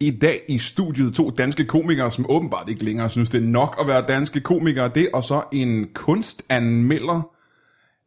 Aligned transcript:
I 0.00 0.10
dag 0.10 0.40
i 0.48 0.58
studiet 0.58 1.14
to 1.14 1.30
danske 1.30 1.64
komikere, 1.64 2.12
som 2.12 2.26
åbenbart 2.28 2.68
ikke 2.68 2.84
længere 2.84 3.10
synes, 3.10 3.30
det 3.30 3.42
er 3.42 3.46
nok 3.46 3.76
at 3.80 3.86
være 3.86 4.04
danske 4.08 4.40
komikere. 4.40 4.90
Det 4.94 5.08
og 5.12 5.24
så 5.24 5.42
en 5.52 5.88
kunstanmelder, 5.94 7.30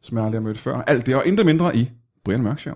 som 0.02 0.16
jeg 0.16 0.24
aldrig 0.24 0.40
har 0.40 0.46
mødt 0.46 0.58
før. 0.58 0.82
Alt 0.82 1.06
det 1.06 1.16
og 1.16 1.26
intet 1.26 1.46
mindre 1.46 1.76
i 1.76 1.90
Brian 2.24 2.42
Mørk 2.42 2.58
Show. 2.58 2.74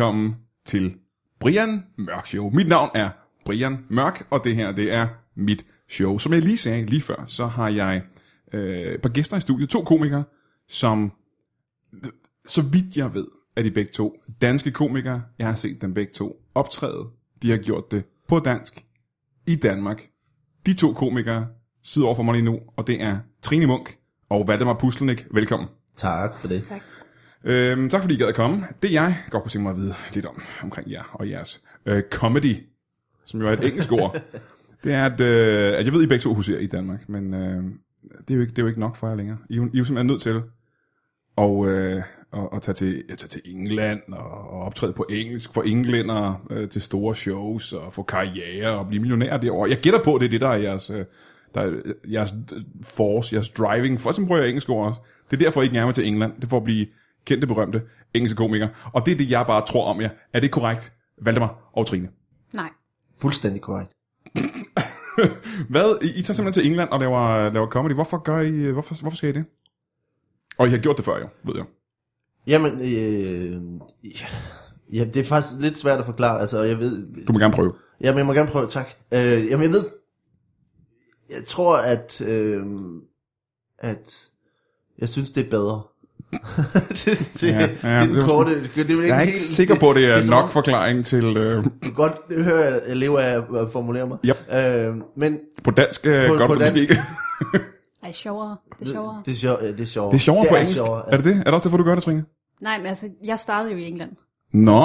Velkommen 0.00 0.36
til 0.64 0.94
Brian 1.40 1.84
Mørk 1.98 2.26
Show. 2.26 2.50
Mit 2.50 2.68
navn 2.68 2.90
er 2.94 3.10
Brian 3.44 3.84
Mørk, 3.88 4.26
og 4.30 4.40
det 4.44 4.56
her 4.56 4.72
det 4.72 4.92
er 4.92 5.08
mit 5.34 5.66
show. 5.88 6.18
Som 6.18 6.32
jeg 6.32 6.42
lige 6.42 6.56
sagde 6.56 6.86
lige 6.86 7.02
før, 7.02 7.24
så 7.26 7.46
har 7.46 7.68
jeg 7.68 8.02
øh, 8.52 8.94
et 8.94 9.02
par 9.02 9.08
gæster 9.08 9.36
i 9.36 9.40
studiet. 9.40 9.70
To 9.70 9.84
komikere, 9.84 10.24
som 10.68 11.12
så 12.46 12.62
vidt 12.62 12.96
jeg 12.96 13.14
ved, 13.14 13.26
er 13.56 13.62
de 13.62 13.70
begge 13.70 13.92
to 13.92 14.16
danske 14.40 14.70
komikere. 14.70 15.22
Jeg 15.38 15.46
har 15.46 15.54
set 15.54 15.82
dem 15.82 15.94
begge 15.94 16.12
to 16.12 16.42
optræde. 16.54 17.08
De 17.42 17.50
har 17.50 17.58
gjort 17.58 17.90
det 17.90 18.04
på 18.28 18.38
dansk 18.38 18.84
i 19.46 19.56
Danmark. 19.56 20.08
De 20.66 20.74
to 20.74 20.92
komikere 20.92 21.46
sidder 21.82 22.08
over 22.08 22.16
for 22.16 22.22
mig 22.22 22.32
lige 22.32 22.44
nu, 22.44 22.58
og 22.76 22.86
det 22.86 23.02
er 23.02 23.18
Trine 23.42 23.66
Munk 23.66 23.96
og 24.28 24.48
Valdemar 24.48 24.74
Puslenik. 24.74 25.26
Velkommen. 25.30 25.68
Tak 25.96 26.38
for 26.38 26.48
det. 26.48 26.64
Tak. 26.64 26.82
Øhm, 27.44 27.88
tak 27.88 28.02
fordi 28.02 28.14
I 28.14 28.18
gad 28.18 28.26
at 28.28 28.34
komme. 28.34 28.62
Det 28.82 28.92
jeg 28.92 29.16
godt 29.30 29.42
kunne 29.42 29.50
tænke 29.50 29.62
mig 29.62 29.70
at 29.70 29.76
vide 29.76 29.94
lidt 30.12 30.26
om, 30.26 30.42
omkring 30.62 30.90
jer 30.90 31.02
og 31.12 31.30
jeres 31.30 31.60
øh, 31.86 32.02
comedy, 32.10 32.56
som 33.24 33.40
jo 33.40 33.46
er 33.48 33.52
et 33.52 33.64
engelsk 33.64 33.92
ord, 33.92 34.22
det 34.84 34.92
er, 34.92 35.04
at, 35.06 35.20
øh, 35.20 35.78
at 35.78 35.84
jeg 35.84 35.92
ved, 35.92 36.02
I 36.02 36.06
begge 36.06 36.22
to 36.22 36.34
huserer 36.34 36.58
i 36.58 36.66
Danmark, 36.66 37.08
men 37.08 37.34
øh, 37.34 37.62
det, 38.28 38.30
er 38.30 38.34
jo 38.34 38.40
ikke, 38.40 38.50
det 38.50 38.58
er 38.58 38.62
jo 38.62 38.68
ikke 38.68 38.80
nok 38.80 38.96
for 38.96 39.08
jer 39.08 39.14
længere. 39.14 39.38
I, 39.48 39.52
er 39.52 39.56
jo- 39.56 39.64
I 39.72 39.76
er 39.76 39.78
jo 39.78 39.84
simpelthen 39.84 40.06
nødt 40.06 40.22
til 40.22 40.42
at, 41.38 41.66
øh, 41.68 42.02
at, 42.32 42.48
at 42.52 42.62
tage, 42.62 42.74
til, 42.74 43.02
at 43.10 43.18
tage 43.18 43.28
til 43.28 43.42
England 43.44 44.00
og, 44.12 44.50
og 44.50 44.60
optræde 44.62 44.92
på 44.92 45.06
engelsk 45.10 45.54
for 45.54 45.62
englænder 45.62 46.46
øh, 46.50 46.68
til 46.68 46.82
store 46.82 47.16
shows 47.16 47.72
og 47.72 47.94
få 47.94 48.02
karriere 48.02 48.78
og 48.78 48.86
blive 48.88 49.00
millionær 49.00 49.36
derovre. 49.36 49.70
Jeg 49.70 49.78
gætter 49.78 50.02
på, 50.04 50.18
det 50.18 50.24
er 50.24 50.30
det, 50.30 50.40
der 50.40 50.48
er 50.48 50.56
jeres, 50.56 50.90
øh, 50.90 51.04
der 51.54 51.60
er 51.60 51.72
jeres 52.10 52.34
force, 52.82 53.34
jeres 53.34 53.48
driving. 53.48 54.00
For 54.00 54.10
eksempel 54.10 54.26
bruger 54.26 54.40
jeg 54.40 54.48
engelsk 54.48 54.68
ord 54.68 54.86
også. 54.88 55.00
Det 55.30 55.40
er 55.40 55.44
derfor, 55.44 55.60
I 55.60 55.64
ikke 55.64 55.74
nærmer 55.74 55.92
til 55.92 56.06
England. 56.06 56.32
Det 56.36 56.44
er 56.44 56.48
for 56.48 56.56
at 56.56 56.64
blive 56.64 56.86
kendte, 57.24 57.46
berømte 57.46 57.82
engelske 58.14 58.36
komikere. 58.36 58.70
Og 58.92 59.06
det 59.06 59.12
er 59.12 59.16
det, 59.16 59.30
jeg 59.30 59.46
bare 59.46 59.66
tror 59.66 59.86
om 59.86 60.00
jer. 60.00 60.10
Er 60.32 60.40
det 60.40 60.50
korrekt, 60.50 60.92
Valdemar 61.22 61.70
og 61.72 61.86
Trine? 61.86 62.08
Nej. 62.52 62.70
Fuldstændig 63.18 63.62
korrekt. 63.62 63.92
Hvad? 65.72 66.02
I, 66.02 66.18
I 66.18 66.22
tager 66.22 66.34
simpelthen 66.34 66.52
til 66.52 66.66
England 66.70 66.90
og 66.90 67.00
laver, 67.00 67.50
laver 67.50 67.66
comedy. 67.66 67.92
Hvorfor 67.92 68.18
gør 68.18 68.40
I, 68.40 68.70
hvorfor, 68.70 69.00
hvorfor 69.00 69.16
skal 69.16 69.28
I 69.28 69.32
det? 69.32 69.44
Og 70.58 70.66
I 70.66 70.70
har 70.70 70.78
gjort 70.78 70.96
det 70.96 71.04
før 71.04 71.18
jo, 71.18 71.28
ved 71.44 71.56
jeg. 71.56 71.64
Jamen, 72.46 72.80
øh, 72.80 73.62
ja, 74.04 74.26
ja, 74.92 75.04
det 75.04 75.16
er 75.16 75.24
faktisk 75.24 75.60
lidt 75.60 75.78
svært 75.78 75.98
at 75.98 76.06
forklare. 76.06 76.40
Altså, 76.40 76.62
jeg 76.62 76.78
ved... 76.78 77.24
Du 77.26 77.32
må 77.32 77.38
gerne 77.38 77.54
prøve. 77.54 77.74
Jamen, 78.00 78.18
jeg 78.18 78.26
må 78.26 78.32
gerne 78.32 78.50
prøve, 78.50 78.66
tak. 78.66 78.88
Øh, 79.12 79.46
jamen, 79.46 79.62
jeg 79.62 79.70
ved... 79.70 79.84
Jeg 81.30 81.44
tror, 81.46 81.76
at... 81.76 82.20
Øh, 82.20 82.66
at... 83.78 84.30
Jeg 84.98 85.08
synes, 85.08 85.30
det 85.30 85.46
er 85.46 85.50
bedre. 85.50 85.82
det, 86.88 87.30
det, 87.40 87.42
Ja, 87.42 87.60
ja, 87.60 87.68
ja, 87.82 87.88
ja, 87.88 88.00
det 88.00 88.00
er 88.00 88.04
det 88.06 88.16
den 88.16 88.26
korte... 88.26 88.54
Det, 88.62 88.70
det 88.74 88.90
er 88.90 88.96
vel 88.96 89.06
Jeg 89.06 89.16
er 89.16 89.20
ikke 89.20 89.32
helt, 89.32 89.42
sikker 89.44 89.74
på, 89.74 89.90
at 89.90 89.96
det 89.96 90.04
er, 90.04 90.14
det 90.16 90.26
er 90.26 90.30
nok 90.30 90.44
om- 90.44 90.50
forklaring 90.50 91.04
til 91.06 91.24
øh, 91.36 91.64
Du 91.64 91.70
kan 91.82 91.92
godt 91.94 92.12
høre, 92.44 92.64
at 92.66 92.82
jeg 92.88 92.96
lever 92.96 93.20
af 93.20 93.36
at 93.62 93.72
formulere 93.72 94.06
mig. 94.06 94.18
Yep. 94.24 94.36
Øh, 94.54 94.94
men 95.16 95.38
på 95.64 95.70
dansk. 95.70 96.06
Øh, 96.06 96.28
På- 96.28 96.34
godt 96.34 96.48
på 96.48 96.54
dansk. 96.54 96.82
Ikke. 96.82 97.00
Ej, 98.02 98.12
sjovere. 98.12 98.56
Det 98.80 98.88
er 98.88 98.92
sjovere. 98.92 99.22
det 99.26 99.32
er, 99.32 99.36
sjov, 99.36 99.60
det 99.62 99.80
er 99.80 99.84
sjovere. 99.86 100.10
Det 100.12 100.16
er 100.16 100.20
sjovere 100.20 100.46
på 100.48 100.54
engelsk. 100.54 100.74
Sjovere, 100.74 101.12
Er 101.12 101.16
det 101.16 101.24
det? 101.24 101.36
Er 101.38 101.44
det 101.44 101.54
også 101.54 101.68
derfor, 101.68 101.76
du 101.78 101.84
gør 101.84 101.94
det, 101.94 102.04
Trine? 102.04 102.24
Nej, 102.60 102.78
men 102.78 102.86
altså, 102.86 103.08
jeg 103.24 103.38
startede 103.38 103.72
jo 103.72 103.78
i 103.78 103.84
England. 103.88 104.10
Nå. 104.52 104.84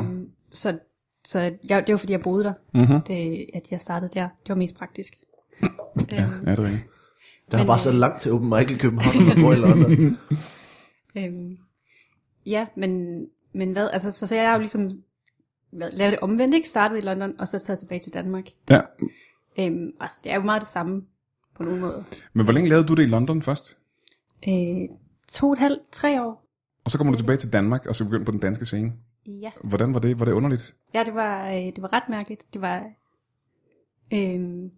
Øhm, 0.00 0.26
så 0.52 0.78
så 1.26 1.38
jeg, 1.68 1.86
det 1.86 1.92
var 1.92 1.98
fordi, 1.98 2.12
jeg 2.12 2.20
boede 2.22 2.44
der. 2.44 2.52
Mhm. 2.74 3.00
Det, 3.00 3.46
at 3.54 3.62
jeg 3.70 3.80
startede 3.80 4.10
der. 4.14 4.22
Det 4.22 4.48
var 4.48 4.54
mest 4.54 4.78
praktisk. 4.78 5.12
Ja, 6.12 6.22
øhm, 6.22 6.30
ja, 6.46 6.50
det 6.50 6.58
er 6.58 6.62
rigtigt. 6.64 6.86
Der 7.52 7.58
er 7.58 7.64
bare 7.66 7.76
øh, 7.76 7.80
så 7.80 7.92
langt 7.92 8.22
til 8.22 8.32
Open 8.32 8.48
Mic 8.50 8.70
i 8.70 8.74
København, 8.74 9.16
når 9.16 9.34
man 9.34 9.42
bor 9.42 9.52
i 9.52 9.56
London. 9.56 10.18
øhm, 11.24 11.58
ja, 12.46 12.66
men, 12.76 13.22
men 13.52 13.72
hvad? 13.72 13.90
Altså, 13.92 14.12
så, 14.12 14.26
så 14.26 14.34
jeg 14.34 14.46
har 14.46 14.54
jo 14.54 14.60
ligesom 14.60 14.90
hvad, 15.70 15.90
lavet 15.92 16.12
det 16.12 16.20
omvendt, 16.20 16.54
ikke? 16.54 16.68
Startet 16.68 16.98
i 16.98 17.00
London, 17.00 17.34
og 17.38 17.48
så 17.48 17.58
taget 17.58 17.78
tilbage 17.78 18.00
til 18.00 18.12
Danmark. 18.14 18.44
Ja. 18.70 18.80
Øhm, 19.58 19.92
altså, 20.00 20.20
det 20.24 20.32
er 20.32 20.36
jo 20.36 20.42
meget 20.42 20.60
det 20.60 20.68
samme 20.68 21.02
på 21.56 21.62
nogen 21.62 21.80
måde. 21.80 22.04
Men 22.32 22.44
hvor 22.44 22.52
længe 22.52 22.68
lavede 22.68 22.86
du 22.86 22.94
det 22.94 23.02
i 23.02 23.06
London 23.06 23.42
først? 23.42 23.78
Øh, 24.48 24.88
to 25.32 25.46
og 25.46 25.52
et 25.52 25.58
halvt, 25.58 25.82
tre 25.92 26.22
år. 26.22 26.44
Og 26.84 26.90
så 26.90 26.98
kommer 26.98 27.12
du 27.12 27.18
tilbage 27.18 27.36
til 27.36 27.52
Danmark, 27.52 27.86
og 27.86 27.96
så 27.96 28.04
begyndte 28.04 28.24
på 28.24 28.32
den 28.32 28.40
danske 28.40 28.66
scene. 28.66 28.92
Ja. 29.26 29.50
Hvordan 29.64 29.94
var 29.94 30.00
det? 30.00 30.18
Var 30.18 30.24
det 30.24 30.32
underligt? 30.32 30.76
Ja, 30.94 31.04
det 31.04 31.14
var, 31.14 31.48
øh, 31.48 31.54
det 31.54 31.82
var 31.82 31.92
ret 31.92 32.08
mærkeligt. 32.08 32.46
Det 32.52 32.60
var, 32.60 32.90
øhm, 34.14 34.70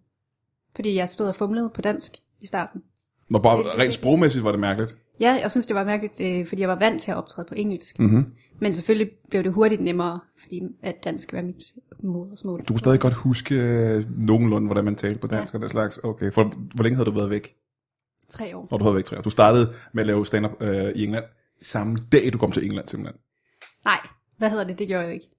fordi 0.75 0.95
jeg 0.95 1.09
stod 1.09 1.27
og 1.27 1.35
fumlede 1.35 1.69
på 1.69 1.81
dansk 1.81 2.11
i 2.39 2.45
starten. 2.45 2.83
Når 3.29 3.39
bare 3.39 3.57
rent 3.57 3.93
sprogmæssigt 3.93 4.43
var 4.43 4.51
det 4.51 4.59
mærkeligt. 4.59 4.97
Ja, 5.21 5.31
jeg 5.41 5.51
synes, 5.51 5.65
det 5.65 5.75
var 5.75 5.83
mærkeligt, 5.83 6.19
øh, 6.19 6.47
fordi 6.47 6.61
jeg 6.61 6.69
var 6.69 6.75
vant 6.79 7.01
til 7.01 7.11
at 7.11 7.17
optræde 7.17 7.47
på 7.47 7.55
engelsk. 7.55 7.99
Mm-hmm. 7.99 8.25
Men 8.59 8.73
selvfølgelig 8.73 9.11
blev 9.29 9.43
det 9.43 9.51
hurtigt 9.51 9.81
nemmere, 9.81 10.19
fordi 10.41 10.61
at 10.83 11.03
dansk 11.03 11.33
var 11.33 11.41
mit 11.41 11.63
modersmål. 12.03 12.59
Du 12.59 12.73
kunne 12.73 12.79
stadig 12.79 12.99
godt 12.99 13.13
huske 13.13 13.55
øh, 13.55 14.03
nogenlunde, 14.17 14.67
hvordan 14.67 14.85
man 14.85 14.95
talte 14.95 15.19
på 15.19 15.27
dansk 15.27 15.53
ja. 15.53 15.57
og 15.57 15.61
den 15.61 15.69
slags. 15.69 15.97
Okay, 15.97 16.31
for 16.31 16.53
hvor 16.75 16.83
længe 16.83 16.95
havde 16.95 17.09
du 17.09 17.15
været 17.15 17.29
væk? 17.29 17.55
Tre 18.29 18.55
år. 18.57 18.67
Når 18.71 18.77
du 18.77 18.83
havde 18.83 18.93
været 18.93 18.99
væk 18.99 19.05
tre 19.05 19.17
år. 19.17 19.21
Du 19.21 19.29
startede 19.29 19.73
med 19.93 20.03
at 20.03 20.07
lave 20.07 20.25
stand-up 20.25 20.51
øh, 20.61 20.91
i 20.95 21.03
England 21.03 21.25
samme 21.61 21.97
dag, 22.11 22.33
du 22.33 22.37
kom 22.37 22.51
til 22.51 22.65
England 22.65 22.87
simpelthen. 22.87 23.21
Nej, 23.85 23.99
hvad 24.37 24.49
hedder 24.49 24.63
det? 24.63 24.79
Det 24.79 24.87
gjorde 24.87 25.03
jeg 25.03 25.13
ikke. 25.13 25.29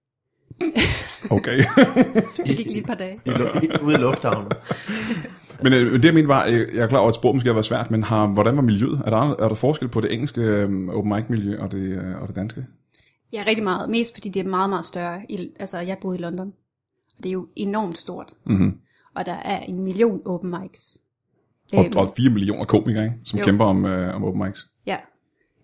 Okay. 1.31 1.59
Det 2.47 2.57
gik 2.57 2.67
lige 2.67 2.79
et 2.79 2.87
par 2.87 2.95
dage. 2.95 3.21
I, 3.25 3.31
lu- 3.31 3.65
i, 3.65 3.83
ude 3.83 3.95
i 3.95 3.99
lufthavnen. 3.99 4.53
men 5.63 5.73
øh, 5.73 5.93
det 5.93 6.05
jeg 6.05 6.15
mente 6.15 6.29
var, 6.29 6.47
øh, 6.47 6.53
jeg 6.75 6.83
er 6.83 6.87
klar 6.87 6.99
over, 6.99 7.09
at 7.09 7.15
sprog 7.15 7.35
måske 7.35 7.49
har 7.49 7.55
været 7.55 7.65
svært, 7.65 7.91
men 7.91 8.03
har, 8.03 8.27
hvordan 8.27 8.57
var 8.57 8.63
miljøet? 8.63 9.03
Er 9.07 9.11
der, 9.11 9.31
er 9.31 9.49
der 9.49 9.55
forskel 9.55 9.89
på 9.89 10.01
det 10.01 10.13
engelske 10.13 10.41
øh, 10.41 10.89
open 10.89 11.13
mic 11.13 11.25
miljø 11.29 11.59
og 11.61 11.73
det, 11.73 11.79
øh, 11.79 12.23
og 12.23 12.29
det 12.29 12.37
danske? 12.37 12.67
Ja, 13.33 13.45
rigtig 13.47 13.65
meget. 13.65 13.91
Mest 13.91 14.15
fordi 14.15 14.29
det 14.29 14.41
er 14.47 14.49
meget, 14.51 14.71
meget 14.71 14.87
større. 14.87 15.21
I, 15.29 15.51
altså, 15.61 15.79
jeg 15.79 15.97
boede 16.03 16.19
i 16.19 16.21
London. 16.21 16.53
Og 17.19 17.23
det 17.23 17.29
er 17.29 17.33
jo 17.33 17.47
enormt 17.57 17.99
stort. 17.99 18.33
Mm-hmm. 18.47 18.79
Og 19.15 19.27
der 19.27 19.33
er 19.45 19.59
en 19.61 19.83
million 19.83 20.21
open 20.25 20.51
mics. 20.61 20.99
Og, 21.73 21.85
Øhm, 21.85 21.97
og 21.97 22.13
4 22.17 22.31
millioner 22.31 22.65
komikere, 22.65 23.05
ikke? 23.05 23.17
som 23.25 23.39
Jo. 23.39 23.45
kæmper 23.45 23.65
om, 23.65 23.85
øh, 23.87 24.15
om 24.15 24.25
open 24.25 24.43
mics. 24.43 24.71
Ja. 24.87 24.97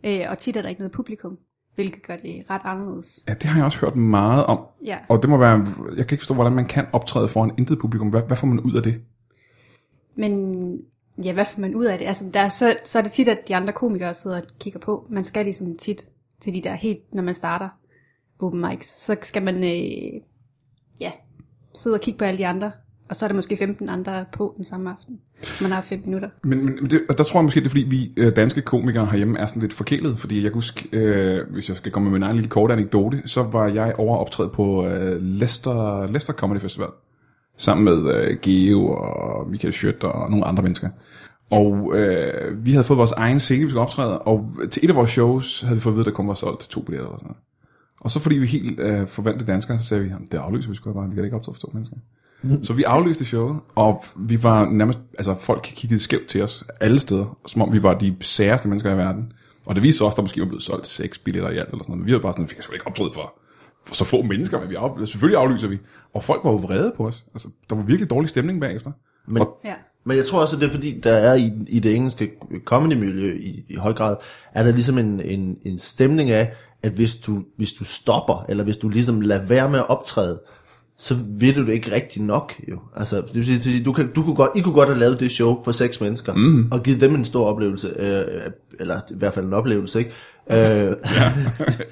Øh, 0.06 0.30
og 0.30 0.38
tit 0.38 0.56
er 0.56 0.62
der 0.62 0.68
ikke 0.68 0.80
noget 0.80 0.92
publikum, 0.92 1.38
hvilket 1.74 2.06
gør 2.06 2.16
det 2.16 2.44
ret 2.50 2.60
anderledes. 2.64 3.24
Ja, 3.28 3.34
det 3.34 3.44
har 3.44 3.58
jeg 3.58 3.64
også 3.66 3.80
hørt 3.80 3.96
meget 3.96 4.46
om. 4.46 4.60
Ja. 4.86 4.98
Og 5.08 5.22
det 5.22 5.30
må 5.30 5.36
være, 5.36 5.66
jeg 5.96 6.06
kan 6.06 6.14
ikke 6.14 6.22
forstå, 6.22 6.34
hvordan 6.34 6.52
man 6.52 6.64
kan 6.66 6.86
optræde 6.92 7.28
foran 7.28 7.50
intet 7.58 7.78
publikum. 7.78 8.08
Hvad, 8.08 8.22
hvad 8.26 8.36
får 8.36 8.46
man 8.46 8.60
ud 8.60 8.72
af 8.76 8.82
det? 8.82 9.00
Men 10.18 10.54
ja, 11.24 11.32
hvad 11.32 11.44
får 11.44 11.60
man 11.60 11.74
ud 11.74 11.84
af 11.84 11.98
det? 11.98 12.06
Altså, 12.06 12.24
der 12.34 12.40
er 12.40 12.48
så, 12.48 12.76
så 12.84 12.98
er 12.98 13.02
det 13.02 13.12
tit, 13.12 13.28
at 13.28 13.48
de 13.48 13.56
andre 13.56 13.72
komikere 13.72 14.14
sidder 14.14 14.40
og 14.40 14.46
kigger 14.60 14.80
på. 14.80 15.06
Man 15.10 15.24
skal 15.24 15.44
ligesom 15.44 15.76
tit 15.76 16.08
til 16.40 16.54
de 16.54 16.62
der 16.62 16.74
helt, 16.74 17.14
når 17.14 17.22
man 17.22 17.34
starter 17.34 17.68
open 18.38 18.60
mics, 18.60 19.04
så 19.04 19.16
skal 19.22 19.42
man 19.42 19.56
øh, 19.64 20.20
ja, 21.00 21.10
sidde 21.74 21.94
og 21.94 22.00
kigge 22.00 22.18
på 22.18 22.24
alle 22.24 22.38
de 22.38 22.46
andre. 22.46 22.72
Og 23.08 23.16
så 23.16 23.26
er 23.26 23.28
der 23.28 23.34
måske 23.34 23.56
15 23.56 23.88
andre 23.88 24.24
på 24.32 24.54
den 24.56 24.64
samme 24.64 24.90
aften. 24.90 25.20
Man 25.60 25.72
har 25.72 25.80
5 25.80 26.02
minutter. 26.04 26.28
Men, 26.44 26.64
men 26.64 26.90
det, 26.90 27.00
og 27.08 27.18
der 27.18 27.24
tror 27.24 27.40
jeg 27.40 27.44
måske, 27.44 27.60
det 27.60 27.66
er 27.66 27.70
fordi, 27.70 27.84
vi 27.84 28.12
øh, 28.16 28.36
danske 28.36 28.62
komikere 28.62 29.06
herhjemme 29.06 29.38
er 29.38 29.46
sådan 29.46 29.62
lidt 29.62 29.72
forkælet. 29.72 30.18
Fordi 30.18 30.34
jeg 30.34 30.42
kan 30.42 30.54
huske, 30.54 30.88
øh, 30.92 31.50
hvis 31.50 31.68
jeg 31.68 31.76
skal 31.76 31.92
komme 31.92 32.10
med 32.10 32.18
min 32.18 32.22
egen 32.22 32.36
lille 32.36 32.50
korte 32.50 32.74
anekdote, 32.74 33.22
så 33.24 33.42
var 33.42 33.68
jeg 33.68 33.94
over 33.98 34.16
optræde 34.16 34.48
på 34.48 34.86
øh, 34.86 35.22
Leicester, 35.22 36.06
Leicester 36.06 36.32
Comedy 36.32 36.60
Festival. 36.60 36.88
Sammen 37.58 37.84
med 37.84 38.14
øh, 38.14 38.36
Geo 38.42 38.88
og 38.88 39.50
Michael 39.50 39.72
Schødt 39.72 40.04
og 40.04 40.30
nogle 40.30 40.44
andre 40.44 40.62
mennesker. 40.62 40.88
Og 41.50 41.92
øh, 41.96 42.64
vi 42.64 42.72
havde 42.72 42.84
fået 42.84 42.98
vores 42.98 43.12
egen 43.12 43.40
scene, 43.40 43.64
vi 43.64 43.70
skulle 43.70 43.82
optræde, 43.82 44.18
og 44.18 44.50
til 44.70 44.84
et 44.84 44.90
af 44.90 44.96
vores 44.96 45.10
shows 45.10 45.60
havde 45.60 45.76
vi 45.76 45.80
fået 45.80 45.92
at 45.92 45.96
vide, 45.96 46.02
at 46.02 46.06
der 46.06 46.12
kun 46.12 46.28
var 46.28 46.34
solgt 46.34 46.60
to 46.60 46.80
billetter 46.80 47.06
eller 47.08 47.18
sådan 47.18 47.26
noget. 47.26 47.42
Og 48.00 48.10
så 48.10 48.20
fordi 48.20 48.38
vi 48.38 48.46
helt 48.46 48.80
øh, 48.80 49.06
forventede 49.06 49.52
danskere, 49.52 49.78
så 49.78 49.84
sagde 49.84 50.02
vi, 50.02 50.08
"Jamen, 50.08 50.28
det 50.32 50.38
aflyser 50.38 50.70
vi 50.70 50.76
da 50.84 50.92
bare, 50.92 51.08
vi 51.08 51.14
kan 51.14 51.18
da 51.18 51.24
ikke 51.24 51.36
optræde 51.36 51.54
for 51.54 51.60
to 51.66 51.70
mennesker. 51.74 51.96
Så 52.62 52.72
vi 52.72 52.82
aflyste 52.82 53.24
showet, 53.24 53.56
og 53.74 54.04
vi 54.16 54.42
var 54.42 54.68
nærmest, 54.70 54.98
altså 55.18 55.34
folk 55.34 55.62
kiggede 55.74 56.00
skævt 56.00 56.26
til 56.26 56.42
os 56.42 56.64
alle 56.80 56.98
steder, 57.00 57.36
som 57.46 57.62
om 57.62 57.72
vi 57.72 57.82
var 57.82 57.94
de 57.94 58.16
særeste 58.20 58.68
mennesker 58.68 58.94
i 58.94 58.96
verden. 58.96 59.32
Og 59.66 59.74
det 59.74 59.82
viste 59.82 60.02
også, 60.02 60.14
at 60.14 60.16
der 60.16 60.22
måske 60.22 60.40
var 60.40 60.46
blevet 60.46 60.62
solgt 60.62 60.86
seks 60.86 61.18
billetter 61.18 61.50
i 61.50 61.56
alt, 61.56 61.68
eller 61.68 61.84
sådan 61.84 61.90
noget. 61.92 61.98
Men 62.00 62.06
vi 62.06 62.12
var 62.12 62.18
bare 62.18 62.32
sådan, 62.32 62.48
vi 62.48 62.54
kan 62.54 62.62
sgu 62.62 62.72
ikke 62.72 62.86
optræde 62.86 63.10
for 63.14 63.32
så 63.92 64.04
få 64.04 64.22
mennesker, 64.22 64.60
men 64.60 64.70
vi 64.70 64.74
af, 64.74 64.90
selvfølgelig 65.08 65.40
aflyser 65.40 65.68
vi. 65.68 65.78
Og 66.14 66.24
folk 66.24 66.40
var 66.44 66.50
jo 66.50 66.56
vrede 66.56 66.92
på 66.96 67.06
os. 67.06 67.24
Altså, 67.34 67.48
der 67.70 67.76
var 67.76 67.82
virkelig 67.82 68.10
dårlig 68.10 68.28
stemning 68.30 68.60
bagefter. 68.60 68.90
Men, 69.28 69.42
Og- 69.42 69.60
Ja. 69.64 69.74
men 70.04 70.16
jeg 70.16 70.26
tror 70.26 70.40
også, 70.40 70.56
at 70.56 70.60
det 70.62 70.68
er 70.68 70.72
fordi, 70.72 71.00
der 71.00 71.12
er 71.12 71.34
i, 71.34 71.52
i 71.68 71.78
det 71.80 71.94
engelske 71.94 72.30
comedy-miljø 72.64 73.34
i, 73.40 73.64
i 73.68 73.74
høj 73.74 73.92
grad, 73.92 74.16
er 74.54 74.62
der 74.62 74.72
ligesom 74.72 74.98
en, 74.98 75.20
en, 75.20 75.56
en 75.64 75.78
stemning 75.78 76.30
af, 76.30 76.52
at 76.82 76.92
hvis 76.92 77.16
du, 77.16 77.44
hvis 77.56 77.72
du 77.72 77.84
stopper, 77.84 78.44
eller 78.48 78.64
hvis 78.64 78.76
du 78.76 78.88
ligesom 78.88 79.20
lader 79.20 79.44
være 79.44 79.70
med 79.70 79.78
at 79.78 79.88
optræde, 79.88 80.40
så 81.00 81.16
ved 81.28 81.54
du 81.54 81.66
det 81.66 81.72
ikke 81.72 81.94
rigtig 81.94 82.22
nok, 82.22 82.52
jo. 82.70 82.78
Altså, 82.96 83.16
det 83.16 83.34
vil 83.34 83.62
sige, 83.62 83.84
du, 83.84 83.92
kan, 83.92 84.12
du 84.12 84.22
kunne 84.22 84.34
godt, 84.34 84.50
I 84.56 84.60
kunne 84.60 84.74
godt 84.74 84.88
have 84.88 84.98
lavet 84.98 85.20
det 85.20 85.30
show 85.30 85.62
for 85.64 85.72
seks 85.72 86.00
mennesker, 86.00 86.34
mm. 86.34 86.68
og 86.72 86.82
givet 86.82 87.00
dem 87.00 87.14
en 87.14 87.24
stor 87.24 87.46
oplevelse, 87.46 87.88
øh, 87.96 88.50
eller 88.80 89.00
i 89.10 89.14
hvert 89.14 89.34
fald 89.34 89.44
en 89.46 89.52
oplevelse, 89.52 89.98
ikke? 89.98 90.10
Øh, 90.52 90.96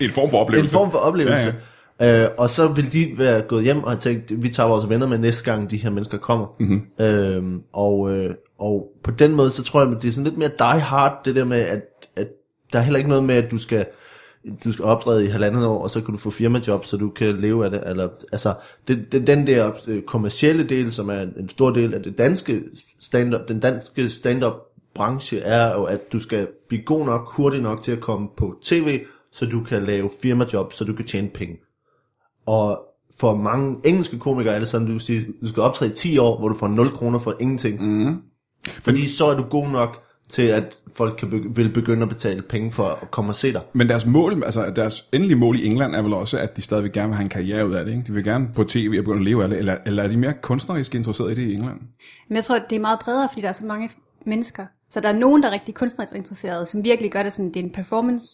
en 0.08 0.10
form 0.12 0.30
for 0.30 0.36
en 0.40 0.42
oplevelse. 0.42 0.72
form 0.72 0.90
for 0.90 0.98
oplevelse. 0.98 1.34
Ja, 1.36 1.40
Ja, 1.44 1.46
ja. 1.46 1.54
Øh, 2.02 2.28
og 2.38 2.50
så 2.50 2.68
vil 2.68 2.92
de 2.92 3.12
være 3.16 3.42
gået 3.42 3.64
hjem 3.64 3.84
og 3.84 3.90
have 3.90 4.00
tænkt, 4.00 4.42
vi 4.42 4.48
tager 4.48 4.68
vores 4.68 4.88
venner 4.88 5.06
med 5.06 5.18
næste 5.18 5.44
gang, 5.44 5.70
de 5.70 5.76
her 5.76 5.90
mennesker 5.90 6.18
kommer. 6.18 6.46
Mm-hmm. 6.58 7.04
Øhm, 7.04 7.62
og, 7.72 8.10
øh, 8.10 8.34
og 8.58 8.92
på 9.02 9.10
den 9.10 9.34
måde, 9.34 9.50
så 9.50 9.62
tror 9.62 9.82
jeg, 9.82 9.90
at 9.90 10.02
det 10.02 10.08
er 10.08 10.12
sådan 10.12 10.24
lidt 10.24 10.38
mere 10.38 10.50
die 10.58 10.80
hard, 10.80 11.20
det 11.24 11.34
der 11.34 11.44
med, 11.44 11.60
at, 11.60 11.82
at 12.16 12.28
der 12.72 12.78
er 12.78 12.82
heller 12.82 12.98
ikke 12.98 13.10
noget 13.10 13.24
med, 13.24 13.34
at 13.34 13.50
du 13.50 13.58
skal 13.58 13.86
du 14.64 14.72
skal 14.72 14.84
optræde 14.84 15.24
i 15.24 15.28
halvandet 15.28 15.66
år, 15.66 15.82
og 15.82 15.90
så 15.90 16.00
kan 16.00 16.14
du 16.14 16.18
få 16.18 16.30
firmajob, 16.30 16.84
så 16.84 16.96
du 16.96 17.10
kan 17.10 17.40
leve 17.40 17.64
af 17.64 17.70
det. 17.70 17.82
Eller, 17.86 18.08
altså, 18.32 18.54
det, 18.88 19.12
det, 19.12 19.26
den 19.26 19.46
der 19.46 19.70
øh, 19.86 20.02
kommercielle 20.02 20.64
del, 20.64 20.92
som 20.92 21.08
er 21.08 21.20
en 21.20 21.48
stor 21.48 21.70
del 21.70 21.94
af 21.94 22.02
det 22.02 22.18
danske 22.18 22.62
stand-up, 23.00 23.48
den 23.48 23.60
danske 23.60 24.10
stand-up 24.10 24.52
branche, 24.94 25.38
er 25.38 25.72
jo, 25.72 25.84
at 25.84 26.12
du 26.12 26.20
skal 26.20 26.48
blive 26.68 26.82
god 26.82 27.06
nok, 27.06 27.32
hurtigt 27.32 27.62
nok 27.62 27.82
til 27.82 27.92
at 27.92 28.00
komme 28.00 28.28
på 28.36 28.54
tv, 28.62 29.00
så 29.32 29.46
du 29.46 29.62
kan 29.62 29.82
lave 29.82 30.10
firmajob, 30.22 30.72
så 30.72 30.84
du 30.84 30.92
kan 30.92 31.04
tjene 31.04 31.28
penge. 31.28 31.58
Og 32.46 32.80
for 33.18 33.36
mange 33.36 33.76
engelske 33.84 34.18
komikere 34.18 34.54
er 34.54 34.58
det 34.58 34.68
sådan, 34.68 34.86
du 34.86 34.92
kan 34.92 35.00
sige, 35.00 35.26
du 35.42 35.48
skal 35.48 35.62
optræde 35.62 35.90
i 35.90 35.94
10 35.94 36.18
år, 36.18 36.38
hvor 36.38 36.48
du 36.48 36.54
får 36.54 36.68
0 36.68 36.90
kroner 36.90 37.18
for 37.18 37.36
ingenting. 37.40 37.82
Mm. 37.82 38.16
Fordi 38.66 39.08
så 39.08 39.26
er 39.26 39.36
du 39.36 39.42
god 39.42 39.68
nok 39.68 40.02
til, 40.28 40.42
at 40.42 40.76
folk 40.94 41.16
kan 41.18 41.28
begy- 41.28 41.52
vil 41.54 41.72
begynde 41.72 42.02
at 42.02 42.08
betale 42.08 42.42
penge 42.42 42.72
for 42.72 42.84
at 43.02 43.10
komme 43.10 43.30
og 43.30 43.34
se 43.34 43.52
dig. 43.52 43.60
Men 43.72 43.88
deres 43.88 44.06
mål, 44.06 44.42
altså 44.44 44.72
deres 44.76 45.08
endelige 45.12 45.38
mål 45.38 45.58
i 45.58 45.66
England 45.66 45.94
er 45.94 46.02
vel 46.02 46.12
også, 46.12 46.38
at 46.38 46.56
de 46.56 46.62
stadigvæk 46.62 46.92
gerne 46.92 47.08
vil 47.08 47.16
have 47.16 47.22
en 47.22 47.28
karriere 47.28 47.68
ud 47.68 47.74
af 47.74 47.84
det. 47.84 47.92
Ikke? 47.92 48.04
De 48.06 48.12
vil 48.12 48.24
gerne 48.24 48.48
på 48.54 48.64
tv 48.64 48.94
og 48.98 49.04
begynde 49.04 49.18
at 49.18 49.24
leve 49.24 49.42
af 49.42 49.48
det, 49.48 49.58
eller, 49.58 49.76
eller 49.86 50.02
er 50.02 50.08
de 50.08 50.16
mere 50.16 50.34
kunstnerisk 50.42 50.94
interesseret 50.94 51.32
i 51.32 51.34
det 51.34 51.50
i 51.50 51.54
England? 51.54 51.80
Men 52.28 52.36
jeg 52.36 52.44
tror, 52.44 52.58
det 52.58 52.76
er 52.76 52.80
meget 52.80 52.98
bredere, 52.98 53.28
fordi 53.28 53.42
der 53.42 53.48
er 53.48 53.52
så 53.52 53.66
mange 53.66 53.90
mennesker. 54.26 54.66
Så 54.90 55.00
der 55.00 55.08
er 55.08 55.18
nogen, 55.18 55.42
der 55.42 55.48
er 55.48 55.52
rigtig 55.52 55.74
kunstnerisk 55.74 56.14
interesserede, 56.14 56.66
som 56.66 56.84
virkelig 56.84 57.12
gør 57.12 57.22
det 57.22 57.32
sådan, 57.32 57.48
det 57.48 57.56
er 57.56 57.64
en 57.64 57.72
performance 57.72 58.26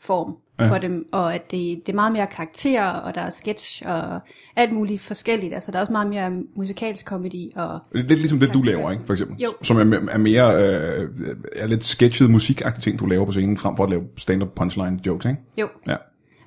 form 0.00 0.36
Ja. 0.60 0.68
for 0.68 0.78
dem, 0.78 1.06
og 1.12 1.34
at 1.34 1.50
det, 1.50 1.82
det 1.86 1.92
er 1.92 1.94
meget 1.94 2.12
mere 2.12 2.26
karakterer, 2.26 2.88
og 2.90 3.14
der 3.14 3.20
er 3.20 3.30
sketch, 3.30 3.82
og 3.86 4.20
alt 4.56 4.72
muligt 4.72 5.00
forskelligt. 5.00 5.54
Altså, 5.54 5.70
der 5.70 5.76
er 5.76 5.80
også 5.80 5.92
meget 5.92 6.08
mere 6.08 6.30
musikalsk 6.56 7.06
comedy, 7.06 7.54
og 7.56 7.80
Det 7.92 7.98
er 8.00 8.04
lidt 8.04 8.18
ligesom 8.18 8.38
det, 8.40 8.54
du 8.54 8.62
laver, 8.62 8.90
ikke? 8.90 9.02
For 9.06 9.12
eksempel. 9.12 9.36
Jo. 9.42 9.48
Som 9.62 9.92
er, 9.92 9.98
er 10.10 10.18
mere 10.18 10.54
øh, 10.64 11.08
er 11.56 11.66
lidt 11.66 11.84
sketchet 11.84 12.30
musikagtige 12.30 12.80
ting, 12.82 12.98
du 13.00 13.06
laver 13.06 13.24
på 13.26 13.32
scenen, 13.32 13.58
frem 13.58 13.76
for 13.76 13.84
at 13.84 13.90
lave 13.90 14.02
stand-up 14.16 14.48
punchline 14.56 15.00
jokes, 15.06 15.26
ikke? 15.26 15.40
jo, 15.58 15.68
Ja. 15.88 15.96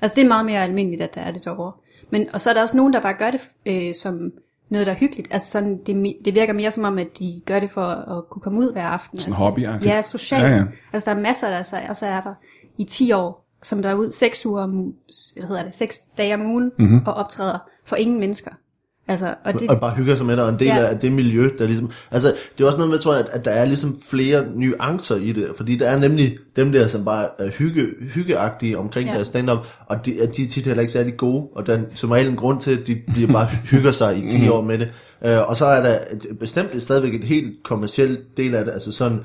altså 0.01 0.15
det 0.15 0.23
er 0.23 0.27
meget 0.27 0.45
mere 0.45 0.63
almindeligt, 0.63 1.01
at 1.01 1.15
der 1.15 1.21
er 1.21 1.31
det 1.31 1.45
derovre. 1.45 1.71
Men, 2.11 2.27
og 2.33 2.41
så 2.41 2.49
er 2.49 2.53
der 2.53 2.61
også 2.61 2.77
nogen, 2.77 2.93
der 2.93 3.01
bare 3.01 3.13
gør 3.13 3.31
det 3.31 3.41
øh, 3.65 3.95
som 3.95 4.31
noget, 4.69 4.87
der 4.87 4.93
er 4.93 4.97
hyggeligt. 4.97 5.27
Altså 5.31 5.51
sådan, 5.51 5.79
det, 5.85 6.15
det 6.25 6.35
virker 6.35 6.53
mere 6.53 6.71
som 6.71 6.83
om, 6.83 6.97
at 6.97 7.07
de 7.19 7.41
gør 7.45 7.59
det 7.59 7.71
for 7.71 7.81
at 7.81 8.29
kunne 8.29 8.41
komme 8.41 8.59
ud 8.59 8.71
hver 8.73 8.85
aften. 8.85 9.19
Sådan 9.19 9.29
altså, 9.31 9.43
hobbyagtigt. 9.43 9.93
Ja, 9.93 10.01
socialt. 10.01 10.43
Ja, 10.43 10.49
ja. 10.55 10.63
Altså 10.93 11.11
der 11.11 11.17
er 11.17 11.21
masser, 11.21 11.49
der 11.49 11.63
så, 11.63 11.77
og 11.89 11.95
så 11.95 12.05
er 12.05 12.21
der 12.21 12.33
i 12.77 12.83
10 12.83 13.11
år, 13.11 13.44
som 13.63 13.81
der 13.81 13.89
er 13.89 13.93
ud 13.95 14.11
6 14.11 14.45
uger, 14.45 14.61
om, 14.63 14.71
hvad 15.37 15.47
hedder 15.47 15.63
det, 15.63 15.75
6 15.75 15.97
dage 16.17 16.33
om 16.33 16.41
ugen, 16.51 16.63
Mhm. 16.77 16.87
mm-hmm. 16.87 17.07
og 17.07 17.13
optræder 17.13 17.57
for 17.85 17.95
ingen 17.95 18.19
mennesker. 18.19 18.51
Altså, 19.07 19.35
og 19.45 19.53
det, 19.59 19.69
og 19.69 19.79
bare 19.79 19.95
hygger 19.95 20.15
sig 20.15 20.25
med 20.25 20.35
dig, 20.37 20.43
og 20.43 20.49
en 20.49 20.59
del 20.59 20.67
Ja. 20.67 20.85
af 20.87 20.99
det 20.99 21.11
miljø, 21.11 21.49
der 21.59 21.65
ligesom, 21.67 21.91
altså, 22.11 22.33
det 22.57 22.63
er 22.63 22.67
også 22.67 22.77
noget 22.77 22.91
med, 22.91 22.99
tror 22.99 23.13
jeg, 23.15 23.25
at, 23.25 23.29
at 23.31 23.45
der 23.45 23.51
er 23.51 23.65
ligesom 23.65 23.97
flere 24.09 24.45
nuancer 24.55 25.15
i 25.15 25.31
det, 25.31 25.47
fordi 25.57 25.75
der 25.75 25.89
er 25.89 25.99
nemlig 25.99 26.37
dem 26.55 26.71
der, 26.71 26.87
som 26.87 27.05
bare 27.05 27.27
er 27.39 27.49
hygge, 27.49 27.87
hyggeagtige 28.13 28.77
omkring 28.77 29.09
Ja. 29.09 29.15
deres 29.15 29.27
stand-up, 29.27 29.67
og 29.87 30.05
de, 30.05 30.11
de 30.11 30.43
er 30.43 30.47
tit 30.49 30.65
heller 30.65 30.81
ikke 30.81 30.93
særlig 30.93 31.17
gode, 31.17 31.47
og 31.55 31.67
der 31.67 31.75
er 31.75 31.81
som 31.93 32.11
regel 32.11 32.27
en 32.27 32.35
grund 32.35 32.61
til, 32.61 32.71
at 32.81 32.87
de 32.87 33.01
bliver 33.13 33.31
bare 33.31 33.47
hygger 33.71 33.91
sig 33.91 34.17
i 34.17 34.29
10 34.29 34.47
år 34.49 34.61
med 34.61 34.77
det. 34.77 34.93
Uh, 35.21 35.49
og 35.49 35.55
så 35.55 35.65
er 35.65 35.83
der 35.83 35.99
et, 36.11 36.39
bestemt 36.39 36.81
stadigvæk 36.83 37.13
et 37.13 37.23
helt 37.23 37.63
kommercielt 37.63 38.37
del 38.37 38.55
af 38.55 38.65
det, 38.65 38.71
altså 38.71 38.91
sådan 38.91 39.19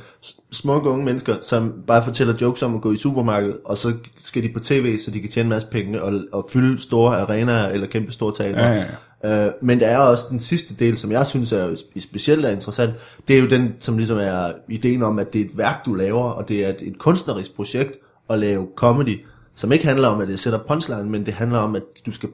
smukke 0.52 0.88
unge 0.88 1.04
mennesker, 1.04 1.36
som 1.40 1.74
bare 1.86 2.02
fortæller 2.02 2.34
jokes 2.40 2.62
om 2.62 2.74
at 2.74 2.80
gå 2.80 2.92
i 2.92 2.96
supermarkedet, 2.96 3.56
og 3.64 3.78
så 3.78 3.92
skal 4.20 4.42
de 4.42 4.48
på 4.48 4.60
tv, 4.60 4.98
så 4.98 5.10
de 5.10 5.20
kan 5.20 5.30
tjene 5.30 5.46
en 5.46 5.48
masse 5.48 5.68
penge, 5.68 6.02
og, 6.02 6.20
og 6.32 6.48
fylde 6.50 6.82
store 6.82 7.20
arenaer, 7.20 7.68
eller 7.68 7.86
kæmpe 7.86 8.12
store 8.12 8.34
teatre. 8.34 8.66
Ja, 8.66 8.74
ja, 8.74 8.86
Øh, 9.24 9.52
men 9.62 9.80
der 9.80 9.86
er 9.86 9.98
også 9.98 10.24
den 10.30 10.38
sidste 10.38 10.74
del, 10.74 10.96
som 10.96 11.12
jeg 11.12 11.26
synes 11.26 11.52
er 11.52 11.68
spe- 11.68 12.00
specielt 12.00 12.44
er 12.44 12.50
interessant. 12.50 12.94
Det 13.28 13.36
er 13.36 13.40
jo 13.40 13.48
den, 13.48 13.74
som 13.80 13.96
ligesom 13.96 14.18
er 14.18 14.52
ideen 14.68 15.02
om, 15.02 15.18
at 15.18 15.32
det 15.32 15.40
er 15.40 15.44
et 15.44 15.58
værk, 15.58 15.86
du 15.86 15.94
laver, 15.94 16.22
og 16.22 16.48
det 16.48 16.64
er 16.64 16.68
et, 16.68 16.76
et 16.80 16.98
kunstnerisk 16.98 17.56
projekt 17.56 17.98
at 18.30 18.38
lave 18.38 18.66
comedy, 18.76 19.20
som 19.54 19.72
ikke 19.72 19.86
handler 19.86 20.08
om, 20.08 20.20
at 20.20 20.28
det 20.28 20.40
sætter 20.40 20.58
punchline, 20.58 21.10
men 21.10 21.26
det 21.26 21.34
handler 21.34 21.58
om, 21.58 21.76
at 21.76 21.82
du 22.06 22.12
skal 22.12 22.28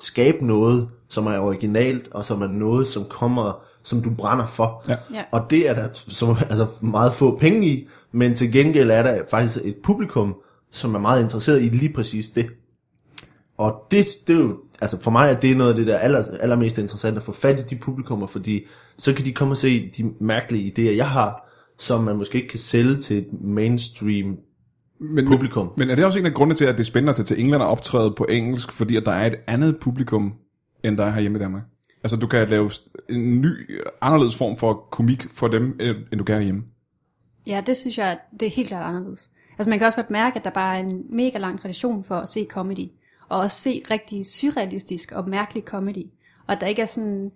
skabe 0.00 0.46
noget, 0.46 0.88
som 1.14 1.26
er 1.26 1.38
originalt, 1.38 2.08
og 2.10 2.24
som 2.24 2.42
er 2.42 2.46
noget, 2.46 2.86
som 2.86 3.04
kommer, 3.04 3.64
som 3.82 4.02
du 4.02 4.10
brænder 4.10 4.46
for. 4.46 4.84
Ja. 4.88 4.96
Ja. 5.14 5.22
Og 5.32 5.50
det 5.50 5.68
er 5.68 5.74
der 5.74 5.88
som, 5.92 6.36
altså 6.50 6.66
meget 6.80 7.12
få 7.12 7.38
penge 7.38 7.68
i, 7.68 7.88
men 8.12 8.34
til 8.34 8.52
gengæld 8.52 8.90
er 8.90 9.02
der 9.02 9.22
faktisk 9.30 9.58
et 9.64 9.76
publikum, 9.84 10.36
som 10.70 10.94
er 10.94 10.98
meget 10.98 11.22
interesseret 11.22 11.62
i 11.62 11.68
lige 11.68 11.92
præcis 11.92 12.28
det. 12.28 12.46
Og 13.58 13.82
det, 13.90 14.06
det 14.26 14.36
er 14.36 14.40
jo, 14.40 14.56
altså 14.80 15.00
for 15.00 15.10
mig 15.10 15.30
er 15.30 15.40
det 15.40 15.56
noget 15.56 15.70
af 15.70 15.76
det 15.76 15.86
der 15.86 15.98
aller, 15.98 16.24
allermest 16.40 16.78
interessant 16.78 17.16
at 17.16 17.22
få 17.22 17.32
fat 17.32 17.60
i 17.60 17.62
de 17.62 17.80
publikummer, 17.80 18.26
fordi 18.26 18.66
så 18.98 19.14
kan 19.14 19.24
de 19.24 19.32
komme 19.32 19.52
og 19.52 19.56
se 19.56 19.90
de 19.96 20.12
mærkelige 20.20 20.72
idéer, 20.72 20.96
jeg 20.96 21.10
har, 21.10 21.50
som 21.78 22.04
man 22.04 22.16
måske 22.16 22.36
ikke 22.36 22.48
kan 22.48 22.58
sælge 22.58 22.96
til 22.96 23.18
et 23.18 23.26
mainstream 23.40 24.38
Men, 25.00 25.26
publikum. 25.26 25.70
Men 25.76 25.90
er 25.90 25.94
det 25.94 26.04
også 26.04 26.18
en 26.18 26.26
af 26.26 26.34
grundene 26.34 26.56
til, 26.56 26.64
at 26.64 26.74
det 26.74 26.80
er 26.80 26.84
spændende 26.84 27.10
at 27.10 27.16
tage 27.16 27.26
til 27.26 27.40
England 27.40 27.62
og 27.62 27.68
optræde 27.68 28.14
på 28.16 28.24
engelsk, 28.24 28.72
fordi 28.72 28.96
at 28.96 29.04
der 29.04 29.12
er 29.12 29.26
et 29.26 29.36
andet 29.46 29.78
publikum, 29.80 30.34
end 30.84 30.96
der 30.96 31.04
er 31.04 31.10
herhjemme 31.10 31.38
i 31.38 31.42
Danmark? 31.42 31.62
Altså 32.02 32.16
du 32.16 32.26
kan 32.26 32.48
lave 32.48 32.70
en 33.08 33.40
ny, 33.40 33.80
anderledes 34.00 34.36
form 34.36 34.56
for 34.56 34.74
komik 34.74 35.26
for 35.30 35.48
dem, 35.48 35.80
end 35.80 36.18
du 36.18 36.24
kan 36.24 36.34
herhjemme. 36.34 36.64
ja, 37.46 37.62
det 37.66 37.76
synes 37.76 37.98
jeg, 37.98 38.18
det 38.40 38.46
er 38.46 38.50
helt 38.50 38.68
klart 38.68 38.86
anderledes. 38.86 39.30
Altså 39.58 39.70
man 39.70 39.78
kan 39.78 39.86
også 39.86 39.98
godt 39.98 40.10
mærke, 40.10 40.38
at 40.38 40.44
der 40.44 40.50
bare 40.50 40.76
er 40.76 40.80
en 40.80 41.02
mega 41.10 41.38
lang 41.38 41.60
tradition 41.60 42.04
for 42.04 42.14
at 42.16 42.28
se 42.28 42.46
comedy, 42.50 42.88
og 43.28 43.38
også 43.38 43.60
se 43.60 43.82
rigtig 43.90 44.26
surrealistisk 44.26 45.12
og 45.12 45.28
mærkelig 45.28 45.62
comedy. 45.62 46.06
Og 46.46 46.60
der 46.60 46.66
ikke 46.66 46.82
er 46.82 46.86
sådan, 46.86 47.32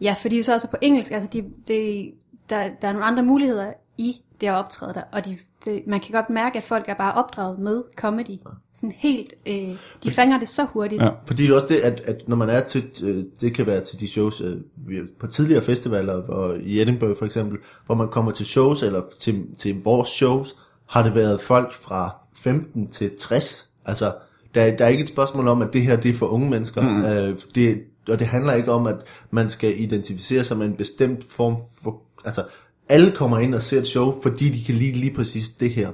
ja, 0.00 0.16
fordi 0.20 0.36
det 0.36 0.44
så 0.44 0.54
også 0.54 0.66
er 0.66 0.70
på 0.70 0.76
engelsk, 0.82 1.12
altså 1.12 1.30
de, 1.32 1.44
det, 1.68 2.12
der, 2.50 2.70
der 2.82 2.88
er 2.88 2.92
nogle 2.92 3.06
andre 3.06 3.22
muligheder 3.22 3.72
i 3.98 4.20
det 4.40 4.46
at 4.46 4.54
optræde 4.54 4.94
der, 4.94 5.02
og 5.12 5.24
de, 5.24 5.38
det, 5.64 5.82
man 5.86 6.00
kan 6.00 6.12
godt 6.12 6.30
mærke, 6.30 6.58
at 6.58 6.64
folk 6.64 6.88
er 6.88 6.94
bare 6.94 7.14
opdraget 7.14 7.58
med 7.58 7.82
comedy. 7.96 8.38
Sådan 8.74 8.94
helt, 8.96 9.34
øh, 9.46 9.76
de 10.04 10.10
fanger 10.10 10.38
det 10.38 10.48
så 10.48 10.64
hurtigt. 10.64 11.02
Ja. 11.02 11.10
Fordi 11.26 11.42
det 11.42 11.50
er 11.50 11.54
også 11.54 11.66
det, 11.66 11.76
at, 11.76 12.00
at 12.00 12.28
når 12.28 12.36
man 12.36 12.48
er 12.48 12.60
til, 12.60 12.90
øh, 13.02 13.24
det 13.40 13.54
kan 13.54 13.66
være 13.66 13.80
til 13.80 14.00
de 14.00 14.08
shows 14.08 14.40
øh, 14.40 15.02
på 15.18 15.26
tidligere 15.26 15.62
festivaler, 15.62 16.12
og 16.12 16.58
i 16.58 16.82
Edinburgh 16.82 17.18
for 17.18 17.26
eksempel, 17.26 17.58
hvor 17.86 17.94
man 17.94 18.08
kommer 18.08 18.32
til 18.32 18.46
shows, 18.46 18.82
eller 18.82 19.02
til, 19.20 19.46
til 19.58 19.82
vores 19.84 20.08
shows, 20.08 20.56
har 20.86 21.02
det 21.02 21.14
været 21.14 21.40
folk 21.40 21.74
fra 21.74 22.16
15 22.36 22.90
til 22.90 23.10
60. 23.18 23.70
Altså, 23.84 24.12
der, 24.54 24.76
der 24.76 24.84
er 24.84 24.88
ikke 24.88 25.02
et 25.02 25.08
spørgsmål 25.08 25.48
om, 25.48 25.62
at 25.62 25.72
det 25.72 25.82
her 25.82 25.96
det 25.96 26.10
er 26.10 26.14
for 26.14 26.26
unge 26.26 26.50
mennesker. 26.50 26.82
Mm. 26.82 27.04
Øh, 27.04 27.38
det, 27.54 27.82
og 28.08 28.18
det 28.18 28.26
handler 28.26 28.52
ikke 28.52 28.72
om, 28.72 28.86
at 28.86 28.96
man 29.30 29.50
skal 29.50 29.80
identificere 29.80 30.44
sig 30.44 30.56
med 30.56 30.66
en 30.66 30.74
bestemt 30.74 31.24
form 31.30 31.56
for... 31.82 32.02
Altså, 32.24 32.44
alle 32.88 33.10
kommer 33.10 33.38
ind 33.38 33.54
og 33.54 33.62
ser 33.62 33.78
et 33.80 33.86
show, 33.86 34.20
fordi 34.22 34.48
de 34.48 34.64
kan 34.64 34.74
lide 34.74 34.92
lige 34.92 35.14
præcis 35.14 35.48
det 35.48 35.70
her. 35.70 35.88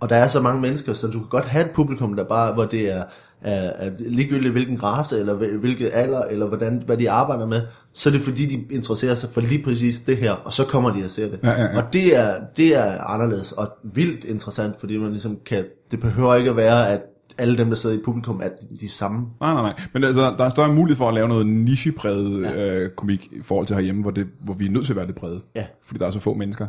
Og 0.00 0.08
der 0.08 0.16
er 0.16 0.28
så 0.28 0.40
mange 0.40 0.60
mennesker, 0.60 0.92
så 0.92 1.06
du 1.06 1.18
kan 1.18 1.28
godt 1.28 1.44
have 1.44 1.64
et 1.64 1.70
publikum, 1.70 2.16
der 2.16 2.24
bare, 2.24 2.54
hvor 2.54 2.64
det 2.64 2.90
er, 2.90 3.04
er, 3.42 3.86
er 3.86 3.90
ligegyldigt 3.98 4.52
hvilken 4.52 4.82
race, 4.82 5.18
eller 5.20 5.34
hvil- 5.34 5.56
hvilket 5.58 5.90
alder, 5.92 6.22
eller 6.22 6.46
hvordan, 6.46 6.82
hvad 6.86 6.96
de 6.96 7.10
arbejder 7.10 7.46
med, 7.46 7.60
så 7.92 8.08
er 8.08 8.12
det 8.12 8.20
fordi, 8.20 8.46
de 8.46 8.74
interesserer 8.74 9.14
sig 9.14 9.30
for 9.32 9.40
lige 9.40 9.62
præcis 9.62 10.00
det 10.00 10.16
her, 10.16 10.32
og 10.32 10.52
så 10.52 10.64
kommer 10.64 10.94
de 10.94 11.04
og 11.04 11.10
ser 11.10 11.28
det. 11.28 11.38
Ja, 11.42 11.50
ja, 11.50 11.62
ja. 11.62 11.76
Og 11.76 11.82
det 11.92 12.16
er, 12.16 12.34
det 12.56 12.74
er 12.76 13.00
anderledes 13.00 13.52
og 13.52 13.68
vildt 13.82 14.24
interessant, 14.24 14.80
fordi 14.80 14.96
man 14.96 15.10
ligesom 15.10 15.38
kan, 15.46 15.64
det 15.90 16.00
behøver 16.00 16.34
ikke 16.34 16.50
at 16.50 16.56
være, 16.56 16.88
at 16.90 17.00
alle 17.38 17.58
dem, 17.58 17.68
der 17.68 17.76
sidder 17.76 17.96
i 17.96 18.00
publikum, 18.04 18.40
er 18.42 18.48
de, 18.48 18.76
de 18.80 18.88
samme. 18.88 19.26
Nej, 19.40 19.52
nej, 19.52 19.62
nej. 19.62 19.80
Men 19.92 20.04
altså, 20.04 20.34
der 20.38 20.44
er 20.44 20.48
større 20.48 20.72
mulighed 20.72 20.96
for 20.96 21.08
at 21.08 21.14
lave 21.14 21.28
noget 21.28 21.46
nichepræget 21.46 22.42
ja. 22.42 22.74
øh, 22.74 22.90
komik 22.90 23.28
i 23.32 23.42
forhold 23.42 23.66
til 23.66 23.76
herhjemme, 23.76 24.02
hvor, 24.02 24.10
det, 24.10 24.26
hvor 24.40 24.54
vi 24.54 24.66
er 24.66 24.70
nødt 24.70 24.86
til 24.86 24.92
at 24.92 24.96
være 24.96 25.06
det 25.06 25.14
brede. 25.14 25.40
Ja. 25.54 25.64
Fordi 25.84 25.98
der 25.98 26.06
er 26.06 26.10
så 26.10 26.20
få 26.20 26.34
mennesker. 26.34 26.66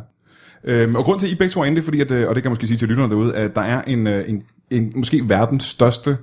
Øhm, 0.64 0.94
og 0.94 1.04
grund 1.04 1.20
til, 1.20 1.26
at 1.26 1.32
I 1.32 1.36
begge 1.36 1.52
to 1.52 1.60
er 1.60 1.64
inde, 1.64 1.76
det 1.76 1.82
er 1.82 1.84
fordi, 1.84 2.00
at, 2.00 2.10
øh, 2.10 2.28
og 2.28 2.34
det 2.34 2.42
kan 2.42 2.48
jeg 2.48 2.52
måske 2.52 2.66
sige 2.66 2.78
til 2.78 2.88
lytterne 2.88 3.10
derude, 3.10 3.34
at 3.36 3.54
der 3.54 3.60
er 3.60 3.82
en, 3.82 4.06
øh, 4.06 4.24
en, 4.28 4.42
en 4.70 4.92
måske 4.96 5.28
verdens 5.28 5.64
største 5.64 6.16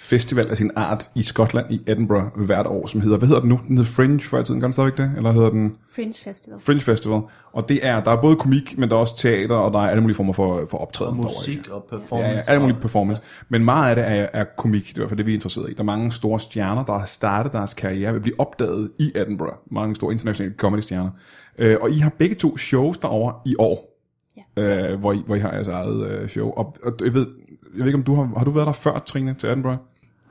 festival 0.00 0.48
af 0.50 0.56
sin 0.56 0.70
art 0.76 1.10
i 1.14 1.22
Skotland 1.22 1.66
i 1.70 1.82
Edinburgh 1.86 2.44
hvert 2.44 2.66
år, 2.66 2.86
som 2.86 3.00
hedder, 3.00 3.16
hvad 3.18 3.28
hedder 3.28 3.40
den 3.40 3.48
nu? 3.48 3.60
Den 3.68 3.76
hedder 3.76 3.90
Fringe 3.92 4.20
før 4.20 4.40
i 4.40 4.44
tiden, 4.44 4.60
gør 4.60 4.66
den 4.66 4.72
stadigvæk 4.72 4.98
det? 4.98 5.12
Eller 5.16 5.32
hedder 5.32 5.50
den 5.50 5.76
Fringe 5.94 6.14
Festival. 6.24 6.60
Fringe 6.60 6.80
Festival? 6.80 7.20
Og 7.52 7.68
det 7.68 7.86
er, 7.86 8.00
der 8.04 8.10
er 8.10 8.20
både 8.20 8.36
komik, 8.36 8.78
men 8.78 8.88
der 8.88 8.94
er 8.96 9.00
også 9.00 9.16
teater, 9.16 9.56
og 9.56 9.72
der 9.72 9.78
er 9.78 9.88
alle 9.90 10.00
mulige 10.00 10.16
former 10.16 10.32
for, 10.32 10.66
for 10.70 10.78
optræden. 10.78 11.14
ikke? 11.18 11.22
Musik 11.22 11.68
og 11.68 11.86
Ja, 11.92 11.96
performance. 11.98 12.28
ja, 12.36 12.42
alle 12.46 12.60
mulige 12.60 12.78
performance. 12.80 13.22
Men 13.48 13.64
meget 13.64 13.90
af 13.90 13.96
det 13.96 14.04
er, 14.18 14.26
er 14.40 14.44
komik, 14.58 14.82
det 14.88 14.92
er 14.92 14.96
i 14.96 15.00
hvert 15.00 15.08
fald 15.08 15.18
det, 15.18 15.26
vi 15.26 15.30
er 15.32 15.34
interesseret 15.34 15.70
i. 15.70 15.74
Der 15.74 15.80
er 15.80 15.84
mange 15.84 16.12
store 16.12 16.40
stjerner, 16.40 16.84
der 16.84 16.98
har 16.98 17.06
startet 17.06 17.52
deres 17.52 17.74
karriere 17.74 18.10
ved 18.12 18.16
at 18.16 18.22
blive 18.22 18.40
opdaget 18.40 18.90
i 18.98 19.12
Edinburgh. 19.14 19.54
Mange 19.70 19.96
store 19.96 20.12
internationale 20.12 20.54
comedy-stjerner. 20.58 21.10
Øh, 21.58 21.76
og 21.80 21.90
I 21.90 21.98
har 21.98 22.10
begge 22.18 22.34
to 22.34 22.56
shows 22.56 22.98
derovre 22.98 23.34
i 23.46 23.54
år, 23.58 23.98
ja. 24.56 24.92
øh, 24.92 25.00
hvor, 25.00 25.12
I, 25.12 25.22
hvor 25.26 25.34
I 25.36 25.38
har 25.38 25.52
jeres 25.52 25.68
eget 25.68 26.06
øh, 26.10 26.28
show. 26.28 26.50
Og, 26.50 26.76
og 26.84 26.92
jeg 27.04 27.14
ved, 27.14 27.26
jeg 27.74 27.78
ved 27.78 27.86
ikke, 27.86 27.98
om 27.98 28.02
du 28.02 28.14
har, 28.14 28.30
har 28.36 28.44
du 28.44 28.50
været 28.50 28.66
der 28.66 28.72
før, 28.72 28.98
Trine, 28.98 29.34
til 29.34 29.48
Edinburgh? 29.48 29.76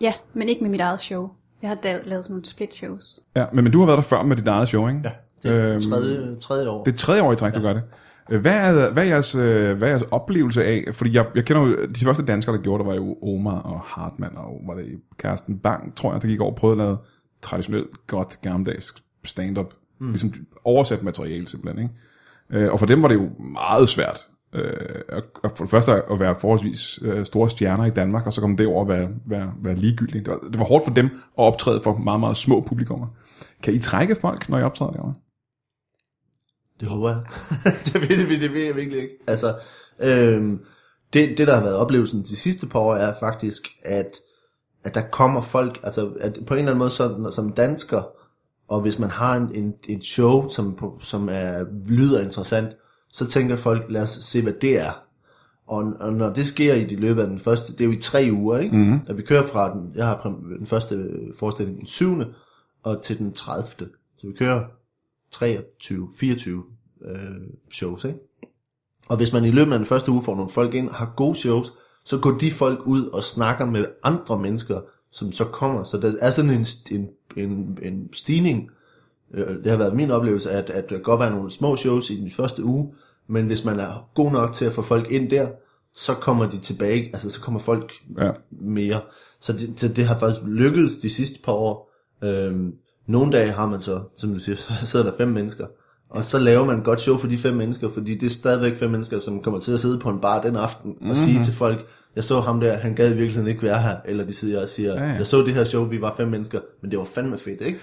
Ja, 0.02 0.14
men 0.34 0.50
ikke 0.50 0.62
med 0.62 0.70
mit 0.70 0.80
eget 0.80 1.00
show. 1.00 1.30
Jeg 1.62 1.70
har 1.70 1.76
da 1.76 1.92
lavet 2.06 2.26
sådan 2.26 2.34
nogle 2.34 2.46
split 2.46 2.74
shows. 2.74 3.20
Ja, 3.36 3.46
men, 3.54 3.64
men 3.64 3.74
du 3.74 3.80
har 3.80 3.86
været 3.86 3.98
der 3.98 4.02
før 4.04 4.24
med 4.24 4.36
dit 4.36 4.48
eget 4.48 4.68
show, 4.68 4.88
ikke? 4.88 5.02
Ja, 5.04 5.12
det 5.44 5.58
er 5.62 5.74
Øhm, 5.74 5.82
tredje, 5.82 6.36
tredje 6.40 6.70
år. 6.70 6.84
Det 6.84 6.94
er 6.94 6.98
tredje 6.98 7.22
år 7.22 7.34
i 7.34 7.36
træk, 7.36 7.56
du 7.56 7.60
gør 7.62 7.74
det. 7.74 7.84
Øh, 8.30 8.42
Hvad 8.42 8.54
er, 8.54 8.92
hvad, 8.92 9.04
er 9.04 9.08
jeres, 9.08 9.36
øh, 9.36 9.78
hvad 9.78 9.88
er 9.88 9.92
jeres 9.92 10.04
oplevelse 10.12 10.64
af, 10.66 10.86
fordi 10.92 11.14
jeg, 11.14 11.26
jeg 11.36 11.46
kender 11.46 11.62
jo, 11.68 11.86
de 11.86 12.06
første 12.06 12.26
danskere, 12.26 12.56
der 12.56 12.62
gjorde 12.62 12.84
det, 12.84 12.88
var 12.88 12.96
jo 12.96 13.18
Omar 13.24 13.60
og 13.60 13.80
Hartmann, 13.80 14.38
og 14.38 14.62
var 14.68 14.74
det 14.74 14.86
Carsten 15.22 15.60
Bang, 15.60 15.96
tror 15.96 16.14
jeg, 16.14 16.22
der 16.22 16.28
gik 16.28 16.40
over 16.42 16.52
og 16.52 16.58
prøvede 16.58 16.82
at 16.82 16.86
lave 16.88 16.98
traditionelt 17.42 18.08
godt 18.08 18.42
gammeldags 18.42 18.96
stand-up, 19.24 19.74
mm. 20.00 20.08
ligesom 20.10 20.34
oversat 20.64 21.04
materiale 21.04 21.48
simpelthen, 21.48 21.84
ikke? 21.84 22.66
Øh, 22.66 22.72
Og 22.72 22.80
for 22.80 22.86
dem 22.86 23.02
var 23.02 23.08
det 23.08 23.16
jo 23.16 23.30
meget 23.54 23.90
svært, 23.90 24.20
øh, 24.54 25.22
for 25.44 25.64
det 25.64 25.70
første 25.70 25.92
at 25.92 26.20
være 26.20 26.36
forholdsvis 26.40 27.00
øh, 27.02 27.26
store 27.26 27.50
stjerner 27.50 27.86
i 27.86 27.90
Danmark, 27.90 28.26
og 28.26 28.34
så 28.34 28.42
kom 28.42 28.58
det 28.58 28.68
over 28.68 28.82
at 28.82 28.88
være, 28.88 29.10
være, 29.26 29.54
være 29.64 29.76
ligegyldigt. 29.76 30.26
Det 30.26 30.34
var, 30.34 30.40
det 30.40 30.60
var 30.60 30.66
hårdt 30.66 30.86
for 30.86 30.94
dem 30.94 31.06
at 31.06 31.12
optræde 31.36 31.82
for 31.84 31.98
meget, 31.98 32.20
meget 32.20 32.38
små 32.38 32.62
publikummer. 32.68 33.08
Kan 33.64 33.74
I 33.74 33.80
trække 33.80 34.16
folk, 34.16 34.50
når 34.50 34.60
I 34.60 34.64
optræder 34.64 34.92
derovre? 34.92 35.14
Det 36.80 36.88
håber 36.88 37.10
jeg. 37.10 37.22
det, 37.86 38.02
ved, 38.02 38.18
det, 38.18 38.30
ved, 38.30 38.40
det 38.40 38.54
ved 38.54 38.64
jeg 38.64 38.76
virkelig 38.76 39.02
ikke. 39.02 39.16
Altså, 39.28 39.56
øhm, 40.00 40.60
det, 41.14 41.38
det, 41.38 41.48
der 41.48 41.56
har 41.56 41.64
været 41.64 41.76
oplevelsen 41.76 42.22
de 42.22 42.36
sidste 42.36 42.68
par 42.68 42.80
år, 42.80 42.96
er 42.96 43.14
faktisk, 43.20 43.68
at, 43.84 44.12
at 44.84 44.96
der 44.96 45.02
kommer 45.12 45.42
folk, 45.42 45.80
altså 45.84 46.12
at 46.20 46.40
på 46.48 46.54
en 46.54 46.60
eller 46.60 46.72
anden 46.72 46.80
måde 46.80 46.92
sådan, 46.92 47.32
som 47.32 47.54
dansker, 47.54 48.04
og 48.68 48.82
hvis 48.82 49.00
man 49.00 49.10
har 49.10 49.36
en, 49.36 49.56
en, 49.56 49.74
en 49.90 50.02
show, 50.02 50.50
som, 50.50 50.96
som 51.02 51.30
er, 51.32 51.66
lyder 51.88 52.22
interessant, 52.22 52.70
så 53.14 53.26
tænker 53.26 53.56
folk, 53.56 53.86
lad 53.90 54.02
os 54.02 54.10
se, 54.10 54.42
hvad 54.42 54.54
det 54.54 54.80
er. 54.80 54.92
Og, 55.68 55.94
og 56.00 56.14
når 56.14 56.34
det 56.34 56.48
sker 56.48 56.74
i 56.74 56.84
de 56.84 56.96
løbet 56.96 57.22
af 57.22 57.28
den 57.28 57.40
første, 57.40 57.72
det 57.72 57.82
er 57.82 57.86
jo 57.86 57.92
i 57.92 58.02
tre 58.02 58.30
uger, 58.32 58.58
ikke? 58.58 58.78
Mm. 58.78 59.00
At 59.08 59.18
vi 59.18 59.22
kører 59.22 59.48
fra 59.48 59.74
den, 59.74 59.92
jeg 59.96 60.06
har 60.06 60.38
den 60.58 60.66
første 60.66 61.10
forestilling 61.40 61.80
den 61.80 61.88
7. 61.88 62.22
og 62.84 63.02
til 63.02 63.18
den 63.18 63.34
30. 63.34 63.68
Så 64.18 64.28
vi 64.28 64.34
kører 64.34 64.64
23, 65.32 66.10
24 66.20 66.64
øh, 67.06 67.16
shows, 67.72 68.04
ikke? 68.04 68.20
Og 69.08 69.18
hvis 69.18 69.34
man 69.34 69.46
i 69.46 69.52
løbet 69.52 69.74
af 69.74 69.80
den 69.80 69.86
første 69.86 70.12
uge 70.12 70.24
får 70.24 70.36
nogle 70.36 70.50
folk 70.50 70.74
ind 70.74 70.90
og 70.90 70.96
har 70.96 71.14
gode 71.16 71.36
shows, 71.36 71.74
så 72.06 72.18
går 72.18 72.32
de 72.32 72.52
folk 72.52 72.80
ud 72.86 73.06
og 73.06 73.24
snakker 73.24 73.66
med 73.66 73.86
andre 74.04 74.40
mennesker, 74.40 74.82
som 75.12 75.32
så 75.32 75.46
kommer. 75.46 75.84
Så 75.84 75.98
der 75.98 76.14
er 76.22 76.30
sådan 76.32 76.52
en, 76.52 76.66
en, 76.92 77.08
en, 77.38 77.78
en 77.82 78.10
stigning. 78.14 78.70
Øh, 79.34 79.48
Det 79.64 79.72
har 79.72 79.78
været 79.78 79.96
min 79.96 80.12
oplevelse, 80.12 80.52
at, 80.52 80.70
at 80.70 80.90
der 80.90 80.98
godt 81.00 81.20
være 81.20 81.32
nogle 81.32 81.52
små 81.52 81.76
shows 81.76 82.10
i 82.10 82.22
den 82.22 82.32
første 82.32 82.64
uge, 82.64 82.94
men 83.28 83.46
hvis 83.46 83.66
man 83.66 83.80
er 83.80 84.10
god 84.16 84.32
nok 84.32 84.54
til 84.54 84.66
at 84.66 84.74
få 84.74 84.82
folk 84.82 85.12
ind 85.12 85.30
der, 85.30 85.48
så 85.96 86.14
kommer 86.14 86.50
de 86.50 86.58
tilbage, 86.58 87.06
altså 87.14 87.30
så 87.30 87.42
kommer 87.42 87.60
folk 87.60 87.92
Ja. 88.18 88.32
mere. 88.52 89.00
Så 89.40 89.54
det, 89.54 89.82
det, 89.82 89.96
det 89.96 90.06
har 90.06 90.18
faktisk 90.18 90.42
lykkedes 90.46 90.98
de 90.98 91.10
sidste 91.10 91.40
par 91.46 91.52
år. 91.52 91.92
Øhm, 92.24 92.74
nogle 93.08 93.32
dage 93.32 93.52
har 93.52 93.66
man 93.68 93.82
så, 93.82 94.02
som 94.18 94.34
du 94.34 94.40
siger, 94.40 94.56
så 94.80 94.86
sidder 94.86 95.06
der 95.06 95.18
fem 95.18 95.28
mennesker. 95.28 95.68
Og 96.10 96.24
så 96.24 96.40
laver 96.40 96.66
man 96.66 96.78
et 96.80 96.84
godt 96.84 97.02
show 97.02 97.18
for 97.18 97.28
de 97.28 97.38
fem 97.38 97.54
mennesker, 97.56 97.90
fordi 97.90 98.16
det 98.16 98.26
er 98.26 98.30
stadigvæk 98.30 98.76
fem 98.76 98.90
mennesker, 98.90 99.20
som 99.20 99.42
kommer 99.44 99.60
til 99.60 99.72
at 99.72 99.80
sidde 99.80 100.00
på 100.00 100.10
en 100.10 100.20
bar 100.20 100.42
den 100.42 100.56
aften 100.56 100.96
og 101.02 101.06
Mhm. 101.08 101.16
sige 101.16 101.44
til 101.44 101.54
folk, 101.54 101.86
jeg 102.16 102.24
så 102.24 102.40
ham 102.40 102.60
der, 102.60 102.74
han 102.78 102.96
gad 102.96 103.14
virkelig 103.14 103.48
ikke 103.48 103.64
være 103.64 103.82
her, 103.82 103.96
eller 104.06 104.26
de 104.26 104.34
siger 104.34 104.62
og 104.62 104.70
siger, 104.70 104.94
Ja, 104.94 105.04
ja. 105.04 105.14
jeg 105.14 105.28
så 105.28 105.38
det 105.42 105.54
her 105.54 105.64
show, 105.64 105.86
vi 105.86 106.02
var 106.02 106.14
fem 106.18 106.28
mennesker, 106.28 106.60
men 106.82 106.92
det 106.92 107.00
var 107.00 107.06
fandme 107.06 107.38
fedt, 107.38 107.62
ikke? 107.62 107.80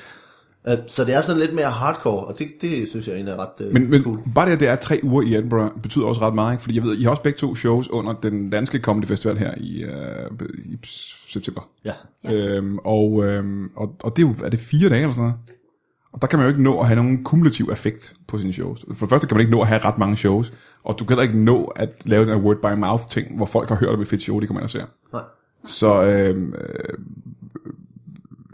Øh, 0.69 0.79
Så 0.87 1.05
det 1.05 1.15
er 1.15 1.21
sådan 1.21 1.41
lidt 1.41 1.55
mere 1.55 1.71
hardcore, 1.71 2.25
og 2.27 2.39
det, 2.39 2.49
det 2.61 2.89
synes 2.89 3.07
jeg 3.09 3.15
egentlig 3.15 3.33
er 3.33 3.37
ret 3.41 3.67
øh, 3.67 3.73
Men, 3.73 3.91
men 3.91 4.03
cool. 4.03 4.21
bare 4.35 4.47
det, 4.47 4.53
at 4.53 4.61
det 4.61 4.69
er 4.69 4.77
tre 4.77 5.01
uger 5.03 5.23
i 5.23 5.35
Edinburgh, 5.35 5.81
betyder 5.83 6.07
også 6.07 6.21
ret 6.21 6.35
meget, 6.35 6.53
ikke? 6.55 6.63
Fordi 6.63 6.77
jeg 6.77 6.85
ved, 6.85 6.97
I 6.99 7.03
har 7.03 7.11
også 7.11 7.23
begge 7.23 7.39
to 7.39 7.55
shows 7.55 7.89
under 7.91 8.13
den 8.13 8.51
danske 8.51 8.81
Comedy 8.81 9.07
Festival 9.07 9.39
her 9.39 9.55
i, 9.57 9.83
øh, 9.83 10.49
i 10.65 10.79
september. 11.29 11.69
Ja. 11.85 11.93
Ja. 12.25 12.33
Øhm, 12.33 12.79
og, 12.85 13.25
øhm, 13.25 13.71
og, 13.77 13.97
og 14.03 14.17
det 14.17 14.23
er 14.23 14.27
jo, 14.27 14.35
er 14.45 14.49
det 14.49 14.59
fire 14.61 14.89
dage 14.89 15.01
eller 15.01 15.15
sådan 15.15 15.25
noget? 15.29 15.41
Og 16.13 16.23
der 16.23 16.29
kan 16.29 16.39
man 16.39 16.47
jo 16.47 16.53
ikke 16.53 16.63
nå 16.63 16.81
at 16.81 16.87
have 16.87 16.97
nogen 16.97 17.25
kumulativ 17.25 17.69
effekt 17.73 18.15
på 18.29 18.39
sine 18.39 18.53
shows. 18.53 18.85
For 18.93 19.07
det 19.07 19.11
første 19.11 19.29
kan 19.29 19.37
man 19.37 19.41
ikke 19.41 19.53
nå 19.53 19.61
at 19.61 19.67
have 19.67 19.81
ret 19.85 19.99
mange 19.99 20.17
shows, 20.17 20.53
og 20.85 20.99
du 20.99 21.05
kan 21.05 21.09
heller 21.17 21.23
ikke 21.23 21.45
nå 21.45 21.65
at 21.65 21.91
lave 22.05 22.25
den 22.25 22.35
her 22.35 22.41
word 22.41 22.57
by 22.57 22.79
mouth 22.79 23.03
ting, 23.11 23.37
hvor 23.37 23.47
folk 23.47 23.69
har 23.69 23.77
hørt 23.77 23.89
om 23.95 24.01
et 24.01 24.09
fedt 24.09 24.23
show, 24.23 24.41
de 24.41 24.47
kommer 24.47 24.61
ind 24.61 24.65
og 24.65 24.71
ser. 24.71 24.85
Nej. 25.13 25.23
Så 25.67 26.03
øhm, 26.03 26.55
øh, 26.55 26.99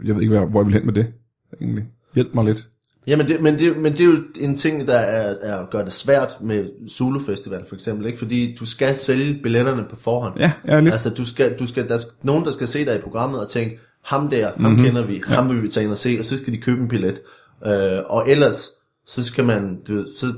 jeg 0.07 0.15
ved 0.15 0.21
ikke, 0.21 0.37
hvor 0.37 0.45
hvor 0.45 0.59
jeg 0.59 0.65
vil 0.65 0.73
hen 0.73 0.85
med 0.85 0.93
det, 0.93 1.13
egentlig. 1.61 1.83
Hjælp 2.15 2.33
mig 2.33 2.45
lidt. 2.45 2.67
Jamen 3.07 3.27
det, 3.27 3.41
men, 3.41 3.59
det, 3.59 3.77
men 3.77 3.91
det 3.93 3.99
er 3.99 4.05
jo 4.05 4.17
en 4.39 4.55
ting, 4.57 4.87
der 4.87 4.97
er, 4.97 5.35
er 5.41 5.65
gør 5.71 5.83
det 5.83 5.93
svært 5.93 6.37
med 6.41 6.65
Zulu 6.89 7.19
Festival 7.19 7.65
for 7.67 7.75
eksempel, 7.75 8.05
ikke? 8.05 8.19
fordi 8.19 8.55
du 8.59 8.65
skal 8.65 8.95
sælge 8.95 9.39
billetterne 9.43 9.85
på 9.89 9.95
forhånd. 9.95 10.39
Ja, 10.39 10.51
ja, 10.67 10.79
lidt. 10.79 10.93
Altså 10.93 11.09
du 11.09 11.25
skal, 11.25 11.59
du 11.59 11.67
skal, 11.67 11.87
der 11.87 11.95
er 11.95 11.99
nogen, 12.23 12.45
der 12.45 12.51
skal 12.51 12.67
se 12.67 12.85
dig 12.85 12.95
i 12.95 13.01
programmet 13.01 13.39
og 13.39 13.49
tænke, 13.49 13.79
ham 14.03 14.29
der, 14.29 14.45
ham 14.45 14.53
Mhm. 14.57 14.69
mm-hmm. 14.69 14.85
kender 14.85 15.05
vi, 15.05 15.21
ja. 15.29 15.33
ham 15.33 15.49
vil 15.49 15.63
vi 15.63 15.67
tage 15.67 15.83
ind 15.83 15.91
og 15.91 15.97
se, 15.97 16.15
og 16.19 16.25
så 16.25 16.37
skal 16.37 16.53
de 16.53 16.57
købe 16.57 16.81
en 16.81 16.87
billet. 16.87 17.21
Øh, 17.65 17.99
og 18.05 18.29
ellers, 18.29 18.69
så 19.07 19.23
skal 19.23 19.45
man, 19.45 19.77
du, 19.87 20.05
så, 20.17 20.33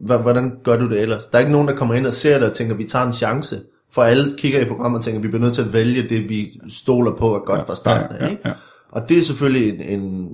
hvordan 0.00 0.58
gør 0.64 0.76
du 0.76 0.88
det 0.88 1.00
ellers? 1.00 1.26
Der 1.26 1.36
er 1.38 1.40
ikke 1.40 1.52
nogen, 1.52 1.68
der 1.68 1.74
kommer 1.76 1.94
ind 1.94 2.06
og 2.06 2.14
ser 2.14 2.38
det 2.38 2.48
og 2.48 2.54
tænker, 2.54 2.74
vi 2.74 2.84
tager 2.84 3.06
en 3.06 3.12
chance. 3.12 3.60
For 3.92 4.02
alle 4.02 4.34
kigger 4.38 4.60
i 4.60 4.64
programmet 4.64 4.98
og 4.98 5.04
tænker, 5.04 5.20
vi 5.20 5.28
bliver 5.28 5.42
nødt 5.42 5.54
til 5.54 5.62
at 5.62 5.72
vælge 5.72 6.08
det, 6.08 6.28
vi 6.28 6.48
stoler 6.68 7.16
på 7.16 7.34
er 7.34 7.38
godt 7.38 7.66
fra 7.66 7.76
starten 7.76 8.16
af. 8.16 8.24
ja, 8.24 8.30
ikke? 8.30 8.42
ja. 8.44 8.52
Og 8.90 9.08
det 9.08 9.18
er 9.18 9.22
selvfølgelig 9.22 9.68
en, 9.90 10.00
en, 10.00 10.28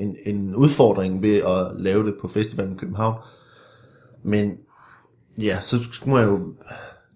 en, 0.00 0.16
en 0.26 0.54
udfordring 0.54 1.22
ved 1.22 1.36
at 1.36 1.66
lave 1.78 2.06
det 2.06 2.14
på 2.20 2.28
festivalen 2.28 2.72
i 2.72 2.76
København. 2.76 3.14
Men 4.22 4.58
ja, 5.38 5.60
så 5.60 5.78
skulle 5.92 6.14
man 6.14 6.24
jo, 6.24 6.54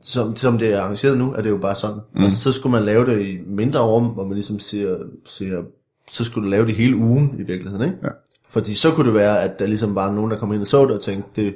som, 0.03 0.37
som 0.37 0.59
det 0.59 0.73
er 0.73 0.81
arrangeret 0.81 1.19
nu, 1.19 1.33
er 1.33 1.43
det 1.43 1.51
jo 1.51 1.57
bare 1.57 1.75
sådan. 1.75 2.01
Mm. 2.15 2.25
Og 2.25 2.31
så 2.31 2.53
skulle 2.53 2.71
man 2.71 2.85
lave 2.85 3.07
det 3.07 3.27
i 3.27 3.39
mindre 3.47 3.81
rum, 3.81 4.07
hvor 4.07 4.25
man 4.25 4.35
ligesom 4.35 4.59
siger, 4.59 4.97
siger 5.27 5.63
så 6.11 6.25
skulle 6.25 6.45
du 6.45 6.51
lave 6.51 6.67
det 6.67 6.75
hele 6.75 6.97
ugen 6.97 7.35
i 7.39 7.43
virkeligheden, 7.43 7.85
ikke? 7.85 7.99
Ja. 8.03 8.09
Fordi 8.49 8.75
så 8.75 8.91
kunne 8.91 9.07
det 9.07 9.15
være, 9.15 9.43
at 9.43 9.59
der 9.59 9.67
ligesom 9.67 9.95
var 9.95 10.13
nogen, 10.13 10.31
der 10.31 10.39
kom 10.39 10.53
ind 10.53 10.61
og 10.61 10.67
så 10.67 10.83
det 10.85 10.91
og 10.91 11.03
tænkte, 11.03 11.43
det, 11.43 11.55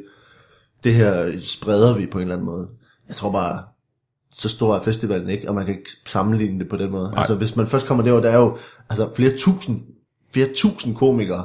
det 0.84 0.94
her 0.94 1.32
spreder 1.40 1.98
vi 1.98 2.06
på 2.06 2.18
en 2.18 2.22
eller 2.22 2.34
anden 2.34 2.46
måde. 2.46 2.66
Jeg 3.08 3.16
tror 3.16 3.32
bare, 3.32 3.62
så 4.30 4.48
stor 4.48 4.76
er 4.76 4.80
festivalen 4.80 5.28
ikke, 5.28 5.48
og 5.48 5.54
man 5.54 5.66
kan 5.66 5.74
ikke 5.74 5.90
sammenligne 6.06 6.60
det 6.60 6.68
på 6.68 6.76
den 6.76 6.90
måde. 6.90 7.10
Nej. 7.10 7.18
Altså 7.18 7.34
hvis 7.34 7.56
man 7.56 7.66
først 7.66 7.86
kommer 7.86 8.04
derover, 8.04 8.22
der 8.22 8.30
er 8.30 8.38
jo 8.38 8.56
altså, 8.90 9.08
flere 9.14 9.36
tusind, 9.36 9.82
flere 10.32 10.48
tusind 10.54 10.96
komikere, 10.96 11.44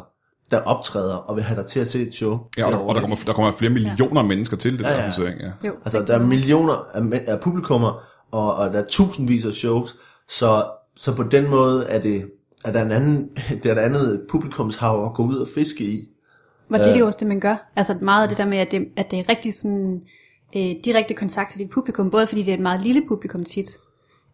der 0.52 0.62
optræder 0.62 1.16
og 1.16 1.36
vil 1.36 1.44
have 1.44 1.62
dig 1.62 1.66
til 1.70 1.80
at 1.80 1.88
se 1.88 2.02
et 2.08 2.14
show. 2.14 2.40
Ja, 2.58 2.66
og 2.66 2.72
der, 2.72 2.78
og 2.78 2.96
der, 2.96 3.02
kommer, 3.02 3.16
der 3.26 3.34
kommer 3.34 3.52
flere 3.52 3.72
millioner 3.72 4.22
ja. 4.22 4.28
mennesker 4.28 4.58
til 4.58 4.78
det 4.78 4.84
Ja, 4.84 4.90
der 4.90 4.96
ja. 4.96 5.02
lancering, 5.02 5.40
ja. 5.40 5.68
Jo, 5.68 5.74
Altså, 5.86 6.02
der 6.02 6.20
er 6.20 6.24
millioner 6.24 6.74
af, 6.94 7.24
af 7.28 7.40
publikummer, 7.40 8.04
og, 8.32 8.56
og 8.56 8.74
der 8.74 8.80
er 8.80 8.86
tusindvis 8.90 9.46
af 9.46 9.54
shows, 9.54 9.96
så, 10.30 10.66
så 10.96 11.16
på 11.16 11.24
den 11.24 11.50
måde 11.50 11.86
er 11.86 12.02
det, 12.02 12.32
er 12.66 12.72
der 12.72 12.82
en 12.86 12.92
anden, 12.92 13.30
det 13.64 13.66
er 13.66 13.72
et 13.72 13.80
andet 13.80 14.22
publikumshav 14.30 15.06
at 15.06 15.14
gå 15.14 15.24
ud 15.24 15.36
og 15.36 15.48
fiske 15.56 15.84
i. 15.84 16.10
Var 16.70 16.78
det, 16.78 16.88
det 16.88 16.94
er 16.94 17.00
jo 17.00 17.06
også 17.06 17.20
det, 17.20 17.28
man 17.28 17.40
gør. 17.40 17.72
Altså 17.76 17.98
meget 18.02 18.24
af 18.24 18.30
det 18.30 18.38
der 18.38 18.46
med, 18.46 18.58
at 18.58 18.72
det, 18.72 18.88
at 18.98 19.12
det 19.12 19.20
er 19.20 19.30
rigtig 19.30 19.54
sådan, 19.54 20.02
øh, 20.56 20.72
direkte 20.86 21.14
kontakt 21.14 21.52
til 21.52 21.60
dit 21.60 21.70
publikum, 21.70 22.12
både 22.12 22.28
fordi 22.28 22.44
det 22.44 22.50
er 22.50 22.54
et 22.54 22.60
meget 22.60 22.82
lille 22.82 23.04
publikum 23.08 23.44
tit, 23.44 23.78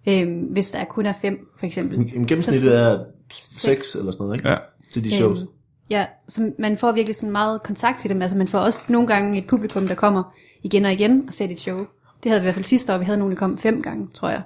øh, 0.10 0.52
hvis 0.52 0.70
der 0.70 0.84
kun 0.84 1.06
er 1.06 1.14
fem, 1.22 1.48
for 1.60 1.66
eksempel. 1.66 2.00
En 2.16 2.28
gennemsnittet 2.28 2.76
er 2.76 3.00
seks 3.32 3.96
eller 3.96 4.12
sådan 4.12 4.24
noget, 4.24 4.38
ikke? 4.38 4.50
Ja. 4.50 4.56
Til 4.92 5.04
de 5.04 5.12
shows. 5.12 5.40
Øhm, 5.40 5.48
ja, 5.90 6.06
så 6.28 6.52
man 6.60 6.78
får 6.78 6.92
virkelig 6.92 7.16
sådan 7.16 7.32
meget 7.32 7.64
kontakt 7.64 8.00
til 8.00 8.10
dem. 8.10 8.22
Altså 8.22 8.38
man 8.38 8.48
får 8.48 8.60
også 8.60 8.80
nogle 8.88 9.08
gange 9.08 9.38
et 9.38 9.48
publikum, 9.48 9.88
der 9.88 9.96
kommer 9.96 10.24
igen 10.64 10.86
og 10.86 10.94
igen 10.94 11.24
og 11.28 11.34
ser 11.34 11.48
dit 11.48 11.60
show. 11.60 11.86
Det 12.24 12.32
havde 12.32 12.42
vi 12.42 12.44
i 12.44 12.46
hvert 12.46 12.56
fald 12.56 12.66
sidste 12.66 12.94
år, 12.94 12.98
vi 12.98 13.06
havde 13.06 13.20
nogen, 13.20 13.32
der 13.32 13.38
kom 13.38 13.58
fem 13.58 13.82
gange, 13.82 14.08
tror 14.14 14.30
jeg. 14.30 14.42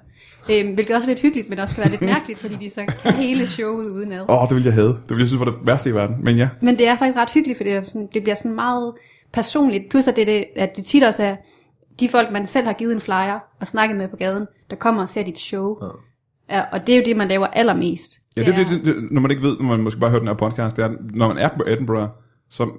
Øhm, 0.51 0.73
hvilket 0.73 0.95
også 0.95 1.09
er 1.09 1.13
lidt 1.13 1.21
hyggeligt, 1.21 1.49
men 1.49 1.59
også 1.59 1.75
kan 1.75 1.81
være 1.81 1.91
lidt 1.91 2.01
mærkeligt, 2.01 2.39
fordi 2.39 2.55
de 2.55 2.69
så 2.69 2.81
kan 3.03 3.13
hele 3.13 3.47
showet 3.47 3.89
udenad. 3.89 4.21
Åh, 4.29 4.41
oh, 4.41 4.47
det 4.47 4.55
ville 4.55 4.65
jeg 4.65 4.73
have. 4.73 4.87
Det 4.87 5.09
ville 5.09 5.21
jeg 5.21 5.27
synes 5.27 5.39
var 5.39 5.45
det 5.45 5.55
værste 5.63 5.89
i 5.89 5.93
verden. 5.93 6.15
Men 6.23 6.35
ja, 6.35 6.49
Men 6.61 6.77
det 6.77 6.87
er 6.87 6.97
faktisk 6.97 7.17
ret 7.17 7.29
hyggeligt, 7.29 7.57
for 7.57 7.63
det, 7.63 7.73
er 7.73 7.83
sådan, 7.83 8.09
det 8.13 8.23
bliver 8.23 8.35
sådan 8.35 8.55
meget 8.55 8.93
personligt. 9.33 9.89
Plus 9.89 10.07
at 10.07 10.15
det, 10.15 10.27
det, 10.27 10.45
at 10.55 10.77
det 10.77 10.85
tit 10.85 11.03
også 11.03 11.23
er 11.23 11.35
de 11.99 12.09
folk, 12.09 12.31
man 12.31 12.45
selv 12.45 12.65
har 12.65 12.73
givet 12.73 12.93
en 12.93 13.01
flyer 13.01 13.39
og 13.59 13.67
snakket 13.67 13.97
med 13.97 14.07
på 14.07 14.15
gaden, 14.15 14.47
der 14.69 14.75
kommer 14.75 15.01
og 15.01 15.09
ser 15.09 15.23
dit 15.23 15.39
show. 15.39 15.77
Ja. 15.81 15.87
Ja, 16.49 16.63
og 16.71 16.87
det 16.87 16.95
er 16.95 16.99
jo 16.99 17.05
det, 17.05 17.17
man 17.17 17.27
laver 17.27 17.47
allermest. 17.47 18.11
ja 18.37 18.43
det, 18.43 18.55
det, 18.55 18.69
det, 18.69 18.85
det, 18.85 19.11
når 19.11 19.21
man 19.21 19.31
ikke 19.31 19.43
ved, 19.43 19.57
når 19.57 19.65
man 19.65 19.79
måske 19.79 19.99
bare 19.99 20.09
hører 20.09 20.19
den 20.19 20.27
her 20.27 20.35
podcast, 20.35 20.77
det 20.77 20.85
er, 20.85 20.89
når 21.15 21.27
man 21.27 21.37
er 21.37 21.49
på 21.57 21.63
Edinburgh, 21.67 22.09
så 22.49 22.63
øh, 22.63 22.69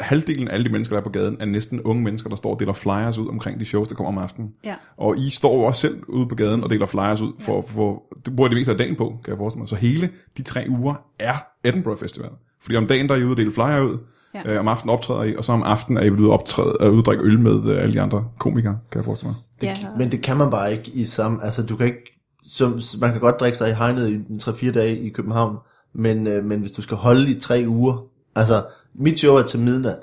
halvdelen 0.00 0.48
af 0.48 0.54
alle 0.54 0.64
de 0.64 0.72
mennesker, 0.72 0.96
der 0.96 1.00
er 1.00 1.04
på 1.04 1.10
gaden, 1.10 1.36
er 1.40 1.44
næsten 1.44 1.80
unge 1.80 2.02
mennesker, 2.02 2.28
der 2.28 2.36
står 2.36 2.54
og 2.54 2.60
deler 2.60 2.72
flyers 2.72 3.18
ud 3.18 3.28
omkring 3.28 3.60
de 3.60 3.64
shows, 3.64 3.88
der 3.88 3.94
kommer 3.94 4.08
om 4.08 4.18
aftenen. 4.18 4.50
Ja. 4.64 4.74
Og 4.96 5.18
I 5.18 5.30
står 5.30 5.56
jo 5.56 5.62
også 5.62 5.80
selv 5.80 6.02
ude 6.08 6.28
på 6.28 6.34
gaden 6.34 6.64
og 6.64 6.70
deler 6.70 6.86
flyers 6.86 7.20
ud 7.20 7.32
for 7.40 7.58
at 7.58 7.64
få 7.68 8.02
det 8.24 8.36
bruger 8.36 8.48
det 8.48 8.56
meste 8.58 8.72
af 8.72 8.78
dagen 8.78 8.96
på, 8.96 9.18
kan 9.24 9.30
jeg 9.30 9.38
forestille 9.38 9.60
mig. 9.60 9.68
Så 9.68 9.76
hele 9.76 10.10
de 10.36 10.42
tre 10.42 10.66
uger 10.68 10.94
er 11.18 11.34
Edinburgh 11.64 11.98
Festival. 11.98 12.30
Fordi 12.60 12.76
om 12.76 12.86
dagen, 12.86 13.08
der 13.08 13.14
er 13.14 13.18
I 13.18 13.24
ude 13.24 13.32
og 13.32 13.36
dele 13.36 13.52
flyer 13.52 13.80
ud, 13.80 13.98
Ja. 14.34 14.52
øh, 14.52 14.60
om 14.60 14.68
aftenen 14.68 14.92
optræder 14.92 15.22
I, 15.22 15.36
og 15.36 15.44
så 15.44 15.52
om 15.52 15.62
aftenen 15.62 15.98
er 15.98 16.06
I 16.06 16.10
ude 16.10 16.28
og 16.28 16.32
optræde, 16.34 16.72
øh, 16.80 16.92
ude 16.92 17.02
drikke 17.02 17.24
øl 17.24 17.40
med 17.40 17.64
øh, 17.64 17.82
alle 17.82 17.92
de 17.92 18.00
andre 18.00 18.24
komikere, 18.38 18.78
kan 18.90 18.98
jeg 18.98 19.04
forestille 19.04 19.30
mig. 19.32 19.36
Ja, 19.62 19.76
Men 19.98 20.12
det 20.12 20.22
kan 20.22 20.36
man 20.36 20.50
bare 20.50 20.72
ikke 20.72 20.90
i 20.94 21.04
samme, 21.04 21.44
altså 21.44 21.62
du 21.62 21.76
kan 21.76 21.86
ikke, 21.86 22.20
som, 22.42 22.80
man 23.00 23.10
kan 23.12 23.20
godt 23.20 23.40
drikke 23.40 23.58
sig 23.58 23.70
i 23.70 23.72
hegnet 23.72 24.08
i 24.08 24.14
en 24.14 24.26
3-4 24.42 24.70
dage 24.72 24.98
i 24.98 25.08
København, 25.08 25.56
men, 25.94 26.26
øh, 26.26 26.44
men 26.44 26.60
hvis 26.60 26.72
du 26.72 26.82
skal 26.82 26.96
holde 26.96 27.30
i 27.30 27.40
tre 27.40 27.64
uger, 27.68 28.04
altså 28.34 28.64
mit 28.94 29.18
show 29.18 29.36
er 29.36 29.42
til 29.42 29.60
midnat, 29.60 29.98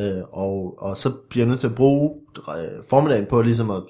øh, 0.00 0.22
og, 0.32 0.74
og 0.78 0.96
så 0.96 1.12
bliver 1.30 1.44
jeg 1.44 1.48
nødt 1.48 1.60
til 1.60 1.66
at 1.68 1.74
bruge 1.74 2.14
øh, 2.48 2.84
formiddagen 2.90 3.26
på 3.30 3.42
ligesom 3.42 3.70
at 3.70 3.82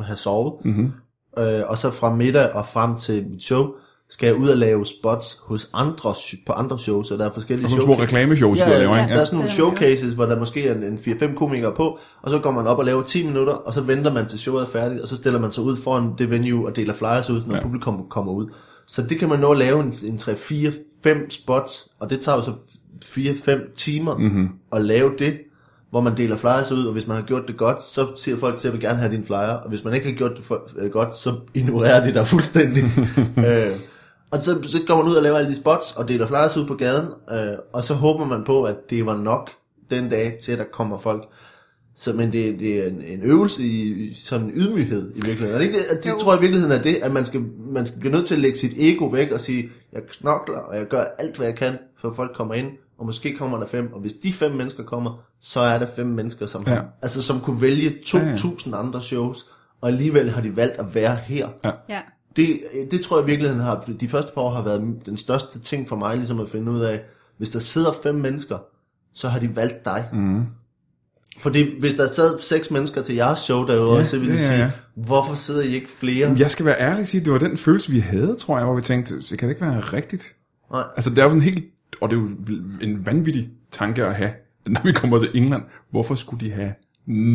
have 0.00 0.16
sovet, 0.16 0.52
Mm-hmm. 0.64 0.92
øh, 1.38 1.62
og 1.66 1.78
så 1.78 1.90
fra 1.90 2.14
middag 2.14 2.52
og 2.52 2.66
frem 2.66 2.96
til 2.96 3.26
mit 3.30 3.42
show, 3.42 3.66
skal 4.10 4.26
jeg 4.26 4.36
ud 4.36 4.48
og 4.48 4.56
lave 4.56 4.86
spots 4.86 5.38
hos 5.44 5.70
andre, 5.74 6.14
på 6.46 6.52
andre 6.52 6.78
shows, 6.78 7.06
så 7.08 7.16
der 7.16 7.26
er 7.26 7.32
forskellige 7.32 7.66
Og 7.66 7.70
sådan 7.70 7.80
shows. 7.82 7.96
små 7.96 8.02
reklameshows, 8.02 8.58
Ja, 8.58 8.64
ja, 8.68 8.72
ja, 8.72 8.78
laver, 8.78 8.96
ja, 8.96 9.02
ikke? 9.02 9.14
der 9.14 9.20
er 9.20 9.24
sådan 9.24 9.36
nogle 9.36 9.50
showcases, 9.50 10.12
hvor 10.14 10.26
der 10.26 10.38
måske 10.38 10.68
er 10.68 10.74
en, 10.74 10.82
en 10.82 10.98
4-5 10.98 11.34
komikere 11.34 11.72
på, 11.76 11.98
og 12.22 12.30
så 12.30 12.38
går 12.38 12.50
man 12.50 12.66
op 12.66 12.78
og 12.78 12.84
laver 12.84 13.02
10 13.02 13.26
minutter, 13.26 13.52
og 13.52 13.74
så 13.74 13.80
venter 13.80 14.12
man 14.12 14.26
til 14.28 14.38
showet 14.38 14.62
er 14.62 14.66
færdigt, 14.66 15.00
og 15.00 15.08
så 15.08 15.16
stiller 15.16 15.40
man 15.40 15.52
sig 15.52 15.62
ud 15.64 15.76
foran 15.76 16.10
det 16.18 16.30
venue 16.30 16.66
og 16.68 16.76
deler 16.76 16.94
flyers 16.94 17.30
ud, 17.30 17.42
når 17.46 17.50
ja. 17.54 17.56
Ja. 17.56 17.62
publikum 17.62 18.02
kommer 18.10 18.32
ud. 18.32 18.46
Så 18.86 19.02
det 19.02 19.18
kan 19.18 19.28
man 19.28 19.38
nå 19.38 19.50
at 19.52 19.58
lave 19.58 19.80
en, 19.80 19.94
en 20.04 20.16
3-4-5 20.16 21.08
spots, 21.30 21.88
og 22.00 22.10
det 22.10 22.20
tager 22.20 22.36
jo 22.38 22.42
så 22.44 22.52
4-5 23.04 23.74
timer 23.74 24.18
Mm-hmm. 24.18 24.48
at 24.72 24.82
lave 24.84 25.10
det, 25.18 25.38
hvor 25.90 26.00
man 26.00 26.16
deler 26.16 26.36
flyers 26.36 26.72
ud, 26.72 26.84
og 26.86 26.92
hvis 26.92 27.06
man 27.06 27.16
har 27.16 27.22
gjort 27.24 27.42
det 27.48 27.56
godt, 27.56 27.82
så 27.82 28.06
siger 28.16 28.38
folk 28.38 28.58
til, 28.58 28.68
at 28.68 28.72
jeg 28.74 28.80
vil 28.80 28.88
gerne 28.88 28.98
have 28.98 29.12
din 29.12 29.24
flyer, 29.24 29.36
og 29.36 29.68
hvis 29.68 29.84
man 29.84 29.94
ikke 29.94 30.06
har 30.06 30.14
gjort 30.14 30.30
det 30.36 30.44
for, 30.44 30.62
øh, 30.78 30.90
godt, 30.90 31.16
så 31.16 31.34
ignorerer 31.54 32.06
de 32.06 32.14
dig 32.14 32.26
fuldstændig. 32.26 32.82
øh, 33.48 33.66
og 34.30 34.40
så, 34.40 34.62
så 34.62 34.78
går 34.86 34.96
man 34.96 35.06
ud 35.12 35.14
og 35.16 35.22
laver 35.22 35.38
alle 35.38 35.50
de 35.50 35.56
spots, 35.56 35.92
og 35.96 36.08
deler 36.08 36.26
flyers 36.26 36.56
ud 36.56 36.66
på 36.66 36.74
gaden, 36.74 37.06
øh, 37.30 37.58
og 37.72 37.84
så 37.84 37.94
håber 37.94 38.24
man 38.24 38.44
på, 38.44 38.64
at 38.64 38.76
det 38.90 39.06
var 39.06 39.16
nok 39.16 39.50
den 39.90 40.08
dag 40.08 40.38
til, 40.42 40.52
at 40.52 40.58
der 40.58 40.64
kommer 40.72 40.98
folk. 40.98 41.22
Så, 41.96 42.12
men 42.12 42.32
det, 42.32 42.60
det 42.60 42.78
er 42.78 42.86
en, 42.86 43.02
en 43.02 43.20
øvelse 43.22 43.62
i, 43.62 43.82
i 44.04 44.14
sådan 44.22 44.46
en 44.46 44.52
ydmyghed 44.54 45.10
i 45.10 45.14
virkeligheden. 45.14 45.54
Er 45.54 45.58
det, 45.58 45.64
ikke 45.66 45.78
det, 45.78 46.04
det 46.04 46.12
tror 46.20 46.32
jeg 46.32 46.38
i 46.38 46.40
virkeligheden 46.40 46.78
er 46.78 46.82
det, 46.82 46.94
at 46.94 47.12
man 47.12 47.26
skal, 47.26 47.40
man 47.72 47.86
skal 47.86 48.00
blive 48.00 48.12
nødt 48.12 48.26
til 48.26 48.34
at 48.34 48.40
lægge 48.40 48.58
sit 48.58 48.72
ego 48.78 49.06
væk 49.06 49.32
og 49.32 49.40
sige, 49.40 49.68
jeg 49.92 50.02
knokler, 50.10 50.58
og 50.58 50.76
jeg 50.76 50.86
gør 50.86 51.04
alt, 51.18 51.36
hvad 51.36 51.46
jeg 51.46 51.56
kan, 51.56 51.78
for 52.00 52.12
folk 52.12 52.36
kommer 52.36 52.54
ind, 52.54 52.70
og 52.98 53.06
måske 53.06 53.36
kommer 53.36 53.58
der 53.58 53.66
fem, 53.66 53.92
og 53.92 54.00
hvis 54.00 54.12
de 54.12 54.32
fem 54.32 54.52
mennesker 54.52 54.82
kommer, 54.84 55.24
så 55.40 55.60
er 55.60 55.78
der 55.78 55.86
fem 55.96 56.06
mennesker, 56.06 56.46
som, 56.46 56.64
Ja. 56.66 56.70
har, 56.74 56.86
altså, 57.02 57.22
som 57.22 57.40
kunne 57.40 57.60
vælge 57.60 57.90
2.000 58.06 58.76
andre 58.76 59.02
shows, 59.02 59.46
og 59.80 59.88
alligevel 59.88 60.30
har 60.30 60.40
de 60.42 60.56
valgt 60.56 60.74
at 60.78 60.94
være 60.94 61.16
her. 61.16 61.48
ja. 61.88 62.00
Det, 62.38 62.60
det 62.90 63.00
tror 63.00 63.18
jeg 63.18 63.24
i 63.24 63.30
virkeligheden 63.30 63.62
har, 63.62 63.92
de 64.00 64.08
første 64.08 64.32
par 64.34 64.42
år 64.42 64.54
har 64.54 64.62
været 64.62 65.06
den 65.06 65.16
største 65.16 65.58
ting 65.58 65.88
for 65.88 65.96
mig, 65.96 66.16
ligesom 66.16 66.40
at 66.40 66.48
finde 66.48 66.72
ud 66.72 66.80
af, 66.80 67.00
hvis 67.38 67.50
der 67.50 67.58
sidder 67.58 67.92
fem 68.02 68.14
mennesker, 68.14 68.58
så 69.14 69.28
har 69.28 69.38
de 69.38 69.56
valgt 69.56 69.84
dig. 69.84 70.08
Mm. 70.12 70.46
Fordi 71.38 71.80
hvis 71.80 71.94
der 71.94 72.08
sad 72.08 72.38
seks 72.38 72.70
mennesker 72.70 73.02
til 73.02 73.14
jeres 73.14 73.38
show 73.38 73.66
derude, 73.66 73.98
Ja, 73.98 74.04
så 74.04 74.18
ville 74.18 74.34
de 74.34 74.40
ja, 74.40 74.52
ja, 74.52 74.70
sige, 74.70 74.82
hvorfor 74.94 75.34
sidder 75.34 75.62
I 75.62 75.74
ikke 75.74 75.88
flere? 75.88 76.36
Jeg 76.38 76.50
skal 76.50 76.66
være 76.66 76.80
ærlig 76.80 77.00
og 77.00 77.06
sige, 77.06 77.24
det 77.24 77.32
var 77.32 77.38
den 77.38 77.56
følelse, 77.56 77.92
vi 77.92 77.98
havde, 77.98 78.36
tror 78.36 78.56
jeg, 78.56 78.66
hvor 78.66 78.76
vi 78.76 78.82
tænkte, 78.82 79.16
det 79.16 79.38
kan 79.38 79.48
det 79.48 79.54
ikke 79.54 79.66
være 79.66 79.80
rigtigt. 79.80 80.36
Nej. 80.72 80.84
Altså, 80.96 81.10
det 81.10 81.18
er 81.18 81.22
jo 81.22 81.28
sådan 81.28 81.42
helt, 81.42 81.64
og 82.00 82.10
det 82.10 82.16
er 82.16 82.20
jo 82.20 82.28
en 82.80 83.06
vanvittig 83.06 83.48
tanke 83.72 84.04
at 84.04 84.14
have, 84.14 84.30
når 84.66 84.80
vi 84.84 84.92
kommer 84.92 85.18
til 85.18 85.30
England. 85.34 85.62
Hvorfor 85.90 86.14
skulle 86.14 86.46
de 86.46 86.52
have 86.52 86.72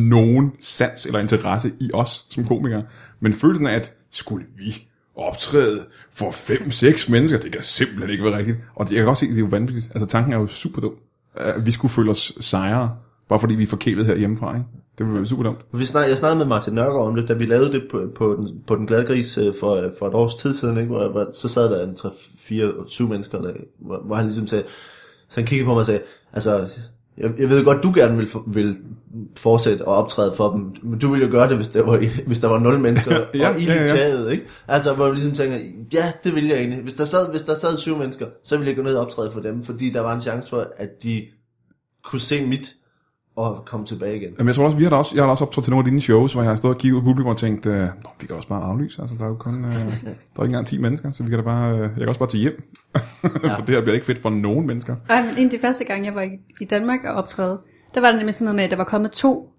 nogen 0.09 0.51
sans 0.59 1.05
eller 1.05 1.19
interesse 1.19 1.71
i 1.79 1.89
os 1.93 2.25
som 2.29 2.45
komikere? 2.45 2.83
Men 3.19 3.33
følelsen 3.33 3.67
af, 3.67 3.75
at 3.75 3.93
skulle 4.11 4.45
vi 4.57 4.87
optræde 5.15 5.85
for 6.11 6.31
fem, 6.31 6.71
seks 6.71 7.09
mennesker, 7.09 7.39
det 7.39 7.51
kan 7.51 7.61
simpelthen 7.61 8.09
ikke 8.09 8.23
være 8.23 8.37
rigtigt. 8.37 8.57
Og 8.75 8.91
jeg 8.91 8.97
kan 8.97 9.07
også 9.07 9.19
se, 9.19 9.25
at 9.25 9.29
det 9.29 9.37
er 9.37 9.41
jo 9.41 9.47
vanvittigt. 9.49 9.91
Altså, 9.95 10.05
tanken 10.05 10.33
er 10.33 10.39
jo 10.39 10.47
super 10.47 10.81
dum. 10.81 10.93
At 11.35 11.65
vi 11.65 11.71
skulle 11.71 11.91
føle 11.91 12.11
os 12.11 12.33
sejre, 12.39 12.95
bare 13.29 13.39
fordi 13.39 13.55
vi 13.55 13.63
er 13.63 13.67
forkælet 13.67 14.05
her 14.05 14.15
hjemmefra, 14.15 14.53
ikke? 14.55 14.65
Det 14.97 15.05
var 15.09 15.25
super 15.25 15.43
dumt. 15.43 15.59
Vi 15.73 15.85
snak, 15.85 16.07
jeg 16.09 16.17
snakkede 16.17 16.37
med 16.37 16.45
Martin 16.45 16.73
Nørgaard 16.73 17.07
om 17.07 17.15
det, 17.15 17.27
da 17.27 17.33
vi 17.33 17.45
lavede 17.45 17.71
det 17.71 17.83
på, 17.91 18.01
på, 18.15 18.35
den, 18.35 18.61
på 18.67 18.75
den 18.75 18.87
glade 18.87 19.05
gris 19.05 19.37
øh, 19.37 19.53
for, 19.59 19.91
for 19.99 20.07
et 20.07 20.13
års 20.13 20.35
tid 20.35 20.55
siden, 20.55 20.77
ikke? 20.77 20.89
Hvor, 20.89 21.07
hvor, 21.07 21.29
så 21.33 21.47
sad 21.47 21.63
der 21.63 21.87
en 21.87 21.95
3, 21.95 22.09
4, 22.37 22.71
7 22.87 23.09
mennesker, 23.09 23.41
der, 23.41 23.53
hvor, 23.79 24.01
hvor 24.05 24.15
han 24.15 24.25
ligesom 24.25 24.47
sagde, 24.47 24.63
så 25.29 25.35
han 25.39 25.45
kiggede 25.45 25.65
på 25.65 25.73
mig 25.73 25.79
og 25.79 25.85
sagde, 25.85 26.01
altså, 26.33 26.79
jeg, 27.17 27.31
jeg 27.39 27.49
ved 27.49 27.63
godt, 27.63 27.83
du 27.83 27.91
gerne 27.95 28.17
vil, 28.17 28.27
vil 28.47 28.77
fortsætte 29.37 29.87
og 29.87 29.95
optræde 29.95 30.33
for 30.37 30.51
dem, 30.51 30.75
men 30.83 30.99
du 30.99 31.11
ville 31.11 31.25
jo 31.25 31.31
gøre 31.31 31.49
det, 31.49 31.55
hvis 31.55 31.67
der 31.67 31.81
var, 31.81 32.23
hvis 32.27 32.39
der 32.39 32.47
var 32.47 32.59
0 32.59 32.79
mennesker 32.79 33.25
Ja, 33.33 33.49
og 33.49 33.61
ild 33.61 33.67
ja, 33.67 33.75
i 33.75 33.81
ja. 33.81 33.87
taget, 33.87 34.31
ikke? 34.31 34.45
Altså, 34.67 34.93
hvor 34.93 35.05
jeg 35.05 35.13
ligesom 35.13 35.31
tænker, 35.31 35.57
ja, 35.93 36.11
det 36.23 36.35
vil 36.35 36.47
jeg 36.47 36.57
egentlig. 36.57 36.81
Hvis 36.81 36.93
der 36.93 37.05
sad, 37.05 37.31
hvis 37.31 37.41
der 37.41 37.55
sad 37.55 37.77
7 37.77 37.97
mennesker, 37.97 38.27
så 38.43 38.57
ville 38.57 38.69
jeg 38.69 38.75
gå 38.75 38.81
ned 38.83 38.95
og 38.95 39.05
optræde 39.05 39.31
for 39.31 39.39
dem, 39.39 39.63
fordi 39.63 39.89
der 39.89 39.99
var 39.99 40.13
en 40.13 40.21
chance 40.21 40.49
for, 40.49 40.67
at 40.77 40.89
de 41.03 41.25
kunne 42.03 42.19
se 42.19 42.45
mit 42.45 42.75
og 43.35 43.63
komme 43.65 43.85
tilbage 43.85 44.15
igen. 44.15 44.29
Jamen, 44.37 44.47
jeg 44.47 44.55
tror 44.55 44.65
også, 44.65 44.77
vi 44.77 44.83
har 44.83 44.89
da 44.89 44.95
også, 44.95 45.11
jeg 45.15 45.21
har 45.21 45.27
da 45.27 45.31
også 45.31 45.43
optrådt 45.43 45.63
til 45.63 45.71
nogle 45.71 45.85
af 45.85 45.89
dine 45.91 46.01
shows, 46.01 46.33
hvor 46.33 46.41
jeg 46.41 46.51
har 46.51 46.55
stået 46.55 46.73
og 46.75 46.79
kigget 46.79 47.01
på 47.01 47.05
publikum 47.05 47.29
og 47.29 47.37
tænkt, 47.37 47.65
øh, 47.65 47.79
Nå, 47.79 47.87
vi 48.21 48.27
kan 48.27 48.35
også 48.35 48.47
bare 48.47 48.61
aflyse, 48.63 49.01
altså 49.01 49.15
der 49.19 49.23
er 49.25 49.29
jo 49.29 49.35
kun, 49.35 49.65
øh, 49.65 49.71
der 49.71 49.77
er 49.77 49.83
ikke 50.09 50.17
engang 50.43 50.67
10 50.67 50.77
mennesker, 50.77 51.11
så 51.11 51.23
vi 51.23 51.29
kan 51.29 51.39
da 51.39 51.45
bare, 51.45 51.73
øh, 51.73 51.79
jeg 51.81 51.91
kan 51.97 52.07
også 52.07 52.19
bare 52.19 52.29
tage 52.29 52.41
hjem, 52.41 52.63
ja. 52.95 53.55
for 53.55 53.65
det 53.65 53.75
her 53.75 53.81
bliver 53.81 53.93
ikke 53.93 54.05
fedt 54.05 54.21
for 54.21 54.29
nogen 54.29 54.67
mennesker. 54.67 54.95
Ej, 55.09 55.21
men 55.25 55.37
en 55.37 55.45
af 55.45 55.49
de 55.51 55.59
første 55.59 55.83
gange, 55.83 56.05
jeg 56.05 56.15
var 56.15 56.27
i, 56.61 56.65
Danmark 56.65 56.99
og 57.05 57.13
optræde, 57.13 57.59
der 57.93 58.01
var 58.01 58.07
det 58.07 58.17
nemlig 58.17 58.33
sådan 58.33 58.45
noget 58.45 58.55
med, 58.55 58.63
at 58.63 58.71
der 58.71 58.77
var 58.77 58.83
kommet 58.83 59.11
to, 59.11 59.49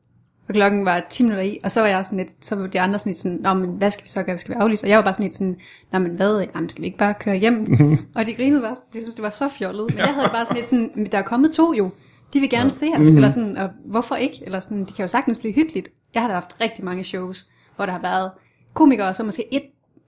og 0.48 0.54
klokken 0.54 0.84
var 0.84 1.06
10 1.10 1.22
minutter 1.22 1.42
i, 1.44 1.58
og 1.64 1.70
så 1.70 1.80
var 1.80 1.88
jeg 1.88 2.04
sådan 2.04 2.18
lidt, 2.18 2.30
så 2.44 2.56
var 2.56 2.66
de 2.66 2.80
andre 2.80 2.98
sådan 2.98 3.10
lidt 3.10 3.18
sådan, 3.18 3.38
Nå, 3.42 3.54
men 3.54 3.70
hvad 3.70 3.90
skal 3.90 4.04
vi 4.04 4.08
så 4.08 4.22
gøre, 4.22 4.38
skal 4.38 4.54
vi 4.54 4.60
aflyse? 4.60 4.84
Og 4.84 4.88
jeg 4.88 4.96
var 4.96 5.04
bare 5.04 5.14
sådan 5.14 5.24
lidt 5.24 5.34
sådan, 5.34 5.56
Nå, 5.92 5.98
men 5.98 6.10
hvad, 6.16 6.46
Jamen, 6.54 6.68
skal 6.68 6.80
vi 6.82 6.86
ikke 6.86 6.98
bare 6.98 7.14
køre 7.20 7.36
hjem? 7.36 7.78
og 8.16 8.26
de 8.26 8.34
grinede 8.34 8.62
bare, 8.62 8.74
de 8.92 9.00
synes, 9.02 9.14
det 9.14 9.22
var 9.22 9.30
så 9.30 9.48
fjollet, 9.48 9.86
men 9.90 9.98
jeg 9.98 10.06
havde 10.06 10.28
bare 10.32 10.44
sådan 10.44 10.56
lidt 10.56 10.66
sådan, 10.66 10.90
"Men 10.96 11.06
der 11.12 11.18
er 11.18 11.22
kommet 11.22 11.52
to 11.52 11.72
jo, 11.74 11.90
de 12.32 12.40
vil 12.40 12.50
gerne 12.50 12.70
se 12.70 12.86
os, 12.96 13.06
eller 13.06 13.30
sådan, 13.30 13.56
og 13.56 13.70
hvorfor 13.84 14.14
ikke? 14.16 14.42
Eller 14.46 14.60
sådan, 14.60 14.84
det 14.84 14.94
kan 14.94 15.02
jo 15.02 15.08
sagtens 15.08 15.38
blive 15.38 15.54
hyggeligt. 15.54 15.88
Jeg 16.14 16.22
har 16.22 16.28
da 16.28 16.34
haft 16.34 16.56
rigtig 16.60 16.84
mange 16.84 17.04
shows, 17.04 17.46
hvor 17.76 17.86
der 17.86 17.92
har 17.92 18.00
været 18.00 18.30
komikere, 18.74 19.08
og 19.08 19.14
så 19.14 19.24
måske 19.24 19.54
et, 19.54 19.62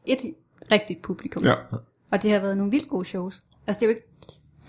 et 0.05 0.19
rigtigt 0.73 1.03
publikum. 1.03 1.45
Ja. 1.45 1.55
Og 2.11 2.23
det 2.23 2.33
har 2.33 2.39
været 2.39 2.57
nogle 2.57 2.71
vildt 2.71 2.89
gode 2.89 3.05
shows. 3.05 3.43
Altså, 3.67 3.81
det 3.81 3.87
er 3.87 3.91
jo 3.91 3.95
ikke, 3.95 4.07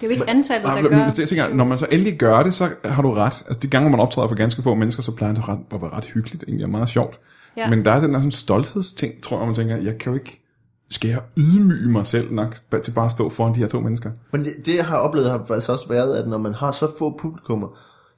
det 0.01 0.03
er 0.03 0.07
jo 0.07 0.11
ikke 0.11 0.29
antallet, 0.29 0.67
der 0.67 0.89
gør... 0.89 0.97
jeg 1.17 1.27
tænker, 1.29 1.53
når 1.53 1.63
man 1.63 1.77
så 1.77 1.87
endelig 1.91 2.17
gør 2.17 2.43
det, 2.43 2.53
så 2.53 2.69
har 2.85 3.01
du 3.01 3.11
ret. 3.11 3.43
Altså 3.47 3.59
de 3.61 3.67
gange, 3.67 3.89
man 3.89 3.99
optræder 3.99 4.27
for 4.27 4.35
ganske 4.35 4.61
få 4.61 4.75
mennesker, 4.75 5.03
så 5.03 5.15
plejer 5.15 5.33
det 5.33 5.49
ret, 5.49 5.59
at 5.71 5.81
være 5.81 5.91
ret 5.91 6.05
hyggeligt, 6.05 6.43
egentlig 6.43 6.65
og 6.65 6.71
meget 6.71 6.89
sjovt. 6.89 7.19
Ja. 7.57 7.69
Men 7.69 7.85
der 7.85 7.91
er 7.91 7.99
den 7.99 8.13
der 8.13 8.19
sådan 8.19 8.31
stolthedsting, 8.31 9.21
tror 9.23 9.37
jeg, 9.37 9.45
man 9.45 9.55
tænker, 9.55 9.77
jeg 9.77 9.97
kan 9.97 10.11
jo 10.11 10.19
ikke, 10.19 10.46
skal 10.89 11.09
jeg 11.09 11.21
ydmyge 11.37 11.89
mig 11.89 12.05
selv 12.05 12.31
nok 12.33 12.55
til 12.83 12.91
bare 12.91 13.05
at 13.05 13.11
stå 13.11 13.29
foran 13.29 13.53
de 13.55 13.59
her 13.59 13.67
to 13.67 13.79
mennesker? 13.79 14.11
Men 14.31 14.45
det, 14.45 14.53
det 14.65 14.75
jeg 14.75 14.85
har 14.85 14.97
oplevet 14.97 15.29
har 15.29 15.37
faktisk 15.47 15.69
også 15.69 15.87
været, 15.89 16.15
at 16.15 16.27
når 16.27 16.37
man 16.37 16.53
har 16.53 16.71
så 16.71 16.87
få 16.99 17.17
publikummer, 17.21 17.67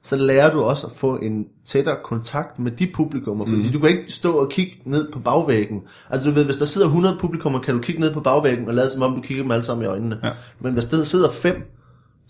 så 0.02 0.16
lærer 0.16 0.50
du 0.52 0.62
også 0.62 0.86
at 0.86 0.92
få 0.92 1.16
en 1.16 1.46
tættere 1.64 1.96
kontakt 2.04 2.58
med 2.58 2.70
de 2.72 2.90
publikummer, 2.94 3.44
fordi 3.44 3.62
Mhm. 3.62 3.72
du 3.72 3.78
kan 3.78 3.88
ikke 3.88 4.12
stå 4.12 4.32
og 4.32 4.48
kigge 4.50 4.72
ned 4.84 5.12
på 5.12 5.18
bagvæggen. 5.18 5.80
Altså 6.10 6.28
du 6.28 6.34
ved, 6.34 6.44
hvis 6.44 6.56
der 6.56 6.64
sidder 6.64 6.86
100 6.86 7.16
publikummer, 7.20 7.60
kan 7.60 7.74
du 7.74 7.80
kigge 7.80 8.00
ned 8.00 8.14
på 8.14 8.20
bagvæggen 8.20 8.68
og 8.68 8.74
lade 8.74 8.90
som 8.90 9.02
om 9.02 9.14
du 9.14 9.20
kigger 9.20 9.44
dem 9.44 9.50
alle 9.50 9.62
sammen 9.64 9.84
i 9.84 9.86
øjnene. 9.88 10.18
Ja. 10.22 10.30
Men 10.60 10.72
hvis 10.72 10.84
der 10.84 11.04
sidder 11.04 11.30
fem, 11.30 11.56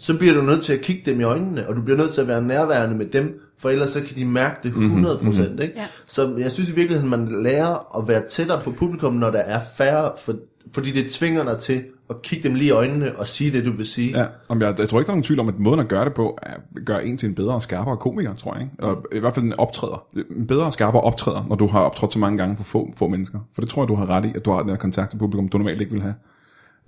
så 0.00 0.18
bliver 0.18 0.34
du 0.34 0.42
nødt 0.42 0.62
til 0.62 0.72
at 0.72 0.80
kigge 0.80 1.10
dem 1.10 1.20
i 1.20 1.22
øjnene, 1.22 1.68
og 1.68 1.76
du 1.76 1.82
bliver 1.82 1.98
nødt 1.98 2.12
til 2.12 2.20
at 2.20 2.28
være 2.28 2.42
nærværende 2.42 2.96
med 2.96 3.06
dem, 3.06 3.40
for 3.58 3.70
ellers 3.70 3.90
så 3.90 4.00
kan 4.00 4.16
de 4.16 4.24
mærke 4.24 4.56
det 4.62 4.72
100%. 4.72 5.62
Ikke? 5.62 5.74
Ja. 5.76 5.86
Så 6.06 6.34
jeg 6.38 6.52
synes 6.52 6.70
i 6.70 6.74
virkeligheden, 6.74 7.10
man 7.10 7.42
lærer 7.42 7.98
at 7.98 8.08
være 8.08 8.22
tættere 8.28 8.60
på 8.60 8.70
publikum, 8.70 9.14
når 9.14 9.30
der 9.30 9.38
er 9.38 9.60
færre, 9.76 10.10
for, 10.24 10.34
fordi 10.72 10.90
det 10.90 11.10
tvinger 11.10 11.44
dig 11.44 11.58
til 11.58 11.82
at 12.10 12.22
kigge 12.22 12.48
dem 12.48 12.54
lige 12.54 12.68
i 12.68 12.70
øjnene 12.70 13.16
og 13.16 13.28
sige 13.28 13.52
det, 13.52 13.64
du 13.64 13.72
vil 13.72 13.86
sige. 13.86 14.18
Ja, 14.18 14.26
om 14.48 14.60
jeg, 14.60 14.74
jeg 14.78 14.88
tror 14.88 15.00
ikke, 15.00 15.06
der 15.06 15.12
er 15.12 15.16
nogen 15.16 15.22
tvivl 15.22 15.40
om, 15.40 15.48
at 15.48 15.58
måden 15.58 15.80
at 15.80 15.88
gøre 15.88 16.04
det 16.04 16.14
på, 16.14 16.38
er 16.42 16.54
at 16.54 16.84
gøre 16.86 17.06
en 17.06 17.18
til 17.18 17.28
en 17.28 17.34
bedre 17.34 17.54
og 17.54 17.62
skarpere 17.62 17.96
komiker, 17.96 18.34
tror 18.34 18.54
jeg. 18.54 18.62
Ikke? 18.62 18.84
Og 18.84 19.06
i 19.12 19.18
hvert 19.18 19.34
fald 19.34 19.44
en 19.44 19.58
optræder. 19.58 20.04
En 20.38 20.46
bedre 20.46 20.64
og 20.64 20.72
skarpere 20.72 21.02
optræder, 21.02 21.46
når 21.48 21.56
du 21.56 21.66
har 21.66 21.80
optrådt 21.80 22.12
så 22.12 22.18
mange 22.18 22.38
gange 22.38 22.56
for 22.56 22.64
få, 22.64 22.92
få 22.96 23.08
mennesker. 23.08 23.38
For 23.54 23.62
det 23.62 23.70
tror 23.70 23.82
jeg, 23.82 23.88
du 23.88 23.94
har 23.94 24.10
ret 24.10 24.24
i, 24.24 24.32
at 24.34 24.44
du 24.44 24.50
har 24.50 24.60
den 24.60 24.70
her 24.70 24.76
kontakt 24.76 25.10
til 25.10 25.18
publikum, 25.18 25.48
du 25.48 25.58
normalt 25.58 25.80
ikke 25.80 25.92
vil 25.92 26.02
have. 26.02 26.14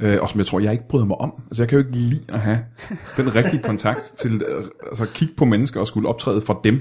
Øh, 0.01 0.19
og 0.23 0.31
som 0.31 0.39
jeg 0.39 0.47
tror, 0.47 0.61
jeg 0.61 0.73
ikke 0.73 0.89
bryder 0.89 1.07
mig 1.07 1.21
om. 1.21 1.43
Altså 1.47 1.63
jeg 1.63 1.69
kan 1.69 1.79
jo 1.79 1.85
ikke 1.85 1.99
lide 1.99 2.21
at 2.29 2.41
have 2.41 2.59
den 3.17 3.35
rigtige 3.35 3.63
kontakt 3.71 4.15
til 4.19 4.43
øh, 4.49 4.65
altså, 4.87 5.03
at 5.03 5.09
kigge 5.09 5.35
på 5.37 5.45
mennesker 5.45 5.81
og 5.81 5.87
skulle 5.87 6.09
optræde 6.09 6.41
for 6.41 6.61
dem. 6.65 6.81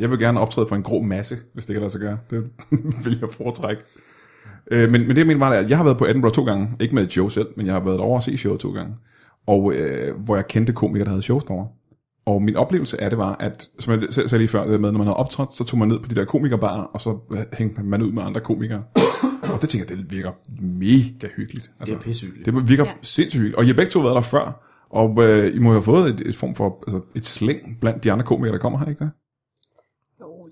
Jeg 0.00 0.10
vil 0.10 0.18
gerne 0.18 0.40
optræde 0.40 0.66
for 0.68 0.76
en 0.76 0.82
grå 0.82 1.02
masse, 1.02 1.36
hvis 1.54 1.66
det 1.66 1.74
kan 1.74 1.80
lade 1.80 1.92
sig 1.92 2.00
gøre. 2.00 2.18
Det 2.30 2.44
vil 3.04 3.18
jeg 3.20 3.28
foretrække. 3.32 3.82
Øh, 4.70 4.90
men, 4.90 5.00
men 5.00 5.10
det 5.10 5.18
jeg 5.18 5.26
mener 5.26 5.38
var, 5.38 5.50
at 5.50 5.70
jeg 5.70 5.76
har 5.76 5.84
været 5.84 5.98
på 5.98 6.06
Edinburgh 6.06 6.34
to 6.34 6.44
gange. 6.44 6.68
Ikke 6.80 6.94
med 6.94 7.06
Joe 7.06 7.30
selv, 7.30 7.46
men 7.56 7.66
jeg 7.66 7.74
har 7.74 7.80
været 7.80 8.00
over 8.00 8.16
at 8.16 8.22
se 8.22 8.36
showet 8.36 8.60
to 8.60 8.72
gange. 8.72 8.94
Og 9.46 9.74
øh, 9.74 10.16
hvor 10.20 10.36
jeg 10.36 10.46
kendte 10.46 10.72
komikere, 10.72 11.04
der 11.04 11.10
havde 11.10 11.22
shows 11.22 11.44
derovre. 11.44 11.68
Og 12.26 12.42
min 12.42 12.56
oplevelse 12.56 13.00
af 13.00 13.10
det 13.10 13.18
var, 13.18 13.36
at 13.40 13.68
som 13.78 13.92
jeg 13.92 14.08
selv 14.10 14.28
sagde 14.28 14.40
lige 14.40 14.48
før, 14.48 14.64
der 14.64 14.78
med, 14.78 14.92
når 14.92 14.98
man 14.98 15.06
havde 15.06 15.16
optrådt, 15.16 15.54
så 15.54 15.64
tog 15.64 15.78
man 15.78 15.88
ned 15.88 15.98
på 15.98 16.08
de 16.08 16.14
der 16.14 16.24
komikerbarer, 16.24 16.82
og 16.82 17.00
så 17.00 17.18
hængte 17.52 17.82
man 17.82 18.02
ud 18.02 18.12
med 18.12 18.22
andre 18.22 18.40
komikere. 18.40 18.84
og 19.54 19.62
det 19.62 19.68
tænker 19.68 19.86
jeg, 19.88 19.98
det 19.98 20.10
virker 20.12 20.32
mega 20.60 21.28
hyggeligt. 21.36 21.70
Altså, 21.80 21.94
Det 21.94 22.00
er 22.00 22.04
pissehyggeligt. 22.04 22.46
Det 22.46 22.68
virker 22.68 22.84
ja. 22.84 22.92
Sindssygt 23.02 23.40
hyggeligt. 23.40 23.56
Og 23.56 23.64
I 23.64 23.66
har 23.66 23.74
begge 23.74 23.90
to 23.90 24.00
været 24.00 24.14
der 24.14 24.20
før, 24.20 24.62
og 24.90 25.22
øh, 25.24 25.56
I 25.56 25.58
må 25.58 25.70
have 25.72 25.82
fået 25.82 26.10
et, 26.10 26.28
et 26.28 26.36
form 26.36 26.54
for 26.54 26.84
altså, 26.86 27.00
et 27.14 27.26
slæng 27.26 27.80
blandt 27.80 28.04
de 28.04 28.12
andre 28.12 28.24
komikere, 28.24 28.52
der 28.52 28.58
kommer 28.58 28.78
her, 28.78 28.86
ikke 28.86 29.04
det? 29.04 29.10
Jo, 30.20 30.48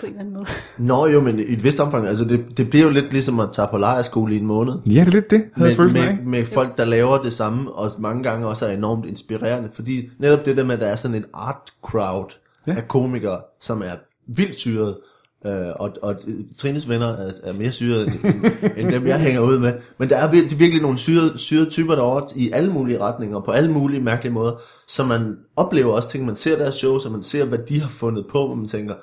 på 0.00 0.06
en 0.06 0.12
eller 0.12 0.20
anden 0.20 0.34
måde. 0.34 0.46
Nå 0.88 1.06
jo, 1.06 1.20
men 1.20 1.38
i 1.38 1.52
et 1.52 1.64
vist 1.64 1.80
omfang, 1.80 2.06
altså 2.06 2.24
det, 2.24 2.44
det 2.56 2.70
bliver 2.70 2.84
jo 2.84 2.90
lidt 2.90 3.12
ligesom 3.12 3.40
at 3.40 3.48
tage 3.52 3.68
på 3.70 3.78
lejerskole 3.78 4.34
i 4.34 4.38
en 4.38 4.46
måned. 4.46 4.74
Ja, 4.86 4.90
det 5.00 5.06
er 5.06 5.10
lidt 5.10 5.30
det, 5.30 5.38
havde 5.38 5.50
jeg 5.56 5.66
med, 5.68 5.76
følelsen 5.76 6.02
af. 6.02 6.14
med, 6.16 6.24
med 6.24 6.46
folk, 6.46 6.78
der 6.78 6.84
laver 6.84 7.22
det 7.22 7.32
samme, 7.32 7.72
og 7.72 7.90
mange 7.98 8.22
gange 8.22 8.46
også 8.46 8.66
er 8.66 8.72
enormt 8.72 9.06
inspirerende, 9.06 9.68
fordi 9.74 10.08
netop 10.18 10.46
det 10.46 10.56
der 10.56 10.64
med, 10.64 10.74
at 10.74 10.80
der 10.80 10.86
er 10.86 10.96
sådan 10.96 11.14
en 11.16 11.24
art 11.34 11.56
crowd 11.82 12.30
Ja. 12.66 12.74
af 12.76 12.88
komikere, 12.88 13.38
som 13.60 13.82
er 13.82 13.92
vildt 14.26 14.54
syret, 14.58 14.96
øh, 15.46 15.52
og, 15.76 15.90
og 16.02 16.14
Trines 16.58 16.88
venner 16.88 17.06
er, 17.06 17.30
er 17.44 17.52
mere 17.52 17.72
syrede 17.72 18.06
end, 18.06 18.44
end 18.76 18.90
dem, 18.92 19.06
jeg 19.06 19.20
hænger 19.20 19.40
ud 19.40 19.58
med. 19.58 19.72
Men 19.98 20.08
der 20.08 20.16
er 20.16 20.28
vir- 20.28 20.56
virkelig 20.56 20.82
nogle 20.82 20.98
syrede, 20.98 21.38
syrede 21.38 21.70
typer 21.70 21.94
derovre 21.94 22.26
i 22.36 22.50
alle 22.50 22.72
mulige 22.72 23.00
retninger, 23.00 23.36
og 23.36 23.44
på 23.44 23.50
alle 23.50 23.72
mulige 23.72 24.00
mærkelige 24.00 24.32
måder, 24.32 24.52
så 24.88 25.04
man 25.04 25.36
oplever 25.56 25.92
også 25.94 26.10
ting, 26.10 26.26
man 26.26 26.36
ser 26.36 26.58
deres 26.58 26.74
shows, 26.74 27.06
og 27.06 27.12
man 27.12 27.22
ser, 27.22 27.44
hvad 27.44 27.58
de 27.58 27.80
har 27.80 27.88
fundet 27.88 28.24
på, 28.32 28.46
hvor 28.46 28.54
man 28.54 28.68
tænker, 28.68 28.94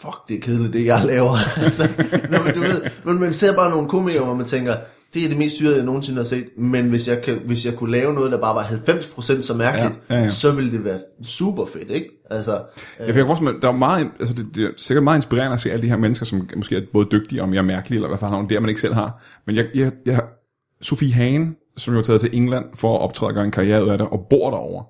fuck, 0.00 0.28
det 0.28 0.36
er 0.36 0.40
kedeligt, 0.40 0.72
det 0.72 0.86
jeg 0.86 1.02
laver. 1.04 1.36
altså, 1.64 1.88
når 2.30 2.42
man, 2.42 2.54
du 2.54 2.60
ved, 2.60 2.82
men 3.04 3.20
man 3.20 3.32
ser 3.32 3.54
bare 3.54 3.70
nogle 3.70 3.88
komikere, 3.88 4.24
hvor 4.24 4.34
man 4.34 4.46
tænker, 4.46 4.76
det 5.14 5.24
er 5.24 5.28
det 5.28 5.38
mest 5.38 5.56
syrede, 5.56 5.76
jeg 5.76 5.84
nogensinde 5.84 6.18
har 6.18 6.24
set, 6.24 6.44
men 6.56 6.88
hvis 6.88 7.08
jeg, 7.08 7.22
kan, 7.22 7.38
hvis 7.44 7.66
jeg 7.66 7.74
kunne 7.74 7.90
lave 7.90 8.14
noget, 8.14 8.32
der 8.32 8.40
bare 8.40 8.54
var 8.54 8.64
90% 8.64 9.42
så 9.42 9.54
mærkeligt, 9.54 10.00
Ja, 10.10 10.14
ja, 10.14 10.22
ja. 10.22 10.30
så 10.30 10.50
ville 10.50 10.72
det 10.72 10.84
være 10.84 10.98
super 11.24 11.64
fedt, 11.64 11.90
ikke? 11.90 12.26
Altså, 12.30 12.62
jeg 12.98 13.14
kan 13.14 13.26
forestille 13.26 13.52
mig, 13.52 13.62
der 13.62 13.68
er 13.68 13.72
meget, 13.72 14.10
altså 14.20 14.34
det, 14.34 14.46
det, 14.54 14.64
er 14.64 14.70
sikkert 14.76 15.04
meget 15.04 15.18
inspirerende 15.18 15.54
at 15.54 15.60
se 15.60 15.70
alle 15.70 15.82
de 15.82 15.88
her 15.88 15.96
mennesker, 15.96 16.26
som 16.26 16.48
måske 16.56 16.76
er 16.76 16.80
både 16.92 17.06
dygtige 17.12 17.42
og 17.42 17.48
mere 17.48 17.62
mærkelige, 17.62 17.96
eller 17.96 18.08
hvad 18.08 18.18
for 18.18 18.30
nogle 18.30 18.48
der, 18.48 18.60
man 18.60 18.68
ikke 18.68 18.80
selv 18.80 18.94
har. 18.94 19.22
Men 19.46 19.56
jeg, 19.56 19.66
jeg, 19.74 19.92
jeg 20.06 20.20
Sofie 20.80 21.12
Hagen, 21.12 21.56
som 21.76 21.94
jo 21.94 22.00
er 22.00 22.04
taget 22.04 22.20
til 22.20 22.30
England 22.32 22.64
for 22.74 22.94
at 22.94 23.00
optræde 23.00 23.30
og 23.30 23.34
gøre 23.34 23.44
en 23.44 23.50
karriere 23.50 23.84
ud 23.84 23.88
af 23.88 23.98
det, 23.98 24.06
og 24.06 24.26
bor 24.30 24.50
derovre, 24.50 24.84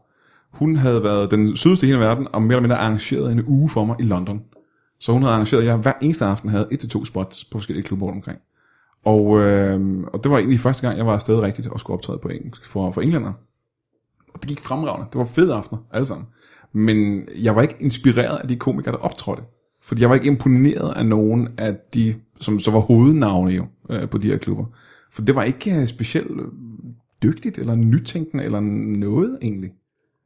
hun 0.52 0.76
havde 0.76 1.04
været 1.04 1.30
den 1.30 1.56
sødeste 1.56 1.86
i 1.86 1.88
hele 1.88 2.00
verden, 2.00 2.28
og 2.32 2.42
mere 2.42 2.52
eller 2.52 2.60
mindre 2.60 2.76
arrangeret 2.76 3.32
en 3.32 3.44
uge 3.46 3.68
for 3.68 3.84
mig 3.84 3.96
i 4.00 4.02
London. 4.02 4.40
Så 5.00 5.12
hun 5.12 5.22
havde 5.22 5.34
arrangeret, 5.34 5.60
at 5.60 5.66
jeg 5.66 5.76
hver 5.76 5.92
eneste 6.02 6.24
aften 6.24 6.48
havde 6.48 6.68
et 6.70 6.80
til 6.80 6.88
to 6.88 7.04
spots 7.04 7.44
på 7.44 7.58
forskellige 7.58 7.84
klubber 7.84 8.06
rundt 8.06 8.16
omkring. 8.16 8.38
Og, 9.04 9.40
øh, 9.40 10.00
og 10.12 10.24
det 10.24 10.30
var 10.30 10.38
egentlig 10.38 10.60
første 10.60 10.86
gang, 10.86 10.98
jeg 10.98 11.06
var 11.06 11.14
afsted 11.14 11.38
rigtigt 11.40 11.68
og 11.68 11.80
skulle 11.80 11.94
optræde 11.94 12.18
på 12.18 12.28
engelsk 12.28 12.66
for, 12.66 12.92
for 12.92 13.00
englænder. 13.00 13.32
Og 14.34 14.40
det 14.40 14.48
gik 14.48 14.60
fremragende. 14.60 15.06
Det 15.12 15.18
var 15.18 15.24
fede 15.24 15.54
aftener, 15.54 15.80
alle 15.92 16.06
sammen. 16.06 16.26
Men 16.72 17.28
jeg 17.36 17.56
var 17.56 17.62
ikke 17.62 17.76
inspireret 17.80 18.38
af 18.38 18.48
de 18.48 18.56
komikere, 18.56 18.92
der 18.92 18.98
optrådte. 18.98 19.42
Fordi 19.82 20.00
jeg 20.00 20.08
var 20.08 20.14
ikke 20.14 20.26
imponeret 20.26 20.96
af 20.96 21.06
nogen 21.06 21.48
af 21.58 21.76
de, 21.94 22.14
som 22.40 22.60
så 22.60 22.70
var 22.70 22.78
hovednavne 22.78 23.50
jo, 23.50 23.66
øh, 23.90 24.08
på 24.08 24.18
de 24.18 24.28
her 24.28 24.36
klubber. 24.36 24.64
For 25.12 25.22
det 25.22 25.34
var 25.34 25.42
ikke 25.42 25.80
øh, 25.80 25.86
specielt 25.86 26.30
øh, 26.30 26.46
dygtigt, 27.22 27.58
eller 27.58 27.74
nytænkende, 27.74 28.44
eller 28.44 28.60
noget 28.60 29.38
egentlig. 29.42 29.70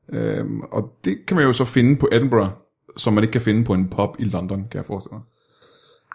Øhm, 0.08 0.60
og 0.60 0.98
det 1.04 1.26
kan 1.26 1.36
man 1.36 1.46
jo 1.46 1.52
så 1.52 1.64
finde 1.64 1.96
på 1.96 2.08
Edinburgh, 2.12 2.50
som 2.96 3.12
man 3.12 3.24
ikke 3.24 3.32
kan 3.32 3.40
finde 3.40 3.64
på 3.64 3.74
en 3.74 3.88
pub 3.90 4.16
i 4.18 4.24
London, 4.24 4.68
kan 4.70 4.78
jeg 4.78 4.84
forestille 4.84 5.14
mig. 5.14 5.22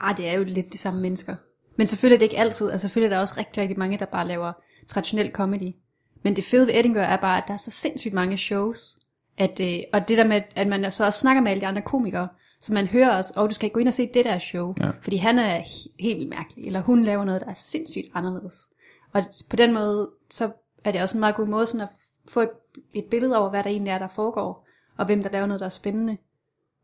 Ah, 0.01 0.17
det 0.17 0.27
er 0.27 0.33
jo 0.33 0.43
lidt 0.43 0.73
de 0.73 0.77
samme 0.77 1.01
mennesker. 1.01 1.35
Men 1.75 1.87
selvfølgelig 1.87 2.15
er 2.15 2.19
det 2.19 2.25
ikke 2.25 2.37
altid. 2.37 2.71
Altså 2.71 2.87
selvfølgelig 2.87 3.11
er 3.11 3.15
der 3.15 3.21
også 3.21 3.33
rigtig, 3.37 3.61
rigtig 3.61 3.79
mange, 3.79 3.97
der 3.97 4.05
bare 4.05 4.27
laver 4.27 4.53
traditionel 4.87 5.31
comedy. 5.31 5.75
Men 6.23 6.35
det 6.35 6.43
fede 6.43 6.67
ved 6.67 6.73
Edinburgh 6.75 7.11
er 7.11 7.17
bare, 7.17 7.37
at 7.37 7.43
der 7.47 7.53
er 7.53 7.57
så 7.57 7.71
sindssygt 7.71 8.13
mange 8.13 8.37
shows. 8.37 8.97
At, 9.37 9.59
øh, 9.59 9.79
og 9.93 10.07
det 10.07 10.17
der 10.17 10.23
med, 10.27 10.41
at 10.55 10.67
man 10.67 10.91
så 10.91 11.05
også 11.05 11.19
snakker 11.19 11.41
med 11.41 11.51
alle 11.51 11.61
de 11.61 11.67
andre 11.67 11.81
komikere, 11.81 12.27
så 12.61 12.73
man 12.73 12.87
hører 12.87 13.17
også, 13.17 13.33
og 13.35 13.49
du 13.49 13.55
skal 13.55 13.69
gå 13.69 13.79
ind 13.79 13.87
og 13.87 13.93
se 13.93 14.09
det 14.13 14.25
der 14.25 14.39
show. 14.39 14.73
Ja. 14.79 14.89
Fordi 15.01 15.15
han 15.17 15.39
er 15.39 15.59
he- 15.61 15.95
helt 15.99 16.17
vildt 16.17 16.29
mærkelig, 16.29 16.65
eller 16.65 16.81
hun 16.81 17.03
laver 17.03 17.23
noget, 17.25 17.41
der 17.41 17.47
er 17.47 17.53
sindssygt 17.53 18.07
anderledes. 18.13 18.67
Og 19.13 19.23
på 19.49 19.55
den 19.55 19.73
måde, 19.73 20.09
så 20.29 20.51
er 20.83 20.91
det 20.91 21.01
også 21.01 21.17
en 21.17 21.19
meget 21.19 21.35
god 21.35 21.47
måde 21.47 21.65
sådan 21.65 21.81
at 21.81 21.89
få 22.27 22.41
et, 22.41 22.49
et 22.93 23.05
billede 23.05 23.37
over, 23.37 23.49
hvad 23.49 23.63
der 23.63 23.69
egentlig 23.69 23.91
er, 23.91 23.99
der 23.99 24.07
foregår, 24.07 24.67
og 24.97 25.05
hvem 25.05 25.23
der 25.23 25.29
laver 25.29 25.45
noget, 25.45 25.59
der 25.59 25.65
er 25.65 25.69
spændende. 25.69 26.17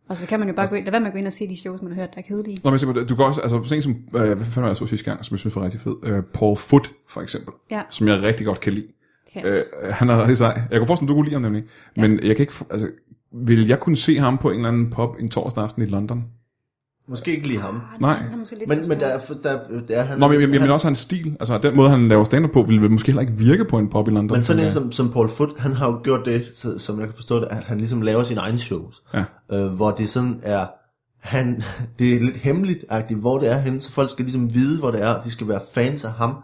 Og 0.10 0.18
så 0.18 0.26
kan 0.26 0.39
man 0.39 0.50
jo 0.50 0.56
bare 0.56 0.68
gå 0.68 0.76
ind, 0.76 0.86
lad 0.86 0.92
være 0.92 1.02
med 1.02 1.08
at 1.08 1.13
gå 1.13 1.20
ind 1.20 1.28
og 1.28 1.34
se 1.34 1.50
de 1.50 1.58
shows, 1.58 1.82
man 1.82 1.92
har 1.92 2.02
hørt, 2.02 2.10
der 2.13 2.18
er 2.18 2.22
kedelige. 2.28 2.58
Nå, 2.63 2.70
men 2.70 2.80
simpelthen, 2.80 3.08
du 3.08 3.16
kan 3.16 3.26
også, 3.26 3.42
altså 3.42 3.63
sådan 3.63 3.82
som, 3.82 3.96
øh, 4.16 4.22
hvad 4.22 4.38
fanden 4.38 4.62
var 4.62 4.68
jeg 4.70 4.78
så 4.78 4.86
sidste 4.86 5.06
gang, 5.06 5.26
som 5.26 5.36
jeg 5.36 5.39
synes 5.39 5.56
var 5.56 5.63
rigtig 5.63 5.82
fed, 5.82 5.96
øh, 6.04 6.24
Paul 6.34 6.58
Foot, 6.58 6.92
for 7.10 7.22
eksempel, 7.22 7.54
Ja, 7.72 7.82
som 7.89 8.08
jeg 8.08 8.22
rigtig 8.22 8.46
godt 8.46 8.60
kan 8.60 8.74
lide. 8.74 8.88
Øh, 9.46 9.54
han 9.92 10.10
er 10.10 10.22
rigtig 10.22 10.38
sej. 10.38 10.62
Jeg 10.72 10.80
kan 10.80 10.88
forestille 10.88 11.06
mig, 11.06 11.10
du 11.10 11.13
kunne 11.16 11.26
lide 11.26 11.36
ham 11.36 11.42
nemlig. 11.42 11.63
Men 11.96 12.12
jeg 12.24 12.36
kan 12.36 12.44
ikke, 12.44 12.54
altså, 12.70 12.88
vil 13.32 13.68
jeg 13.68 13.80
kunne 13.80 13.98
se 13.98 14.18
ham 14.18 14.38
på 14.38 14.50
en 14.50 14.56
eller 14.56 14.70
anden 14.70 14.89
pub 14.89 15.16
en 15.20 15.30
torsdag 15.30 15.63
aften 15.63 15.82
i 15.82 15.86
London? 15.86 16.26
Måske 17.08 17.36
ikke 17.36 17.48
lige 17.48 17.60
ham. 17.60 17.76
Ah, 17.76 18.02
nej. 18.02 18.13
han 18.13 18.34
er 18.34 18.38
måske 18.38 18.56
lidt 18.58 18.70
Men, 18.70 18.80
men 18.88 19.00
der, 19.00 19.06
er, 19.06 19.20
der, 19.44 19.50
er- 19.52 19.60
der 19.88 19.96
er 19.98 20.04
han... 20.04 20.20
Nå, 20.20 20.28
men 20.28 20.34
jeg, 20.34 20.42
jeg, 20.42 20.50
han, 20.60 20.62
men 20.62 20.72
også 20.72 20.88
hans 20.88 20.98
stil, 20.98 21.38
altså 21.39 21.58
den 21.58 21.76
måde, 21.76 21.89
han 21.89 22.08
laver 22.10 22.24
stand 22.24 22.50
på, 22.50 22.62
ville 22.63 22.89
måske 22.89 23.08
heller 23.08 23.22
ikke 23.22 23.34
virke 23.34 23.66
på 23.66 23.78
en 23.78 23.89
pub 23.89 24.08
i 24.08 24.12
London. 24.12 24.38
men 24.38 24.44
sådan 24.44 24.60
en 24.60 24.72
tænker 24.72 24.82
som, 24.82 24.92
som 24.92 25.12
Paul 25.12 25.30
Foot, 25.30 25.50
han 25.58 25.74
har 25.74 25.88
jo 25.88 26.00
gjort 26.04 26.26
det, 26.26 26.52
så, 26.56 26.78
som 26.78 27.00
jeg 27.00 27.08
kan 27.08 27.16
forstå 27.16 27.39
det, 27.39 27.48
at 27.52 27.63
han 27.63 27.78
ligesom 27.78 28.02
laver 28.02 28.24
sine 28.24 28.39
egne 28.39 28.60
shows. 28.60 29.04
jeg. 29.13 29.26
Ja. 29.52 29.58
øh, 29.58 29.72
hvor 29.74 29.92
det 29.92 30.10
sådan 30.10 30.39
er, 30.44 30.66
han, 31.20 31.63
det 32.00 32.16
er 32.16 32.20
lidt 32.20 32.38
hemmeligt 32.38 32.86
hvor 33.20 33.39
det 33.39 33.50
er 33.52 33.58
henne, 33.58 33.80
så 33.80 33.92
folk 33.92 34.10
skal 34.10 34.26
ligesom 34.26 34.54
vide, 34.54 34.80
hvor 34.80 34.92
det 34.92 35.04
er, 35.04 35.13
og 35.13 35.24
de 35.24 35.32
skal 35.32 35.48
være 35.48 35.62
fans 35.74 36.06
af 36.06 36.12
ham. 36.12 36.36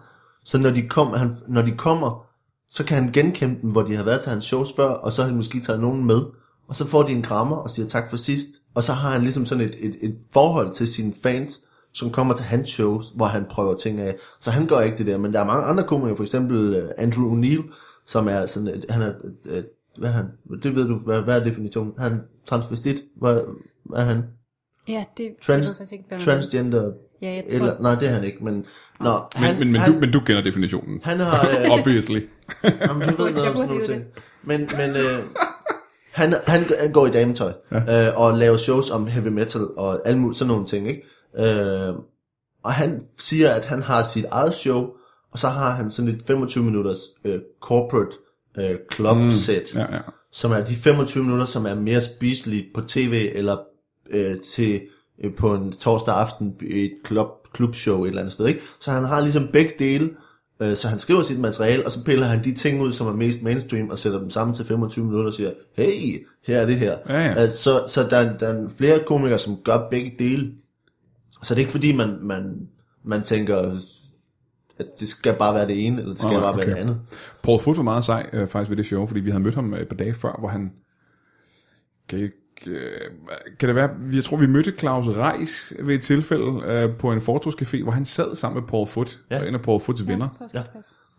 Så 0.46 0.58
når 0.58 0.70
de, 0.70 0.82
kom, 0.82 1.14
han, 1.14 1.38
når 1.48 1.62
de 1.62 1.72
kommer, 1.72 2.26
så 2.72 2.84
kan 2.84 3.04
han 3.04 3.12
genkende 3.12 3.62
dem, 3.62 3.70
hvor 3.72 3.82
de 3.82 3.96
har 3.96 4.04
været 4.04 4.22
til 4.22 4.30
hans 4.30 4.44
shows 4.46 4.74
før, 4.76 4.88
og 4.90 5.14
så 5.14 5.22
har 5.22 5.28
han 5.30 5.36
måske 5.38 5.60
taget 5.60 5.82
nogen 5.82 6.06
med, 6.06 6.22
og 6.68 6.76
så 6.76 6.88
får 6.88 7.04
de 7.04 7.12
en 7.12 7.22
krammer 7.22 7.56
og 7.56 7.70
siger 7.70 7.88
tak 7.88 8.10
for 8.10 8.18
sidst, 8.18 8.48
og 8.76 8.84
så 8.84 8.94
har 8.94 9.10
han 9.12 9.22
ligesom 9.22 9.46
sådan 9.46 9.64
et, 9.64 9.76
et, 9.80 9.96
et 10.02 10.18
forhold 10.34 10.74
til 10.74 10.88
sine 10.88 11.14
fans, 11.24 11.62
som 11.94 12.12
kommer 12.12 12.34
til 12.36 12.46
hans 12.46 12.70
shows, 12.70 13.06
hvor 13.16 13.26
han 13.26 13.46
prøver 13.50 13.76
ting 13.76 14.00
af. 14.00 14.16
Så 14.40 14.52
han 14.52 14.68
gør 14.68 14.80
ikke 14.80 14.98
det 14.98 15.08
der, 15.08 15.18
men 15.18 15.34
der 15.34 15.40
er 15.40 15.46
mange 15.46 15.64
andre 15.64 15.84
komikere, 15.84 16.16
for 16.16 16.24
eksempel 16.24 16.74
øh, 16.76 16.90
Andrew 16.98 17.36
O'Neill, 17.36 17.74
som 18.06 18.28
er 18.28 18.46
sådan, 18.46 18.68
et, 18.68 18.86
han 18.90 19.02
er, 19.02 19.14
et, 19.50 19.66
hvad 19.98 20.10
er 20.10 20.14
han, 20.14 20.26
det 20.64 20.76
ved 20.76 20.88
du, 20.88 20.96
hvad, 20.96 21.22
hvad 21.22 21.40
er 21.40 21.44
definitionen? 21.44 21.94
Han 21.98 22.12
er 22.12 22.18
transvestit, 22.48 23.02
hvad, 23.16 23.42
hvad 23.86 24.00
er 24.00 24.06
han? 24.06 24.24
Ja, 24.88 25.04
det 25.18 25.30
Trans- 25.42 25.50
jeg 25.50 25.60
ved 25.80 25.88
ikke, 25.92 26.06
hvad 26.08 26.20
Transgender, 26.20 26.92
Ja, 27.22 27.28
jeg 27.32 27.44
tror, 27.52 27.60
eller, 27.60 27.82
nej 27.82 27.96
det 27.96 28.08
er 28.10 28.14
han 28.14 28.24
ikke, 28.24 28.44
men, 28.44 28.66
nå, 29.00 29.10
han, 29.36 29.50
Men, 29.50 29.60
men, 29.60 29.72
men, 29.72 29.82
han, 29.82 29.94
du, 29.94 30.00
men 30.00 30.12
du 30.12 30.20
kender 30.20 30.42
definitionen. 30.44 31.00
han 31.04 31.20
har, 31.20 31.50
øh, 31.50 31.72
Obviously. 31.72 32.20
Jamen, 32.64 33.10
du 33.10 33.24
ved 33.24 33.34
noget 33.34 33.50
om 33.50 33.58
sådan 33.58 33.70
nogle 33.70 33.86
ting. 33.86 34.04
Men, 34.44 34.60
men 34.78 34.90
øh, 34.90 35.20
han, 36.20 36.36
han, 36.48 36.64
han 36.80 36.92
går 36.92 37.08
i 37.08 37.12
dametøj 37.12 37.54
ja. 37.72 38.08
øh, 38.08 38.20
og 38.20 38.34
laver 38.34 38.58
shows 38.58 38.90
om 38.90 39.08
heavy 39.08 39.28
metal 39.28 39.62
og 39.78 40.08
alle 40.08 40.20
mulige 40.20 40.38
sådan 40.38 40.50
nogle 40.50 40.66
ting. 40.66 40.88
Ikke? 40.88 41.04
Øh, 41.38 41.94
og 42.64 42.74
han 42.74 43.02
siger, 43.20 43.54
at 43.54 43.66
han 43.66 43.82
har 43.82 44.04
sit 44.04 44.26
eget 44.32 44.54
show, 44.54 44.88
og 45.32 45.40
så 45.40 45.48
har 45.48 45.72
han 45.72 45.92
sådan 45.92 46.12
et 46.12 46.24
25 46.28 46.64
minutters 46.64 46.98
øh, 47.26 47.40
corporate 47.62 48.18
øh, 48.58 48.76
club 48.94 49.18
mm. 49.18 49.32
set, 49.32 49.76
Ja, 49.76 49.96
ja. 49.96 50.00
som 50.32 50.52
er 50.52 50.66
de 50.66 50.76
25 50.76 51.24
minutter, 51.24 51.46
som 51.46 51.66
er 51.66 51.76
mere 51.76 52.02
spiselige 52.02 52.66
på 52.76 52.82
tv 52.82 53.32
eller 53.36 53.58
øh, 54.10 54.40
til 54.40 54.82
øh, 55.24 55.36
på 55.36 55.54
en 55.54 55.72
torsdag 55.72 56.16
aften 56.16 56.56
i 56.62 56.86
et 56.86 56.94
klub, 57.04 57.28
klubshow 57.54 58.04
et 58.04 58.08
eller 58.08 58.22
andet 58.22 58.34
sted. 58.34 58.48
Ikke? 58.48 58.62
Så 58.80 58.92
han 58.92 59.04
har 59.04 59.22
ligesom 59.22 59.48
begge 59.48 59.74
dele, 59.80 60.10
så 60.76 60.88
han 60.88 61.00
skriver 61.00 61.22
sit 61.22 61.40
materiale, 61.40 61.86
og 61.86 61.92
så 61.92 62.04
piller 62.04 62.26
han 62.26 62.44
de 62.44 62.54
ting 62.54 62.82
ud, 62.82 62.92
som 62.92 63.08
er 63.08 63.14
mest 63.14 63.42
mainstream, 63.42 63.90
og 63.90 64.00
sætter 64.00 64.20
dem 64.20 64.30
sammen 64.30 64.56
til 64.56 64.66
25 64.66 65.06
minutter 65.06 65.28
og 65.28 65.34
siger, 65.34 65.52
hey, 65.74 66.28
her 66.48 66.60
er 66.60 66.66
det 66.66 66.76
her. 66.76 66.98
Ja, 67.10 67.26
ja. 67.26 67.44
Øh, 67.44 67.50
så 67.50 67.84
så 67.88 68.04
der, 68.10 68.38
der 68.38 68.48
er 68.48 68.70
flere 68.78 69.00
komikere, 69.06 69.40
som 69.40 69.58
gør 69.64 69.90
begge 69.90 70.16
dele. 70.20 70.52
Så 71.44 71.54
det 71.54 71.62
er 71.62 71.64
ikke 71.64 71.72
fordi, 71.72 71.92
man, 71.92 72.18
man, 72.22 72.68
man 73.04 73.24
tænker, 73.24 73.80
at 74.80 74.86
det 75.00 75.08
skal 75.08 75.36
bare 75.36 75.56
være 75.56 75.68
det 75.68 75.86
ene, 75.86 75.98
eller 75.98 76.14
det 76.14 76.20
skal 76.20 76.34
Nå, 76.34 76.40
bare 76.40 76.58
være 76.58 76.66
okay. 76.66 76.76
det 76.76 76.82
andet. 76.82 76.98
Paul 77.44 77.60
Foot 77.60 77.78
var 77.78 77.84
meget 77.84 78.06
sej 78.06 78.30
øh, 78.34 78.48
faktisk 78.48 78.70
ved 78.70 78.78
det 78.78 78.86
show, 78.86 79.06
fordi 79.06 79.20
vi 79.20 79.30
havde 79.30 79.44
mødt 79.44 79.56
ham 79.56 79.74
øh, 79.74 79.82
et 79.82 79.88
par 79.88 79.96
dage 79.96 80.14
før, 80.14 80.36
hvor 80.40 80.48
han... 80.48 80.72
Kan, 82.10 82.20
ikke, 82.20 82.28
øh, 82.28 82.34
kan 83.60 83.68
det 83.70 83.76
være... 83.76 83.90
Jeg 84.14 84.24
tror, 84.24 84.38
vi 84.38 84.48
mødte 84.48 84.72
Claus 84.80 85.08
Reis 85.08 85.74
ved 85.80 85.96
et 85.96 86.02
tilfælde 86.02 86.64
øh, 86.66 86.96
på 86.98 87.12
en 87.12 87.20
fortogscafé, 87.20 87.84
hvor 87.84 87.92
han 87.92 88.06
sad 88.06 88.36
sammen 88.36 88.62
med 88.62 88.68
Paul 88.70 88.88
Foot, 88.88 89.22
Ja. 89.32 89.38
ja. 89.42 89.48
en 89.48 89.54
af 89.56 89.62
Paul 89.62 89.80
Foots 89.82 90.08
venner. 90.08 90.30
Ja. 90.54 90.64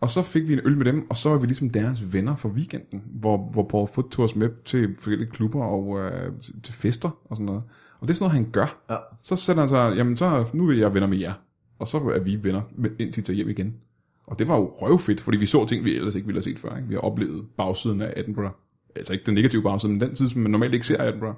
Og 0.01 0.11
så 0.11 0.23
fik 0.23 0.49
vi 0.49 0.53
en 0.53 0.61
øl 0.65 0.77
med 0.77 0.85
dem, 0.85 1.11
og 1.11 1.17
så 1.17 1.29
var 1.31 1.37
vi 1.39 1.47
ligesom 1.47 1.71
deres 1.71 2.13
venner 2.13 2.37
for 2.37 2.49
weekenden, 2.49 3.03
hvor, 3.07 3.51
hvor 3.53 3.63
Paul 3.69 3.89
Foot 3.95 4.11
tog 4.11 4.25
os 4.25 4.37
med 4.37 4.51
til 4.65 4.95
forskellige 4.95 5.31
klubber 5.31 5.65
og 5.65 5.99
øh, 6.01 6.33
til- 6.63 6.75
fester 6.75 7.11
og 7.25 7.37
sådan 7.37 7.47
noget. 7.47 7.63
Og 8.01 8.09
det 8.09 8.15
er 8.15 8.17
sådan 8.17 8.25
noget, 8.31 8.45
han 8.45 8.53
gør. 8.53 8.79
Ja. 8.91 8.97
Så 9.23 9.37
sætter 9.37 9.63
han 9.63 9.69
sig, 9.69 9.93
jamen 9.97 10.17
så, 10.17 10.45
nu 10.53 10.67
vil 10.67 10.79
jeg 10.79 10.95
venner 10.95 11.07
med 11.09 11.19
jer. 11.19 11.33
Og 11.79 11.89
så 11.89 11.99
er 11.99 12.19
vi 12.19 12.39
venner, 12.45 12.63
indtil 12.99 13.17
vi 13.23 13.27
tager 13.27 13.35
hjem 13.37 13.49
igen. 13.49 13.75
Og 14.27 14.39
det 14.39 14.49
var 14.49 14.57
jo 14.57 14.67
røvfedt, 14.73 15.21
fordi 15.21 15.39
vi 15.39 15.47
så 15.47 15.67
ting, 15.67 15.85
vi 15.85 15.97
ellers 15.97 16.15
ikke 16.15 16.27
ville 16.27 16.37
have 16.37 16.43
set 16.43 16.59
før. 16.59 16.77
Ikke? 16.77 16.89
Vi 16.89 16.95
har 16.95 17.01
oplevet 17.01 17.45
bagsiden 17.57 18.01
af 18.03 18.13
Edinburgh. 18.17 18.51
Altså 18.97 19.13
ikke 19.13 19.27
den 19.27 19.35
negative 19.35 19.63
bagside, 19.63 19.93
men 19.93 20.01
den 20.01 20.17
side, 20.17 20.31
som 20.31 20.41
man 20.41 20.51
normalt 20.51 20.75
ikke 20.75 20.87
ser 20.87 21.03
af 21.03 21.09
Edinburgh. 21.09 21.37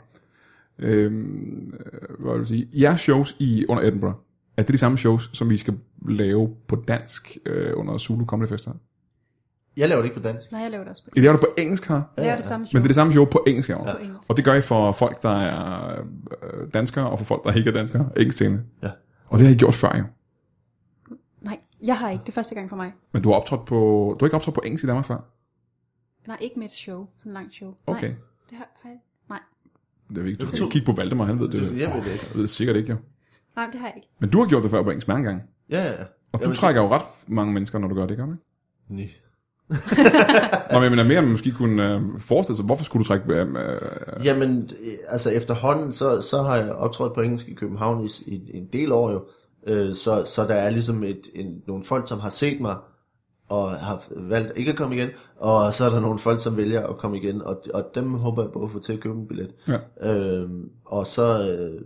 Øhm, 0.79 1.73
øh, 1.75 2.19
hvad 2.19 2.33
vil 2.33 2.38
jeg 2.38 2.47
sige? 2.47 2.69
Jeres 2.73 3.01
shows 3.01 3.37
i, 3.38 3.65
under 3.69 3.83
Edinburgh, 3.83 4.15
er 4.57 4.62
det 4.62 4.73
de 4.73 4.79
samme 4.79 4.99
shows, 4.99 5.31
som 5.33 5.51
vi 5.51 5.57
skal 5.57 5.75
lave 6.09 6.57
på 6.69 6.77
dansk 6.88 7.38
øh, 7.47 7.73
under 7.75 7.99
Zulu 7.99 8.25
Comedy 8.25 8.49
Festival? 8.49 8.77
Jeg 9.77 9.88
laver 9.88 10.03
det 10.03 10.09
ikke 10.09 10.21
på 10.21 10.29
dansk. 10.29 10.53
Nej, 10.53 10.61
jeg 10.61 10.71
laver 10.71 10.85
det 10.85 10.91
også 10.91 11.05
på 11.05 11.11
I 11.17 11.21
laver 11.21 11.33
det 11.33 11.41
på 11.41 11.49
engelsk 11.59 11.88
her, 11.88 12.03
Jeg 12.17 12.25
laver 12.25 12.37
det 12.37 12.45
samme 12.45 12.67
show 12.67 12.79
men 12.79 12.83
det 12.83 12.87
er 12.87 12.88
det 12.88 12.95
samme 12.95 13.12
show 13.12 13.25
på 13.25 13.45
engelsk 13.47 13.71
på 13.71 13.75
engelsk. 13.75 14.21
Og 14.29 14.37
det 14.37 14.45
gør 14.45 14.55
I 14.55 14.61
for 14.61 14.93
folk, 14.93 15.23
der 15.23 15.31
er 15.31 16.01
øh, 16.43 16.69
danskere, 16.75 17.11
og 17.11 17.19
for 17.19 17.25
folk, 17.25 17.45
der 17.45 17.53
ikke 17.53 17.71
er 17.71 17.75
danskere, 17.75 18.09
engelsktalende. 18.17 18.62
Ja. 18.83 18.91
Og 19.29 19.38
det 19.38 19.47
har 19.47 19.55
I 19.55 19.57
gjort 19.57 19.75
før 19.75 19.97
jo. 19.99 20.05
Nej, 21.41 21.59
jeg 21.83 21.97
har 21.97 22.11
ikke. 22.11 22.23
Det 22.23 22.29
er 22.29 22.33
første 22.33 22.55
gang 22.55 22.69
for 22.69 22.77
mig. 22.77 22.93
Men 23.12 23.23
du 23.23 23.29
har 23.29 23.37
optrådt 23.37 23.65
på, 23.65 23.77
du 24.21 24.25
har 24.25 24.27
ikke 24.27 24.37
optrådt 24.37 24.55
på 24.55 24.62
engelsk 24.65 24.85
i 24.85 24.87
Danmark 24.87 25.07
før? 25.07 25.32
Nej, 26.27 26.37
ikke 26.41 26.59
med 26.59 26.67
et 26.67 26.73
show. 26.73 27.07
Sådan 27.17 27.33
et 27.33 27.35
langt 27.35 27.55
show. 27.55 27.75
Okay. 27.87 28.09
Nej, 28.09 28.17
det 28.51 28.59
har, 28.59 28.69
har 28.83 28.91
jeg. 28.91 28.99
Nej. 29.29 29.39
ved 30.09 30.25
ikke, 30.25 30.39
du 30.39 30.47
kan 30.47 30.71
kigge 30.71 30.87
på 30.87 30.93
Valdemar, 30.93 31.25
han 31.25 31.39
ved 31.39 31.49
det. 31.49 31.63
Jeg 31.63 31.95
ved 31.95 32.03
det 32.03 32.13
ikke. 32.13 32.27
Jeg 32.29 32.35
ved 32.35 32.43
det 32.43 32.51
sikkert 32.51 32.77
ikke, 32.77 32.91
jo. 32.91 32.97
Nej, 33.57 33.67
det 33.73 33.81
har 33.81 33.87
jeg 33.87 33.97
ikke. 33.97 34.09
Men 34.19 34.31
du 34.31 34.39
har 34.39 34.49
gjort 34.49 34.63
det 34.63 34.71
før 34.71 34.83
på 34.83 34.91
engelsk 34.91 35.09
mange 35.09 35.25
gange. 35.25 35.43
Ja, 35.71 35.85
ja, 35.85 35.91
ja. 35.91 36.05
Og 36.33 36.41
Jeg 36.41 36.49
du 36.49 36.55
trækker 36.55 36.83
jo 36.83 36.89
ret 36.89 37.29
mange 37.29 37.53
mennesker, 37.53 37.79
når 37.79 37.89
du 37.89 37.95
gør 37.95 38.07
det, 38.07 38.17
gør 38.17 38.27
du 38.27 38.33
ikke? 38.33 38.45
Nej. 38.89 39.11
Nå, 40.73 40.79
men 40.79 40.83
jeg 40.83 40.91
mener 40.91 41.05
mere, 41.05 41.19
at 41.19 41.25
man 41.25 41.31
måske 41.31 41.53
kunne 41.53 41.95
øh, 41.95 42.01
forestille 42.19 42.57
sig, 42.57 42.65
hvorfor 42.65 42.85
skulle 42.85 43.05
du 43.05 43.09
trække... 43.09 43.33
Øh, 43.33 43.49
øh, 43.49 44.27
Jamen, 44.27 44.71
øh, 44.81 44.93
altså 45.09 45.31
efterhånden, 45.31 45.93
så, 45.93 46.21
så 46.21 46.43
har 46.43 46.57
jeg 46.57 46.73
optrådt 46.73 47.15
på 47.15 47.21
engelsk 47.21 47.49
i 47.49 47.55
København 47.55 48.05
i, 48.05 48.09
i, 48.27 48.35
i 48.35 48.57
en 48.57 48.69
del 48.73 48.93
år 48.93 49.13
jo. 49.13 49.25
Øh, 49.67 49.95
så, 49.95 50.25
så 50.25 50.43
der 50.43 50.55
er 50.55 50.71
ligesom 50.71 51.05
et, 51.05 51.21
en, 51.35 51.63
nogle 51.67 51.85
folk, 51.85 52.09
som 52.09 52.21
har 52.21 52.31
set 52.31 52.61
mig, 52.61 52.77
og 53.48 53.70
har 53.70 54.05
valgt 54.16 54.52
ikke 54.57 54.70
at 54.70 54.76
komme 54.76 54.96
igen, 54.96 55.09
og 55.37 55.74
så 55.74 55.85
er 55.85 55.90
der 55.90 56.00
nogle 56.00 56.18
folk, 56.18 56.40
som 56.40 56.57
vælger 56.57 56.87
at 56.87 56.98
komme 56.98 57.16
igen, 57.16 57.42
og, 57.42 57.62
og 57.74 57.85
dem 57.94 58.14
håber 58.14 58.42
jeg 58.42 58.52
på 58.52 58.64
at 58.64 58.70
få 58.70 58.78
til 58.78 58.92
at 58.92 59.00
købe 59.00 59.14
en 59.18 59.26
billet. 59.26 59.55
Ja. 59.68 60.11
Øh, 60.11 60.50
og 60.85 61.07
så, 61.07 61.50
øh, 61.50 61.81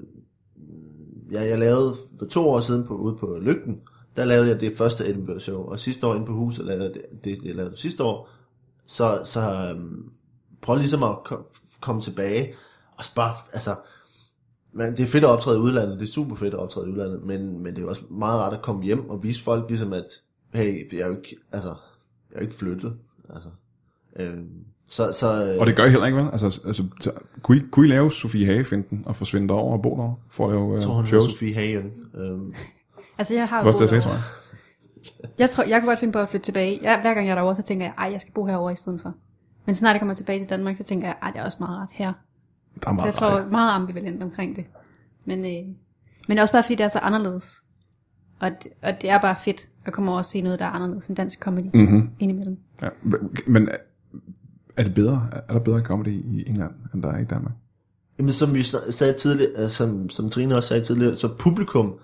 ja, 1.32 1.44
jeg 1.44 1.58
lavede 1.58 1.96
for 2.18 2.26
to 2.26 2.48
år 2.48 2.60
siden 2.60 2.84
på, 2.84 2.94
ude 2.94 3.16
på 3.16 3.38
Lygten, 3.40 3.80
der 4.16 4.24
lavede 4.24 4.48
jeg 4.48 4.60
det 4.60 4.76
første 4.78 5.08
Edinburgh 5.08 5.40
show, 5.40 5.64
og 5.64 5.80
sidste 5.80 6.06
år 6.06 6.14
inde 6.14 6.26
på 6.26 6.32
huset 6.32 6.64
lavede 6.64 6.84
jeg 6.84 6.94
det, 6.94 7.24
det 7.24 7.44
jeg 7.44 7.54
lavede 7.54 7.76
sidste 7.76 8.04
år, 8.04 8.28
så, 8.86 9.20
så 9.24 9.40
øhm, 9.40 10.10
prøv 10.60 10.76
ligesom 10.76 11.02
at 11.02 11.16
kom, 11.24 11.44
komme 11.80 12.00
tilbage, 12.00 12.54
og 12.98 13.04
bare, 13.16 13.34
altså, 13.52 13.74
men 14.72 14.90
det 14.90 15.00
er 15.00 15.06
fedt 15.06 15.24
at 15.24 15.30
optræde 15.30 15.58
i 15.58 15.60
udlandet, 15.60 16.00
det 16.00 16.06
er 16.06 16.12
super 16.12 16.36
fedt 16.36 16.54
at 16.54 16.60
optræde 16.60 16.86
i 16.86 16.90
udlandet, 16.90 17.22
men, 17.22 17.62
men 17.62 17.76
det 17.76 17.84
er 17.84 17.88
også 17.88 18.02
meget 18.10 18.40
rart 18.40 18.54
at 18.54 18.62
komme 18.62 18.82
hjem 18.82 19.10
og 19.10 19.22
vise 19.22 19.42
folk 19.42 19.68
ligesom, 19.68 19.92
at 19.92 20.06
hey, 20.54 20.92
jeg 20.92 21.00
er 21.00 21.06
jo 21.06 21.16
ikke, 21.16 21.36
altså, 21.52 21.68
jeg 21.68 22.36
er 22.36 22.40
jo 22.40 22.42
ikke 22.42 22.54
flyttet, 22.54 22.96
altså. 23.34 23.48
Øhm, 24.16 24.48
så, 24.88 25.12
så, 25.12 25.44
øh, 25.44 25.60
og 25.60 25.66
det 25.66 25.76
gør 25.76 25.84
I 25.84 25.90
heller 25.90 26.06
ikke, 26.06 26.18
vel? 26.18 26.28
Altså, 26.32 26.60
altså 26.66 26.84
så, 27.00 27.12
kunne, 27.42 27.58
I, 27.58 27.62
kunne 27.70 27.86
I 27.86 27.90
lave 27.90 28.12
Sofie 28.12 28.46
Hagefinden 28.46 29.02
og 29.06 29.16
forsvinde 29.16 29.48
derover 29.48 29.76
og 29.76 29.82
bo 29.82 29.90
derovre 29.90 30.16
for 30.30 30.46
at 30.46 30.52
lave 30.52 30.74
jeg 30.74 30.82
tror, 30.82 30.90
øh, 30.90 30.96
hun 30.96 31.04
er 31.04 31.08
shows? 31.08 31.30
Sofie 31.30 31.54
Hagen. 31.54 31.92
Øhm, 32.14 32.54
Altså, 33.18 33.34
jeg 33.34 33.48
har 33.48 33.56
Det 33.56 33.64
var 33.64 33.72
også 33.72 33.84
det, 33.84 33.92
jeg 33.92 34.02
boet 34.02 34.02
sagde, 34.02 34.02
tror 34.02 34.12
jeg. 34.12 35.38
Jeg 35.38 35.50
tror, 35.50 35.64
jeg 35.64 35.80
kunne 35.80 35.90
godt 35.90 35.98
finde 35.98 36.12
på 36.12 36.18
at 36.18 36.28
flytte 36.28 36.44
tilbage. 36.44 36.78
Jeg, 36.82 37.00
hver 37.00 37.14
gang 37.14 37.26
jeg 37.26 37.30
er 37.30 37.34
derovre, 37.34 37.56
så 37.56 37.62
tænker 37.62 37.86
jeg, 37.86 37.94
ej, 37.98 38.08
jeg 38.12 38.20
skal 38.20 38.32
bo 38.32 38.44
herovre 38.46 38.72
i 38.72 38.76
stedet 38.76 39.00
for. 39.02 39.14
Men 39.66 39.74
snart 39.74 39.92
jeg 39.92 40.00
kommer 40.00 40.14
tilbage 40.14 40.40
til 40.40 40.50
Danmark, 40.50 40.76
så 40.76 40.82
tænker 40.82 41.06
jeg, 41.06 41.16
ej, 41.22 41.30
det 41.30 41.40
er 41.40 41.44
også 41.44 41.56
meget 41.60 41.78
rart 41.78 41.88
her. 41.90 42.12
Der 42.84 42.90
er 42.90 42.94
Så 42.94 42.94
jeg 42.94 42.94
meget 42.96 43.14
tror, 43.14 43.28
jeg 43.28 43.46
er 43.46 43.50
meget 43.50 43.72
ambivalent 43.72 44.22
omkring 44.22 44.56
det. 44.56 44.64
Men, 45.24 45.44
øh, 45.44 45.74
men 46.28 46.38
også 46.38 46.52
bare 46.52 46.62
fordi 46.62 46.74
det 46.74 46.84
er 46.84 46.88
så 46.88 46.98
anderledes. 46.98 47.62
Og 48.40 48.50
det, 48.50 48.72
og 48.82 49.02
det 49.02 49.10
er 49.10 49.20
bare 49.20 49.36
fedt 49.44 49.68
at 49.86 49.92
komme 49.92 50.10
over 50.10 50.18
og 50.18 50.24
se 50.24 50.40
noget, 50.40 50.58
der 50.58 50.64
er 50.64 50.70
anderledes 50.70 51.06
end 51.06 51.16
dansk 51.16 51.38
comedy 51.40 51.64
mm-hmm. 51.74 52.10
indimellem. 52.18 52.58
ja. 52.82 52.88
Men 53.46 53.68
er- 53.68 53.76
er 54.76 54.82
det 54.84 54.94
bedre? 54.94 55.28
Er 55.48 55.52
der 55.52 55.60
bedre 55.60 55.80
comedy 55.80 56.08
i 56.24 56.44
England, 56.48 56.72
end 56.94 57.02
der 57.02 57.12
er 57.12 57.18
i 57.18 57.24
Danmark? 57.24 57.52
Jamen, 58.18 58.32
som 58.32 58.54
vi 58.54 58.60
sa- 58.60 58.90
sagde 58.90 59.12
tidligere, 59.12 59.52
øh, 59.62 59.68
som, 59.68 60.10
som 60.10 60.30
Trine 60.30 60.56
også 60.56 60.68
sagde 60.68 60.82
tidligere, 60.82 61.16
så 61.16 61.28
publikum 61.38 61.94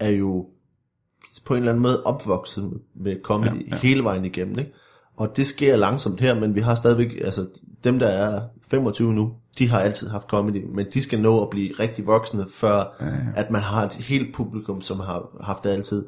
er 0.00 0.08
jo 0.10 0.46
på 1.46 1.54
en 1.54 1.58
eller 1.58 1.72
anden 1.72 1.82
måde 1.82 2.02
opvokset 2.02 2.64
med, 2.64 2.78
med 2.94 3.16
comedy 3.24 3.68
ja. 3.68 3.76
ja. 3.76 3.76
hele 3.76 4.04
vejen 4.04 4.24
igennem, 4.24 4.58
ikke? 4.58 4.72
Og 5.16 5.36
det 5.36 5.46
sker 5.46 5.76
langsomt 5.76 6.20
her, 6.20 6.40
men 6.40 6.54
vi 6.54 6.60
har 6.60 6.74
stadigvæk, 6.74 7.20
altså 7.24 7.46
dem 7.84 7.98
der 7.98 8.06
er 8.06 8.42
25 8.70 9.12
nu, 9.14 9.32
de 9.58 9.68
har 9.68 9.78
altid 9.78 10.08
haft 10.08 10.28
comedy, 10.28 10.64
men 10.74 10.86
de 10.94 11.02
skal 11.02 11.20
nå 11.20 11.42
at 11.42 11.50
blive 11.50 11.72
rigtig 11.80 12.06
voksne, 12.06 12.46
før 12.50 12.84
ja, 13.00 13.06
ja. 13.06 13.12
at 13.36 13.50
man 13.50 13.62
har 13.62 13.84
et 13.84 13.94
helt 13.94 14.34
publikum, 14.34 14.80
som 14.80 15.00
har 15.00 15.36
haft 15.40 15.64
det 15.64 15.70
altid. 15.70 16.04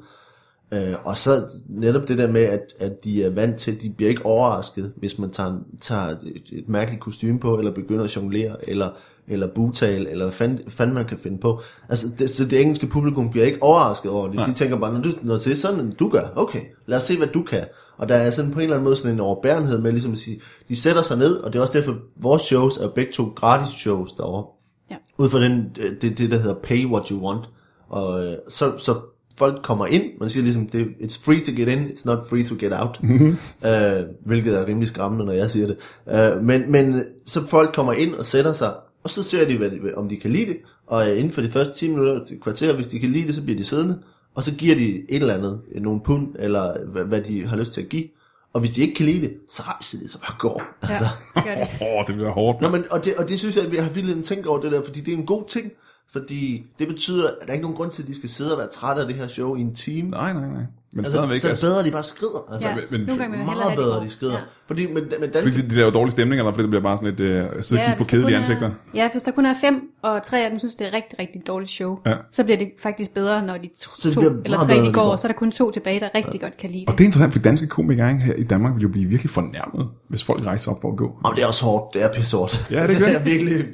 Øh, 0.75 0.95
og 1.05 1.17
så 1.17 1.43
netop 1.69 2.09
det 2.09 2.19
der 2.19 2.33
med, 2.33 2.43
at, 2.43 2.75
at 2.79 3.05
de 3.05 3.25
er 3.25 3.31
vant 3.31 3.57
til, 3.57 3.83
de 3.83 3.91
bliver 3.91 4.09
ikke 4.09 4.27
overrasket, 4.27 4.93
hvis 4.97 5.19
man 5.19 5.31
tager, 5.31 5.59
tager 5.81 6.09
et, 6.09 6.43
et 6.53 6.69
mærkeligt 6.69 7.03
kostume 7.03 7.41
på, 7.41 7.59
eller 7.59 7.75
begynder 7.75 8.05
at 8.05 8.17
jonglere, 8.17 8.69
eller, 8.69 8.91
eller 9.29 9.49
butale, 9.55 10.11
eller 10.11 10.25
hvad 10.25 10.33
fanden, 10.33 10.71
fanden 10.71 10.95
man 10.95 11.05
kan 11.05 11.19
finde 11.19 11.39
på. 11.39 11.61
Altså, 11.89 12.07
det, 12.19 12.31
så 12.31 12.45
det 12.45 12.61
engelske 12.61 12.87
publikum 12.87 13.31
bliver 13.31 13.47
ikke 13.47 13.63
overrasket 13.63 14.11
over 14.11 14.27
det. 14.27 14.37
Nej. 14.37 14.47
De 14.47 14.55
tænker 14.55 14.77
bare, 14.77 14.93
når, 14.93 15.01
du, 15.01 15.11
når 15.23 15.35
det 15.35 15.47
er 15.47 15.57
sådan, 15.57 15.93
du 15.93 16.09
gør, 16.09 16.27
okay, 16.37 16.61
lad 16.87 16.99
os 16.99 17.05
se, 17.05 17.17
hvad 17.17 17.29
du 17.29 17.43
kan. 17.43 17.65
Og 17.97 18.09
der 18.09 18.15
er 18.15 18.31
sådan 18.31 18.51
på 18.51 18.59
en 18.59 18.63
eller 18.63 18.77
anden 18.77 18.85
måde 18.85 18.97
sådan 18.97 19.13
en 19.13 19.21
overbærenhed 19.21 19.79
med, 19.79 19.93
ligesom 19.93 20.13
at 20.13 20.19
sige, 20.19 20.41
de 20.69 20.77
sætter 20.77 21.03
sig 21.03 21.19
ned, 21.19 21.37
og 21.37 21.53
det 21.53 21.59
er 21.59 21.63
også 21.63 21.79
derfor, 21.79 21.97
vores 22.17 22.43
shows 22.43 22.77
er 22.77 22.89
begge 22.89 23.13
to 23.13 23.25
gratis 23.37 23.75
shows 23.75 24.13
derovre. 24.13 24.47
Ja. 24.91 24.97
Ud 25.19 25.29
fra 25.29 25.41
den, 25.41 25.77
det, 26.01 26.19
det, 26.19 26.31
der 26.31 26.39
hedder 26.39 26.57
pay 26.63 26.87
what 26.87 27.09
you 27.09 27.27
want. 27.27 27.51
Og 27.89 28.25
øh, 28.25 28.37
så, 28.49 28.79
så 28.79 28.95
folk 29.37 29.63
kommer 29.63 29.87
ind, 29.87 30.05
man 30.21 30.31
siger 30.31 30.45
ligesom, 30.45 30.67
det, 30.67 30.87
it's 31.01 31.25
free 31.25 31.41
to 31.41 31.53
get 31.57 31.69
in, 31.69 31.85
it's 31.85 32.03
not 32.05 32.19
free 32.29 32.45
to 32.45 32.55
get 32.59 32.73
out. 32.73 33.03
Mm-hmm. 33.03 33.37
Øh, 33.71 34.03
hvilket 34.27 34.55
er 34.55 34.67
rimelig 34.67 34.89
skræmmende, 34.89 35.25
når 35.25 35.33
jeg 35.33 35.51
siger 35.51 35.67
det. 35.67 35.77
Øh, 36.11 36.45
men, 36.45 36.73
men 36.73 37.05
så 37.27 37.47
folk 37.47 37.75
kommer 37.75 37.93
ind 37.93 38.15
og 38.15 38.25
sætter 38.25 38.53
sig, 38.53 38.75
og 39.05 39.11
så 39.11 39.23
ser 39.23 39.47
de, 39.47 39.57
hvad 39.57 39.71
de, 39.71 39.95
om 39.97 40.09
de 40.09 40.17
kan 40.17 40.31
lide 40.31 40.47
det. 40.47 40.57
Og 40.87 41.11
øh, 41.11 41.19
inden 41.19 41.33
for 41.33 41.41
de 41.41 41.49
første 41.49 41.75
10 41.75 41.89
minutter, 41.89 42.15
et 42.15 42.39
kvarter, 42.43 42.73
hvis 42.73 42.87
de 42.87 42.99
kan 43.01 43.11
lide 43.11 43.27
det, 43.27 43.35
så 43.35 43.43
bliver 43.43 43.57
de 43.57 43.65
siddende. 43.65 43.99
Og 44.35 44.43
så 44.43 44.55
giver 44.55 44.75
de 44.75 44.95
et 45.09 45.21
eller 45.21 45.35
andet, 45.35 45.61
øh, 45.75 45.83
nogle 45.83 46.01
pund, 46.01 46.29
eller 46.39 46.85
hvad, 46.87 47.05
hvad 47.05 47.21
de 47.21 47.47
har 47.47 47.57
lyst 47.57 47.73
til 47.73 47.81
at 47.81 47.89
give. 47.89 48.05
Og 48.53 48.61
hvis 48.61 48.71
de 48.71 48.81
ikke 48.81 48.95
kan 48.95 49.07
lide 49.07 49.21
det, 49.21 49.33
så 49.49 49.63
rejser 49.63 49.99
de 49.99 50.09
sig 50.09 50.21
bare 50.21 50.37
går. 50.39 50.63
Ja, 50.83 50.89
Altså. 50.89 51.09
det 51.35 51.45
gør 51.45 51.55
det. 51.55 51.69
Åh, 51.81 51.99
oh, 51.99 52.07
det 52.07 52.15
bliver 52.15 52.31
hårdt. 52.31 52.61
Nå, 52.61 52.69
men, 52.69 52.85
og, 52.91 53.05
det, 53.05 53.15
og 53.17 53.29
det 53.29 53.39
synes 53.39 53.57
jeg, 53.57 53.65
at 53.65 53.71
vi 53.73 53.77
har 53.77 53.91
vildt 53.91 54.25
tænkt 54.25 54.47
over 54.47 54.61
det 54.61 54.73
der, 54.73 54.83
fordi 54.85 55.01
det 55.01 55.15
er 55.15 55.19
en 55.19 55.27
god 55.27 55.45
ting. 55.49 55.73
Fordi 56.19 56.65
det 56.79 56.89
betyder, 56.89 57.27
at 57.29 57.35
der 57.41 57.49
er 57.49 57.53
ikke 57.53 57.63
nogen 57.63 57.77
grund 57.77 57.91
til, 57.91 58.03
at 58.03 58.09
de 58.09 58.17
skal 58.17 58.29
sidde 58.29 58.53
og 58.53 58.59
være 58.59 58.69
trætte 58.69 59.03
af 59.03 59.09
det 59.09 59.17
her 59.17 59.29
show 59.29 59.55
i 59.57 59.61
en 59.61 59.75
time. 59.75 60.11
Nej, 60.11 60.33
nej, 60.33 60.43
nej. 60.49 60.63
Men 60.93 60.99
Altså, 61.01 61.13
stadigvæk, 61.13 61.39
så 61.39 61.47
er 61.47 61.49
det 61.49 61.51
altså, 61.51 61.67
bedre, 61.67 61.79
at 61.79 61.85
de 61.85 61.91
bare 61.91 62.03
skrider. 62.03 62.49
Altså, 62.53 62.69
Ja, 62.69 62.75
men- 62.91 63.01
nogle 63.01 63.23
gange 63.23 63.45
meget 63.45 63.77
bedre, 63.77 64.05
de 64.05 64.09
skrider. 64.09 64.33
Ja. 64.33 64.39
Fordi, 64.67 64.87
men, 64.87 64.95
men 64.95 65.05
danske, 65.31 65.41
fordi 65.41 65.61
det, 65.63 65.71
det 65.71 65.81
er 65.81 65.85
jo 65.85 65.91
dårlig 65.91 66.13
stemning, 66.13 66.39
eller 66.39 66.53
fordi 66.53 66.63
det 66.63 66.71
bliver 66.71 66.83
bare 66.83 66.99
sådan 66.99 67.15
et 67.15 67.21
øh, 67.21 67.63
sidde 67.63 67.81
og 67.81 67.85
Ja, 67.85 67.89
kigge 67.91 67.99
på 67.99 68.09
kedelige 68.09 68.27
kun 68.37 68.41
ansigter. 68.41 68.67
Er, 68.67 68.71
ja, 68.95 69.09
hvis 69.13 69.23
der 69.23 69.31
kun 69.31 69.47
er 69.47 69.55
fem, 69.61 69.91
og 70.03 70.23
tre 70.23 70.45
af 70.45 70.51
dem 70.51 70.59
synes, 70.59 70.75
det 70.75 70.85
er 70.85 70.89
et 70.89 70.95
rigtig, 70.95 71.19
rigtig 71.19 71.43
dårligt 71.47 71.71
show, 71.71 71.99
Ja. 72.07 72.15
så 72.33 72.45
bliver 72.45 72.59
det 72.59 72.69
faktisk 72.83 73.15
bedre, 73.15 73.47
når 73.47 73.57
de 73.59 73.69
to, 73.81 73.91
Så 73.91 74.09
det 74.09 74.15
to 74.15 74.21
eller 74.45 74.57
tre 74.59 74.67
bedre, 74.67 74.81
de 74.83 74.87
de 74.87 74.93
går, 74.93 75.05
går. 75.11 75.17
så 75.17 75.27
er 75.27 75.31
der 75.33 75.39
kun 75.39 75.51
to 75.53 75.71
tilbage, 75.71 76.01
der 76.01 76.09
rigtig 76.15 76.41
godt 76.41 76.57
kan 76.57 76.71
lide 76.71 76.85
Og 76.87 76.93
det. 76.93 76.99
det 76.99 77.05
er 77.05 77.09
interessant, 77.09 77.33
for 77.33 77.41
danske 77.41 77.67
komikere 77.67 78.15
her 78.15 78.35
i 78.35 78.43
Danmark 78.45 78.75
vil 78.75 78.83
jo 78.83 78.89
blive 78.89 79.07
virkelig 79.09 79.31
fornærmet, 79.31 79.89
hvis 80.09 80.25
folk 80.25 80.47
rejser 80.47 80.71
op 80.71 80.81
for 80.81 80.91
at 80.91 80.97
gå. 80.97 81.17
Om 81.25 81.35
det 81.35 81.43
er 81.43 81.47
også 81.47 81.65
hårdt, 81.65 81.95
det 81.95 82.03
er 82.03 82.13
pisse 82.13 82.37
hårdt. 82.37 82.67
Ja, 82.71 82.87
det 82.87 82.95
er 82.97 83.07
det. 83.07 83.15
er 83.21 83.23
virkelig... 83.23 83.65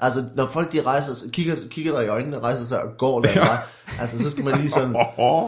Altså, 0.00 0.24
når 0.36 0.46
folk 0.46 0.72
de 0.72 0.82
rejser 0.82 1.28
kigger, 1.32 1.54
kigger 1.70 1.92
der 1.92 2.00
i 2.00 2.08
øjnene, 2.08 2.38
rejser 2.38 2.64
sig 2.64 2.82
og 2.82 2.90
går 2.98 3.20
der, 3.20 3.30
ja. 3.34 3.46
altså, 4.00 4.18
så 4.18 4.30
skal 4.30 4.44
man 4.44 4.58
lige 4.58 4.70
sådan, 4.70 4.96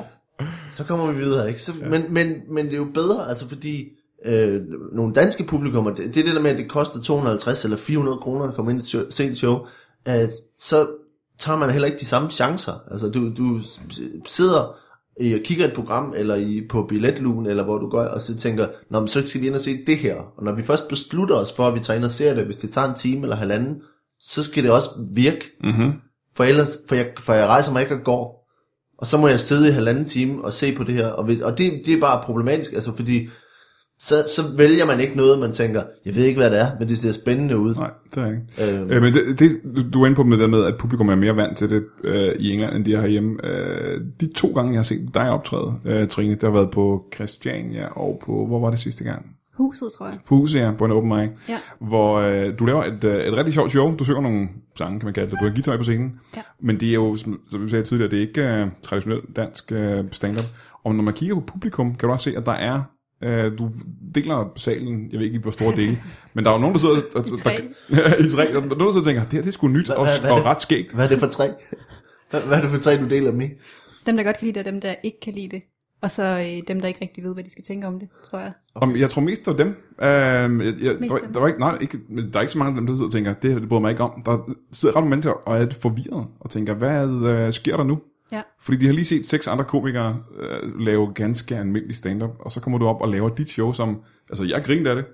så 0.77 0.85
kommer 0.85 1.13
vi 1.13 1.19
videre, 1.19 1.49
ikke? 1.49 1.63
Så, 1.63 1.73
ja. 1.81 1.89
men, 1.89 2.15
men, 2.15 2.35
men 2.49 2.67
det 2.67 2.73
er 2.73 2.79
jo 2.79 2.89
bedre, 2.95 3.29
altså 3.29 3.49
fordi 3.49 3.89
øh, 4.25 4.63
nogle 4.93 5.15
danske 5.15 5.45
publikummer, 5.45 5.91
det, 5.91 6.15
det 6.15 6.21
er 6.21 6.25
det 6.25 6.35
der 6.35 6.43
med, 6.43 6.51
at 6.51 6.59
det 6.59 6.69
koster 6.69 7.01
250 7.01 7.65
eller 7.65 7.77
400 7.77 8.19
kroner 8.19 8.49
at 8.49 8.55
komme 8.55 8.73
ind 8.73 9.11
se 9.13 9.25
et 9.25 9.39
show, 9.39 9.67
at 10.05 10.31
så 10.59 10.87
tager 11.39 11.59
man 11.59 11.71
heller 11.71 11.87
ikke 11.87 11.99
de 11.99 12.07
samme 12.07 12.31
chancer. 12.31 12.73
Altså, 12.91 13.09
du, 13.09 13.35
du 13.35 13.61
sidder 14.27 14.77
i 15.21 15.35
og 15.35 15.41
kigger 15.41 15.67
et 15.67 15.75
program, 15.75 16.15
eller 16.17 16.35
i, 16.35 16.67
på 16.71 16.83
billetlugen, 16.83 17.47
eller 17.47 17.65
hvor 17.65 17.79
du 17.79 17.89
går, 17.89 18.03
og 18.03 18.21
så 18.21 18.37
tænker, 18.37 18.67
Nå, 18.91 19.01
men 19.01 19.09
så 19.09 19.23
skal 19.27 19.41
vi 19.41 19.47
ind 19.47 19.55
og 19.55 19.61
se 19.61 19.85
det 19.87 19.97
her. 19.97 20.15
Og 20.37 20.45
når 20.45 20.53
vi 20.53 20.63
først 20.63 20.89
beslutter 20.89 21.35
os 21.35 21.53
for, 21.53 21.69
at 21.69 21.75
vi 21.75 21.81
tager 21.81 21.97
ind 21.97 22.05
og 22.05 22.11
ser 22.11 22.35
det, 22.35 22.45
hvis 22.45 22.57
det 22.57 22.71
tager 22.71 22.89
en 22.89 22.95
time 22.95 23.23
eller 23.23 23.37
halvanden, 23.37 23.83
så 24.21 24.43
skal 24.43 24.63
det 24.63 24.71
også 24.71 24.91
virke. 25.15 25.51
Mm-hmm. 25.65 25.93
For 26.37 26.45
ellers, 26.45 26.79
for 26.89 26.95
jeg, 26.95 27.07
for 27.19 27.35
jeg 27.35 27.47
rejser 27.47 27.73
mig 27.73 27.83
ikke 27.83 27.95
og 27.95 28.05
går. 28.05 28.41
Og 28.99 29.07
så 29.07 29.17
må 29.17 29.29
jeg 29.29 29.41
sidde 29.41 29.69
i 29.69 29.73
halvanden 29.73 30.05
time 30.05 30.45
og 30.45 30.53
se 30.53 30.75
på 30.75 30.85
det 30.85 30.95
her. 30.95 31.07
Og, 31.07 31.25
hvis, 31.25 31.41
og 31.41 31.59
det, 31.59 31.83
det 31.87 31.95
er 31.95 32.01
bare 32.01 32.23
problematisk, 32.25 32.73
altså 32.73 32.97
fordi, 32.97 33.29
så, 34.01 34.15
så 34.37 34.43
vælger 34.57 34.85
man 34.85 35.01
ikke 35.01 35.17
noget, 35.17 35.39
man 35.39 35.53
tænker, 35.53 35.83
jeg 36.05 36.15
ved 36.15 36.25
ikke, 36.25 36.41
hvad 36.41 36.51
det 36.51 36.61
er, 36.61 36.71
men 36.79 36.89
det 36.89 36.99
ser 36.99 37.13
spændende 37.13 37.59
ud. 37.59 37.75
Nej, 37.75 37.91
det 38.15 38.23
er 38.23 38.27
ikke. 38.27 38.73
Øhm, 38.79 38.91
Øh, 38.91 39.03
men 39.03 39.15
det, 39.15 39.39
det, 39.39 39.51
du 39.95 40.03
er 40.03 40.07
inde 40.07 40.17
på 40.17 40.23
med 40.23 40.39
det 40.39 40.51
med, 40.51 40.65
at 40.65 40.75
publikum 40.79 41.09
er 41.09 41.15
mere 41.15 41.37
vant 41.37 41.59
til 41.59 41.71
det 41.71 41.85
øh, 42.05 42.33
i 42.39 42.53
England, 42.53 42.77
end 42.77 42.85
de 42.85 42.95
er 42.95 43.01
herhjemme. 43.01 43.47
Øh, 43.47 44.01
de 44.21 44.33
to 44.33 44.49
gange, 44.49 44.73
jeg 44.73 44.79
har 44.79 44.85
set 44.85 45.11
dig 45.15 45.31
optræde, 45.31 45.75
øh, 45.85 46.09
Trine, 46.09 46.35
det 46.35 46.43
har 46.43 46.51
været 46.51 46.71
på 46.71 47.05
Christiania 47.15 47.87
og 47.87 48.23
på, 48.25 48.47
hvor 48.47 48.61
var 48.61 48.71
det 48.71 48.79
sidste 48.79 49.05
gang? 49.05 49.27
Huset, 49.61 49.89
tror 49.99 50.07
jeg. 50.07 50.19
Huset, 50.27 50.61
ja, 50.61 50.73
på 50.79 50.85
en 50.85 50.93
open 50.93 51.09
mic. 51.09 51.31
Ja. 51.49 51.59
Hvor 51.81 52.15
øh, 52.17 52.59
du 52.59 52.65
laver 52.65 52.85
et, 52.85 53.05
øh, 53.05 53.25
et 53.25 53.37
rigtig 53.37 53.55
sjovt 53.55 53.71
show. 53.71 53.97
Du 53.97 54.05
synger 54.05 54.21
nogle 54.21 54.49
sange, 54.79 55.01
kan 55.01 55.07
man 55.07 55.15
kalde 55.15 55.31
det. 55.31 55.41
Du 55.41 55.45
har 55.45 55.53
guitar 55.53 55.77
på 55.77 55.83
scenen. 55.83 56.21
Ja. 56.37 56.43
Men 56.61 56.81
det 56.81 56.89
er 56.89 56.95
jo, 56.95 57.17
som, 57.17 57.41
som 57.51 57.65
vi 57.65 57.71
sagde 57.71 57.85
tidligere, 57.85 58.11
det 58.11 58.17
er 58.17 58.21
ikke 58.21 58.41
øh, 58.41 58.67
traditionelt 58.83 59.37
dansk 59.37 59.73
øh, 59.73 60.05
stand-up. 60.13 60.45
Og 60.85 60.95
når 60.95 61.03
man 61.03 61.15
kigger 61.15 61.35
på 61.35 61.41
publikum, 61.41 61.95
kan 61.95 62.07
du 62.09 62.13
også 62.13 62.31
se, 62.31 62.37
at 62.37 62.47
der 62.47 62.53
er 62.53 62.83
Øh, 63.25 63.59
du 63.59 63.71
deler 64.15 64.53
salen, 64.57 65.09
jeg 65.13 65.19
ved 65.19 65.27
ikke, 65.27 65.39
hvor 65.39 65.51
stor 65.51 65.71
del, 65.71 65.99
men 66.35 66.45
der 66.45 66.51
er 66.51 66.55
jo 66.55 66.61
nogen, 66.61 66.75
der 66.75 66.81
sidder... 66.81 66.95
Der, 67.13 67.21
I 67.35 67.37
tre. 67.37 67.51
Der, 67.91 68.17
I 68.17 68.31
tre. 68.31 68.43
Der, 68.43 68.61
er 68.61 68.61
nogen, 68.61 68.71
der 68.71 68.91
sidder 68.91 68.99
og 69.01 69.05
tænker, 69.05 69.23
det 69.23 69.33
her 69.33 69.41
det 69.41 69.49
er 69.49 69.53
sgu 69.53 69.69
nyt 69.69 69.87
Hvad- 69.87 69.97
og, 69.97 70.07
er 70.25 70.33
og 70.33 70.45
ret 70.45 70.63
skægt. 70.63 70.93
Hvad 70.95 71.05
er 71.05 71.09
det 71.09 71.19
for 71.19 71.27
tre? 71.27 71.51
Hvad, 72.31 72.41
hvad 72.41 72.59
er 72.59 72.63
det 72.63 72.71
for 72.71 72.79
tre, 72.79 72.99
du 72.99 73.09
deler 73.09 73.33
med? 73.33 73.49
Dem, 74.07 74.17
der 74.17 74.25
godt 74.25 74.39
kan 74.39 74.47
lide 74.47 74.59
det, 74.59 74.67
og 74.67 74.73
dem, 74.73 74.81
der 74.81 74.95
ikke 75.03 75.21
kan 75.21 75.35
lide 75.35 75.49
det. 75.49 75.63
Og 76.03 76.11
så 76.11 76.23
øh, 76.23 76.69
dem, 76.69 76.81
der 76.81 76.89
ikke 76.89 77.01
rigtig 77.03 77.25
ved, 77.25 77.35
hvad 77.35 77.45
de 77.45 77.51
skal 77.51 77.65
tænke 77.65 77.87
om 77.87 77.99
det, 77.99 78.09
tror 78.31 78.39
jeg. 78.39 78.53
Om, 78.75 78.97
jeg 78.97 79.11
tror 79.11 79.23
mest, 79.23 79.45
det 79.47 79.47
var 79.47 79.57
dem. 79.57 79.69
Øh, 79.69 80.07
jeg, 80.67 80.75
jeg, 80.83 80.99
der, 81.01 81.13
var, 81.13 81.19
dem. 81.19 81.33
der, 81.33 81.41
var 81.41 81.47
ikke, 81.47 81.61
nej, 81.61 81.79
ikke, 81.81 81.99
der 82.33 82.39
er 82.39 82.41
ikke 82.41 82.53
så 82.53 82.59
mange 82.59 82.69
af 82.71 82.77
dem, 82.77 82.87
der 82.87 82.95
sidder 82.95 83.07
og 83.07 83.13
tænker, 83.13 83.33
det 83.35 83.53
her 83.53 83.59
det 83.59 83.69
bryder 83.69 83.81
mig 83.81 83.91
ikke 83.91 84.03
om. 84.03 84.23
Der 84.27 84.51
sidder 84.73 84.97
ret 84.97 85.03
mange 85.03 85.11
mennesker 85.11 85.33
og 85.33 85.59
er 85.63 85.67
forvirret 85.83 86.27
og 86.41 86.51
tænker, 86.51 86.75
hvad 86.75 87.09
øh, 87.09 87.53
sker 87.53 87.77
der 87.77 87.85
nu? 87.85 87.99
Ja. 88.33 88.43
Fordi 88.61 88.77
de 88.79 88.87
har 88.87 88.93
lige 88.93 89.05
set 89.05 89.27
seks 89.27 89.47
andre 89.47 89.65
komikere 89.65 90.19
øh, 90.41 90.81
lave 90.81 91.13
ganske 91.15 91.57
almindelig 91.57 91.97
stand-up, 91.97 92.31
og 92.41 92.53
så 92.53 92.61
kommer 92.61 92.79
du 92.79 92.87
op 92.87 93.01
og 93.01 93.09
laver 93.09 93.29
dit 93.29 93.49
show, 93.49 93.73
som, 93.73 94.01
altså 94.31 94.45
jeg 94.45 94.63
griner 94.65 94.91
af 94.91 94.97
det, 94.97 95.05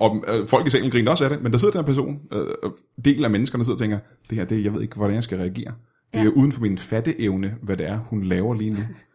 Og 0.00 0.24
øh, 0.28 0.46
folk 0.46 0.66
i 0.66 0.70
salen 0.70 0.90
griner 0.90 1.10
også 1.10 1.24
af 1.24 1.30
det, 1.30 1.42
men 1.42 1.52
der 1.52 1.58
sidder 1.58 1.72
der 1.72 1.78
en 1.80 1.86
person, 1.86 2.18
øh, 2.32 2.46
øh, 2.64 2.70
del 3.04 3.24
af 3.24 3.30
menneskerne 3.30 3.64
sidder 3.64 3.74
og 3.76 3.80
tænker, 3.80 3.98
det 4.30 4.38
her, 4.38 4.44
det, 4.44 4.64
jeg 4.64 4.74
ved 4.74 4.82
ikke, 4.82 4.96
hvordan 4.96 5.14
jeg 5.14 5.22
skal 5.22 5.38
reagere. 5.38 5.72
Det 6.12 6.20
er 6.20 6.24
Ja. 6.24 6.28
uden 6.28 6.52
for 6.52 6.60
min 6.60 6.78
fatteevne, 6.78 7.54
hvad 7.62 7.76
det 7.76 7.86
er, 7.86 7.98
hun 7.98 8.24
laver 8.24 8.54
lige 8.54 8.70
nu. 8.70 8.76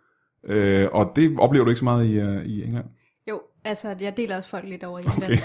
øh, 0.45 0.87
og 0.91 1.11
det 1.15 1.35
oplever 1.39 1.65
du 1.65 1.71
ikke 1.71 1.79
så 1.79 1.85
meget 1.85 2.05
i, 2.05 2.21
uh, 2.21 2.45
i 2.45 2.63
England. 2.63 2.85
Jo, 3.29 3.41
altså 3.65 3.95
jeg 3.99 4.17
deler 4.17 4.37
også 4.37 4.49
folk 4.49 4.65
lidt 4.67 4.83
over 4.83 4.99
i 4.99 5.01
England. 5.01 5.33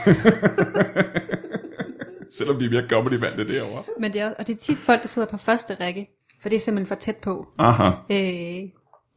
Selvom 2.38 2.58
de 2.58 2.64
er 2.64 2.70
mere 2.70 2.88
comedy 2.88 3.20
det 3.36 3.48
derovre. 3.48 3.82
Men 4.00 4.12
det 4.12 4.20
er, 4.20 4.34
og 4.38 4.46
det 4.46 4.54
er 4.54 4.58
tit 4.58 4.78
folk, 4.78 5.02
der 5.02 5.08
sidder 5.08 5.28
på 5.28 5.36
første 5.36 5.74
række, 5.74 6.08
for 6.42 6.48
det 6.48 6.56
er 6.56 6.60
simpelthen 6.60 6.86
for 6.88 6.94
tæt 6.94 7.16
på. 7.16 7.46
Aha. 7.58 7.90
Øh, 8.10 8.68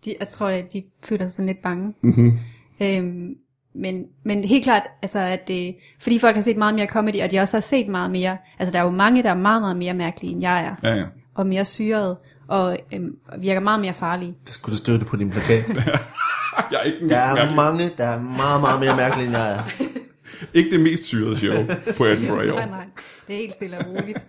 de, 0.06 0.16
jeg 0.20 0.28
tror, 0.28 0.48
at 0.48 0.74
de 0.74 0.84
føler 1.04 1.26
sig 1.26 1.34
sådan 1.34 1.48
lidt 1.48 1.62
bange. 1.64 1.94
Mm-hmm. 2.02 2.40
Øhm, 2.82 3.36
men, 3.76 4.06
men 4.26 4.44
helt 4.44 4.64
klart, 4.64 4.84
altså 5.02 5.20
at 5.20 5.48
det, 5.48 5.76
fordi 6.00 6.20
folk 6.20 6.36
har 6.36 6.44
set 6.44 6.58
meget 6.58 6.76
mere 6.76 6.88
comedy, 6.88 7.22
og 7.22 7.32
de 7.32 7.40
også 7.40 7.58
har 7.58 7.62
set 7.62 7.88
meget 7.88 8.12
mere, 8.12 8.38
altså 8.60 8.74
der 8.74 8.80
er 8.80 8.84
jo 8.84 8.90
mange, 8.92 9.24
der 9.24 9.30
er 9.30 9.38
meget, 9.38 9.62
meget 9.62 9.78
mere 9.78 9.94
mærkelige, 9.94 10.32
end 10.34 10.42
jeg 10.42 10.64
er, 10.66 10.76
Ja, 10.90 10.96
ja. 10.96 11.06
og 11.36 11.48
mere 11.48 11.66
syrede, 11.66 12.18
og 12.48 12.78
øhm, 12.94 13.18
virker 13.40 13.62
meget 13.62 13.82
mere 13.82 13.94
farlige. 13.94 14.36
Det 14.46 14.50
skulle 14.54 14.78
du 14.78 14.84
skrive 14.84 15.00
det 15.00 15.08
på 15.08 15.16
din 15.16 15.30
plakat. 15.32 15.66
Jeg 16.72 16.80
er 16.80 16.84
ikke 16.84 17.00
den 17.00 17.10
Der 17.10 17.18
er 17.18 17.36
mærkelige. 17.36 17.56
mange, 17.56 17.92
der 17.98 18.06
er 18.06 18.22
meget, 18.22 18.62
meget 18.62 18.80
mere 18.80 18.96
mærkelige, 18.96 19.26
end 19.28 19.36
jeg 19.36 19.52
er. 19.58 19.64
Ikke 20.54 20.72
det 20.72 20.80
mest 20.80 21.04
syrede 21.04 21.38
show 21.38 21.54
på 21.98 22.06
Edinburgh 22.06 22.46
i 22.46 22.50
år. 22.50 22.56
nej, 22.56 22.70
nej, 22.70 22.86
det 23.28 23.34
er 23.36 23.38
helt 23.40 23.54
stille 23.54 23.78
og 23.78 23.86
roligt. 23.88 24.26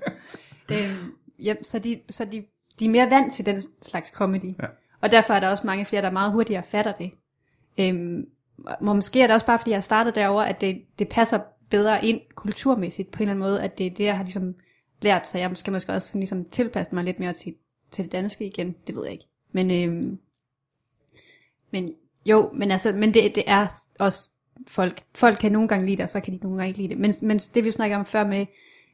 øhm, 0.73 1.13
ja, 1.45 1.55
så 1.63 1.79
de, 1.79 2.01
så 2.11 2.25
de, 2.25 2.45
de 2.81 2.85
er 2.85 2.91
mere 2.91 3.11
vant 3.11 3.33
til 3.35 3.47
den 3.47 3.63
slags 3.83 4.09
comedy. 4.09 4.45
Ja. 4.63 4.67
Og 5.03 5.13
derfor 5.13 5.35
er 5.35 5.41
der 5.41 5.49
også 5.51 5.63
mange 5.67 5.85
flere, 5.85 6.03
der 6.03 6.11
meget 6.11 6.33
hurtigere 6.33 6.63
fatter 6.71 6.93
det. 6.93 7.11
Øhm, 7.81 8.25
og 8.67 8.97
måske 8.97 9.21
er 9.23 9.27
det 9.27 9.35
også 9.35 9.47
bare, 9.47 9.59
fordi 9.59 9.71
jeg 9.71 9.77
har 9.77 9.83
startet 9.83 10.15
derovre, 10.15 10.49
at 10.49 10.61
det, 10.61 10.79
det 10.99 11.09
passer 11.09 11.39
bedre 11.71 12.05
ind 12.05 12.21
kulturmæssigt 12.35 13.11
på 13.11 13.17
en 13.19 13.23
eller 13.23 13.31
anden 13.33 13.43
måde, 13.51 13.63
at 13.63 13.79
det 13.79 13.87
er 13.87 13.91
det, 13.91 14.05
jeg 14.05 14.17
har 14.17 14.25
ligesom 14.25 14.55
lært, 15.03 15.27
så 15.29 15.39
jeg 15.39 15.51
skal 15.55 15.73
måske 15.73 15.93
også 15.93 16.09
sådan 16.09 16.21
ligesom 16.21 16.45
tilpasse 16.53 16.95
mig 16.95 17.05
lidt 17.05 17.21
mere 17.21 17.33
til, 17.33 17.55
til 17.95 18.05
det 18.05 18.13
danske 18.13 18.47
igen. 18.47 18.75
Det 18.87 18.95
ved 18.95 19.05
jeg 19.05 19.13
ikke. 19.13 19.27
Men, 19.53 19.71
øhm, 19.71 20.19
men 21.71 21.95
jo, 22.27 22.51
men 22.55 22.71
altså, 22.71 22.93
men 22.93 23.15
det, 23.15 23.35
det 23.35 23.45
er 23.47 23.67
også 23.99 24.31
folk, 24.67 25.03
folk 25.15 25.39
kan 25.39 25.53
nogle 25.53 25.69
gange 25.69 25.87
lide 25.87 25.97
det, 25.97 26.03
og 26.03 26.09
så 26.09 26.21
kan 26.21 26.33
de 26.33 26.39
nogle 26.43 26.59
gange 26.59 26.69
ikke 26.69 26.81
lide 26.81 26.89
det. 26.89 26.99
Men, 26.99 27.15
men 27.23 27.39
det 27.39 27.65
vi 27.65 27.71
snakker 27.71 27.97
om 27.97 28.07
før 28.07 28.27
med, 28.27 28.47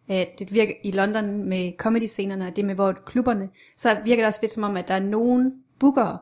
at 0.09 0.29
det 0.39 0.55
virker 0.55 0.75
i 0.85 0.91
London 0.91 1.49
med 1.49 1.73
comedy-scenerne, 1.79 2.47
og 2.47 2.57
det 2.57 2.65
med 2.65 2.75
hvor 2.75 2.93
klubberne, 3.07 3.49
så 3.77 4.01
virker 4.05 4.23
det 4.23 4.29
også 4.29 4.41
lidt 4.43 4.53
som 4.53 4.63
om, 4.63 4.77
at 4.77 4.89
der 4.89 4.95
er 4.95 5.01
nogen 5.01 5.53
bookere, 5.79 6.19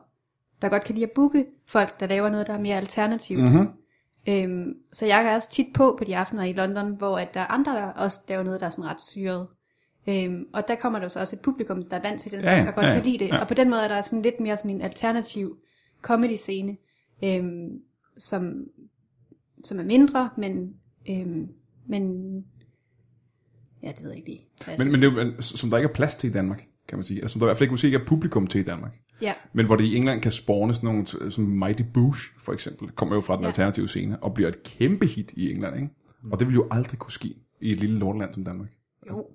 der 0.61 0.69
godt 0.69 0.83
kan 0.83 0.95
lide 0.95 1.05
at 1.05 1.11
booke 1.11 1.45
folk, 1.67 1.99
der 1.99 2.07
laver 2.07 2.29
noget, 2.29 2.47
der 2.47 2.53
er 2.53 2.59
mere 2.59 2.77
alternativt. 2.77 3.43
Mm-hmm. 3.43 3.67
Øhm, 4.29 4.73
så 4.91 5.05
jeg 5.05 5.23
er 5.23 5.35
også 5.35 5.49
tit 5.49 5.67
på 5.73 5.95
på 5.97 6.03
de 6.03 6.17
aftener 6.17 6.43
i 6.43 6.53
London, 6.53 6.95
hvor 6.95 7.17
at 7.17 7.33
der 7.33 7.39
er 7.39 7.47
andre, 7.47 7.75
der 7.75 7.85
også 7.85 8.19
laver 8.27 8.43
noget, 8.43 8.59
der 8.59 8.65
er 8.65 8.69
sådan 8.69 8.85
ret 8.85 9.01
syret. 9.01 9.47
Øhm, 10.09 10.45
og 10.53 10.63
der 10.67 10.75
kommer 10.75 10.99
der 10.99 11.07
så 11.07 11.19
også 11.19 11.35
et 11.35 11.39
publikum, 11.41 11.83
der 11.89 11.97
er 11.97 12.01
vant 12.01 12.21
til 12.21 12.31
den 12.31 12.41
slags, 12.41 12.65
ja, 12.65 12.65
der 12.69 12.75
godt 12.75 12.85
ja, 12.85 12.93
kan 12.93 13.03
lide 13.03 13.17
det. 13.19 13.27
ja. 13.27 13.37
Og 13.41 13.47
på 13.47 13.53
den 13.53 13.69
måde 13.69 13.81
er 13.81 13.87
der 13.87 14.01
sådan 14.01 14.21
lidt 14.21 14.39
mere 14.39 14.57
sådan 14.57 14.71
en 14.71 14.81
alternativ 14.81 15.57
comedy-scene, 16.01 16.77
øhm, 17.23 17.69
som, 18.17 18.53
som 19.63 19.79
er 19.79 19.83
mindre, 19.83 20.29
men, 20.37 20.73
øhm, 21.09 21.47
men 21.87 22.03
ja, 23.83 23.87
det 23.91 24.03
ved 24.03 24.09
jeg 24.09 24.17
ikke 24.17 24.29
lige. 24.29 24.47
Men, 24.77 24.91
men 24.91 25.01
det 25.01 25.17
er 25.17 25.23
jo, 25.25 25.41
som 25.41 25.69
der 25.69 25.77
ikke 25.77 25.89
er 25.89 25.93
plads 25.93 26.15
til 26.15 26.29
i 26.29 26.33
Danmark, 26.33 26.65
kan 26.87 26.97
man 26.97 27.03
sige. 27.03 27.17
Eller 27.17 27.27
som 27.27 27.39
der 27.39 27.45
i 27.45 27.47
hvert 27.47 27.57
fald 27.57 27.65
ikke 27.65 27.73
måske 27.73 27.85
ikke 27.87 27.97
er 27.97 28.05
publikum 28.05 28.47
til 28.47 28.61
i 28.61 28.63
Danmark. 28.63 28.91
Ja, 29.21 29.33
Men 29.53 29.65
hvor 29.65 29.75
det 29.75 29.83
i 29.83 29.95
England 29.95 30.21
kan 30.21 30.31
spawne 30.31 30.73
sådan 30.73 30.87
nogle, 30.87 31.31
som 31.31 31.43
Mighty 31.43 31.83
Bush 31.93 32.21
for 32.37 32.53
eksempel, 32.53 32.89
kommer 32.91 33.15
jo 33.15 33.21
fra 33.21 33.35
den 33.35 33.43
Ja. 33.43 33.47
alternative 33.47 33.87
scene, 33.87 34.23
og 34.23 34.33
bliver 34.33 34.49
et 34.49 34.63
kæmpe 34.63 35.05
hit 35.05 35.31
i 35.33 35.51
England, 35.51 35.75
ikke? 35.75 35.89
Og 36.31 36.39
det 36.39 36.47
vil 36.47 36.53
jo 36.55 36.67
aldrig 36.71 36.99
kunne 36.99 37.11
ske 37.11 37.35
i 37.61 37.71
et 37.71 37.79
lille 37.79 37.99
lorteland 37.99 38.33
som 38.33 38.43
Danmark. 38.43 38.67
jo. 39.09 39.25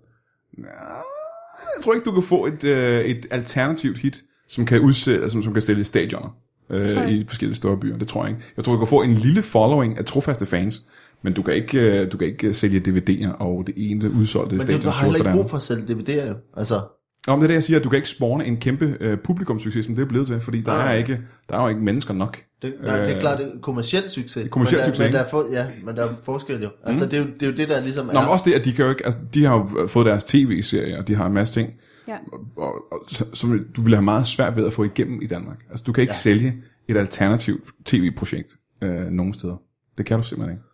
Jeg 0.58 1.82
tror 1.84 1.94
ikke, 1.94 2.04
du 2.04 2.12
kan 2.12 2.22
få 2.22 2.46
et, 2.46 2.64
øh, 2.64 3.00
et 3.00 3.26
alternativt 3.30 3.98
hit, 3.98 4.22
som 4.48 4.66
kan 4.66 4.80
udsætte, 4.80 5.22
altså, 5.22 5.42
som 5.42 5.52
kan 5.52 5.62
stille 5.62 5.84
stadioner 5.84 6.36
øh, 6.70 7.10
i 7.10 7.24
forskellige 7.28 7.56
store 7.56 7.76
byer. 7.76 7.98
Det 7.98 8.08
tror 8.08 8.24
jeg 8.24 8.30
ikke. 8.30 8.44
Jeg 8.56 8.64
tror, 8.64 8.72
du 8.72 8.78
kan 8.78 8.88
få 8.88 9.02
en 9.02 9.14
lille 9.14 9.42
following 9.42 9.98
af 9.98 10.04
trofaste 10.04 10.46
fans, 10.46 10.80
men 11.22 11.32
du 11.32 11.42
kan 11.42 11.54
ikke, 11.54 12.00
øh, 12.00 12.12
du 12.12 12.16
kan 12.16 12.26
ikke 12.28 12.46
øh, 12.46 12.54
sælge 12.54 12.80
DVD'er 12.80 13.32
og 13.32 13.64
det 13.66 13.74
ene 13.76 14.10
udsolgte 14.10 14.56
Men 14.56 14.58
det, 14.58 14.62
stadion. 14.62 14.82
du 14.82 14.88
har 14.88 15.04
heller 15.04 15.18
ikke 15.18 15.32
brug 15.32 15.50
for 15.50 15.56
at 15.56 15.62
sælge 15.62 15.94
DVD'er 15.94 16.28
jo. 16.28 16.34
Altså, 16.56 16.80
Nå, 17.26 17.36
men 17.36 17.40
det 17.40 17.44
er 17.44 17.48
det, 17.48 17.54
jeg 17.54 17.64
siger, 17.64 17.78
at 17.78 17.84
du 17.84 17.88
kan 17.88 17.96
ikke 17.96 18.08
spawne 18.08 18.44
en 18.46 18.56
kæmpe 18.56 18.96
øh, 19.00 19.18
publikumssucces, 19.18 19.86
som 19.86 19.94
det 19.94 20.02
er 20.02 20.06
blevet 20.06 20.26
til, 20.26 20.40
fordi 20.40 20.60
der 20.60 20.72
Nej. 20.72 20.92
er, 20.92 20.94
ikke, 20.96 21.20
der 21.48 21.56
er 21.58 21.62
jo 21.62 21.68
ikke 21.68 21.80
mennesker 21.80 22.14
nok. 22.14 22.38
det, 22.62 22.74
nej, 22.82 22.96
det 23.00 23.08
er 23.10 23.14
Øh, 23.14 23.20
klart, 23.20 23.38
det 23.38 23.46
er 23.46 23.60
kommersiel 23.62 24.02
succes. 24.10 24.48
kommerciel 24.50 24.76
men 24.78 24.84
der, 24.84 24.90
succes, 24.90 25.04
Men 25.04 25.12
der 25.12 25.20
er 25.20 25.28
for, 25.30 25.46
ja, 25.52 25.66
men 25.84 25.96
der 25.96 26.04
er 26.04 26.14
forskel 26.24 26.62
jo. 26.62 26.70
Altså, 26.84 27.04
det, 27.06 27.14
er 27.14 27.18
jo, 27.18 27.24
det 27.24 27.42
er 27.42 27.46
jo 27.46 27.56
det, 27.56 27.68
der 27.68 27.80
ligesom 27.80 28.06
Nå, 28.06 28.12
er. 28.12 28.20
men 28.20 28.28
også 28.30 28.44
det, 28.48 28.52
at 28.54 28.64
de 28.64 28.72
kan 28.72 28.84
jo 28.84 28.90
ikke, 28.90 29.04
altså, 29.06 29.20
de 29.34 29.44
har 29.44 29.54
jo 29.54 29.86
fået 29.86 30.06
deres 30.06 30.24
tv-serier, 30.24 30.98
og 30.98 31.08
de 31.08 31.14
har 31.14 31.26
en 31.26 31.32
masse 31.32 31.54
ting, 31.60 31.72
Ja. 32.08 32.16
og, 32.56 32.74
og, 32.92 33.00
som 33.32 33.66
du 33.76 33.82
ville 33.82 33.96
have 33.96 34.04
meget 34.04 34.26
svært 34.26 34.56
ved 34.56 34.66
at 34.66 34.72
få 34.72 34.84
igennem 34.84 35.22
i 35.22 35.26
Danmark. 35.26 35.64
Altså, 35.70 35.84
du 35.86 35.92
kan 35.92 36.02
ikke 36.02 36.10
ja. 36.10 36.30
Ja. 36.30 36.36
sælge 36.38 36.54
et 36.88 36.96
alternativt 36.96 37.64
tv-projekt 37.84 38.56
øh, 38.82 39.06
nogen 39.10 39.34
steder. 39.34 39.56
Det 39.98 40.06
kan 40.06 40.18
du 40.18 40.24
simpelthen 40.24 40.56
ikke. 40.58 40.64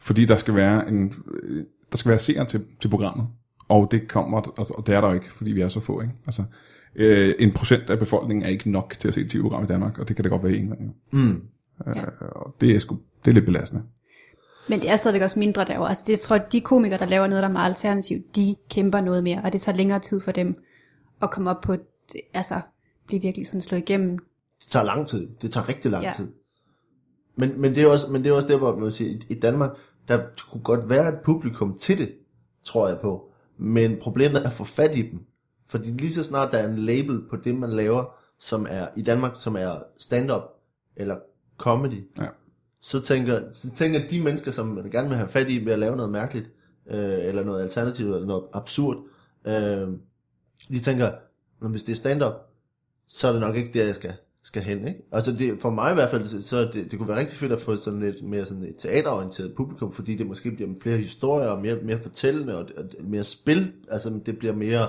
Fordi 0.00 0.24
der 0.24 0.36
skal 0.36 0.54
være 0.54 0.88
en, 0.88 1.14
øh, 1.42 1.64
der 1.90 1.96
skal 1.96 2.08
være 2.08 2.18
seere 2.18 2.44
til, 2.46 2.64
til 2.80 2.88
programmet, 2.88 3.26
og 3.68 3.88
det 3.90 4.08
kommer, 4.08 4.40
og, 4.40 4.66
og 4.74 4.86
det 4.86 4.94
er 4.94 5.00
der 5.00 5.08
jo 5.08 5.14
ikke, 5.14 5.32
fordi 5.32 5.52
vi 5.52 5.60
er 5.60 5.68
så 5.68 5.80
få, 5.80 6.00
ikke? 6.00 6.14
Altså, 6.26 6.44
øh, 6.94 7.34
en 7.38 7.52
procent 7.52 7.90
af 7.90 7.98
befolkningen 7.98 8.44
er 8.44 8.48
ikke 8.48 8.70
nok 8.70 8.94
til 8.98 9.08
at 9.08 9.14
se 9.14 9.20
et 9.20 9.30
tv-program 9.30 9.64
i 9.64 9.66
Danmark, 9.66 9.98
og 9.98 10.08
det 10.08 10.16
kan 10.16 10.22
det 10.22 10.30
godt 10.30 10.42
være 10.42 10.52
i 10.52 10.58
England, 10.58 10.80
jo. 10.82 10.90
Mm. 11.10 11.42
Ja. 11.86 12.04
Og 12.20 12.54
det 12.60 12.74
er 12.74 12.78
sgu, 12.78 12.98
det 13.24 13.30
er 13.30 13.34
lidt 13.34 13.44
belastende. 13.44 13.82
Men 14.68 14.80
det 14.80 14.90
er 14.90 14.96
stadigvæk 14.96 15.22
også 15.22 15.38
mindre 15.38 15.64
derovre. 15.64 15.88
Altså 15.88 16.04
det 16.06 16.12
jeg 16.12 16.20
tror 16.20 16.36
jeg, 16.36 16.46
de 16.52 16.60
komikere, 16.60 16.98
der 16.98 17.06
laver 17.06 17.26
noget, 17.26 17.42
der 17.42 17.48
er 17.48 17.52
meget 17.52 17.70
alternativt, 17.70 18.36
de 18.36 18.56
kæmper 18.70 19.00
noget 19.00 19.22
mere, 19.22 19.40
og 19.44 19.52
det 19.52 19.60
tager 19.60 19.76
længere 19.76 19.98
tid 19.98 20.20
for 20.20 20.32
dem 20.32 20.54
at 21.22 21.30
komme 21.30 21.50
op 21.50 21.60
på, 21.60 21.72
et, 21.72 21.80
altså 22.34 22.60
blive 23.06 23.22
virkelig 23.22 23.46
sådan 23.46 23.60
slå 23.60 23.78
igennem. 23.78 24.18
Det 24.60 24.68
tager 24.68 24.84
lang 24.84 25.06
tid. 25.06 25.28
Det 25.42 25.52
tager 25.52 25.68
rigtig 25.68 25.90
lang 25.90 26.04
Ja. 26.04 26.12
tid. 26.16 26.28
Men, 27.36 27.60
men, 27.60 27.74
det 27.74 27.82
er 27.82 27.86
også, 27.86 28.12
men 28.12 28.24
det 28.24 28.30
er 28.30 28.34
også 28.34 28.48
der, 28.48 28.58
hvor 28.58 28.76
man 28.76 28.90
siger, 28.90 29.10
i, 29.10 29.20
i 29.28 29.40
Danmark, 29.40 29.70
der 30.08 30.20
kunne 30.50 30.62
godt 30.62 30.88
være 30.88 31.08
et 31.08 31.18
publikum 31.24 31.78
til 31.78 31.98
det, 31.98 32.14
tror 32.64 32.88
jeg 32.88 32.98
på. 33.02 33.31
Men 33.62 33.96
problemet 34.00 34.42
er 34.42 34.46
at 34.46 34.52
få 34.52 34.64
fat 34.64 34.96
i 34.96 35.02
dem. 35.10 35.20
Fordi 35.66 35.88
lige 35.90 36.12
så 36.12 36.22
snart 36.24 36.52
der 36.52 36.58
er 36.58 36.68
en 36.68 36.78
label 36.78 37.20
på 37.30 37.36
det, 37.36 37.54
man 37.54 37.70
laver, 37.70 38.14
som 38.38 38.66
er 38.70 38.86
i 38.96 39.02
Danmark, 39.02 39.32
som 39.36 39.56
er 39.56 39.82
stand-up 39.98 40.42
eller 40.96 41.16
comedy, 41.58 42.04
Ja. 42.18 42.26
så, 42.80 43.00
tænker, 43.00 43.40
så 43.52 43.70
tænker 43.70 44.08
de 44.08 44.20
mennesker, 44.24 44.50
som 44.50 44.66
man 44.66 44.90
gerne 44.90 45.08
vil 45.08 45.16
have 45.16 45.28
fat 45.28 45.50
i 45.50 45.64
ved 45.64 45.72
at 45.72 45.78
lave 45.78 45.96
noget 45.96 46.12
mærkeligt, 46.12 46.50
øh, 46.86 47.18
eller 47.24 47.44
noget 47.44 47.62
alternativt, 47.62 48.14
eller 48.14 48.26
noget 48.26 48.44
absurd, 48.52 48.96
øh, 49.44 49.88
de 50.68 50.78
tænker, 50.78 51.12
"Nå, 51.60 51.68
hvis 51.68 51.82
det 51.82 51.92
er 51.92 51.96
stand-up, 51.96 52.32
så 53.06 53.28
er 53.28 53.32
det 53.32 53.40
nok 53.40 53.56
ikke 53.56 53.70
der, 53.72 53.84
jeg 53.84 53.94
skal, 53.94 54.12
skal 54.44 54.62
hen. 54.62 54.88
Ikke? 54.88 55.00
Altså 55.12 55.32
det, 55.32 55.58
for 55.60 55.70
mig 55.70 55.90
i 55.90 55.94
hvert 55.94 56.10
fald, 56.10 56.42
så- 56.42 56.70
det, 56.72 56.90
det 56.90 56.98
kunne 56.98 57.08
være 57.08 57.18
rigtig 57.18 57.38
fedt 57.38 57.52
at 57.52 57.60
få 57.60 57.76
sådan 57.76 58.00
lidt 58.00 58.22
mere 58.24 58.44
sådan 58.46 58.62
et 58.64 58.74
teaterorienteret 58.78 59.54
publikum, 59.56 59.92
fordi 59.92 60.14
det 60.16 60.26
måske 60.26 60.50
bliver 60.50 60.70
flere 60.82 60.96
historier, 60.96 61.48
og 61.48 61.62
mere, 61.62 61.76
mere 61.82 61.98
fortællende, 62.02 62.56
og, 62.58 62.68
og 62.76 62.84
mere 63.04 63.24
spil. 63.24 63.72
Altså 63.90 64.20
det 64.26 64.38
bliver 64.38 64.54
mere, 64.54 64.88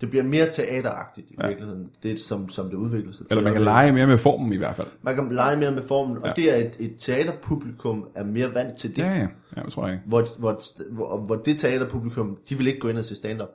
det 0.00 0.10
bliver 0.10 0.24
mere 0.24 0.46
teateragtigt 0.52 1.30
i 1.30 1.34
Ja. 1.40 1.46
virkeligheden, 1.46 1.90
det 2.02 2.20
som, 2.20 2.48
som 2.48 2.66
det 2.70 2.74
udvikler 2.76 3.12
sig 3.12 3.26
til. 3.26 3.26
Eller 3.30 3.44
man 3.44 3.52
kan 3.52 3.62
lege 3.62 3.92
mere 3.92 4.06
med 4.06 4.18
formen 4.18 4.52
i 4.52 4.56
hvert 4.56 4.76
fald. 4.76 4.86
Man 5.02 5.14
kan 5.14 5.32
lege 5.32 5.56
mere 5.56 5.70
med 5.72 5.82
formen, 5.82 6.16
og 6.16 6.26
ja. 6.26 6.32
det 6.36 6.52
er 6.52 6.56
et, 6.56 6.76
et 6.78 6.94
teaterpublikum 6.98 8.08
er 8.14 8.24
mere 8.24 8.54
vant 8.54 8.76
til 8.78 8.96
det. 8.96 9.02
Ja, 9.02 9.12
ja. 9.12 9.28
Ja, 9.56 9.62
det 9.62 9.72
tror 9.72 9.86
jeg 9.86 9.94
ikke. 9.94 10.04
Hvor, 10.08 10.38
hvor, 10.38 10.60
hvor, 10.94 11.16
hvor 11.26 11.36
det 11.36 11.58
teaterpublikum, 11.58 12.38
de 12.48 12.54
vil 12.58 12.66
ikke 12.66 12.80
gå 12.80 12.88
ind 12.88 12.98
og 12.98 13.04
se 13.04 13.16
stand-up. 13.16 13.48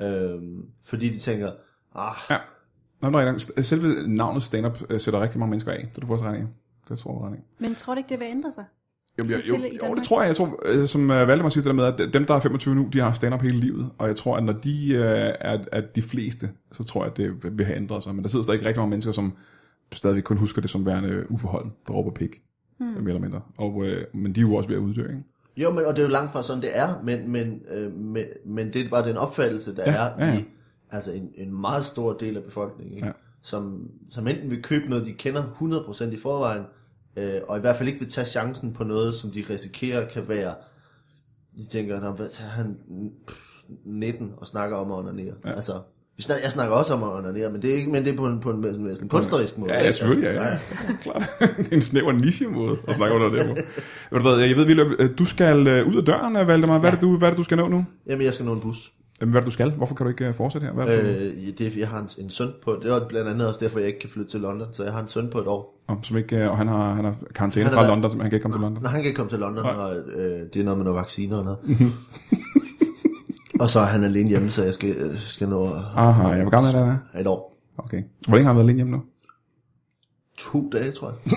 Øhm, 0.00 0.62
fordi 0.84 1.08
de 1.08 1.18
tænker, 1.18 1.50
ah, 1.94 2.14
Ja. 2.30 2.36
Nå, 3.02 3.10
nå, 3.10 3.18
ja, 3.18 3.62
selve 3.62 4.08
navnet 4.08 4.42
stand-up 4.42 4.82
øh, 4.90 5.00
sætter 5.00 5.20
rigtig 5.20 5.38
mange 5.38 5.50
mennesker 5.50 5.72
af. 5.72 5.88
Det 5.94 5.96
er 5.96 6.00
du 6.00 6.06
får 6.06 6.22
ret 6.22 6.38
i. 6.38 6.42
Det 6.88 6.98
tror 6.98 7.24
jeg 7.24 7.32
ret 7.32 7.38
i. 7.38 7.40
Men 7.58 7.74
tror 7.74 7.94
du 7.94 7.98
ikke, 7.98 8.08
det 8.08 8.20
vil 8.20 8.28
ændre 8.30 8.52
sig? 8.52 8.64
Jo, 9.18 9.28
Så 9.28 9.34
jo, 9.48 9.56
jo, 9.88 9.94
det 9.94 10.02
tror 10.02 10.22
jeg. 10.22 10.28
Jeg 10.28 10.36
tror, 10.36 10.60
øh, 10.64 10.88
som 10.88 11.02
uh, 11.02 11.08
Valdemar 11.08 11.48
siger 11.48 11.62
det 11.62 11.68
der 11.68 11.72
med, 11.72 11.84
at 11.84 12.12
dem, 12.12 12.24
der 12.26 12.34
er 12.34 12.40
25 12.40 12.74
nu, 12.74 12.88
de 12.92 13.00
har 13.00 13.12
stand-up 13.12 13.42
hele 13.42 13.56
livet. 13.56 13.90
Og 13.98 14.08
jeg 14.08 14.16
tror, 14.16 14.36
at 14.36 14.44
når 14.44 14.52
de 14.52 14.86
uh, 14.90 15.00
er, 15.00 15.58
er 15.72 15.80
de 15.80 16.02
fleste, 16.02 16.50
så 16.72 16.84
tror 16.84 17.04
jeg, 17.04 17.10
at 17.10 17.16
det 17.16 17.58
vil 17.58 17.66
have 17.66 17.76
ændret 17.76 18.02
sig. 18.02 18.14
Men 18.14 18.24
der 18.24 18.30
sidder 18.30 18.42
stadig 18.42 18.64
rigtig 18.64 18.78
mange 18.80 18.90
mennesker, 18.90 19.12
som 19.12 19.32
stadigvæk 19.92 20.22
kun 20.22 20.36
husker 20.36 20.60
det 20.60 20.70
som 20.70 20.86
værende 20.86 21.30
uforhold, 21.30 21.66
der 21.86 21.92
råber 21.92 22.10
pik. 22.10 22.42
Hmm. 22.78 22.88
Mere 22.88 23.08
eller 23.08 23.20
mindre. 23.20 23.40
Og, 23.58 23.74
uh, 23.74 23.86
men 24.12 24.34
de 24.34 24.40
er 24.40 24.42
jo 24.42 24.54
også 24.54 24.68
ved 24.68 24.76
at 24.76 24.82
uddø, 24.82 25.02
ikke? 25.02 25.24
jo, 25.56 25.70
men, 25.70 25.84
og 25.84 25.96
det 25.96 26.02
er 26.02 26.06
jo 26.06 26.12
langt 26.12 26.32
fra 26.32 26.42
sådan, 26.42 26.62
det 26.62 26.78
er, 26.78 27.02
men, 27.02 27.30
men, 27.30 27.62
øh, 27.70 27.92
men, 27.92 28.24
men 28.46 28.72
det 28.72 28.90
var 28.90 29.04
den 29.04 29.16
opfattelse, 29.16 29.76
der 29.76 29.82
ja, 29.86 29.92
er 29.92 30.10
ja, 30.18 30.26
ja. 30.26 30.38
i 30.38 30.44
altså 30.90 31.12
en, 31.12 31.30
en 31.34 31.60
meget 31.60 31.84
stor 31.84 32.12
del 32.12 32.36
af 32.36 32.42
befolkningen, 32.42 32.94
ikke? 32.94 33.06
Ja. 33.06 33.12
Som, 33.42 33.90
som 34.10 34.26
enten 34.28 34.50
vil 34.50 34.62
købe 34.62 34.90
noget, 34.90 35.06
de 35.06 35.12
kender 35.12 35.42
100% 36.00 36.04
i 36.04 36.16
forvejen, 36.16 36.62
øh, 37.16 37.40
og 37.48 37.56
i 37.56 37.60
hvert 37.60 37.76
fald 37.76 37.88
ikke 37.88 38.00
vil 38.00 38.08
tage 38.08 38.26
chancen 38.26 38.72
på 38.72 38.84
noget, 38.84 39.14
som 39.14 39.30
de 39.30 39.44
risikerer 39.50 40.08
kan 40.08 40.28
være, 40.28 40.54
de 41.58 41.66
tænker, 41.66 42.00
Nå, 42.00 42.10
hvad, 42.10 42.26
han 42.40 42.76
pff, 43.26 43.38
19 43.84 44.32
og 44.36 44.46
snakker 44.46 44.76
om 44.76 44.92
at 44.92 44.98
onanere. 44.98 45.34
Ja. 45.44 45.48
Ja. 45.48 45.54
Altså, 45.54 45.80
Vi 46.16 46.22
snakker, 46.22 46.44
jeg 46.44 46.52
snakker 46.52 46.76
også 46.76 46.94
om 46.94 47.02
at 47.02 47.08
onanere, 47.08 47.50
men 47.50 47.62
det 47.62 47.70
er 47.70 47.74
ikke, 47.74 47.90
men 47.90 48.04
det 48.04 48.12
er 48.12 48.16
på 48.16 48.26
en, 48.26 48.40
på 48.40 48.50
en, 48.50 48.62
sådan 48.62 48.98
en 49.02 49.08
kunstnerisk 49.08 49.58
måde. 49.58 49.72
Ja, 49.72 49.84
ja, 49.84 49.90
selvfølgelig, 49.90 50.34
ja, 50.34 50.44
ja. 50.48 50.58
Klart. 51.02 51.30
det 51.40 51.68
er 51.72 51.76
en 51.76 51.82
snæver 51.82 52.12
niche-måde 52.12 52.78
at 52.88 52.94
snakke 52.94 53.14
under 53.16 53.28
det. 53.28 53.46
Ved 54.10 54.20
du 54.20 54.20
hvad, 54.20 54.38
jeg 54.38 54.56
ved, 54.56 54.96
øh, 54.98 55.18
du 55.18 55.24
skal 55.24 55.66
øh, 55.66 55.88
ud 55.88 55.96
af 55.96 56.04
døren, 56.04 56.46
Valdemar. 56.46 56.78
Hvad 56.78 56.90
er 56.90 56.94
det, 56.94 57.02
du, 57.02 57.16
hvad 57.16 57.28
er 57.28 57.32
det, 57.32 57.38
du 57.38 57.42
skal 57.42 57.56
nå 57.56 57.68
nu? 57.68 57.84
Jamen, 58.06 58.24
jeg 58.24 58.34
skal 58.34 58.46
nå 58.46 58.52
en 58.52 58.60
bus. 58.60 58.92
Jamen, 59.20 59.30
hvad 59.32 59.40
det, 59.40 59.46
du 59.46 59.50
skal? 59.50 59.70
Hvorfor 59.70 59.94
kan 59.94 60.04
du 60.06 60.10
ikke 60.10 60.26
øh, 60.28 60.34
fortsætte 60.34 60.66
her? 60.66 60.74
Hvad 60.74 60.86
er 60.86 60.94
det, 61.02 61.04
du... 61.04 61.08
Øh, 61.10 61.52
det, 61.58 61.66
er- 61.66 61.70
jeg 61.78 61.88
har 61.88 61.98
en, 62.00 62.08
en 62.18 62.30
søn 62.30 62.48
på, 62.64 62.76
det 62.82 62.92
er 62.92 63.08
blandt 63.08 63.28
andet 63.30 63.48
også 63.48 63.60
derfor, 63.62 63.78
jeg 63.78 63.88
ikke 63.88 63.98
kan 64.00 64.10
flytte 64.10 64.30
til 64.30 64.40
London, 64.40 64.68
så 64.72 64.84
jeg 64.84 64.92
har 64.92 65.00
en 65.02 65.08
søn 65.08 65.28
på 65.30 65.38
et 65.38 65.46
år. 65.46 65.80
Om, 65.88 66.02
som 66.02 66.16
ikke, 66.16 66.36
øh, 66.36 66.50
og 66.50 66.56
han 66.58 66.68
har, 66.68 66.94
han 66.94 67.04
har 67.04 67.14
karantæne 67.34 67.64
Han 67.64 67.72
fra 67.74 67.80
været- 67.80 67.90
London, 67.90 68.10
så 68.10 68.16
han 68.16 68.30
kan 68.30 68.36
ikke 68.36 68.42
komme 68.42 68.54
til 68.56 68.60
London. 68.62 68.82
Når 68.82 68.90
han 68.90 69.00
kan 69.00 69.06
ikke 69.06 69.16
komme 69.16 69.30
til 69.30 69.38
London, 69.38 69.64
Nej. 69.64 69.74
og 69.74 69.96
øh, 69.96 70.40
det 70.54 70.60
er 70.60 70.64
noget 70.64 70.78
med 70.78 70.84
nogle 70.84 70.98
vacciner 71.00 71.36
og 71.36 71.44
noget. 71.44 71.58
og 73.60 73.70
så 73.70 73.80
er 73.80 73.84
han 73.84 74.04
alene 74.04 74.28
hjemme, 74.28 74.50
så 74.50 74.64
jeg 74.64 74.74
skal, 74.74 74.90
øh, 74.96 75.18
skal 75.18 75.48
nå 75.48 75.66
Aha, 75.96 76.28
ja, 76.28 76.42
hvor 76.42 76.50
gammel 76.50 76.74
er 76.74 76.84
det? 77.14 77.20
et 77.20 77.26
år. 77.26 77.56
Okay. 77.78 78.02
Hvor 78.28 78.36
længe 78.36 78.44
har 78.46 78.52
han 78.52 78.56
været 78.56 78.64
alene 78.66 78.76
hjemme 78.76 78.92
nu? 78.92 79.02
To 80.52 80.70
dage, 80.72 80.92
tror 80.92 81.14
jeg. 81.26 81.36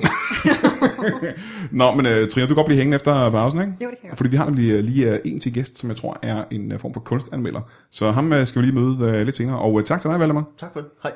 Nå, 1.72 1.96
men 1.96 2.06
uh, 2.06 2.12
Trine, 2.12 2.44
du 2.44 2.48
kan 2.48 2.56
godt 2.56 2.66
blive 2.66 2.78
hængende 2.78 2.96
efter 2.96 3.32
pausen, 3.32 3.62
ikke? 3.62 3.74
Jo, 3.84 3.90
det 3.90 4.00
kan 4.02 4.10
jeg. 4.10 4.18
Fordi 4.18 4.30
vi 4.30 4.38
har 4.38 4.46
nemlig 4.46 4.72
øh, 4.72 4.84
lige 4.84 5.12
uh, 5.12 5.18
en 5.26 5.40
til 5.40 5.54
gæst, 5.54 5.80
som 5.80 5.90
jeg 5.90 5.98
tror 5.98 6.20
er 6.22 6.44
en 6.52 6.72
uh, 6.72 6.80
form 6.80 6.94
for 6.94 7.02
kunstanmelder. 7.02 7.62
Så 7.92 8.12
ham 8.12 8.32
uh, 8.32 8.46
skal 8.46 8.62
vi 8.62 8.68
lige 8.68 8.76
møde 8.76 8.96
uh, 9.00 9.14
lidt 9.14 9.36
senere. 9.36 9.60
Og 9.60 9.74
uh, 9.74 9.84
tak 9.84 10.02
til 10.02 10.10
dig, 10.10 10.20
Valdemar. 10.20 10.46
Tak 10.60 10.74
for 10.74 10.80
det. 10.80 10.90
Hej. 11.04 11.12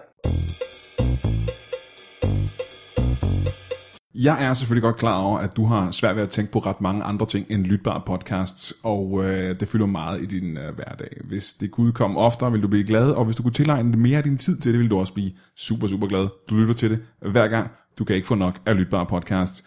Jeg 4.24 4.46
er 4.46 4.54
selvfølgelig 4.54 4.84
godt 4.84 4.98
klar 4.98 5.18
over, 5.18 5.40
at 5.40 5.58
du 5.58 5.66
har 5.66 5.92
svært 5.92 6.16
ved 6.16 6.24
at 6.24 6.30
tænke 6.30 6.52
på 6.52 6.60
ret 6.60 6.82
mange 6.82 7.04
andre 7.04 7.26
ting 7.26 7.46
end 7.50 7.66
lytbare 7.66 8.02
podcasts, 8.06 8.74
og 8.84 9.24
øh, 9.24 9.60
det 9.60 9.68
fylder 9.68 9.86
meget 9.86 10.22
i 10.22 10.26
din 10.26 10.58
øh, 10.58 10.76
hverdag. 10.76 11.18
Hvis 11.24 11.54
det 11.54 11.72
kunne 11.72 11.92
komme 11.92 12.20
oftere, 12.20 12.52
vil 12.52 12.64
du 12.64 12.68
blive 12.68 12.84
glad, 12.84 13.12
og 13.12 13.26
hvis 13.26 13.36
du 13.36 13.44
kunne 13.44 13.54
tilegne 13.54 13.98
mere 13.98 14.18
af 14.18 14.24
din 14.24 14.38
tid 14.38 14.58
til 14.58 14.72
det, 14.72 14.80
vil 14.80 14.90
du 14.90 15.00
også 15.00 15.14
blive 15.14 15.32
super, 15.58 15.88
super 15.88 16.08
glad. 16.08 16.28
Du 16.50 16.56
lytter 16.56 16.74
til 16.74 16.90
det 16.90 17.00
hver 17.32 17.48
gang. 17.48 17.72
Du 18.00 18.04
kan 18.04 18.16
ikke 18.16 18.28
få 18.28 18.36
nok 18.36 18.60
af 18.66 18.78
lytbare 18.78 19.06
podcasts. 19.06 19.64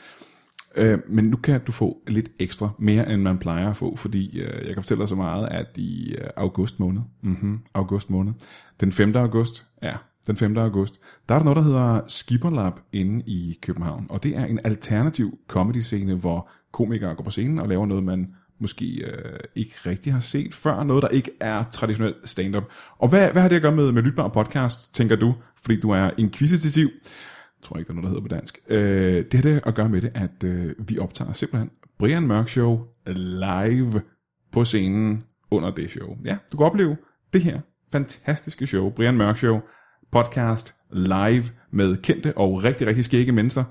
Øh, 0.77 0.99
men 1.09 1.25
nu 1.25 1.37
kan 1.37 1.61
du 1.67 1.73
få 1.73 1.99
lidt 2.07 2.29
ekstra, 2.39 2.71
mere 2.79 3.13
end 3.13 3.23
man 3.23 3.39
plejer 3.39 3.71
at 3.71 3.77
få, 3.77 3.97
fordi 3.97 4.41
øh, 4.41 4.67
jeg 4.67 4.75
kan 4.75 4.83
fortælle 4.83 5.01
dig 5.01 5.09
så 5.09 5.15
meget, 5.15 5.49
at 5.51 5.67
i 5.77 6.15
øh, 6.15 6.27
august 6.37 6.81
måned, 6.81 7.03
mm-hmm, 7.23 7.59
august 7.75 8.11
måned, 8.11 8.33
den 8.81 8.93
5. 8.93 9.17
august, 9.17 9.65
ja, 9.83 9.95
den 10.27 10.37
5. 10.37 10.57
august, 10.57 11.01
der 11.29 11.35
er 11.35 11.39
der 11.39 11.45
noget, 11.45 11.57
der 11.57 11.63
hedder 11.63 12.01
Skipperlab 12.07 12.73
inde 12.93 13.25
i 13.27 13.59
København, 13.63 14.07
og 14.11 14.23
det 14.23 14.37
er 14.37 14.45
en 14.45 14.61
alternativ 14.65 15.39
comedy-scene, 15.49 16.15
hvor 16.15 16.51
komikere 16.73 17.15
går 17.15 17.25
på 17.25 17.31
scenen 17.31 17.59
og 17.59 17.69
laver 17.69 17.87
noget, 17.87 18.05
man 18.05 18.35
måske 18.59 18.87
øh, 18.87 19.39
ikke 19.55 19.75
rigtig 19.87 20.13
har 20.13 20.21
set 20.21 20.55
før, 20.55 20.83
noget, 20.83 21.03
der 21.03 21.09
ikke 21.09 21.31
er 21.41 21.65
traditionel 21.73 22.15
stand-up. 22.25 22.65
Og 22.99 23.09
hvad, 23.09 23.31
hvad 23.31 23.43
har 23.43 23.49
det 23.49 23.57
at 23.57 23.63
gøre 23.63 23.77
med, 23.77 23.93
med 23.93 24.03
lytbare 24.03 24.31
podcast, 24.31 24.95
tænker 24.95 25.17
du, 25.17 25.35
fordi 25.63 25.81
du 25.81 25.91
er 25.91 26.11
inquisitiv? 26.19 26.85
Jeg 26.85 27.63
tror 27.63 27.79
ikke, 27.79 27.89
der 27.89 27.93
er 27.93 28.01
noget, 28.01 28.05
der 28.05 28.09
hedder 28.09 28.29
på 28.29 28.35
dansk. 28.35 28.59
Øh, 28.69 29.25
det 29.25 29.35
har 29.35 29.43
det 29.43 29.63
at 29.67 29.75
gøre 29.75 29.89
med 29.89 30.03
det, 30.03 30.13
at 30.15 30.45
øh, 30.45 30.75
vi 30.79 30.99
optager 30.99 31.33
simpelthen 31.33 31.71
Brian 31.99 32.27
Mørk 32.27 32.49
Show 32.49 32.81
live 33.07 34.03
på 34.53 34.65
scenen 34.65 35.25
under 35.51 35.71
det 35.71 35.91
show. 35.91 36.17
Ja, 36.25 36.37
du 36.53 36.57
kan 36.57 36.67
opleve 36.67 36.97
det 37.33 37.43
her 37.43 37.61
fantastiske 37.93 38.67
show, 38.67 38.91
Brian 38.91 39.17
Mørk 39.17 39.39
Show, 39.39 39.61
podcast 40.15 40.75
live 40.93 41.45
med 41.71 41.97
kendte 41.97 42.39
og 42.39 42.65
rigtig, 42.65 42.87
rigtig 42.87 43.05
skægge 43.05 43.33
mennesker 43.33 43.65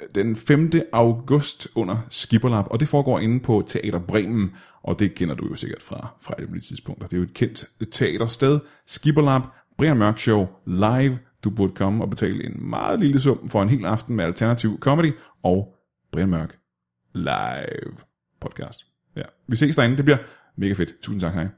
øh, 0.00 0.06
den 0.14 0.36
5. 0.36 0.70
august 0.92 1.68
under 1.74 2.06
Skipperlab, 2.10 2.64
og 2.70 2.80
det 2.80 2.88
foregår 2.88 3.18
inde 3.18 3.40
på 3.40 3.64
Teater 3.66 3.98
Bremen, 3.98 4.54
og 4.82 4.98
det 4.98 5.14
kender 5.14 5.34
du 5.34 5.48
jo 5.48 5.54
sikkert 5.54 5.82
fra, 5.82 6.08
fra 6.20 6.34
et 6.38 6.48
af 6.54 6.62
tidspunkter. 6.62 7.06
Det 7.06 7.12
er 7.12 7.18
jo 7.18 7.22
et 7.22 7.34
kendt 7.34 7.64
teatersted. 7.92 8.60
Skipperlab, 8.86 9.42
Brian 9.78 9.96
Mørk 9.96 10.18
Show, 10.18 10.46
live. 10.66 11.18
Du 11.44 11.50
burde 11.50 11.74
komme 11.74 12.04
og 12.04 12.10
betale 12.10 12.44
en 12.46 12.70
meget 12.70 13.00
lille 13.00 13.20
sum 13.20 13.48
for 13.48 13.62
en 13.62 13.68
hel 13.68 13.84
aften 13.84 14.16
med 14.16 14.24
alternativ 14.24 14.78
comedy 14.80 15.12
og 15.42 15.74
Brian 16.12 16.28
Mørk 16.28 16.58
live 17.14 17.96
podcast. 18.40 18.80
Ja. 19.16 19.22
Vi 19.48 19.56
ses 19.56 19.76
derinde, 19.76 19.96
det 19.96 20.04
bliver 20.04 20.18
mega 20.56 20.72
fedt. 20.72 21.00
Tusind 21.02 21.20
tak, 21.20 21.34
hej. 21.34 21.48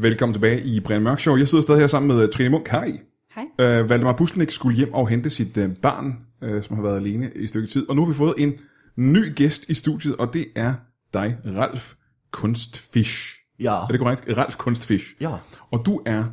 Velkommen 0.00 0.34
tilbage 0.34 0.60
i 0.62 0.80
Brian 0.80 1.02
Mørk 1.02 1.20
Show. 1.20 1.36
Jeg 1.36 1.48
sidder 1.48 1.62
stadig 1.62 1.80
her 1.80 1.86
sammen 1.86 2.08
med 2.16 2.22
øh, 2.24 2.32
Trine 2.32 2.48
Munk. 2.48 2.68
Hej. 2.68 3.00
Hej. 3.34 3.44
Øh, 3.58 3.90
Valdemar 3.90 4.12
Buslenik 4.12 4.50
skulle 4.50 4.76
hjem 4.76 4.94
og 4.94 5.08
hente 5.08 5.30
sit 5.30 5.56
øh, 5.56 5.76
barn, 5.82 6.18
øh, 6.42 6.62
som 6.62 6.76
har 6.76 6.82
været 6.82 6.96
alene 6.96 7.30
i 7.36 7.42
et 7.42 7.48
stykke 7.48 7.68
tid. 7.68 7.88
Og 7.88 7.96
nu 7.96 8.02
har 8.04 8.08
vi 8.08 8.14
fået 8.16 8.34
en 8.38 8.54
ny 8.96 9.34
gæst 9.34 9.64
i 9.68 9.74
studiet, 9.74 10.16
og 10.16 10.32
det 10.34 10.46
er 10.56 10.74
dig, 11.14 11.36
Ralf 11.46 11.94
Kunstfisch. 12.32 13.38
Ja, 13.60 13.74
Er 13.82 13.86
det 13.86 13.98
korrekt? 14.00 14.24
Ralf 14.36 14.56
Kunstfisch. 14.56 15.16
ja, 15.20 15.30
Og 15.70 15.82
du 15.86 16.02
er 16.06 16.24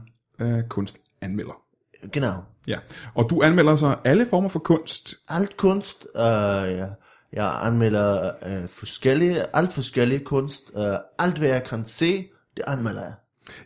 øh, 0.41 0.63
kunstanmelder. 0.70 1.61
genau. 2.13 2.34
Ja. 2.68 2.78
Og 3.16 3.30
du 3.30 3.41
anmelder 3.43 3.76
så 3.76 3.95
alle 4.03 4.26
former 4.30 4.49
for 4.49 4.59
kunst. 4.59 5.16
Alt 5.30 5.57
kunst, 5.57 6.07
øh, 6.16 6.22
ja. 6.22 6.86
jeg 7.34 7.59
anmelder 7.66 8.32
øh, 8.45 8.68
forskellige, 8.68 9.55
alt 9.55 9.74
forskellige 9.74 10.20
kunst. 10.20 10.61
Øh, 10.78 10.93
alt 11.20 11.38
hvad 11.38 11.47
jeg 11.49 11.63
kan 11.63 11.86
se, 11.86 12.28
det 12.57 12.63
anmelder 12.68 13.01
jeg. 13.01 13.13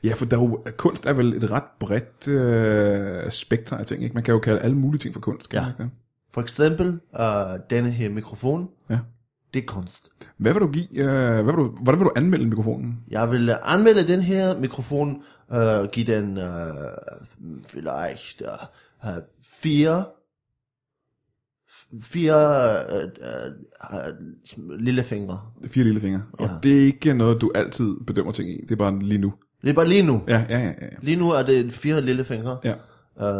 Ja, 0.03 0.13
for 0.13 0.25
der 0.25 0.37
er 0.37 0.41
jo, 0.41 0.63
kunst 0.77 1.05
er 1.05 1.13
vel 1.13 1.33
et 1.33 1.51
ret 1.51 1.63
bredt 1.79 2.27
øh, 2.27 3.31
spekter 3.31 3.77
af 3.77 3.85
ting. 3.85 4.03
Ikke? 4.03 4.13
Man 4.13 4.23
kan 4.23 4.33
jo 4.33 4.39
kalde 4.39 4.59
alle 4.59 4.77
mulige 4.77 4.99
ting 4.99 5.13
for 5.13 5.21
kunst. 5.21 5.49
Kan 5.49 5.59
Ja. 5.59 5.67
ikke? 5.67 5.93
For 6.31 6.41
eksempel, 6.41 6.99
øh, 7.19 7.59
denne 7.69 7.91
her 7.91 8.09
mikrofon, 8.09 8.69
ja. 8.89 8.99
det 9.53 9.61
er 9.61 9.65
kunst. 9.67 10.09
Hvad 10.37 10.53
vil 10.53 10.61
du 10.61 10.71
give? 10.71 10.87
Øh, 10.99 11.43
hvad 11.43 11.43
vil 11.43 11.53
du, 11.53 11.67
hvordan 11.81 11.99
vil 11.99 12.05
du 12.05 12.11
anmelde 12.15 12.45
mikrofonen? 12.47 12.99
Jeg 13.07 13.31
vil 13.31 13.55
anmelde 13.63 14.07
den 14.07 14.19
her 14.21 14.59
mikrofon, 14.59 15.23
øh, 15.53 15.85
give 15.91 16.05
den 16.15 16.37
øh, 16.37 16.73
vielleicht 17.67 18.41
øh, 18.41 19.09
øh, 19.09 19.21
fire, 19.41 20.05
fire 22.01 22.75
øh, 22.95 23.03
øh, 23.03 23.51
øh, 24.07 24.79
lille 24.79 25.03
fingre. 25.03 25.41
Fire 25.67 25.83
lille 25.83 25.99
fingre. 26.01 26.23
Og 26.33 26.47
Ja. 26.47 26.53
det 26.63 26.77
er 26.81 26.85
ikke 26.85 27.13
noget, 27.13 27.41
du 27.41 27.51
altid 27.55 27.95
bedømmer 28.07 28.31
ting 28.31 28.49
i. 28.49 28.61
Det 28.61 28.71
er 28.71 28.75
bare 28.75 28.99
lige 28.99 29.17
nu. 29.17 29.33
Det 29.61 29.69
er 29.69 29.73
bare 29.73 29.87
lige 29.87 30.03
nu. 30.03 30.21
Ja, 30.27 30.45
ja, 30.49 30.59
ja. 30.59 30.65
ja. 30.67 30.87
Lige 31.01 31.17
nu 31.17 31.31
er 31.31 31.43
det 31.43 31.71
fire 31.73 32.01
lille 32.01 32.25
fingre, 32.25 32.57
ja. 32.63 32.73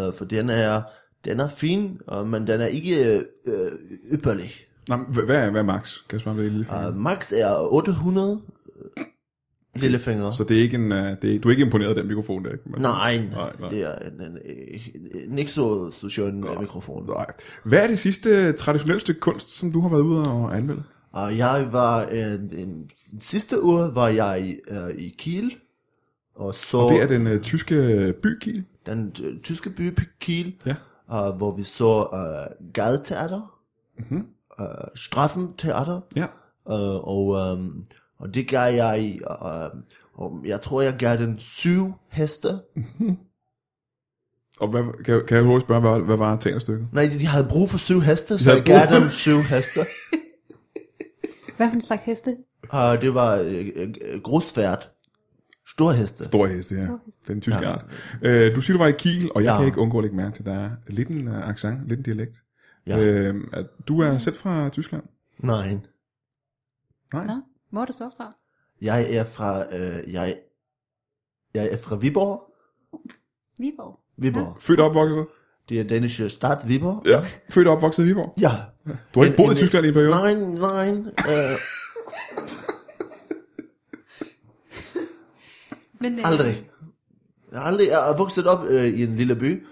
øh, 0.07 0.13
for 0.13 0.25
den 0.25 0.49
er, 0.49 0.81
den 1.25 1.39
er 1.39 1.49
fin, 1.49 1.99
øh, 2.13 2.27
men 2.27 2.47
den 2.47 2.61
er 2.61 2.65
ikke 2.65 3.21
øh, 3.45 3.71
ypperlig. 4.13 4.51
Men 4.89 4.99
hvad, 5.25 5.35
er, 5.35 5.49
hvad 5.51 5.61
er 5.61 5.65
max? 5.65 5.97
Kan 6.09 6.21
jeg 6.25 6.31
er 6.31 6.35
lille 6.41 6.65
fingre? 6.65 6.89
Uh, 6.89 6.95
max 6.95 7.31
er 7.35 7.55
800 7.73 8.39
øh, 8.97 9.03
lille 9.81 9.99
fingre. 9.99 10.33
Så 10.33 10.43
det 10.43 10.57
er 10.57 10.61
ikke 10.61 10.75
en, 10.75 10.91
uh, 10.91 10.97
det 10.97 11.35
er, 11.35 11.39
du 11.39 11.47
er 11.47 11.51
ikke 11.51 11.63
imponeret 11.63 11.89
af 11.89 11.95
den 11.95 12.07
mikrofon 12.07 12.45
der? 12.45 12.51
man- 12.65 12.81
Nej, 12.81 13.17
nej, 13.31 13.51
nej. 13.59 13.69
det 13.69 13.81
er 13.81 13.95
en, 13.95 14.21
en, 14.21 14.37
en, 14.45 15.31
en 15.31 15.39
ikke 15.39 15.51
så, 15.51 15.91
så 15.91 16.09
skøn 16.09 16.43
øh, 16.43 16.59
mikrofon. 16.59 17.05
nej. 17.07 17.25
Hvad 17.63 17.83
er 17.83 17.87
det 17.87 17.99
sidste 17.99 18.51
traditionelle 18.51 18.99
stykke 18.99 19.19
kunst, 19.21 19.57
som 19.57 19.71
du 19.71 19.81
har 19.81 19.89
været 19.89 20.01
ude 20.01 20.27
og 20.27 20.57
anmelde? 20.57 20.83
Og 21.11 21.37
jeg 21.37 21.67
var, 21.71 22.05
en, 22.05 22.51
en, 22.57 22.89
sidste 23.21 23.63
uge 23.63 23.95
var 23.95 24.07
jeg 24.07 24.55
uh, 24.71 24.89
i 24.95 25.15
Kiel, 25.17 25.55
og 26.39 26.55
så 26.55 26.77
Og 26.77 26.89
det 26.91 27.01
er 27.01 27.07
den 27.07 27.27
uh, 27.27 27.37
tyske 27.39 27.75
by 28.23 28.39
Kiel. 28.39 28.63
den 28.85 29.15
øh, 29.23 29.39
tyske 29.41 29.69
by 29.69 29.99
Kiel, 30.19 30.55
Ja. 30.65 31.29
uh, 31.29 31.37
hvor 31.37 31.55
vi 31.55 31.63
så 31.63 32.07
uh, 32.13 32.71
gadeteater, 32.73 33.59
Mhm. 33.97 34.25
uh, 34.59 34.65
Strassenteater, 34.95 36.01
Ja. 36.15 36.25
uh, 36.65 37.07
og, 37.07 37.25
um, 37.27 37.85
og 38.19 38.33
det 38.33 38.47
gav 38.47 38.73
jeg, 38.73 39.19
uh, 39.29 39.79
og 40.13 40.31
jeg 40.45 40.61
tror 40.61 40.81
jeg 40.81 40.95
gav 40.99 41.17
den 41.17 41.39
syv 41.39 41.93
heste. 42.11 42.59
Og 44.59 44.67
hvad, 44.67 45.03
kan, 45.03 45.21
kan 45.27 45.37
jeg 45.37 45.45
hurtigt 45.45 45.67
spørge, 45.67 45.81
hvad, 45.81 45.99
hvad 46.01 46.17
var 46.17 46.35
teaterstykket? 46.37 46.87
Nej, 46.93 47.05
de 47.19 47.25
havde 47.27 47.47
brug 47.49 47.69
for 47.69 47.77
syv 47.77 47.99
heste, 48.01 48.37
så 48.39 48.43
havde 48.49 48.57
jeg 48.73 48.87
gav 48.89 48.99
dem 48.99 49.09
syv 49.09 49.37
heste. 49.37 49.79
Hvad 51.57 51.67
for 51.69 51.75
en 51.75 51.81
slags 51.81 52.03
heste? 52.03 52.37
Og 52.69 53.01
det 53.01 53.13
var 53.13 53.35
øh, 53.35 53.69
øh, 54.01 54.21
grusfærd. 54.21 54.89
Store 55.71 55.93
heste. 55.95 56.15
Ja. 56.19 56.23
Stor 56.23 56.47
heste. 56.47 56.75
Det 56.75 57.29
er 57.29 57.33
en 57.33 57.41
tysk 57.41 57.57
Ja. 57.61 57.71
art. 57.71 57.85
Uh, 58.13 58.55
du 58.55 58.61
siger, 58.61 58.77
du 58.77 58.83
var 58.83 58.87
i 58.87 58.91
Kiel, 58.91 59.31
og 59.35 59.43
jeg 59.43 59.51
Ja. 59.51 59.57
kan 59.57 59.65
ikke 59.65 59.77
undgå 59.79 59.97
at 59.97 60.03
lægge 60.03 60.17
mærke 60.17 60.35
til, 60.35 60.41
at 60.43 60.45
der 60.45 60.59
er 60.59 60.69
lidt 60.87 61.07
en 61.09 61.27
uh, 61.27 61.49
accent, 61.49 61.87
lidt 61.87 61.97
en 61.97 62.03
dialekt. 62.03 62.37
Ja. 62.87 62.97
At 63.53 63.65
du 63.87 63.99
er 64.01 64.17
selv 64.17 64.35
fra 64.35 64.69
Tyskland? 64.69 65.03
Nej. 65.39 65.77
Nej. 67.13 67.25
Nå, 67.25 67.41
hvor 67.71 67.81
er 67.81 67.85
du 67.85 67.93
så 67.93 68.09
fra? 68.17 68.35
Jeg 68.81 69.13
er 69.13 69.23
fra, 69.25 69.75
øh, 69.75 70.13
jeg, 70.13 70.35
jeg 71.53 71.69
er 71.71 71.77
fra 71.77 71.95
Viborg. 71.95 72.43
Viborg. 73.57 73.99
Viborg. 74.17 74.57
Født 74.59 74.79
og 74.79 74.85
opvokset? 74.89 75.27
Det 75.69 75.79
er 75.79 75.83
danish 75.83 76.27
stat 76.29 76.57
Viborg. 76.67 77.03
Ja. 77.07 77.25
Født 77.49 77.67
og 77.67 77.73
opvokset 77.75 78.03
i 78.03 78.07
Viborg? 78.07 78.33
Ja. 78.41 78.51
Du 78.85 79.19
har 79.19 79.23
ikke 79.25 79.33
En- 79.33 79.37
boet 79.37 79.47
i 79.47 79.51
en- 79.51 79.57
Tyskland 79.57 79.85
i 79.85 79.89
en 79.89 79.93
periode? 79.93 80.11
Nej, 80.11 80.33
nej. 80.33 80.89
Øh, 81.51 81.57
Men, 86.01 86.13
øh, 86.19 86.31
aldrig. 86.31 86.69
Jeg 87.51 87.59
har 87.59 87.67
aldrig. 87.67 87.87
Jeg 87.87 88.09
er 88.11 88.17
vokset 88.17 88.47
op 88.47 88.65
øh, 88.65 88.85
i 88.85 89.03
en 89.03 89.15
lille 89.15 89.35
by 89.35 89.65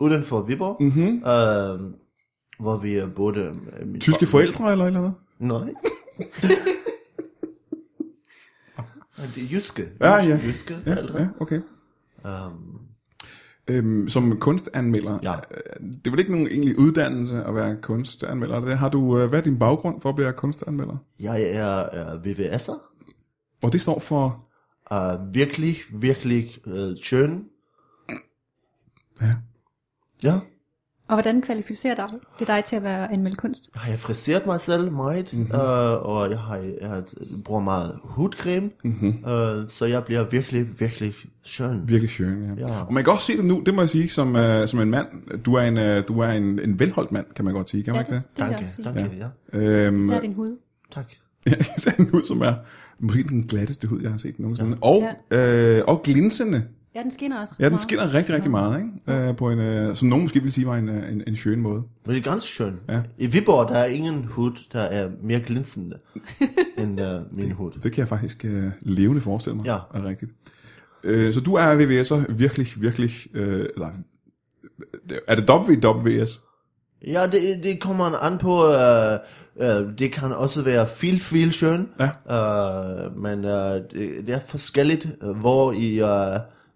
uden 0.00 0.22
for 0.22 0.42
Viborg. 0.42 0.76
Mm-hmm. 0.82 1.16
Øh, 1.16 1.92
hvor 2.60 2.76
vi 2.76 2.94
er 2.94 3.06
både... 3.16 3.40
Øh, 3.40 3.98
Tyske 4.00 4.26
far- 4.26 4.30
forældre 4.30 4.72
eller 4.72 4.86
eller 4.86 4.98
andet? 5.00 5.14
Nej. 5.38 5.74
Det 9.34 9.42
er 9.42 9.46
jyske. 9.50 9.88
Ja, 10.00 10.14
ja. 10.14 10.40
Jyske 10.44 10.76
Ja, 10.86 10.94
forældre. 10.94 11.18
ja 11.20 11.28
okay. 11.40 11.60
Um, 12.24 12.80
Øhm, 13.70 14.08
som 14.08 14.38
kunstanmelder, 14.38 15.18
Ja. 15.22 15.32
øh, 15.32 15.88
det 15.90 16.06
er 16.06 16.10
vel 16.10 16.18
ikke 16.18 16.30
nogen 16.32 16.46
egentlig 16.46 16.78
uddannelse 16.78 17.44
at 17.44 17.54
være 17.54 17.76
kunstanmelder? 17.82 18.56
er 18.56 18.60
Det 18.60 18.78
har 18.78 18.88
du, 18.88 19.18
øh, 19.18 19.28
hvad 19.28 19.38
er 19.38 19.42
din 19.42 19.58
baggrund 19.58 20.00
for 20.00 20.08
at 20.08 20.14
blive 20.14 20.32
kunstanmelder? 20.32 20.96
jeg 21.20 21.42
er, 21.42 21.64
er 21.66 22.18
VVS'er. 22.18 22.78
Og 23.62 23.72
det 23.72 23.80
står 23.80 23.98
for... 23.98 24.44
Uh, 24.92 25.34
virkelig, 25.34 25.76
virkelig 25.92 26.50
uh, 26.66 26.96
skøn. 27.02 27.44
Ja. 29.20 29.34
Ja. 30.24 30.38
Og 31.08 31.14
hvordan 31.14 31.42
kvalificerer 31.42 31.94
dig, 31.94 32.04
det 32.38 32.46
dig 32.46 32.64
til 32.64 32.76
at 32.76 32.82
være 32.82 33.12
anmeldt 33.12 33.38
kunst? 33.38 33.70
Jeg 33.74 33.82
har 33.82 33.96
friseret 33.96 34.46
mig 34.46 34.60
selv 34.60 34.92
meget, 34.92 35.32
Mhm. 35.32 35.42
mm-hmm. 35.42 35.58
uh, 35.58 36.06
og 36.08 36.30
jeg, 36.30 36.38
har, 36.38 36.56
jeg 36.80 37.02
bruger 37.44 37.60
meget 37.60 37.98
hudcreme, 38.04 38.70
mm-hmm. 38.84 39.08
uh, 39.08 39.68
så 39.68 39.86
jeg 39.88 40.04
bliver 40.04 40.22
virkelig, 40.30 40.80
virkelig 40.80 41.14
skøn. 41.42 41.88
Virkelig 41.88 42.10
skøn, 42.10 42.58
ja. 42.58 42.68
Ja. 42.68 42.80
Og 42.80 42.92
man 42.92 43.04
kan 43.04 43.12
også 43.12 43.26
se 43.26 43.36
det 43.36 43.44
nu, 43.44 43.62
det 43.66 43.74
må 43.74 43.82
jeg 43.82 43.88
sige, 43.90 44.08
som, 44.08 44.34
uh, 44.34 44.66
som 44.66 44.80
en 44.80 44.90
mand. 44.90 45.06
Du 45.42 45.54
er 45.54 45.62
en, 45.62 45.76
uh, 45.76 46.08
du 46.08 46.20
er 46.20 46.28
en, 46.28 46.58
en 46.58 46.78
velholdt 46.80 47.12
mand, 47.12 47.26
kan 47.36 47.44
man 47.44 47.54
godt 47.54 47.70
sige, 47.70 47.82
kan 47.82 47.94
man 47.94 48.06
Ja, 48.10 48.14
ikke 48.14 48.24
det, 48.26 48.36
det 48.36 48.86
jeg 48.86 48.94
Danke, 48.94 49.16
ja. 49.52 49.58
det? 49.58 49.86
Øhm, 49.86 50.04
Især 50.04 50.20
din 50.20 50.34
hud. 50.34 50.56
Tak. 50.92 51.12
ja, 51.46 51.52
især 51.76 51.90
en 51.98 52.08
hud, 52.10 52.24
som 52.24 52.40
er 52.40 52.54
måske 52.98 53.22
den 53.22 53.42
glatteste 53.42 53.88
hud, 53.88 54.02
jeg 54.02 54.10
har 54.10 54.18
set 54.18 54.38
nogensinde. 54.38 54.70
Ja. 54.70 54.88
Og, 54.88 55.04
øh, 55.30 55.82
og 55.86 56.02
glinsende. 56.02 56.64
Ja, 56.94 57.02
den 57.02 57.10
skinner 57.10 57.40
også. 57.40 57.54
Ja, 57.58 57.64
den 57.64 57.72
meget. 57.72 57.80
skinner 57.80 58.14
rigtig, 58.14 58.34
rigtig 58.34 58.50
meget, 58.50 58.78
ikke? 59.06 59.28
Øh, 59.28 59.36
på 59.36 59.50
en, 59.50 59.58
øh, 59.58 59.96
som 59.96 60.08
nogen 60.08 60.24
måske 60.24 60.42
vil 60.42 60.52
sige 60.52 60.66
var 60.66 60.76
en, 60.76 60.88
øh, 60.88 61.12
en, 61.12 61.22
en 61.26 61.36
skøn 61.36 61.60
måde. 61.60 61.82
Men 62.06 62.14
det 62.14 62.26
er 62.26 62.30
ganske 62.30 62.50
skøn. 62.50 62.80
Ja. 62.88 63.00
I 63.18 63.26
Viborg, 63.26 63.68
der 63.68 63.74
er 63.74 63.84
ingen 63.84 64.24
hud, 64.24 64.52
der 64.72 64.80
er 64.80 65.10
mere 65.22 65.40
glinsende 65.40 65.98
end 66.78 67.00
uh, 67.00 67.38
min 67.38 67.50
hud. 67.50 67.72
Det 67.82 67.92
kan 67.92 67.98
jeg 67.98 68.08
faktisk 68.08 68.44
øh, 68.44 68.70
levende 68.80 69.20
forestille 69.20 69.56
mig. 69.56 69.66
Ja. 69.66 69.78
Er 69.94 70.04
rigtigt. 70.04 70.32
Øh, 71.04 71.34
så 71.34 71.40
du 71.40 71.54
er 71.54 71.76
VVS'er 71.76 72.32
virkelig, 72.32 72.68
virkelig... 72.76 73.10
Øh, 73.34 73.66
eller, 73.74 73.90
er 75.28 75.34
det 75.34 75.50
WWS? 75.50 76.40
Ja, 77.06 77.26
det, 77.26 77.60
det 77.62 77.80
kommer 77.80 78.04
an 78.04 78.38
på, 78.38 78.68
uh, 78.68 79.18
uh, 79.56 79.66
det 79.98 80.12
kan 80.12 80.32
også 80.32 80.62
være 80.62 80.86
viel, 81.00 81.22
viel 81.32 81.52
skøn. 81.52 81.88
Ja. 82.00 82.10
Uh, 83.06 83.16
men 83.22 83.44
uh, 83.44 83.50
det, 83.50 84.26
det 84.26 84.28
er 84.34 84.40
forskelligt, 84.40 85.08
uh, 85.22 85.30
hvor 85.36 85.72
i, 85.72 86.02
uh, 86.02 86.08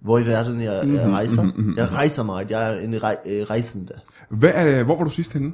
hvor 0.00 0.18
i 0.18 0.26
verden 0.26 0.60
jeg, 0.60 0.84
Mhm, 0.84 0.94
jeg 0.94 1.08
rejser. 1.10 1.50
Jeg 1.76 1.92
rejser 1.92 2.22
meget, 2.22 2.50
jeg 2.50 2.70
er 2.74 2.78
en 2.80 3.02
rej, 3.02 3.16
øh, 3.26 3.42
rejsende. 3.42 3.92
Hvad 4.30 4.50
er 4.54 4.64
det, 4.64 4.84
hvor 4.84 4.96
var 4.96 5.04
du 5.04 5.10
sidst 5.10 5.32
henne? 5.32 5.52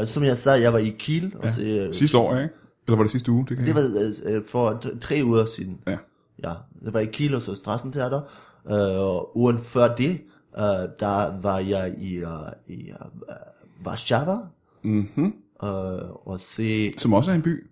Uh, 0.00 0.06
som 0.06 0.24
jeg 0.24 0.38
sagde, 0.38 0.60
jeg 0.62 0.72
var 0.72 0.78
i 0.78 0.94
Kiel, 0.98 1.32
og 1.38 1.50
så, 1.52 1.84
uh, 1.88 1.94
Sidste 1.94 2.18
år, 2.18 2.36
ikke? 2.36 2.54
Eller 2.86 2.96
var 2.96 3.02
det 3.04 3.12
sidste 3.12 3.32
uge? 3.32 3.46
Det, 3.48 3.56
kan 3.56 3.66
det 3.66 3.74
var 3.74 4.36
uh, 4.36 4.42
for 4.48 4.82
tre 5.00 5.20
uger 5.24 5.44
siden. 5.44 5.78
Ja. 5.86 5.96
Ja, 6.44 6.52
det 6.84 6.94
var 6.94 7.00
i 7.00 7.06
Kiel 7.06 7.34
og 7.34 7.42
så 7.42 7.54
Strassentheater. 7.54 8.20
Uh, 8.64 8.72
og 8.76 9.36
ugen 9.36 9.58
før 9.58 9.94
det, 9.94 10.10
uh, 10.58 10.62
der 11.00 11.40
var 11.40 11.58
jeg 11.58 11.94
i, 11.98 12.22
uh, 12.24 12.30
i 12.68 12.90
uh, 13.00 13.86
Warszawa. 13.86 14.36
Mm-hmm. 14.84 15.34
Uh, 15.62 16.28
og 16.28 16.40
se... 16.40 16.92
Som 16.98 17.12
også 17.12 17.30
er 17.30 17.34
en 17.34 17.42
by? 17.42 17.66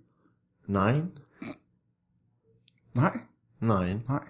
Nej, 0.66 1.00
Nej, 2.94 3.18
nej. 3.60 3.96
nej. 4.08 4.22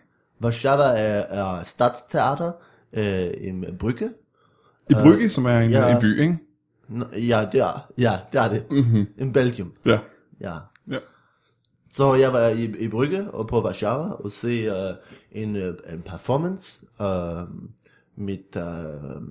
Warszawa 0.42 0.84
er, 0.84 1.20
er 1.20 1.62
stadsteater 1.62 2.52
uh, 2.96 3.70
i 3.70 3.76
Brygge. 3.78 4.10
I 4.90 4.94
Brygge, 4.94 5.30
som 5.30 5.46
er 5.46 5.58
en, 5.58 5.70
ja. 5.70 5.94
en 5.94 6.00
by, 6.00 6.20
ikke? 6.20 6.38
Ja, 7.28 7.48
det 7.52 7.60
er, 7.60 7.90
ja, 7.98 8.18
det 8.32 8.40
er 8.40 8.48
det. 8.48 8.64
Mm-hmm. 8.70 9.06
I 9.18 9.32
Belgium, 9.32 9.72
Ja. 9.86 9.98
ja. 10.40 10.54
ja. 10.90 10.98
Så 11.92 12.14
jeg 12.14 12.32
var 12.32 12.48
i, 12.48 12.64
i 12.78 12.88
Brygge 12.88 13.30
og 13.30 13.48
på 13.48 13.64
Warszawa 13.64 14.10
og 14.10 14.32
se 14.32 14.70
uh, 14.70 14.96
en, 15.32 15.56
uh, 15.56 15.74
en 15.92 16.02
performance 16.02 16.80
uh, 17.00 17.48
med, 18.16 18.56
uh, 18.56 19.22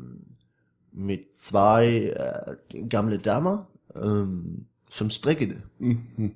med 0.93 1.17
zwei 1.36 2.09
uh, 2.09 2.89
gamle 2.89 3.17
damer, 3.17 3.57
um, 4.02 4.44
som 4.91 5.10
strikkede. 5.10 5.56
Mm-hmm. 5.80 6.32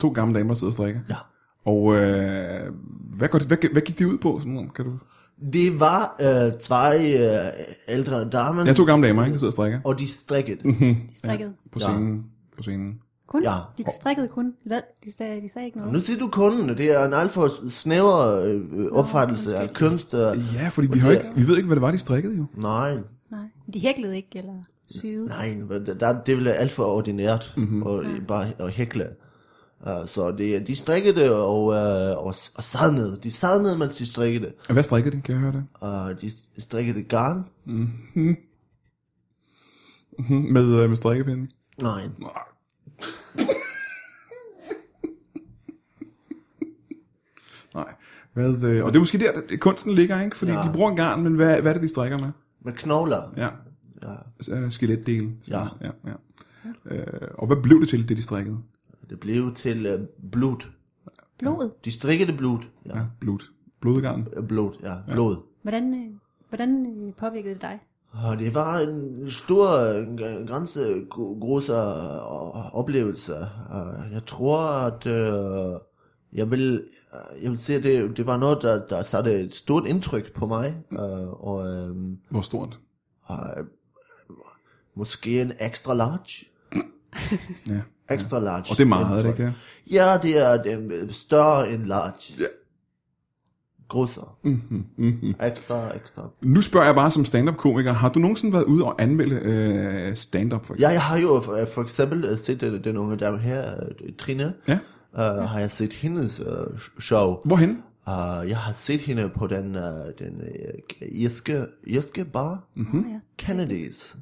To 0.00 0.08
gamle 0.08 0.38
damer, 0.38 0.48
der 0.48 0.54
sidder 0.58 0.70
og 0.70 0.72
strikker. 0.72 1.00
Ja. 1.08 1.14
Og 1.64 1.94
øh, 1.96 2.72
hvad, 3.18 3.28
går 3.28 3.38
det, 3.38 3.46
hvad, 3.46 3.58
hvad 3.72 3.82
gik 3.82 3.98
det 3.98 4.04
ud 4.04 4.18
på? 4.18 4.38
Sådan, 4.38 4.70
kan 4.74 4.84
du... 4.84 4.92
Det 5.52 5.80
var 5.80 6.16
uh, 6.20 6.60
zwei 6.60 7.14
uh, 7.14 7.46
ældre 7.88 8.28
damer, 8.30 8.64
Ja, 8.66 8.72
to 8.72 8.84
gamle 8.84 9.08
damer, 9.08 9.24
ikke? 9.24 9.32
Der 9.32 9.38
sidder 9.38 9.48
og 9.50 9.52
strikker. 9.52 9.80
og 9.84 9.98
de 9.98 10.08
strikkede. 10.08 10.58
De 10.62 10.96
strikkede. 11.14 11.54
På 11.72 11.78
Ja. 11.82 11.86
scenen. 11.88 12.24
På 12.56 12.62
scenen. 12.62 13.00
Kun? 13.26 13.42
Ja. 13.42 13.54
De 13.78 13.84
strikkede 14.00 14.28
kun. 14.28 14.54
Hvad? 14.66 14.80
De 15.04 15.12
sagde, 15.12 15.42
de 15.42 15.48
sagde 15.48 15.66
ikke 15.66 15.78
noget. 15.78 15.92
Nu 15.92 16.00
siger 16.00 16.18
du 16.18 16.28
kunden, 16.28 16.68
det 16.68 16.80
er 17.00 17.06
en 17.06 17.12
alt 17.14 17.30
for 17.32 17.70
snæver 17.70 18.40
øh, 18.40 18.60
opfattelse 18.92 19.56
af 19.56 19.72
kunst. 19.74 20.14
Uh, 20.14 20.20
Ja, 20.54 20.68
fordi 20.68 20.88
vi, 20.92 20.98
har 20.98 21.10
ikke, 21.10 21.32
vi 21.36 21.46
ved 21.46 21.56
ikke, 21.56 21.66
hvad 21.66 21.76
det 21.76 21.82
var, 21.82 21.90
de 21.90 21.98
strikkede 21.98 22.36
jo. 22.36 22.46
nej, 22.56 22.94
Nej. 23.30 23.40
De 23.74 23.78
hæklede 23.80 24.16
ikke, 24.16 24.38
eller 24.38 24.54
syede. 24.90 25.26
nej, 25.26 25.56
der, 26.00 26.22
det 26.22 26.36
ville 26.36 26.54
alt 26.54 26.72
for 26.72 26.84
ordinært 26.84 27.54
mm-hmm. 27.56 27.82
og 27.82 28.04
bare 28.28 28.52
at 28.58 28.70
hækle. 28.70 29.08
Uh, 29.86 30.06
så 30.06 30.34
det, 30.38 30.66
de 30.66 30.76
strikkede 30.76 31.32
og, 31.36 31.64
uh, 31.64 32.26
og, 32.26 32.34
og 32.54 32.64
sad 32.64 32.92
ned. 32.92 33.16
De 33.16 33.32
sad 33.32 33.62
ned, 33.62 33.76
mens 33.76 33.96
de 33.96 34.06
strikkede. 34.06 34.52
Og 34.68 34.72
hvad 34.72 34.82
strikkede 34.82 35.16
de? 35.16 35.22
Kan 35.22 35.34
jeg 35.34 35.40
høre 35.40 35.52
det? 35.52 35.64
Uh, 35.82 36.20
de 36.20 36.30
strikkede 36.62 37.02
garn. 37.02 37.44
Mm-hmm. 37.64 38.36
Med, 40.28 40.82
øh, 40.82 40.88
med 40.88 40.96
strikkepinde? 40.96 41.48
Nej. 41.78 42.02
Nej. 42.18 42.42
Nej. 47.74 47.94
Hvad, 48.32 48.62
øh, 48.62 48.84
og 48.84 48.92
det 48.92 48.96
er 48.96 49.00
måske 49.00 49.18
der, 49.18 49.56
kunsten 49.60 49.94
ligger, 49.94 50.20
ikke? 50.20 50.36
Fordi 50.36 50.52
ja. 50.52 50.58
Ja. 50.58 50.68
de 50.68 50.72
bruger 50.72 50.90
en 50.90 50.96
garn, 50.96 51.22
men 51.22 51.34
hvad, 51.34 51.60
hvad 51.60 51.70
er 51.70 51.74
det, 51.74 51.82
de 51.82 51.88
strikker 51.88 52.18
med? 52.18 52.28
Med 52.64 52.72
knogler. 52.72 53.22
Ja, 53.36 53.48
Ja. 54.02 54.54
øh, 54.56 54.70
skeletdele. 54.70 55.30
Ja. 55.48 55.60
ja, 55.80 55.90
ja. 56.06 56.12
Øh, 56.84 57.28
og 57.34 57.46
hvad 57.46 57.56
blev 57.62 57.80
det 57.80 57.88
til, 57.88 58.08
det 58.08 58.16
de 58.16 58.22
strikkede? 58.22 58.58
Det 59.10 59.20
blev 59.20 59.54
til 59.54 59.94
uh, 59.94 60.00
blod. 60.30 60.56
Blodet. 61.38 61.72
De 61.84 61.90
strikkede 61.92 62.32
blod. 62.36 62.58
Ja. 62.86 62.98
Ja, 62.98 63.04
blod. 63.20 63.38
Blodgarn. 63.80 64.28
ja. 64.36 64.40
Blod, 64.40 64.72
ja. 64.82 64.94
Blod. 65.12 65.36
Hvordan, 65.62 65.94
øh, 65.94 66.10
hvordan 66.48 66.86
øh, 66.86 67.12
påvirkede 67.14 67.54
det 67.54 67.62
dig? 67.62 67.78
Og 68.12 68.38
det 68.38 68.54
var 68.54 68.78
en 68.78 69.30
stor, 69.30 69.68
øh, 69.78 70.46
ganske 70.48 71.06
groß 71.40 71.68
øh, 71.68 72.74
oplevelse. 72.74 73.32
Øh, 73.34 74.12
Jeg 74.12 74.22
tror, 74.26 74.58
at 74.60 75.06
øh, 75.06 75.80
jeg 76.32 76.50
vil, 76.50 76.84
øh, 77.14 77.42
jeg 77.42 77.50
vil 77.50 77.58
sige, 77.58 77.76
at 77.78 77.84
det, 77.84 78.16
det 78.16 78.26
var 78.26 78.36
noget, 78.36 78.58
der, 78.62 78.86
der 78.86 79.02
satte 79.02 79.40
et 79.40 79.54
stort 79.54 79.86
indtryk 79.86 80.32
på 80.34 80.46
mig. 80.46 80.76
øh, 80.92 81.44
Og 81.44 81.66
øh, 81.66 81.96
Hvor 82.30 82.40
stort? 82.42 82.78
øh, 83.30 83.36
måske 85.00 85.40
en 85.40 85.52
extra 85.60 85.94
large. 85.94 86.46
Ja. 87.68 87.80
Extra 88.14 88.38
large. 88.38 88.64
Og 88.70 88.76
det 88.76 88.80
er 88.80 88.86
meget, 88.86 89.18
er 89.18 89.22
det 89.22 89.28
ikke 89.28 89.42
det? 89.42 89.54
Ja, 89.90 90.18
det 90.22 90.46
er, 90.46 90.62
det 90.62 90.72
er 90.72 91.12
større 91.12 91.72
end 91.72 91.84
large. 91.84 92.34
Ja. 92.40 92.44
Grosser. 93.88 94.38
Mm-hmm, 94.42 94.84
mm-hmm. 94.96 95.34
Ekstra, 95.42 95.96
ekstra. 95.96 96.28
Nu 96.42 96.60
spørger 96.60 96.86
jeg 96.86 96.94
bare 96.94 97.10
som 97.10 97.24
stand-up-komiker, 97.24 97.92
har 97.92 98.08
du 98.08 98.18
nogensinde 98.18 98.52
været 98.52 98.64
ude 98.64 98.84
og 98.84 99.02
anmelde 99.02 99.36
øh, 99.36 100.16
stand-up 100.16 100.66
for 100.66 100.74
eksempel? 100.74 100.82
Ja, 100.82 100.88
jeg 100.88 101.02
har 101.02 101.18
jo 101.18 101.40
for, 101.40 101.64
for 101.74 101.82
eksempel 101.82 102.24
øh, 102.24 102.38
set 102.38 102.60
den, 102.60 102.84
den 102.84 102.96
unge 102.96 103.16
dame 103.16 103.38
her, 103.38 103.74
øh, 103.84 104.12
Trine. 104.18 104.54
Ja. 104.68 104.78
Uh, 105.12 105.44
har 105.44 105.60
jeg 105.60 105.70
set 105.70 105.92
hendes 105.92 106.40
uh, 106.40 106.78
show. 107.00 107.36
Hvorhen? 107.44 107.70
Uh, 108.06 108.48
jeg 108.48 108.56
har 108.56 108.72
set 108.72 109.00
hende 109.00 109.30
på 109.38 109.46
den, 109.46 109.76
uh, 109.76 109.82
den 110.18 110.40
uh, 110.42 111.08
irske, 111.08 111.66
irske 111.86 112.24
bar, 112.24 112.64
Mm-hmm. 112.74 113.04
Ja. 113.12 113.20
Kennedys. 113.38 114.16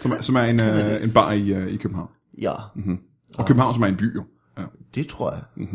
Som, 0.00 0.12
er- 0.12 0.20
som 0.20 0.36
er 0.36 0.40
en, 0.42 0.60
øh, 0.60 1.02
en 1.04 1.10
bar 1.12 1.32
i, 1.32 1.52
øh, 1.52 1.72
i 1.72 1.76
København. 1.76 2.08
Ja, 2.40 2.52
Mm-hmm. 2.74 2.98
Og 3.38 3.46
København, 3.46 3.74
som 3.74 3.82
er 3.82 3.86
en 3.86 3.96
by 3.96 4.14
jo. 4.16 4.24
Ja. 4.58 4.62
det 4.94 5.06
tror 5.08 5.30
jeg. 5.32 5.66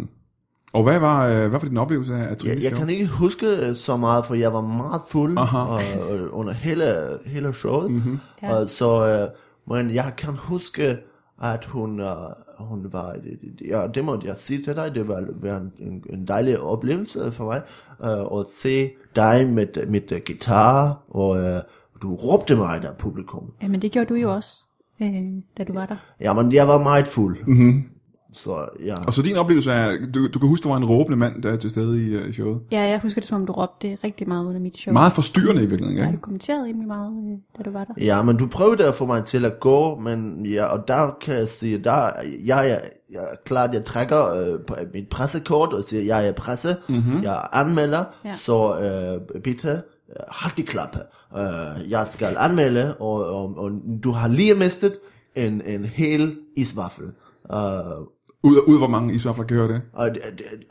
Og 0.74 0.84
hvad 0.84 1.00
var, 1.00 1.28
øh, 1.28 1.36
hvad 1.50 1.50
var 1.50 1.60
din 1.60 1.78
oplevelse 1.78 2.14
af 2.16 2.30
Jeg, 2.30 2.38
Trines 2.38 2.64
jeg 2.64 2.72
kan 2.72 2.90
ikke 2.90 3.08
huske 3.08 3.46
øh, 3.70 3.76
så 3.76 3.98
meget, 3.98 4.26
for 4.26 4.36
jeg 4.36 4.54
var 4.54 4.62
meget 4.62 5.02
fuld 5.08 5.38
Aha. 5.38 5.58
og, 5.58 5.82
øh, 6.18 6.28
under 6.32 6.54
hele, 6.54 7.18
hele 7.26 7.54
showet. 7.54 7.92
Mm-hmm. 7.92 8.20
Ja. 8.44 8.56
Og 8.56 8.70
så, 8.70 9.30
uh, 9.68 9.76
men 9.76 9.92
jeg 9.96 10.14
kan 10.18 10.34
huske, 10.34 10.98
at 11.42 11.66
hun, 11.66 12.00
uh, 12.02 12.08
hun 12.60 12.88
var, 12.94 13.16
ja, 13.68 13.88
det 13.94 14.06
må 14.06 14.22
jeg 14.26 14.36
sige 14.40 14.62
til 14.64 14.76
dig, 14.76 14.96
det 14.96 15.08
var, 15.08 15.28
var 15.42 15.58
en, 15.58 16.04
en, 16.10 16.28
dejlig 16.28 16.60
oplevelse 16.60 17.32
for 17.32 17.46
mig, 17.46 17.62
uh, 18.32 18.40
at 18.40 18.46
se 18.58 18.90
dig 19.16 19.48
med, 19.50 19.88
med 19.88 20.26
guitar, 20.26 20.98
og 21.10 21.30
uh, 21.30 21.60
du 22.04 22.16
råbte 22.16 22.56
mig 22.56 22.82
der 22.82 22.94
publikum. 22.94 23.44
Jamen 23.62 23.82
det 23.82 23.92
gjorde 23.92 24.10
du 24.10 24.16
jo 24.16 24.34
også, 24.34 24.58
øh, 25.02 25.08
da 25.58 25.64
du 25.64 25.74
var 25.74 25.86
der. 25.86 25.96
Jamen, 26.20 26.54
jeg 26.54 26.68
var 26.68 26.84
meget 26.84 27.08
fuld. 27.08 27.38
Mm-hmm. 27.48 27.84
Så 28.36 28.66
ja. 28.86 28.96
Og 29.08 29.14
så 29.14 29.22
din 29.22 29.36
oplevelse 29.38 29.72
er, 29.72 29.98
du, 30.14 30.28
du 30.28 30.40
kan 30.40 30.48
huske, 30.50 30.64
der 30.64 30.70
var 30.70 30.78
en 30.78 30.86
råbende 30.86 31.18
mand, 31.18 31.44
der 31.44 31.52
er 31.52 31.58
til 31.58 31.70
stede 31.72 32.06
i, 32.06 32.16
uh, 32.16 32.32
showet. 32.34 32.62
Ja, 32.72 32.82
jeg 32.82 33.00
husker 33.00 33.22
det 33.22 33.28
som 33.28 33.42
om, 33.42 33.48
du 33.48 33.54
råbte 33.54 33.98
rigtig 34.04 34.28
meget 34.28 34.46
under 34.46 34.62
mit 34.62 34.78
show. 34.78 34.94
Meget 34.94 35.14
forstyrrende 35.14 35.64
i 35.64 35.66
virkeligheden, 35.66 36.02
Har 36.04 36.08
ikke? 36.12 36.18
du 36.18 36.22
kommenteret 36.22 36.66
rimelig 36.66 36.88
meget, 36.88 37.12
øh, 37.32 37.38
da 37.58 37.64
du 37.64 37.72
var 37.72 37.84
der? 37.84 37.94
Ja, 37.98 38.22
men 38.22 38.38
du 38.38 38.48
prøvede 38.48 38.88
at 38.88 38.96
få 38.96 39.06
mig 39.06 39.26
til 39.26 39.46
at 39.46 39.60
gå, 39.60 40.00
men 40.00 40.46
ja, 40.46 40.66
og 40.66 40.88
der 40.88 41.18
kan 41.22 41.36
jeg 41.36 41.48
sige, 41.48 41.78
der, 41.78 41.94
jeg, 41.94 42.10
jeg, 42.46 42.82
jeg 43.12 43.28
klart, 43.46 43.74
jeg 43.74 43.86
trækker 43.86 44.34
øh, 44.34 44.60
på 44.68 44.76
mit 44.94 45.08
pressekort 45.10 45.74
og 45.74 45.84
siger, 45.84 46.04
jeg 46.04 46.28
er 46.28 46.32
presse, 46.32 46.76
mm-hmm. 46.90 47.24
jeg 47.24 47.48
anmelder, 47.52 48.04
Ja. 48.26 48.30
ja. 48.30 48.36
så 48.36 48.80
øh, 49.36 49.42
bitte, 49.42 49.70
øh, 49.70 50.16
hold 50.28 50.56
de 50.58 50.64
klappe. 50.64 51.00
Øh, 51.38 51.92
jeg 51.92 52.08
skal 52.12 52.36
anmelde, 52.40 52.96
og, 53.00 53.14
og, 53.26 53.54
og 53.58 53.72
du 54.04 54.12
har 54.12 54.28
lige 54.28 54.56
mistet 54.56 54.94
en, 55.36 55.62
en 55.66 55.86
hel 55.86 56.36
isvaffel. 56.58 57.06
Øh, 57.54 57.60
Ud, 58.46 58.58
ud 58.68 58.78
hvor 58.78 58.88
mange 58.88 59.14
isvafler 59.14 59.44
kan 59.46 59.58
høre 59.58 59.68
det? 59.68 59.82
og, 59.94 60.10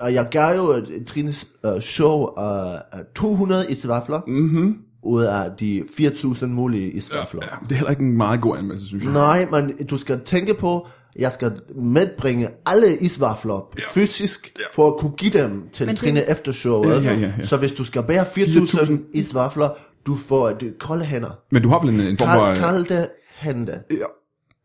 og 0.00 0.14
jeg 0.14 0.28
gav 0.30 0.56
jo 0.56 0.70
et, 0.70 0.88
et 0.88 1.06
Trines 1.06 1.46
uh, 1.74 1.80
show 1.80 2.26
af 2.26 2.74
uh, 2.94 3.00
200 3.14 3.66
isvafler, 3.70 4.20
Mhm. 4.26 4.76
ud 5.02 5.22
af 5.22 5.50
de 5.60 5.82
4.000 6.00 6.46
mulige 6.46 6.90
isvafler. 6.90 7.40
Ja, 7.44 7.56
det 7.66 7.70
er 7.72 7.74
heller 7.74 7.90
ikke 7.90 8.02
en 8.02 8.16
meget 8.16 8.40
god 8.40 8.56
anmeldelse, 8.58 8.86
synes 8.88 9.04
jeg. 9.04 9.12
Nej, 9.12 9.46
men 9.50 9.86
du 9.86 9.98
skal 9.98 10.20
tænke 10.24 10.54
på, 10.54 10.86
jeg 11.16 11.32
skal 11.32 11.52
medbringe 11.74 12.48
alle 12.66 12.96
isvafler 13.00 13.70
fysisk, 13.94 14.52
for 14.74 14.88
at 14.88 14.96
kunne 14.98 15.12
give 15.12 15.30
dem 15.42 15.68
til 15.72 15.86
Men 15.86 15.94
det- 15.94 16.00
Trine 16.00 16.30
efter 16.30 16.52
showet. 16.52 16.88
Ja, 16.88 17.00
ja, 17.12 17.14
ja, 17.18 17.32
ja. 17.38 17.44
Så 17.44 17.56
hvis 17.56 17.72
du 17.72 17.84
skal 17.84 18.02
bære 18.02 18.24
4.000 18.24 18.92
isvafler, 19.14 19.68
du 20.07 20.14
får 20.14 20.48
et 20.48 20.74
kolde 20.78 21.05
hænder. 21.05 21.38
Men 21.50 21.62
du 21.62 21.68
har 21.68 21.80
vel 21.80 21.94
en, 21.94 22.00
en 22.00 22.18
form 22.18 22.28
for... 22.28 22.55
Kald, 22.55 22.86
kalde 22.86 23.09
hænder. 23.36 23.78
Ja. 23.90 23.96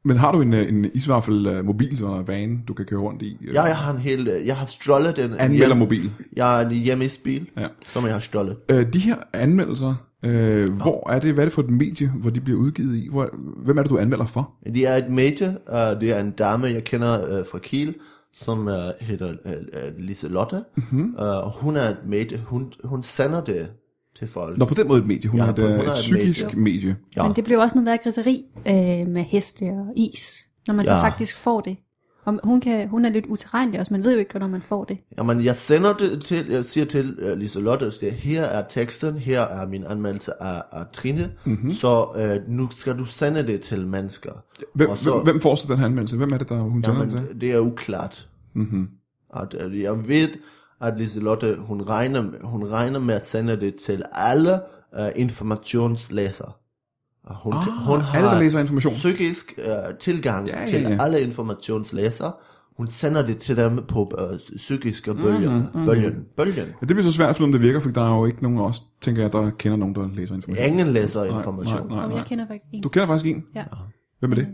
Men 0.05 0.17
har 0.17 0.31
du 0.31 0.41
en, 0.41 0.53
øh, 0.53 0.69
en 0.69 0.91
isvaffel 0.93 1.47
uh, 1.59 1.65
mobil, 1.65 1.97
så 1.97 2.23
van, 2.27 2.63
du 2.67 2.73
kan 2.73 2.85
køre 2.85 2.99
rundt 2.99 3.21
i? 3.21 3.38
Ja, 3.53 3.63
jeg 3.63 3.77
har 3.77 3.93
en 3.93 3.99
hel, 3.99 4.27
øh, 4.27 4.47
jeg 4.47 4.57
har 4.57 4.65
stjålet 4.65 5.17
den. 5.17 5.33
Anmelder 5.33 5.75
mobil. 5.75 6.11
Jeg 6.35 6.45
har 6.45 6.61
en 6.61 6.71
hjemmesbil, 6.71 7.49
Ja. 7.57 7.67
som 7.93 8.05
jeg 8.05 8.13
har 8.13 8.19
stjålet. 8.19 8.57
Øh, 8.71 8.93
de 8.93 8.99
her 8.99 9.15
anmeldelser, 9.33 9.95
øh, 10.25 10.73
hvor 10.73 11.09
er 11.09 11.19
det, 11.19 11.33
hvad 11.33 11.43
er 11.43 11.45
det 11.45 11.53
for 11.53 11.61
et 11.61 11.69
medie, 11.69 12.11
hvor 12.15 12.29
de 12.29 12.41
bliver 12.41 12.59
udgivet 12.59 12.95
i? 12.95 13.07
Hvor, 13.11 13.29
hvem 13.65 13.77
er 13.77 13.81
det, 13.81 13.89
du 13.89 13.97
anmelder 13.97 14.25
for? 14.25 14.53
Det 14.65 14.88
er 14.88 14.95
et 14.95 15.09
medie, 15.09 15.47
uh, 15.47 16.01
det 16.01 16.03
er 16.03 16.19
en 16.19 16.31
dame, 16.31 16.67
jeg 16.67 16.83
kender 16.83 17.39
uh, 17.39 17.45
fra 17.51 17.59
Kiel, 17.59 17.95
som 18.33 18.67
uh, 18.67 18.73
hedder 18.99 19.33
uh, 19.45 19.51
uh, 19.51 19.97
Liselotte. 19.97 20.63
Mm-hmm. 20.75 21.15
Uh, 21.19 21.51
hun 21.61 21.75
er 21.75 21.89
et 21.89 22.05
medie, 22.05 22.41
hun, 22.45 22.73
hun 22.83 23.03
sender 23.03 23.43
det 23.43 23.67
til 24.18 24.28
folk. 24.28 24.57
Nå, 24.57 24.65
på 24.65 24.74
den 24.74 24.88
måde 24.88 24.99
et 24.99 25.07
medie. 25.07 25.30
Hun 25.30 25.39
Ja, 25.39 25.45
er 25.45 25.49
et, 25.49 25.59
hun 25.59 25.65
er 25.72 25.74
øh, 25.78 25.84
et 25.84 25.88
et 25.88 25.93
psykisk 25.93 26.45
medie. 26.45 26.59
medie. 26.63 26.95
Ja. 27.15 27.24
Men 27.24 27.36
det 27.36 27.43
blev 27.43 27.59
også 27.59 27.76
noget 27.76 27.86
værd 27.86 28.03
griseri 28.03 28.43
øh, 28.68 29.07
med 29.07 29.22
heste 29.22 29.63
og 29.63 29.93
is, 29.95 30.36
når 30.68 30.74
man 30.74 30.86
ja. 30.86 30.95
så 30.95 31.01
faktisk 31.01 31.36
får 31.36 31.61
det. 31.61 31.78
Og 32.26 32.39
hun, 32.43 32.61
kan, 32.61 32.88
hun 32.89 33.05
er 33.05 33.09
lidt 33.09 33.26
utilregnelig 33.26 33.80
også, 33.80 33.93
man 33.93 34.03
ved 34.03 34.13
jo 34.13 34.20
ikke, 34.20 34.32
hvornår 34.32 34.47
man 34.47 34.61
får 34.61 34.84
det. 34.84 34.97
Jamen, 35.18 35.43
jeg 35.45 35.55
sender 35.55 35.93
det 35.93 36.24
til, 36.26 36.47
jeg 36.49 36.65
siger 36.65 36.86
til 36.86 37.32
uh, 37.32 37.38
Liselotte, 37.38 37.86
at 37.86 38.11
her 38.13 38.43
er 38.43 38.63
teksten, 38.70 39.13
her 39.18 39.41
er 39.41 39.68
min 39.68 39.84
anmeldelse 39.84 40.43
af, 40.43 40.61
af 40.72 40.84
Trine, 40.93 41.32
mm-hmm. 41.45 41.74
så 41.74 42.05
uh, 42.47 42.53
nu 42.53 42.70
skal 42.78 42.97
du 42.97 43.05
sende 43.05 43.47
det 43.47 43.61
til 43.61 43.88
mennesker. 43.88 44.32
Hvem, 44.74 44.89
Og 44.89 44.97
så- 44.97 45.22
hvem, 45.24 45.41
får 45.41 45.55
så 45.55 45.68
den 45.70 45.78
her 45.80 45.86
anmeldelse? 45.86 46.18
Hvem 46.18 46.32
er 46.34 46.38
det, 46.38 46.49
der 46.49 46.55
hun 46.61 46.84
sender 46.84 47.01
den 47.01 47.09
til? 47.09 47.20
Jamen, 47.20 47.41
det 47.41 47.51
er 47.51 47.59
uklart. 47.59 48.28
Mm-hmm. 48.53 48.88
At, 49.36 49.53
at 49.53 49.80
jeg 49.82 50.07
ved, 50.07 50.28
at 50.82 50.97
Liselotte, 50.97 51.57
hun 51.59 51.82
regner, 51.82 52.23
hun 52.43 52.63
regner 52.69 52.99
med 52.99 53.15
at 53.15 53.28
sende 53.28 53.59
det 53.59 53.75
til 53.75 54.03
alle 54.11 54.59
uh, 54.99 55.05
informationslæsere. 55.15 56.51
Og 57.23 57.36
Hun, 57.43 57.53
Ah, 57.53 57.59
hun 57.86 58.01
har 58.01 58.17
alle, 58.17 58.30
der 58.30 58.39
læser 58.39 58.59
information. 58.59 58.93
psykisk 58.93 59.53
uh, 59.57 59.97
tilgang 59.99 60.47
Ja, 60.47 60.61
ja, 60.61 60.67
til 60.67 60.82
ja. 60.82 60.97
alle 60.99 61.21
informationslæsere. 61.21 62.32
Hun 62.78 62.88
sender 62.88 63.25
det 63.25 63.38
til 63.38 63.57
dem 63.57 63.84
på 63.88 64.11
uh, 64.32 64.38
psykiske 64.57 65.13
bølgen. 65.13 65.53
Mm, 65.73 65.80
mm. 65.80 65.86
Bølgen. 65.86 66.25
Bølgen. 66.38 66.55
Ja, 66.67 66.71
det 66.80 66.88
bliver 66.88 67.03
så 67.03 67.11
svært 67.11 67.30
at 67.30 67.36
finde, 67.36 67.45
om 67.47 67.51
det 67.51 67.61
virker, 67.61 67.80
for 67.80 67.89
der 67.89 68.01
er 68.01 68.15
jo 68.17 68.25
ikke 68.25 68.43
nogen 68.43 68.57
os, 68.57 68.82
tænker 69.01 69.21
jeg, 69.21 69.32
der 69.32 69.49
kender 69.49 69.78
nogen, 69.78 69.95
der 69.95 70.09
læser 70.13 70.36
information. 70.36 70.67
Ingen 70.67 70.88
læser 70.88 71.23
Nej, 71.25 71.38
information. 71.38 71.88
nej, 71.88 71.95
nej, 71.95 72.03
Og 72.03 72.09
nej. 72.09 72.17
jeg 72.17 72.25
kender 72.25 72.47
faktisk 72.47 72.73
en. 72.73 72.82
Du 72.84 72.89
kender 72.89 73.07
faktisk 73.07 73.36
en. 73.36 73.45
Ja. 73.55 73.63
Hvem 74.19 74.32
er 74.32 74.36
det? 74.36 74.47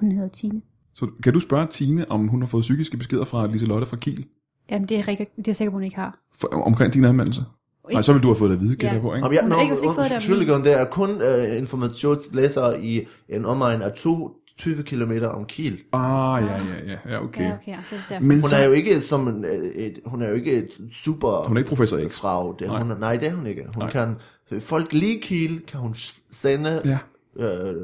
Hun 0.00 0.12
hedder 0.12 0.28
Tine. 0.28 0.60
Så 0.94 1.06
kan 1.22 1.32
du 1.32 1.40
spørge 1.40 1.66
Tine, 1.66 2.10
om 2.10 2.28
hun 2.28 2.42
har 2.42 2.46
fået 2.46 2.60
psykiske 2.62 2.96
beskeder 2.96 3.24
fra 3.24 3.46
Liselotte 3.46 3.86
fra 3.86 3.96
Kiel 3.96 4.24
Jamen, 4.70 4.88
det 4.88 4.98
er, 4.98 5.08
rigtig, 5.08 5.26
det 5.36 5.38
er 5.38 5.42
jeg 5.46 5.56
sikker 5.56 5.70
på, 5.70 5.74
hun 5.76 5.84
ikke 5.84 5.96
har. 5.96 6.18
for, 6.34 6.48
omkring 6.48 6.92
din 6.94 7.04
anmeldelse? 7.04 7.44
Nej, 7.92 8.02
så 8.02 8.12
vil 8.12 8.22
du 8.22 8.28
have 8.28 8.36
fået 8.36 8.50
det 8.50 8.56
at 8.56 8.62
vide, 8.62 8.76
gætter 8.76 8.92
jeg 8.92 9.02
på, 9.02 9.14
ikke? 9.14 9.26
Om 9.26 9.32
jeg, 9.32 9.42
Hun 9.42 9.52
har 9.52 9.60
ikke- 9.62 9.74
ikke 9.74 9.84
fået 9.84 9.96
det 9.96 10.10
af 10.10 10.14
Entschuldigung, 10.14 10.64
der 10.64 10.76
er 10.76 10.84
kun 10.84 11.10
uh, 11.10 11.56
informationslæsere 11.56 12.82
i 12.82 13.06
en 13.28 13.44
omegn 13.44 13.82
af 13.82 13.92
22 13.92 14.82
km 14.82 15.12
om 15.24 15.44
Kiel. 15.44 15.78
Ah, 15.92 16.42
ja, 16.42 16.52
ja, 16.52 16.92
ja, 16.92 16.98
ja, 17.12 17.22
okay. 17.24 17.42
Ja, 17.44 17.52
okay, 17.54 17.68
ja, 17.68 17.76
er. 18.16 18.20
Men 18.20 18.40
Hun 18.40 18.42
så, 18.50 18.56
er 18.56 18.64
jo 18.64 18.72
ikke 18.72 19.00
som 19.00 19.28
en, 19.28 19.44
øh, 19.44 19.64
et, 19.74 19.98
hun 20.04 20.22
er 20.22 20.28
jo 20.28 20.34
ikke 20.34 20.52
et 20.52 20.68
super 20.92 21.48
hun 21.48 21.56
er 21.56 21.60
ikke 21.60 21.68
professor 21.68 22.08
X. 22.08 22.14
frag. 22.14 22.54
Det, 22.58 22.66
Nej. 22.66 22.82
hun, 22.82 22.90
er- 22.90 22.98
nej, 22.98 23.16
det 23.16 23.28
er 23.28 23.34
hun 23.34 23.46
ikke. 23.46 23.62
Hun 23.74 23.88
kan, 23.88 24.14
folk 24.60 24.92
lige 24.92 25.20
Kiel 25.20 25.60
kan 25.68 25.80
hun 25.80 25.94
sende 26.30 26.80
Ja. 26.84 26.98
øh, 27.44 27.74
øh, 27.74 27.80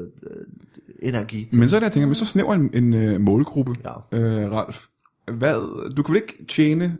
energi. 1.01 1.49
Men 1.51 1.69
så 1.69 1.75
er 1.75 1.79
det, 1.79 1.85
jeg 1.85 1.91
tænker, 1.91 2.07
med 2.07 2.15
så 2.15 2.25
snæver 2.25 2.53
en, 2.53 2.69
en 2.73 3.15
uh, 3.15 3.21
målgruppe, 3.21 3.75
Ja. 4.11 4.17
øh, 4.19 4.53
Ralf. 4.53 4.85
Hvad, 5.31 5.89
du 5.95 6.03
kan 6.03 6.13
vel 6.13 6.21
ikke 6.21 6.45
tjene 6.45 6.97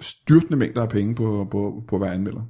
styrtende 0.00 0.56
mængder 0.56 0.82
af 0.82 0.88
penge 0.88 1.14
på, 1.14 1.48
på, 1.50 1.82
på 1.88 1.98
være 1.98 2.12
anmelder? 2.14 2.42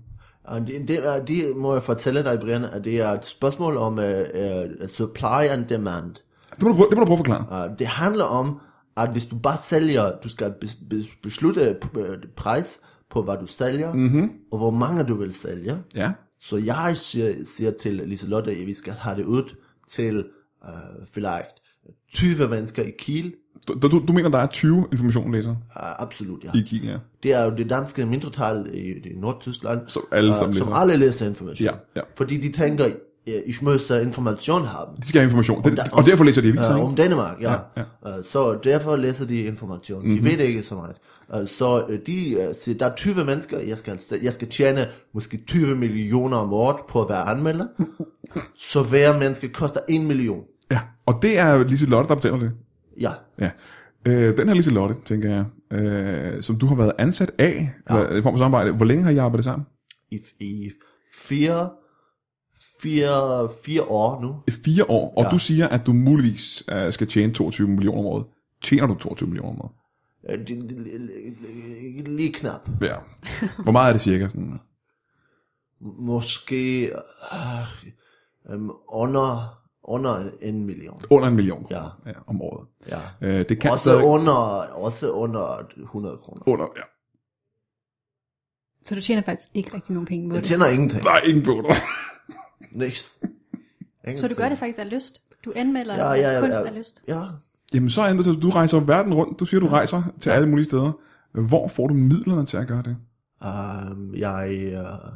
Det, 0.67 0.89
det, 0.89 1.07
er, 1.07 1.25
det 1.25 1.57
må 1.57 1.73
jeg 1.73 1.83
fortælle 1.83 2.25
dig, 2.25 2.41
Brian, 2.41 2.65
at 2.65 2.85
det 2.85 3.01
er 3.01 3.09
et 3.09 3.25
spørgsmål 3.25 3.77
om 3.77 3.99
uh, 3.99 4.05
uh, 4.05 4.89
supply 4.89 5.49
and 5.51 5.65
demand. 5.65 6.15
Det 6.55 6.63
må 6.63 6.69
du, 6.69 6.75
prøve- 6.75 6.91
det 6.91 6.99
må 6.99 7.05
du 7.05 7.07
prøve 7.07 7.19
at 7.19 7.27
forklare. 7.27 7.71
Uh, 7.71 7.79
det 7.79 7.87
handler 7.87 8.25
om, 8.25 8.61
at 8.97 9.13
hvis 9.13 9.25
du 9.25 9.37
bare 9.37 9.59
sælger, 9.59 10.13
du 10.25 10.29
skal 10.29 10.55
bes, 10.61 10.77
bes, 10.91 11.07
beslutte 11.23 11.77
øh, 11.97 12.19
pris 12.37 12.81
på, 13.11 13.23
hvad 13.23 13.37
du 13.41 13.47
sælger, 13.47 13.95
mm-hmm. 13.95 14.33
og 14.53 14.59
hvor 14.59 14.71
mange 14.71 15.05
du 15.05 15.15
vil 15.15 15.33
sælge. 15.33 15.79
Ja. 15.95 16.13
Så 16.41 16.57
jeg 16.57 16.93
siger, 16.97 17.35
siger 17.57 17.71
til 17.71 17.95
Liselotte, 17.95 18.51
at 18.51 18.67
vi 18.67 18.75
skal 18.75 18.93
have 18.93 19.17
det 19.17 19.25
ud 19.25 19.57
til 19.89 20.25
uh, 20.65 21.07
vielleicht 21.13 21.55
20 22.13 22.49
mennesker 22.49 22.83
i 22.83 22.91
Kiel. 22.99 23.35
Du, 23.69 23.89
du, 23.89 24.03
du 24.09 24.13
mener, 24.13 24.29
der 24.29 24.39
er 24.39 24.47
20 24.47 24.87
informationlæsere 24.93 25.53
Uh, 25.77 26.03
absolut, 26.03 26.45
ja. 26.45 26.51
i 26.59 26.63
Kiel, 26.63 26.85
ja? 26.85 26.97
Det 27.23 27.33
er 27.33 27.45
jo 27.45 27.51
det 27.57 27.71
danske 27.71 28.07
mindretal 28.07 28.67
i, 28.75 28.79
i 28.79 29.13
Nordtyskland, 29.21 29.81
Som 29.87 30.03
alle 30.13 30.31
uh, 30.31 30.37
som 30.37 30.51
læser. 30.53 30.75
alle 30.75 30.97
læser 30.97 31.27
information. 31.27 31.67
Ja, 31.67 31.73
ja. 31.97 32.01
Fordi 32.17 32.37
de 32.37 32.53
tænker, 32.53 32.85
ja, 33.27 33.33
jeg 33.47 33.55
måste 33.63 34.03
information 34.03 34.63
haben. 34.65 34.97
De 34.97 35.09
skal 35.09 35.19
have 35.21 35.25
information. 35.25 35.65
Det, 35.65 35.77
der- 35.77 35.85
og 35.93 36.07
derfor 36.07 36.25
læser 36.25 36.43
de 36.43 36.49
aviser, 36.49 36.71
Uh, 36.71 36.77
ikke? 36.77 36.87
om 36.89 36.95
Danmark, 36.95 37.41
ja. 37.43 37.53
Ja, 37.53 37.59
ja. 38.07 38.19
Uh, 38.19 38.25
så 38.25 38.59
derfor 38.65 38.97
læser 38.97 39.25
de 39.27 39.39
information. 39.43 40.05
De 40.05 40.15
Mhm. 40.15 40.25
ved 40.25 40.39
ikke 40.39 40.63
så 40.63 40.75
meget. 40.75 40.97
Uh, 41.43 41.49
så 41.49 41.99
de 42.07 42.53
siger, 42.61 42.79
der 42.79 42.87
er 42.87 42.95
20 42.95 43.25
mennesker, 43.25 43.59
jeg 43.59 43.79
skal, 43.79 43.99
jeg 44.23 44.33
skal 44.33 44.49
tjene 44.49 44.89
måske 45.15 45.37
20 45.47 45.77
millioner 45.77 46.37
om 46.37 46.53
året 46.53 46.77
på 46.89 47.03
at 47.03 47.09
være 47.09 47.23
anmelder. 47.23 47.67
så 48.71 48.83
hver 48.83 49.19
menneske 49.19 49.49
koster 49.49 49.81
1 49.89 50.01
million. 50.01 50.41
Ja. 50.71 50.81
Og 51.07 51.15
det 51.23 51.39
er 51.39 51.65
Lise 51.65 51.87
Lotte, 51.87 52.09
der 52.09 52.15
betaler 52.15 52.39
det. 52.39 52.51
Ja. 53.01 53.13
Ja. 53.39 53.51
Øh, 54.07 54.37
den 54.37 54.49
her 54.49 54.55
Lise 54.55 54.71
Lotte, 54.71 54.95
tænker 55.05 55.31
jeg, 55.31 55.45
øh, 55.79 56.43
som 56.43 56.57
du 56.59 56.67
har 56.67 56.75
været 56.75 56.93
ansat 56.99 57.31
af, 57.39 57.73
ja. 57.91 58.17
i 58.17 58.23
form 58.23 58.35
af 58.35 58.39
samarbejde. 58.39 58.73
Hvor 58.73 58.85
længe 58.85 59.05
har 59.05 59.11
I 59.11 59.17
arbejdet 59.17 59.45
sammen? 59.45 59.67
I, 60.11 60.21
i 60.41 60.71
fire, 61.15 61.71
fire, 62.83 63.49
fire 63.65 63.83
år 63.83 64.23
nu. 64.23 64.37
I 64.49 64.51
fire 64.65 64.85
år, 64.91 65.15
og 65.17 65.25
ja. 65.25 65.31
Du 65.31 65.39
siger, 65.39 65.69
at 65.69 65.87
du 65.87 65.93
muligvis 65.93 66.65
uh, 66.87 66.93
skal 66.93 67.07
tjene 67.07 67.33
22 67.33 67.69
millioner 67.69 67.99
om 67.99 68.07
året. 68.07 68.25
Tjener 68.63 68.87
du 68.87 68.95
22 68.95 69.29
millioner 69.29 69.51
om 69.51 69.61
året? 69.61 69.73
Det- 70.49 72.09
Lige 72.09 72.33
knap. 72.33 72.69
Ja. 72.81 72.95
Hvor 73.63 73.73
meget 73.73 73.89
er 73.89 73.93
det 73.93 74.03
cirka? 74.03 74.29
Sådan? 74.29 74.59
Måske 75.81 76.91
uh, 77.33 78.55
um, 78.55 78.73
under, 78.89 79.59
under 79.85 80.31
en 80.43 80.65
million. 80.67 81.03
Under 81.11 81.29
en 81.29 81.35
million 81.37 81.67
Ja. 81.71 81.79
kroner 81.81 81.91
ja, 82.07 82.13
om 82.27 82.43
året. 82.43 82.67
Ja. 82.89 83.01
Øh, 83.21 83.49
det 83.49 83.61
kan 83.61 83.71
Også 83.71 83.83
stadig... 83.83 84.05
under, 84.05 84.33
også 84.73 85.11
under 85.11 85.59
100 85.83 86.17
kroner. 86.17 86.43
under 86.49 86.65
ja. 86.77 86.83
Så 88.85 88.95
du 88.95 89.01
tjener 89.01 89.23
faktisk 89.23 89.49
ikke 89.55 89.75
rigtig 89.75 89.93
nogen 89.93 90.07
penge 90.07 90.29
på 90.29 90.35
Jeg 90.35 90.43
det. 90.43 90.49
tjener 90.49 90.67
ingenting. 90.67 91.03
Nej, 91.05 91.21
ingen 91.27 91.45
på 91.45 91.53
dig. 91.69 91.77
Niks. 92.81 93.15
Så 94.17 94.29
du 94.29 94.35
gør 94.35 94.49
det 94.49 94.59
faktisk 94.59 94.79
af 94.79 94.91
lyst? 94.91 95.23
Du 95.45 95.53
anmelder 95.57 95.95
Ja, 95.95 96.13
ja, 96.13 96.33
ja, 96.35 96.41
kunst 96.41 96.55
ja. 96.59 96.67
af 96.67 96.75
lyst? 96.79 97.03
Ja. 97.09 97.23
Jamen 97.75 97.91
så 97.91 98.03
er 98.03 98.13
det, 98.13 98.25
så 98.25 98.33
du 98.33 98.51
rejser 98.51 98.81
verden 98.81 99.15
rundt. 99.15 99.41
Du 99.41 99.45
siger, 99.47 99.61
du 99.61 99.67
rejser 99.67 100.03
til 100.21 100.31
alle 100.31 100.49
mulige 100.49 100.65
steder. 100.65 100.93
Hvor 101.33 101.69
får 101.69 101.87
du 101.87 101.95
midlerne 101.95 102.47
til 102.47 102.57
at 102.57 102.69
gøre 102.69 102.83
det? 102.83 102.97
Um, 103.91 104.15
jeg, 104.15 104.73
uh, 104.81 105.13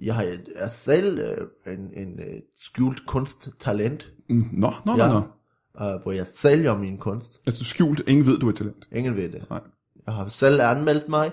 jeg 0.00 0.38
er 0.56 0.68
selv 0.68 1.18
uh, 1.66 1.72
en, 1.72 1.90
en 1.96 2.12
uh, 2.18 2.24
skjult 2.64 3.06
kunsttalent, 3.06 4.08
Mm, 4.28 4.48
Nå, 4.52 4.72
nå, 4.86 4.96
Ja. 4.96 5.08
nå, 5.08 5.12
nå. 5.78 5.94
uh, 5.94 6.02
hvor 6.02 6.12
jeg 6.12 6.26
sælger 6.26 6.78
min 6.78 6.98
kunst. 6.98 7.40
Altså 7.46 7.64
skjult, 7.64 8.02
ingen 8.08 8.26
ved, 8.26 8.38
du 8.38 8.46
er 8.46 8.50
et 8.50 8.56
talent. 8.56 8.88
Ingen 8.92 9.16
ved 9.16 9.28
det. 9.28 9.50
Nej. 9.50 9.60
Jeg 10.06 10.14
har 10.14 10.28
selv 10.28 10.60
anmeldt 10.62 11.08
mig 11.08 11.30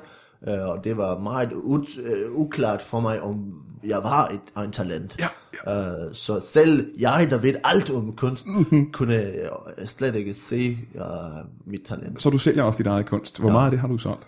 øh, 0.47 0.59
og 0.67 0.83
det 0.83 0.97
var 0.97 1.19
meget 1.19 1.53
ud, 1.53 1.85
øh, 2.03 2.31
uklart 2.35 2.81
for 2.81 2.99
mig, 2.99 3.21
om 3.21 3.53
jeg 3.83 3.97
var 4.03 4.27
et, 4.27 4.63
en 4.63 4.71
talent. 4.71 5.17
Ja, 5.19 5.27
Øh, 5.67 6.13
så 6.15 6.39
selv 6.39 6.91
jeg, 6.99 7.27
der 7.29 7.37
ved 7.37 7.55
alt 7.63 7.89
om 7.89 8.15
kunst, 8.15 8.45
Mhm. 8.47 8.91
kunne 8.91 9.23
øh, 9.23 9.47
slet 9.87 10.15
ikke 10.15 10.33
se 10.33 10.77
øh, 10.95 11.01
mit 11.65 11.81
talent. 11.85 12.21
Så 12.21 12.29
du 12.29 12.37
sælger 12.37 12.63
også 12.63 12.77
dit 12.77 12.87
eget 12.87 13.05
kunst. 13.05 13.39
Hvor 13.39 13.51
meget 13.51 13.65
af 13.65 13.71
det 13.71 13.79
har 13.79 13.87
du 13.87 13.97
solgt? 13.97 14.27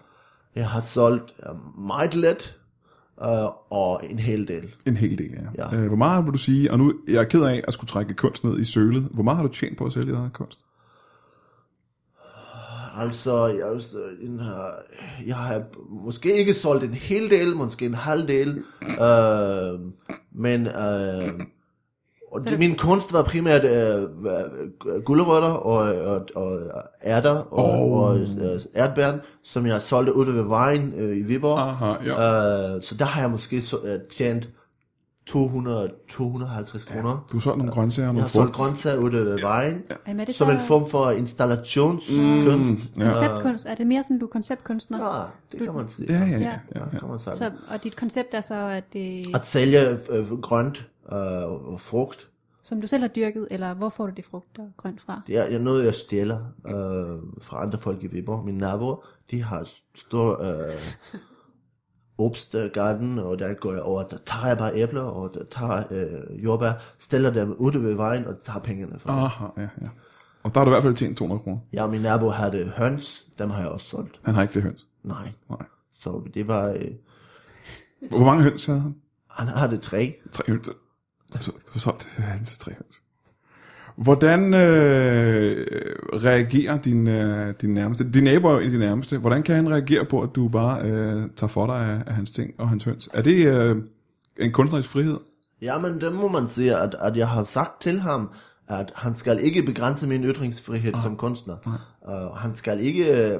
Jeg 0.55 0.69
har 0.69 0.81
solgt 0.81 1.33
øh, 1.49 1.79
meget 1.85 2.15
let, 2.15 2.55
øh, 3.23 3.49
og 3.69 4.01
en 4.09 4.19
hel 4.19 4.47
del. 4.47 4.75
En 4.85 4.97
hel 4.97 5.17
del, 5.17 5.31
ja. 5.31 5.71
Ja. 5.71 5.77
Øh, 5.77 5.87
hvor 5.87 5.95
meget 5.95 6.25
vil 6.25 6.33
du 6.33 6.37
sige, 6.37 6.71
og 6.71 6.77
nu 6.77 6.93
jeg 7.07 7.15
er 7.15 7.23
ked 7.23 7.43
af 7.43 7.63
at 7.67 7.73
skulle 7.73 7.89
trække 7.89 8.13
kunst 8.13 8.43
ned 8.43 8.59
i 8.59 8.65
sølet, 8.65 9.07
hvor 9.11 9.23
meget 9.23 9.37
har 9.37 9.47
du 9.47 9.53
tjent 9.53 9.77
på 9.77 9.85
at 9.85 9.93
sælge 9.93 10.15
eget 10.15 10.33
kunst? 10.33 10.59
Altså, 12.97 13.47
jeg, 13.47 13.59
er 13.59 13.65
også, 13.65 13.97
en, 14.21 14.39
øh, 14.39 15.27
jeg 15.27 15.35
har 15.35 15.63
måske 15.89 16.37
ikke 16.37 16.53
solgt 16.53 16.83
en 16.83 16.93
hel 16.93 17.29
del, 17.29 17.55
måske 17.55 17.85
en 17.85 17.93
halv 17.93 18.27
del, 18.27 18.63
øh, 19.01 19.79
men 20.31 20.67
øh, 20.67 21.21
og 22.31 22.43
det, 22.43 22.59
min 22.59 22.75
kunst 22.75 23.13
var 23.13 23.23
primært 23.23 23.63
øh, 23.63 24.01
øh, 24.85 25.01
gulerødder 25.05 25.47
og, 25.47 25.77
og, 26.05 26.25
og 26.35 26.59
ærter 27.03 27.31
og, 27.31 27.69
Oh. 27.91 27.91
og 28.03 28.19
øh, 28.19 28.59
ærtbæren, 28.75 29.19
som 29.43 29.65
jeg 29.65 29.81
solgte 29.81 30.15
ude 30.15 30.33
ved 30.33 30.43
vejen 30.43 30.93
øh, 30.97 31.17
i 31.17 31.21
Viborg. 31.21 31.59
Aha, 31.59 31.93
ja. 32.05 32.75
Øh, 32.75 32.81
så 32.81 32.95
der 32.95 33.05
har 33.05 33.21
jeg 33.21 33.29
måske 33.31 33.61
så, 33.61 33.77
øh, 33.83 33.99
tjent 34.11 34.49
200, 35.27 35.91
250 36.09 36.83
kroner. 36.83 37.25
Du 37.31 37.37
har 37.37 37.41
solgt 37.41 37.57
nogle 37.57 37.71
grøntsager 37.73 38.09
og 38.09 38.13
Jeg 38.13 38.13
nogle 38.13 38.21
har 38.21 38.27
solgt 38.29 38.53
grøntsager 38.53 38.97
ude 38.97 39.25
ved 39.25 39.37
vejen, 39.41 39.83
er 40.05 40.25
det 40.25 40.35
som 40.35 40.47
så 40.47 40.53
en 40.53 40.59
form 40.59 40.89
for 40.89 41.11
installationskunst. 41.11 42.11
Mm, 42.15 42.77
ja. 42.97 43.11
konceptkunst? 43.11 43.65
Er 43.65 43.75
det 43.75 43.87
mere 43.87 44.03
sådan, 44.03 44.19
du 44.19 44.25
er 44.25 44.29
konceptkunstner? 44.29 45.15
Ja, 45.17 45.21
det 45.51 45.65
kan 45.65 45.73
man 45.75 45.85
sige. 45.95 46.13
Ja, 46.13 46.19
ja, 46.19 46.25
ja. 46.25 46.37
Ja. 46.39 46.45
ja, 46.75 46.81
Ja, 46.93 46.99
kan 46.99 47.09
man 47.09 47.19
sige. 47.19 47.35
Så, 47.35 47.51
og 47.69 47.83
dit 47.83 47.95
koncept 47.95 48.27
er 48.33 48.41
så, 48.41 48.53
at 48.67 48.83
det, 48.93 49.25
At 49.35 49.45
sælge 49.45 49.79
øh, 50.09 50.41
grønt 50.41 50.87
øh, 51.11 51.71
og 51.73 51.81
frugt, 51.81 52.29
som 52.63 52.81
du 52.81 52.87
selv 52.87 53.01
har 53.01 53.07
dyrket, 53.07 53.47
eller 53.51 53.73
hvor 53.73 53.89
får 53.89 54.05
du 54.07 54.13
det 54.17 54.25
frugt 54.25 54.59
og 54.59 54.71
grønt 54.77 55.01
fra? 55.01 55.21
det 55.27 55.37
er, 55.37 55.45
jeg 55.45 55.59
noget, 55.59 55.85
jeg 55.85 55.95
stjæler 55.95 56.39
øh, 56.67 57.19
fra 57.41 57.61
andre 57.63 57.79
folk 57.79 58.03
i 58.03 58.07
Viborg. 58.07 58.45
Mine 58.45 58.57
naboer, 58.57 59.05
de 59.31 59.43
har 59.43 59.69
stor 59.95 60.41
øh, 60.43 60.81
obstgarden, 62.25 63.19
og 63.19 63.39
der 63.39 63.53
går 63.53 63.71
jeg 63.73 63.81
over, 63.81 64.03
der 64.03 64.17
tager 64.25 64.47
jeg 64.47 64.57
bare 64.57 64.75
æbler, 64.75 65.01
og 65.01 65.33
der 65.33 65.43
tager 65.51 65.83
øh, 65.91 66.43
jordbær, 66.43 66.71
stiller 66.99 67.29
dem 67.29 67.51
ude 67.53 67.83
ved 67.83 67.93
vejen, 67.93 68.25
og 68.25 68.39
tager 68.43 68.59
pengene 68.59 68.99
fra 68.99 69.13
dem. 69.13 69.23
Aha, 69.23 69.45
ja, 69.57 69.69
ja. 69.81 69.89
Og 70.43 70.53
der 70.53 70.59
har 70.59 70.65
du 70.65 70.71
i 70.71 70.73
hvert 70.73 70.83
fald 70.83 70.95
tjent 70.95 71.17
200 71.17 71.43
kroner. 71.43 71.59
Og 71.83 71.89
min 71.89 72.01
nabo 72.01 72.29
havde 72.29 72.65
høns, 72.77 73.25
dem 73.39 73.49
har 73.49 73.59
jeg 73.59 73.69
også 73.69 73.87
solgt. 73.87 74.19
Han 74.23 74.35
har 74.35 74.41
ikke 74.41 74.51
flere 74.51 74.63
høns. 74.63 74.87
Nej, 75.03 75.31
Nej. 75.49 75.65
så 75.93 76.21
det 76.33 76.47
var, 76.47 76.65
øh, 76.69 76.91
Hvor 78.09 78.25
mange 78.25 78.43
høns 78.43 78.65
havde 78.65 78.79
han? 78.79 78.95
han 79.29 79.47
havde 79.47 79.77
tre. 79.77 80.15
Tre 80.31 80.43
høns. 80.47 80.69
Altså, 81.33 81.51
du 81.51 81.71
har 81.71 81.79
solgt 81.79 82.05
hans 82.17 82.57
tre 82.57 82.71
høns. 82.71 83.01
Hvordan 83.95 84.53
øh, 84.53 85.67
reagerer 86.13 86.77
din, 86.77 87.07
øh, 87.07 87.53
din 87.61 87.73
nærmeste? 87.73 88.11
Din 88.11 88.23
nabo 88.23 88.47
er 88.47 88.59
af 88.59 88.69
de 88.69 88.77
nærmeste. 88.79 89.17
Hvordan 89.17 89.43
kan 89.43 89.55
han 89.55 89.69
reagere 89.71 90.05
på, 90.05 90.21
at 90.21 90.29
du 90.35 90.47
bare 90.47 90.81
øh, 90.81 91.23
tager 91.35 91.47
for 91.47 91.65
dig 91.65 91.75
af, 91.75 92.01
af 92.07 92.13
hans 92.13 92.31
ting 92.31 92.53
og 92.57 92.69
hans 92.69 92.83
høns? 92.83 93.09
Er 93.13 93.21
det 93.21 93.47
øh, 93.47 93.75
en 94.37 94.51
kunstnerisk 94.51 94.89
frihed? 94.89 95.17
Jamen, 95.61 96.01
det 96.01 96.13
må 96.13 96.27
man 96.27 96.49
sige, 96.49 96.77
at, 96.77 96.95
at 96.99 97.17
jeg 97.17 97.27
har 97.27 97.43
sagt 97.43 97.81
til 97.81 97.99
ham, 97.99 98.29
at 98.67 98.91
han 98.95 99.15
skal 99.15 99.39
ikke 99.43 99.63
begrænse 99.63 100.07
min 100.07 100.23
ytringsfrihed 100.23 100.93
som 101.03 101.15
kunstner. 101.17 101.55
Uh, 102.07 102.35
han 102.37 102.55
skal 102.55 102.79
ikke, 102.79 103.37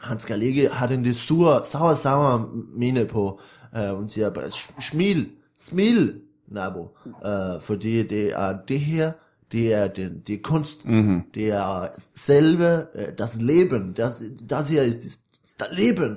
han 0.00 0.20
skal 0.20 0.42
ikke 0.42 0.68
have 0.72 0.92
den 0.92 1.04
det 1.04 1.16
sure, 1.16 1.64
sauer, 1.64 1.94
sauer 1.94 2.50
mine 2.76 3.04
på, 3.04 3.40
uh, 3.78 3.96
hun 3.96 4.08
siger 4.08 4.30
bare, 4.30 4.44
"Sh- 4.44 4.80
smil, 4.90 5.28
smil, 5.58 6.14
nabo, 6.48 6.88
uh, 7.06 7.62
fordi 7.62 8.02
det 8.02 8.32
er 8.32 8.56
det 8.68 8.80
her, 8.80 9.12
det 9.52 9.74
er, 9.74 9.86
den, 9.86 10.22
det 10.26 10.34
er 10.34 10.42
kunst, 10.42 10.84
mm-hmm. 10.84 11.22
det 11.34 11.48
er 11.48 11.86
selve, 12.16 12.86
uh, 12.94 13.18
das 13.18 13.36
Leben, 13.40 13.92
das, 13.92 14.22
das 14.50 14.68
her 14.68 14.82
ist 14.82 15.20
das 15.60 15.68
Leben, 15.78 16.16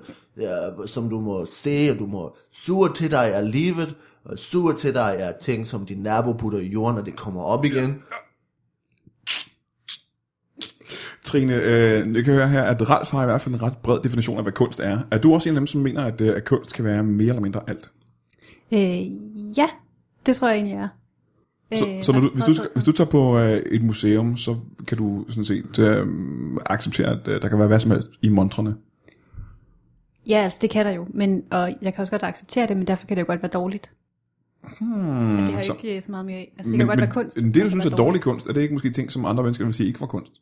som 0.85 1.09
du 1.09 1.19
må 1.19 1.45
se, 1.51 1.89
og 1.91 1.99
du 1.99 2.05
må 2.05 2.35
suge 2.51 2.93
til 2.93 3.11
dig 3.11 3.35
af 3.35 3.51
livet, 3.51 3.95
og 4.25 4.39
suge 4.39 4.75
til 4.75 4.93
dig 4.93 5.19
af 5.19 5.35
ting, 5.41 5.67
som 5.67 5.85
din 5.85 5.97
nabo 5.97 6.33
putter 6.33 6.59
i 6.59 6.67
jorden, 6.67 6.97
og 6.97 7.05
det 7.05 7.15
kommer 7.15 7.41
op 7.41 7.65
igen. 7.65 8.03
Trine, 11.23 11.55
øh, 11.55 12.15
jeg 12.15 12.23
kan 12.23 12.33
høre 12.33 12.49
her, 12.49 12.63
at 12.63 12.89
Ralf 12.89 13.11
har 13.11 13.23
i 13.23 13.25
hvert 13.25 13.41
fald 13.41 13.55
en 13.55 13.61
ret 13.61 13.77
bred 13.77 13.99
definition 14.03 14.37
af, 14.37 14.43
hvad 14.43 14.53
kunst 14.53 14.79
er. 14.79 14.99
Er 15.11 15.17
du 15.17 15.33
også 15.33 15.49
en 15.49 15.55
af 15.55 15.59
dem, 15.59 15.67
som 15.67 15.81
mener, 15.81 16.05
at, 16.05 16.21
øh, 16.21 16.35
at 16.35 16.45
kunst 16.45 16.73
kan 16.73 16.85
være 16.85 17.03
mere 17.03 17.27
eller 17.27 17.41
mindre 17.41 17.61
alt? 17.67 17.91
Øh, 18.71 19.57
ja, 19.57 19.69
det 20.27 20.35
tror 20.35 20.47
jeg 20.47 20.55
egentlig 20.55 20.75
er. 20.75 20.87
Så, 21.77 21.85
Øh, 21.87 22.03
så 22.03 22.11
når 22.11 22.19
du, 22.19 22.29
hvis, 22.33 22.43
du, 22.43 22.53
hvis 22.73 22.83
du 22.83 22.91
tager 22.91 23.09
på 23.09 23.37
øh, 23.39 23.49
et 23.57 23.83
museum, 23.83 24.37
så 24.37 24.55
kan 24.87 24.97
du 24.97 25.25
sådan 25.29 25.45
set 25.45 25.79
øh, 25.79 26.07
acceptere, 26.65 27.07
at 27.07 27.27
øh, 27.27 27.41
der 27.41 27.47
kan 27.49 27.57
være 27.59 27.67
hvad 27.67 27.79
som 27.79 27.91
helst 27.91 28.09
i 28.21 28.29
montrene. 28.29 28.75
Ja, 30.27 30.37
altså 30.37 30.59
det 30.61 30.69
kan 30.69 30.85
der 30.85 30.91
jo, 30.91 31.07
men, 31.13 31.43
og 31.51 31.75
jeg 31.81 31.93
kan 31.93 32.01
også 32.01 32.11
godt 32.11 32.23
acceptere 32.23 32.67
det, 32.67 32.77
men 32.77 32.87
derfor 32.87 33.07
kan 33.07 33.17
det 33.17 33.21
jo 33.21 33.27
godt 33.27 33.41
være 33.43 33.51
dårligt. 33.51 33.91
Hmm, 34.79 34.89
Det 35.37 35.51
har 35.53 35.59
så, 35.59 35.75
ikke 35.83 36.01
så 36.01 36.11
meget 36.11 36.25
mere... 36.25 36.39
Altså 36.57 36.71
det 36.71 36.77
kan 36.79 36.87
godt 36.87 36.99
være 36.99 37.11
kunst. 37.11 37.35
Men 37.35 37.45
det, 37.45 37.55
du 37.55 37.59
men 37.59 37.69
synes 37.69 37.85
er 37.85 37.89
være 37.89 37.97
dårlig 37.97 38.21
kunst, 38.21 38.47
er 38.47 38.53
det 38.53 38.61
ikke 38.61 38.73
måske 38.73 38.91
ting, 38.91 39.11
som 39.11 39.25
andre 39.25 39.43
mennesker 39.43 39.65
vil 39.65 39.73
sige 39.73 39.87
ikke 39.87 40.01
var 40.01 40.07
kunst? 40.07 40.33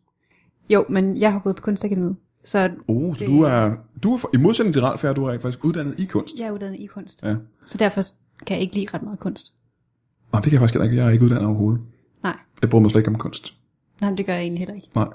Jo, 0.70 0.86
men 0.90 1.18
jeg 1.18 1.32
har 1.32 1.40
gået 1.40 1.56
på 1.56 1.62
kunstakademiet, 1.62 2.16
så 2.46 2.70
Oh, 2.88 3.16
så 3.16 3.20
Det- 3.20 3.28
du 3.30 3.42
er, 3.42 3.76
du 4.04 4.14
er, 4.14 4.18
for- 4.18 4.30
i 4.34 4.38
modsætning 4.38 4.74
til 4.74 4.82
Ralf, 4.82 5.04
er 5.04 5.14
du 5.14 5.26
rent 5.26 5.42
faktisk 5.42 5.66
uddannet 5.66 6.00
i 6.00 6.06
kunst. 6.06 6.36
jeg 6.40 6.48
er 6.48 6.52
uddannet 6.52 6.80
i 6.80 6.86
kunst. 6.86 7.20
Ja. 7.24 7.36
Så 7.66 7.78
derfor 7.78 8.02
kan 8.46 8.56
jeg 8.56 8.62
ikke 8.62 8.76
lide 8.76 8.88
ret 8.94 9.04
meget 9.04 9.20
kunst. 9.20 9.54
Og 10.38 10.44
det 10.44 10.44
kan 10.44 10.52
jeg 10.52 10.60
faktisk 10.60 10.84
ikke. 10.84 10.96
Jeg 10.96 11.08
er 11.08 11.10
ikke 11.12 11.26
uddannet 11.26 11.46
overhovedet. 11.48 11.82
Nej, 12.24 12.38
Jeg 12.62 12.70
bryder 12.70 12.82
mig 12.82 12.92
slet 12.92 13.02
ikke 13.02 13.10
om 13.10 13.16
kunst. 13.18 13.54
nej 14.02 14.10
men 14.10 14.18
det 14.18 14.26
gør 14.26 14.34
jeg 14.34 14.42
egentlig 14.42 14.60
heller 14.60 14.76
ikke. 14.76 14.88
Nej. 14.96 15.08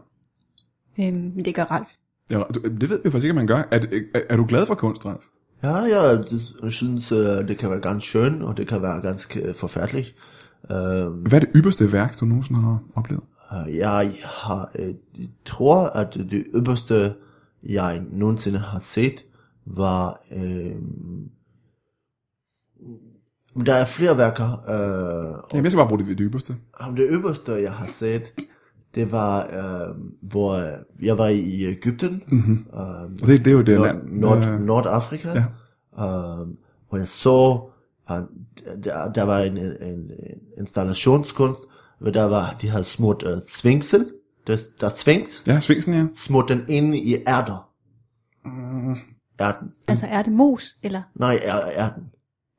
Øhm, 1.01 1.33
men 1.37 1.45
det 1.45 1.55
gør 1.55 1.65
Ralf. 1.65 1.89
Ja, 2.31 2.43
du- 2.55 2.61
det 2.63 2.91
ved 2.91 3.01
vi 3.05 3.11
faktisk 3.11 3.25
ikke, 3.25 3.29
at 3.29 3.35
man 3.35 3.47
gør. 3.47 3.57
Er, 3.57 3.81
er, 4.15 4.21
er 4.31 4.37
du 4.37 4.45
glad 4.49 4.67
for 4.67 4.75
kunst, 4.75 5.07
Ralf? 5.07 5.23
Ja, 5.63 5.75
jeg 5.75 6.25
synes, 6.73 7.13
øh, 7.13 7.49
det 7.49 7.59
kan 7.59 7.71
være 7.71 7.81
ganske 7.81 8.09
skønt, 8.09 8.43
og 8.43 8.57
det 8.57 8.69
kan 8.69 8.83
være 8.83 9.01
ganske 9.01 9.41
øh, 9.41 9.55
forfærdeligt. 9.55 10.15
Øh, 10.71 10.77
Hvad 11.07 11.33
er 11.35 11.39
det 11.41 11.49
ypperste 11.57 11.93
værk, 11.93 12.21
du 12.21 12.25
nogensinde 12.25 12.61
har 12.61 12.79
oplevet? 12.95 13.23
Øh, 13.53 13.77
Jeg 13.77 14.13
har, 14.25 14.71
øh, 14.79 14.95
tror, 15.45 15.87
at 15.87 16.15
det 16.15 16.45
ypperste, 16.55 17.15
jeg 17.63 18.03
nogensinde 18.13 18.59
har 18.59 18.81
set, 18.81 19.25
var... 19.67 20.21
Øh, 20.37 20.73
men 23.55 23.67
der 23.67 23.75
er 23.75 23.85
flere 23.85 24.17
værker. 24.19 24.65
Øh, 24.69 25.35
Jamen, 25.53 25.65
jeg 25.65 25.73
skal 25.73 25.77
bare 25.79 25.89
bruge 25.89 25.99
det, 26.05 26.19
det 26.19 26.27
ypperste. 26.27 26.57
og 26.73 26.97
det 26.97 27.07
ypperste, 27.11 27.53
jeg 27.53 27.73
har 27.73 27.87
set, 27.87 28.33
det 28.95 29.13
var, 29.13 29.47
øh, 29.47 29.95
hvor 30.23 30.71
jeg 31.03 31.19
var 31.19 31.27
i 31.27 31.65
Ægypten, 31.65 32.23
mm-hmm. 32.29 32.67
øh, 32.75 32.81
Og 33.23 33.27
det, 33.27 33.45
det 33.45 33.47
er 33.47 33.53
jo 33.53 33.63
det 33.63 33.77
Nord, 33.79 33.87
land. 33.87 34.09
Nord, 34.09 34.39
øh, 34.47 34.61
Nordafrika, 34.61 35.29
ja. 35.29 35.45
øh, 36.05 36.47
hvor 36.89 36.99
jeg 36.99 37.09
så, 37.09 37.61
at 38.09 38.23
der, 38.85 39.13
der 39.13 39.23
var 39.23 39.39
en, 39.39 39.57
en, 39.59 39.73
en 39.83 40.11
installationskunst, 40.59 41.61
hvor 42.01 42.11
der 42.11 42.25
var, 42.25 42.57
de 42.63 42.69
havde 42.69 42.85
smurt 42.85 43.23
uh, 43.23 43.39
svinksel, 43.49 44.07
der, 44.47 44.57
der 44.81 44.89
svinks, 44.89 45.43
Ja, 45.47 45.61
Svingsen, 45.61 45.95
ja. 45.95 46.07
smurt 46.17 46.49
den 46.49 46.65
inde 46.69 46.99
i 46.99 47.17
ærter. 47.29 47.71
Ærten. 49.41 49.73
Altså 49.89 50.07
er 50.07 50.23
det 50.23 50.33
mos, 50.33 50.77
eller? 50.83 51.03
Nej, 51.15 51.39
er, 51.43 51.61
ærten. 51.77 52.03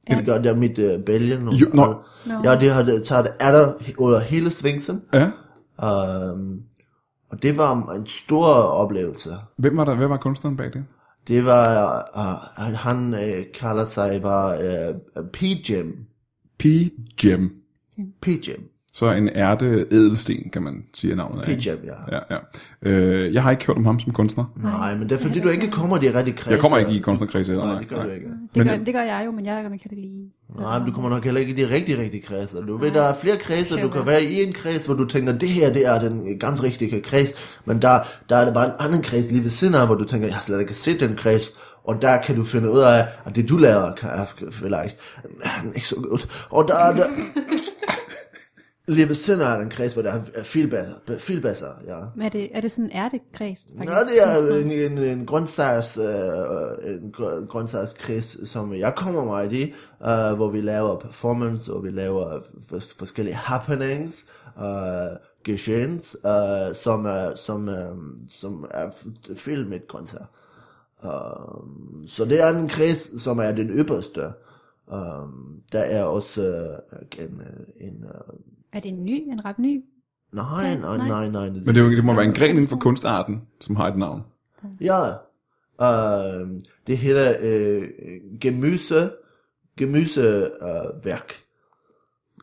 Det 0.08 0.26
gør 0.26 0.38
der 0.38 0.56
mit 0.56 0.80
uh, 0.80 1.04
Belgien. 1.06 1.48
Og, 1.48 1.54
Jo. 1.54 1.68
Nå. 1.74 2.04
Ja, 2.44 2.60
de 2.60 2.70
havde 2.70 3.04
taget 3.04 3.28
ærter 3.42 3.74
under 3.98 4.20
hele 4.20 4.52
svinksen. 4.52 5.02
Ja. 5.14 5.32
Um, 6.32 6.62
og 7.30 7.42
det 7.42 7.58
var 7.58 7.92
en 7.92 8.08
stor 8.08 8.46
oplevelse. 8.54 9.36
Hvem 9.58 9.78
var 9.78 9.86
der? 9.86 9.96
Hvem 9.96 10.10
var 10.10 10.18
kunstneren 10.18 10.58
bag 10.58 10.74
det? 10.74 10.86
Det 11.28 11.46
var, 11.46 12.04
uh, 12.58 12.74
han 12.74 13.14
uh, 13.14 13.44
kalder 13.54 13.86
sig 13.86 14.22
bare 14.22 14.58
uh, 14.58 15.26
P-Gem. 15.34 16.06
P-Gem. 16.60 17.52
P-Gem. 18.22 18.70
Så 18.94 19.12
en 19.12 19.30
ærte 19.36 19.86
edelsten, 19.92 20.50
kan 20.54 20.62
man 20.64 20.84
sige 20.94 21.16
navnet 21.16 21.42
af. 21.42 21.46
P-Gem, 21.58 21.80
ja. 21.86 22.16
Ja, 22.18 22.20
ja. 22.30 22.38
Øh, 22.92 23.34
jeg 23.34 23.44
har 23.44 23.52
ikke 23.52 23.66
hørt 23.66 23.78
om 23.78 23.86
ham 23.86 24.00
som 24.00 24.14
kunstner. 24.14 24.46
Nej, 24.64 24.96
men 24.96 25.10
det 25.10 25.16
er 25.16 25.20
fordi, 25.20 25.40
du 25.40 25.50
ikke 25.50 25.72
kommer 25.72 25.98
i 25.98 26.08
de 26.08 26.18
rigtige 26.18 26.38
kredse. 26.38 26.52
Jeg 26.52 26.60
kommer 26.60 26.78
ikke 26.78 26.92
i 26.92 27.00
kunstnerkredse. 27.00 27.54
Nej, 27.54 27.80
det 27.80 27.88
gør 27.88 28.04
du 28.04 28.10
ikke. 28.10 28.26
Det, 28.26 28.58
Men- 28.58 28.68
gør, 28.68 28.78
det 28.78 28.94
gør 28.94 29.02
jeg 29.02 29.24
jo, 29.26 29.32
men 29.32 29.46
jeg 29.46 29.64
kan 29.64 29.74
ikke 29.74 29.96
lide. 29.96 30.30
Nej, 30.60 30.80
men 30.80 30.88
du 30.88 30.94
kommer 30.94 31.10
nok 31.10 31.24
heller 31.24 31.40
ikke 31.42 31.54
i 31.54 31.56
de 31.66 31.70
rigtige, 31.70 31.98
rigtige 32.02 32.24
kredse. 32.24 32.58
Du 32.68 32.78
ved, 32.78 32.92
der 32.92 33.02
er 33.02 33.16
flere 33.16 33.38
kredse, 33.38 33.82
du 33.82 33.90
kan 33.90 34.06
være. 34.06 34.24
i 34.24 34.44
en 34.44 34.54
kreds, 34.54 34.86
hvor 34.86 34.96
du 34.96 35.06
tænker, 35.06 35.32
det 35.38 35.50
her, 35.50 35.74
det 35.74 35.88
er 35.88 36.00
den 36.00 36.40
ganz 36.40 36.64
rigtige 36.64 37.02
kreds. 37.02 37.30
Men 37.66 37.82
der, 37.82 38.00
der 38.30 38.36
er 38.36 38.46
det 38.46 38.54
bare 38.54 38.66
en 38.66 38.72
anden 38.80 39.02
kreds 39.02 39.32
lige 39.32 39.44
ved 39.44 39.52
siden 39.52 39.76
af, 39.76 39.86
hvor 39.86 39.96
du 39.96 40.04
tænker, 40.04 40.28
jeg 40.28 40.36
har 40.36 40.42
slet 40.42 40.60
ikke 40.60 40.74
set 40.74 41.00
den 41.00 41.16
kreds. 41.16 41.50
Og 41.84 42.02
der 42.02 42.22
kan 42.22 42.36
du 42.36 42.44
finde 42.44 42.72
ud 42.72 42.80
af, 42.80 43.06
at 43.26 43.36
det 43.36 43.50
du 43.50 43.58
laver, 43.58 43.94
kan 43.94 44.10
er 44.10 44.26
vielleicht 44.52 44.98
ikke 45.76 45.88
så 45.88 45.96
godt. 45.96 46.28
Og 46.50 46.68
der 46.68 46.76
er 46.76 46.94
der... 46.96 47.06
Lige 48.92 49.08
ved 49.08 49.16
siden 49.16 49.42
af 49.42 49.60
den 49.60 49.70
kreds, 49.70 49.94
hvor 49.94 50.02
der 50.02 50.22
er 50.34 50.44
filbasser, 50.44 50.94
filbasser, 51.20 51.68
ja. 51.88 52.00
Men 52.16 52.26
er 52.26 52.30
det, 52.30 52.50
er 52.58 52.62
det 52.62 52.72
sådan 52.72 52.86
en 52.86 52.92
ærtekreds? 52.92 53.68
Nå, 53.74 53.84
det 53.86 54.24
er 54.24 54.56
en, 54.56 54.72
en, 54.72 54.98
en 54.98 55.26
grøntsags, 55.26 55.98
øh, 55.98 56.94
en 56.94 57.14
grø- 57.18 57.46
grøntsagskreds, 57.46 58.50
som 58.50 58.74
jeg 58.74 58.96
kommer 58.96 59.26
meget 59.26 59.54
i, 59.54 59.64
øh, 60.08 60.34
hvor 60.36 60.50
vi 60.50 60.62
laver 60.62 61.00
performance, 61.00 61.74
og 61.74 61.84
vi 61.84 61.90
laver 61.90 62.40
forskellige 62.98 63.36
happenings, 63.36 64.26
øh, 64.60 65.18
geschehens, 65.44 66.18
øh, 66.26 66.76
som, 66.76 67.06
er, 67.06 67.36
som, 67.36 67.70
øh, 67.70 67.96
som 68.30 68.66
er 68.72 68.90
fyldt 69.36 69.70
med 69.70 69.88
grøntsager. 69.88 70.26
Um, 71.04 72.04
så 72.08 72.26
det 72.26 72.42
er 72.42 72.50
en 72.50 72.68
kreds, 72.68 73.22
som 73.22 73.40
er 73.40 73.52
den 73.52 73.70
ypperste. 73.70 74.22
Um, 74.88 75.62
der 75.72 75.80
er 75.80 76.04
også 76.04 76.42
uh, 76.92 77.24
en, 77.26 77.42
en 77.80 78.04
uh, 78.04 78.36
Er 78.74 78.80
det 78.80 78.90
en 78.90 79.06
ny, 79.06 79.24
en 79.32 79.46
ret 79.46 79.60
ny? 79.60 79.84
nej, 80.34 80.64
Ja, 80.68 80.78
nej, 80.78 80.98
nej. 80.98 81.08
nej, 81.08 81.30
nej. 81.30 81.50
Men 81.50 81.66
det, 81.66 81.78
er 81.78 81.82
jo, 81.84 81.92
det 81.92 82.06
må 82.06 82.14
være 82.14 82.26
en 82.26 82.34
gren 82.34 82.50
inden 82.50 82.68
for 82.68 82.78
kunstarten, 82.78 83.42
som 83.62 83.76
har 83.76 83.88
et 83.88 83.98
navn. 83.98 84.22
Ja, 84.82 85.10
uh, 85.12 86.50
det 86.88 86.98
hedder 86.98 87.36
uh, 87.80 87.88
gemyse, 88.42 89.12
gemyseværk. 89.78 90.52
Uh, 90.62 91.06
værk. 91.06 91.34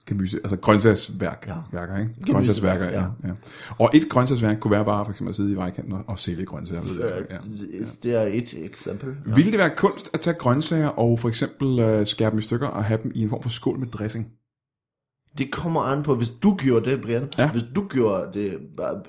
Gemyse, 0.06 0.36
altså 0.44 0.56
grøntsagsværk, 0.56 1.44
Ja. 1.48 1.54
værker, 1.72 1.96
ikke? 1.98 2.32
Grøntsagsværker, 2.32 2.84
ja. 2.84 2.92
ja. 3.00 3.06
ja. 3.24 3.32
Og 3.78 3.90
et 3.94 4.08
grøntsagsværk 4.08 4.60
kunne 4.60 4.70
være 4.70 4.84
bare 4.84 5.04
for 5.04 5.12
eksempel 5.12 5.30
at 5.30 5.36
sidde 5.36 5.52
i 5.52 5.56
vejkanten 5.56 5.92
og, 5.92 6.04
og 6.06 6.18
sælge 6.18 6.44
grøntsager. 6.46 6.82
ved 6.82 7.04
jeg, 7.04 7.22
Uh, 7.22 7.26
ja. 7.74 7.84
Det 8.02 8.14
er 8.14 8.22
et 8.22 8.64
eksempel. 8.64 9.08
Ja. 9.28 9.34
Ville 9.34 9.50
det 9.50 9.58
være 9.58 9.70
kunst 9.76 10.10
at 10.14 10.20
tage 10.20 10.34
grøntsager 10.38 10.88
og 10.88 11.18
for 11.18 11.28
eksempel 11.28 11.78
øh, 11.78 12.06
skære 12.06 12.30
dem 12.30 12.38
i 12.38 12.42
stykker 12.42 12.66
og 12.66 12.84
have 12.84 13.00
dem 13.02 13.12
i 13.14 13.22
en 13.22 13.28
form 13.30 13.42
for 13.42 13.50
skål 13.50 13.78
med 13.78 13.86
dressing? 13.88 14.26
Det 15.38 15.52
kommer 15.52 15.80
an 15.80 16.02
på, 16.02 16.14
hvis 16.14 16.28
du 16.28 16.54
gjorde 16.56 16.90
det, 16.90 17.00
Brian, 17.02 17.28
Ja. 17.38 17.50
hvis 17.52 17.62
du 17.76 17.86
gjorde 17.88 18.30
det 18.34 18.58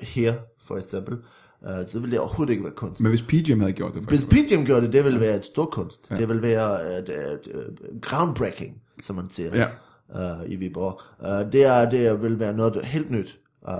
her, 0.02 0.34
for 0.68 0.78
eksempel, 0.78 1.14
uh, 1.62 1.70
så 1.88 2.00
ville 2.00 2.12
det 2.12 2.20
overhovedet 2.20 2.52
ikke 2.52 2.64
være 2.64 2.74
kunst. 2.76 3.02
Men 3.02 3.10
hvis 3.10 3.22
PGM 3.22 3.60
havde 3.60 3.74
gjort 3.74 3.94
det, 3.94 4.02
Hvis. 4.04 4.24
PGM 4.26 4.66
gjorde 4.66 4.86
det, 4.86 4.94
det 4.94 5.04
ville 5.06 5.20
være 5.20 5.36
et 5.36 5.46
stor 5.46 5.66
kunst. 5.66 6.00
Ja. 6.12 6.18
Det 6.18 6.28
ville 6.28 6.42
være 6.42 6.98
et, 7.00 7.10
et, 7.10 7.40
et 7.48 8.02
groundbreaking, 8.02 8.82
som 9.04 9.16
man 9.16 9.30
siger 9.30 9.66
Ja. 10.10 10.40
uh, 10.44 10.52
i 10.52 10.56
Viborg. 10.56 11.02
Uh, 11.20 11.52
det, 11.52 11.66
er, 11.66 11.90
det 11.90 12.22
vil 12.24 12.40
være 12.40 12.54
noget 12.54 12.86
helt 12.86 13.10
nyt. 13.12 13.40
Uh, 13.68 13.74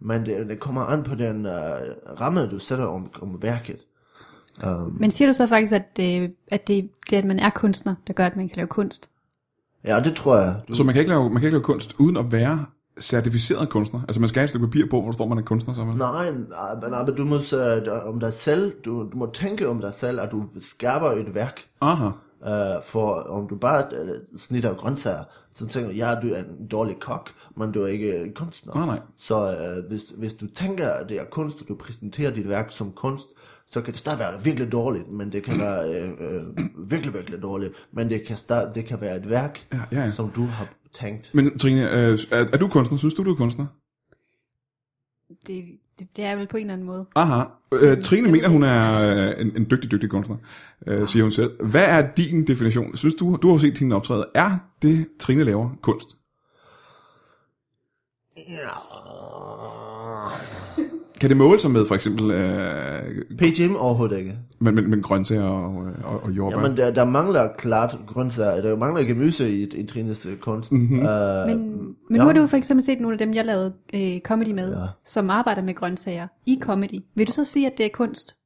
men 0.00 0.26
det, 0.26 0.48
det 0.48 0.60
kommer 0.60 0.80
an 0.82 1.02
på 1.02 1.14
den 1.14 1.46
uh, 1.46 1.52
ramme, 2.20 2.46
du 2.50 2.58
sætter 2.58 2.84
om, 2.86 3.10
om 3.22 3.42
værket. 3.42 3.78
Um, 4.66 4.96
Men 5.00 5.10
siger 5.10 5.28
du 5.28 5.34
så 5.34 5.46
faktisk, 5.46 5.72
at, 5.72 5.96
det, 5.96 6.34
at 6.48 6.68
det, 6.68 6.90
det, 7.10 7.16
at 7.16 7.24
man 7.24 7.38
er 7.38 7.50
kunstner, 7.50 7.94
der 8.06 8.12
gør, 8.12 8.26
at 8.26 8.36
man 8.36 8.48
kan 8.48 8.56
lave 8.56 8.66
kunst? 8.66 9.10
Ja, 9.86 10.00
det 10.00 10.16
tror 10.16 10.38
jeg. 10.38 10.56
Du, 10.68 10.74
Så 10.74 10.84
man 10.84 10.92
kan, 10.92 11.00
ikke 11.00 11.10
lave, 11.10 11.22
man 11.22 11.32
kan 11.32 11.44
ikke 11.44 11.56
lave 11.56 11.62
kunst 11.62 11.94
uden 11.98 12.16
at 12.16 12.32
være 12.32 12.66
certificeret 13.00 13.68
kunstner? 13.68 14.00
Altså 14.00 14.20
man 14.20 14.28
skal 14.28 14.40
have 14.40 14.44
et 14.44 14.50
stykke 14.50 14.66
papir 14.66 14.86
på, 14.90 15.00
hvor 15.00 15.10
der 15.10 15.14
står, 15.14 15.28
man 15.28 15.38
er 15.38 15.42
kunstner, 15.42 15.74
så 15.74 15.84
man... 15.84 15.96
Nej, 15.96 16.30
men, 16.30 17.16
du 17.16 17.24
må 17.24 17.36
uh, 17.36 18.08
om 18.08 18.20
dig 18.20 18.32
selv, 18.32 18.72
du, 18.84 19.08
du 19.12 19.16
må 19.16 19.30
tænke 19.34 19.68
om 19.68 19.80
dig 19.80 19.94
selv, 19.94 20.20
at 20.20 20.30
du 20.30 20.44
skaber 20.60 21.12
et 21.12 21.34
værk, 21.34 21.60
Aha. 21.80 22.10
Uh, 22.40 22.84
for 22.84 23.14
om 23.14 23.48
du 23.48 23.56
bare 23.56 23.84
uh, 24.02 24.38
snitter 24.38 24.74
grøntsager, 24.74 25.24
så 25.54 25.66
tænker 25.66 25.90
du, 25.90 25.96
ja, 25.96 26.14
du 26.22 26.28
er 26.28 26.38
en 26.38 26.66
dårlig 26.70 26.96
kok, 27.00 27.30
men 27.56 27.72
du 27.72 27.82
er 27.82 27.86
ikke 27.86 28.32
kunstner. 28.34 28.74
Nej, 28.74 28.86
nej. 28.86 29.00
Så 29.18 29.56
uh, 29.78 29.88
hvis, 29.88 30.02
hvis 30.16 30.32
du 30.32 30.46
tænker, 30.46 30.88
at 30.88 31.08
det 31.08 31.20
er 31.20 31.24
kunst, 31.24 31.60
og 31.60 31.68
du 31.68 31.74
præsenterer 31.74 32.30
dit 32.30 32.48
værk 32.48 32.66
som 32.70 32.92
kunst, 32.92 33.26
så 33.70 33.80
kan 33.82 33.92
det 33.92 34.00
stadig 34.00 34.18
være 34.18 34.44
virkelig 34.44 34.72
dårligt, 34.72 35.10
men 35.10 35.32
det 35.32 35.42
kan 35.42 35.54
være 35.64 36.12
uh, 36.12 36.20
uh, 36.20 36.90
virkelig, 36.90 37.14
virkelig 37.14 37.42
dårligt, 37.42 37.72
men 37.92 38.10
det 38.10 38.24
kan, 38.26 38.36
start, 38.36 38.74
det 38.74 38.84
kan 38.84 39.00
være 39.00 39.16
et 39.16 39.30
værk, 39.30 39.66
Ja, 39.72 39.80
ja, 39.92 40.04
ja. 40.04 40.10
som 40.10 40.30
du 40.30 40.46
har 40.46 40.68
tænkt. 40.92 41.30
Men 41.34 41.58
Trine, 41.58 41.90
øh, 41.90 42.18
er, 42.30 42.46
er 42.52 42.56
du 42.56 42.68
kunstner? 42.68 42.98
Synes 42.98 43.14
du, 43.14 43.24
du 43.24 43.32
er 43.32 43.36
kunstner? 43.36 43.66
Det, 45.46 45.64
det, 45.98 46.08
det 46.16 46.24
er 46.24 46.36
vel 46.36 46.46
på 46.46 46.56
en 46.56 46.60
eller 46.60 46.72
anden 46.72 46.86
måde. 46.86 47.06
Aha. 47.14 47.44
Øh, 47.72 48.02
Trine 48.02 48.32
mener, 48.32 48.48
hun 48.48 48.62
er 48.62 49.00
øh, 49.00 49.40
en, 49.40 49.56
en 49.56 49.66
dygtig, 49.70 49.90
dygtig 49.90 50.10
kunstner, 50.10 50.36
øh, 50.86 51.08
siger 51.08 51.22
hun 51.22 51.32
selv. 51.32 51.64
Hvad 51.64 51.84
er 51.84 52.14
din 52.16 52.46
definition? 52.46 52.96
Synes 52.96 53.14
du, 53.14 53.38
du 53.42 53.50
har 53.50 53.58
set 53.58 53.78
hende 53.78 53.96
optræde. 53.96 54.26
Er 54.34 54.58
det, 54.82 55.06
Trine 55.20 55.44
laver, 55.44 55.70
kunst? 55.82 56.08
Kan 61.20 61.30
det 61.30 61.36
måle 61.36 61.60
sig 61.60 61.70
med 61.70 61.86
for 61.86 61.94
eksempel 61.94 62.30
øh, 62.30 63.02
PGM 63.38 63.76
overhovedet 63.76 64.18
ikke. 64.18 64.34
med, 64.58 64.72
med, 64.72 64.82
med 64.82 65.02
grøntsager 65.02 65.42
og, 65.42 65.84
og, 66.04 66.22
og 66.22 66.30
jordbær? 66.30 66.60
Jamen, 66.60 66.76
der, 66.76 66.90
der 66.90 67.04
mangler 67.04 67.48
klart 67.58 67.98
grøntsager, 68.06 68.60
der 68.62 68.76
mangler 68.76 69.02
gemyse 69.02 69.50
i, 69.50 69.62
i 69.62 69.86
Trines 69.86 70.26
øh, 70.26 70.36
kunst. 70.36 70.72
Mm-hmm. 70.72 70.98
Uh, 70.98 71.04
Men, 71.04 71.46
men 71.46 71.96
ja. 72.10 72.16
nu 72.16 72.22
har 72.24 72.32
du 72.32 72.40
jo 72.40 72.46
for 72.46 72.56
eksempel 72.56 72.86
set 72.86 73.00
nogle 73.00 73.14
af 73.14 73.18
dem, 73.18 73.34
jeg 73.34 73.44
lavede 73.44 73.72
øh, 73.94 74.20
comedy 74.20 74.52
med, 74.52 74.72
Ja. 74.76 74.86
som 75.04 75.30
arbejder 75.30 75.62
med 75.62 75.74
grøntsager 75.74 76.26
i 76.46 76.58
comedy. 76.62 77.00
Vil 77.14 77.26
du 77.26 77.32
så 77.32 77.44
sige, 77.44 77.66
at 77.66 77.72
det 77.78 77.86
er 77.86 77.90
kunst? 77.94 78.36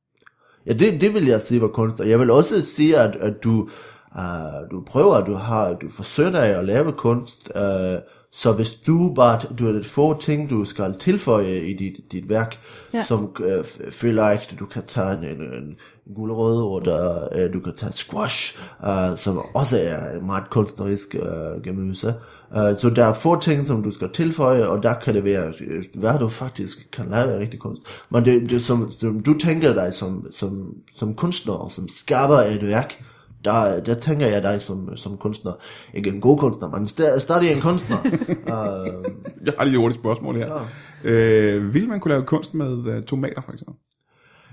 Ja, 0.67 0.73
det, 0.73 1.01
det 1.01 1.15
vil 1.15 1.27
jeg 1.27 1.41
sige 1.41 1.61
var 1.61 1.69
kunst. 1.69 2.01
Og 2.01 2.09
jeg 2.09 2.19
vil 2.21 2.31
også 2.31 2.61
sige, 2.61 2.99
at, 2.99 3.17
at 3.17 3.45
du, 3.45 3.69
uh, 4.17 4.71
du 4.71 4.83
prøver, 4.87 5.25
du 5.25 5.35
har, 5.35 5.73
du 5.73 5.89
forsøger 5.89 6.31
dig 6.31 6.47
at 6.47 6.65
lave 6.65 6.93
kunst, 6.93 7.51
uh, 7.55 7.99
så 8.33 8.53
hvis 8.53 8.73
du 8.73 9.13
bare, 9.15 9.41
du 9.59 9.65
har 9.65 9.73
lidt 9.73 9.87
få 9.87 10.21
ting, 10.21 10.51
du 10.51 10.65
skal 10.65 10.99
tilføje 10.99 11.61
i 11.61 11.73
dit, 11.73 12.13
dit 12.13 12.29
værk, 12.29 12.59
ja. 12.95 13.05
Som 13.09 13.37
uh, 13.41 13.65
føler 13.91 14.31
ikke, 14.31 14.57
du 14.61 14.67
kan 14.67 14.83
tage 14.87 15.13
en, 15.13 15.25
en, 15.25 15.41
en 15.41 15.77
gulerod, 16.15 16.83
eller 16.83 17.29
uh, 17.47 17.53
du 17.53 17.61
kan 17.61 17.73
tage 17.77 17.93
squash, 17.93 18.59
uh, 18.83 19.19
som 19.19 19.39
også 19.55 19.79
er 19.81 20.17
et 20.17 20.23
meget 20.23 20.51
kunstnerisk 20.51 21.17
uh, 21.19 21.63
gemyse. 21.63 22.15
Uh, 22.51 22.79
så 22.79 22.93
der 22.97 23.05
er 23.05 23.13
få 23.13 23.41
ting, 23.41 23.67
som 23.67 23.83
du 23.83 23.91
skal 23.91 24.11
tilføje, 24.11 24.67
og 24.67 24.83
der 24.83 24.95
kan 24.95 25.15
det 25.15 25.25
være, 25.25 25.53
øh, 25.61 25.85
hvad 25.95 26.19
du 26.19 26.29
faktisk 26.29 26.91
kan 26.93 27.07
lave 27.11 27.33
af 27.33 27.39
rigtig 27.39 27.61
kunst. 27.61 27.83
Men 28.11 28.25
det, 28.25 28.51
det 28.51 28.65
som, 28.65 28.93
som 29.01 29.21
du 29.21 29.39
tænker 29.39 29.75
dig 29.75 29.95
som, 29.95 30.27
som, 30.37 30.75
som 30.97 31.15
kunstner, 31.15 31.69
som 31.69 31.89
skaber 31.89 32.39
et 32.39 32.67
værk, 32.67 33.03
der, 33.45 33.81
der 33.81 33.95
tænker 33.95 34.27
jeg 34.27 34.43
dig 34.43 34.63
som, 34.63 34.97
som 34.97 35.17
kunstner. 35.17 35.53
Ikke 35.95 36.11
en 36.11 36.21
god 36.21 36.39
kunstner, 36.39 36.71
men 36.71 36.85
sta- 36.87 37.19
stadig 37.19 37.53
en 37.53 37.61
kunstner. 37.61 37.99
uh, 38.05 39.05
Jeg 39.47 39.55
har 39.59 39.65
lige 39.65 39.75
et 39.75 39.81
hurtigt 39.81 40.01
spørgsmål 40.01 40.37
her. 40.37 40.53
Ja. 41.05 41.11
Øh, 41.11 41.75
vil 41.75 41.89
man 41.89 42.01
kunne 42.01 42.13
lave 42.15 42.25
kunst 42.25 42.55
med 42.55 42.73
uh, 42.97 43.03
tomater, 43.03 43.41
for 43.41 43.53
eksempel? 43.53 43.75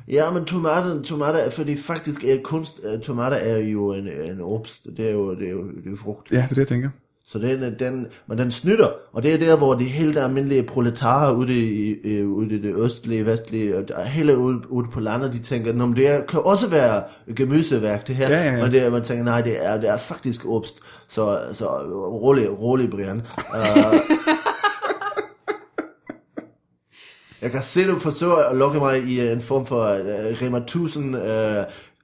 ja, 0.07 0.23
men 0.33 0.45
tomater, 0.45 1.01
tomater, 1.03 1.39
er- 1.39 1.49
fordi 1.49 1.77
faktisk 1.77 2.23
er 2.23 2.37
kunst, 2.43 2.81
uh, 2.93 3.01
tomater 3.01 3.37
er 3.37 3.57
jo 3.57 3.93
en, 3.93 4.07
en 4.07 4.41
obst, 4.41 4.87
det 4.97 5.07
er 5.07 5.13
jo, 5.13 5.35
det 5.35 5.47
er 5.47 5.51
jo, 5.51 5.61
det 5.67 5.85
er 5.85 5.89
jo 5.89 5.95
frugt. 5.95 6.31
Ja, 6.31 6.35
det 6.37 6.43
er 6.43 6.47
det, 6.47 6.57
jeg 6.57 6.67
tænker. 6.67 6.89
Så 7.29 7.39
den, 7.39 7.75
den, 7.79 8.07
men 8.27 8.37
den 8.37 8.51
snytter, 8.51 8.89
og 9.13 9.23
det 9.23 9.33
er 9.33 9.37
der, 9.37 9.57
hvor 9.57 9.73
de 9.73 9.83
helt 9.83 10.17
almindelige 10.17 10.63
proletarer 10.63 11.31
ude 11.31 11.53
i, 11.53 11.95
i, 12.03 12.23
ude 12.23 12.55
i 12.55 12.61
det 12.61 12.75
østlige, 12.75 13.25
vestlige, 13.25 13.77
og 13.77 14.05
hele 14.05 14.37
ude, 14.37 14.71
ude 14.71 14.87
på 14.91 14.99
landet, 14.99 15.33
de 15.33 15.39
tænker, 15.39 15.73
men 15.73 15.95
det 15.95 16.07
er, 16.07 16.21
kan 16.21 16.39
også 16.45 16.69
være 16.69 17.03
gemyseværk, 17.35 18.07
det 18.07 18.15
her, 18.15 18.29
Ja, 18.29 18.43
ja, 18.43 18.55
ja. 18.55 18.63
men 18.63 18.73
det, 18.73 18.91
man 18.91 19.03
tænker, 19.03 19.23
nej, 19.23 19.41
det 19.41 19.65
er, 19.65 19.77
det 19.81 19.89
er 19.89 19.97
faktisk 19.97 20.45
obst, 20.45 20.75
så, 21.07 21.39
så 21.53 21.65
rolig, 22.11 22.59
rolig, 22.59 22.89
Brian. 22.89 23.21
Uh, 23.37 23.95
jeg 27.41 27.51
kan 27.51 27.61
se, 27.61 27.87
du 27.87 27.99
forsøger 27.99 28.35
at 28.35 28.57
lukke 28.57 28.79
mig 28.79 29.03
i 29.03 29.31
en 29.31 29.41
form 29.41 29.65
for 29.65 29.83
uh, 29.93 30.41
Rema 30.41 30.57
1000, 30.57 31.15
uh, 31.15 31.21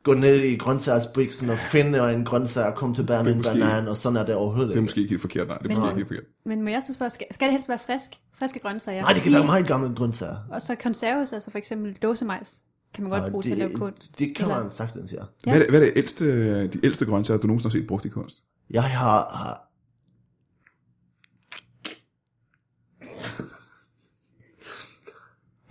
gå 0.03 0.13
ned 0.13 0.35
i 0.35 0.57
grøntsagsbriksen 0.57 1.49
og 1.49 1.57
finde 1.59 2.13
en 2.13 2.25
grøntsag 2.25 2.65
og 2.65 2.75
komme 2.75 2.95
tilbage 2.95 3.23
med 3.23 3.31
en 3.31 3.37
måske- 3.37 3.51
banan, 3.53 3.87
og 3.87 3.97
sådan 3.97 4.17
er 4.17 4.25
det 4.25 4.35
overhovedet 4.35 4.67
Det 4.69 4.73
er 4.73 4.77
ikke. 4.77 4.81
måske 4.81 4.99
ikke 5.01 5.09
helt 5.09 5.21
forkert, 5.21 5.47
nej. 5.47 5.57
Det 5.57 5.65
er 5.65 5.69
Men- 5.69 5.77
måske 5.77 5.89
ikke 5.89 5.97
helt 5.97 6.07
forkert. 6.07 6.23
Men 6.45 6.61
må 6.61 6.69
jeg 6.69 6.83
så 6.87 6.93
spørge, 6.93 7.09
skal, 7.09 7.27
skal 7.31 7.45
det 7.45 7.51
helst 7.53 7.69
være 7.69 7.79
frisk? 7.79 8.11
Friske 8.39 8.59
grøntsager? 8.59 9.01
Nej, 9.01 9.13
det 9.13 9.21
kan 9.21 9.31
I- 9.31 9.35
være 9.35 9.45
meget 9.45 9.67
gamle 9.67 9.95
grøntsager. 9.95 10.35
Og 10.51 10.61
så 10.61 10.75
konserves, 10.83 11.33
altså 11.33 11.51
for 11.51 11.57
eksempel 11.57 11.93
dåsemajs, 11.93 12.53
kan 12.93 13.03
man 13.03 13.11
godt 13.11 13.23
Og 13.23 13.31
bruge 13.31 13.43
til 13.43 13.51
at 13.51 13.57
lave 13.57 13.75
kunst. 13.75 14.19
Det 14.19 14.35
kan 14.35 14.45
Eller- 14.45 14.63
man 14.63 14.71
sagtens, 14.71 15.13
ja. 15.13 15.17
Ja. 15.17 15.23
Hvad, 15.43 15.53
er 15.53 15.59
det, 15.59 15.69
hvad 15.69 15.81
er 15.81 15.85
det 15.85 15.93
ældste, 15.95 16.67
de 16.67 16.79
ældste 16.85 17.05
grøntsager, 17.05 17.39
du 17.39 17.47
nogensinde 17.47 17.73
har 17.75 17.79
set 17.81 17.87
brugt 17.87 18.05
i 18.05 18.09
kunst? 18.09 18.43
Jeg 18.69 18.83
har... 18.83 18.89
har 19.33 19.69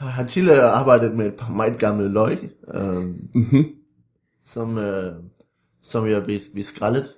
jeg 0.01 0.11
har 0.13 0.27
tidligere 0.27 0.71
arbejdet 0.71 1.17
med 1.17 1.27
et 1.27 1.35
par 1.35 1.53
meget 1.53 1.79
gamle 1.79 2.09
løg, 2.09 2.51
øhm, 2.75 3.29
Mm-hmm. 3.35 3.65
Som, 4.53 4.79
øh, 4.79 5.15
som 5.83 6.09
jeg 6.09 6.27
vi, 6.27 6.41
vi 6.55 6.63
skrællet. 6.63 7.13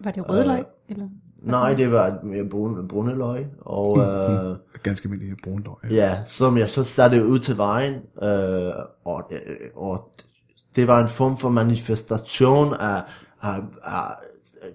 Var 0.00 0.10
det 0.10 0.28
rødløg? 0.28 0.64
Eller? 0.88 1.08
Nej, 1.42 1.74
det 1.74 1.92
var 1.92 2.18
mere 2.22 2.48
brune, 2.48 2.88
brune 2.88 3.14
løg, 3.14 3.46
og 3.60 3.98
øh, 4.04 4.56
Ganske 4.82 5.06
almindelig 5.06 5.36
brunløg. 5.44 5.74
Ja. 5.84 5.94
ja, 5.94 6.18
som 6.28 6.58
jeg 6.58 6.70
så 6.70 6.84
satte 6.84 7.26
ud 7.26 7.38
til 7.38 7.56
vejen, 7.56 7.94
øh, 8.22 8.72
og, 9.04 9.30
øh, 9.32 9.56
og 9.74 10.12
det 10.76 10.86
var 10.86 11.02
en 11.02 11.08
form 11.08 11.36
for 11.38 11.48
manifestation 11.48 12.74
af, 12.74 13.02
af, 13.42 13.60
af 13.82 14.14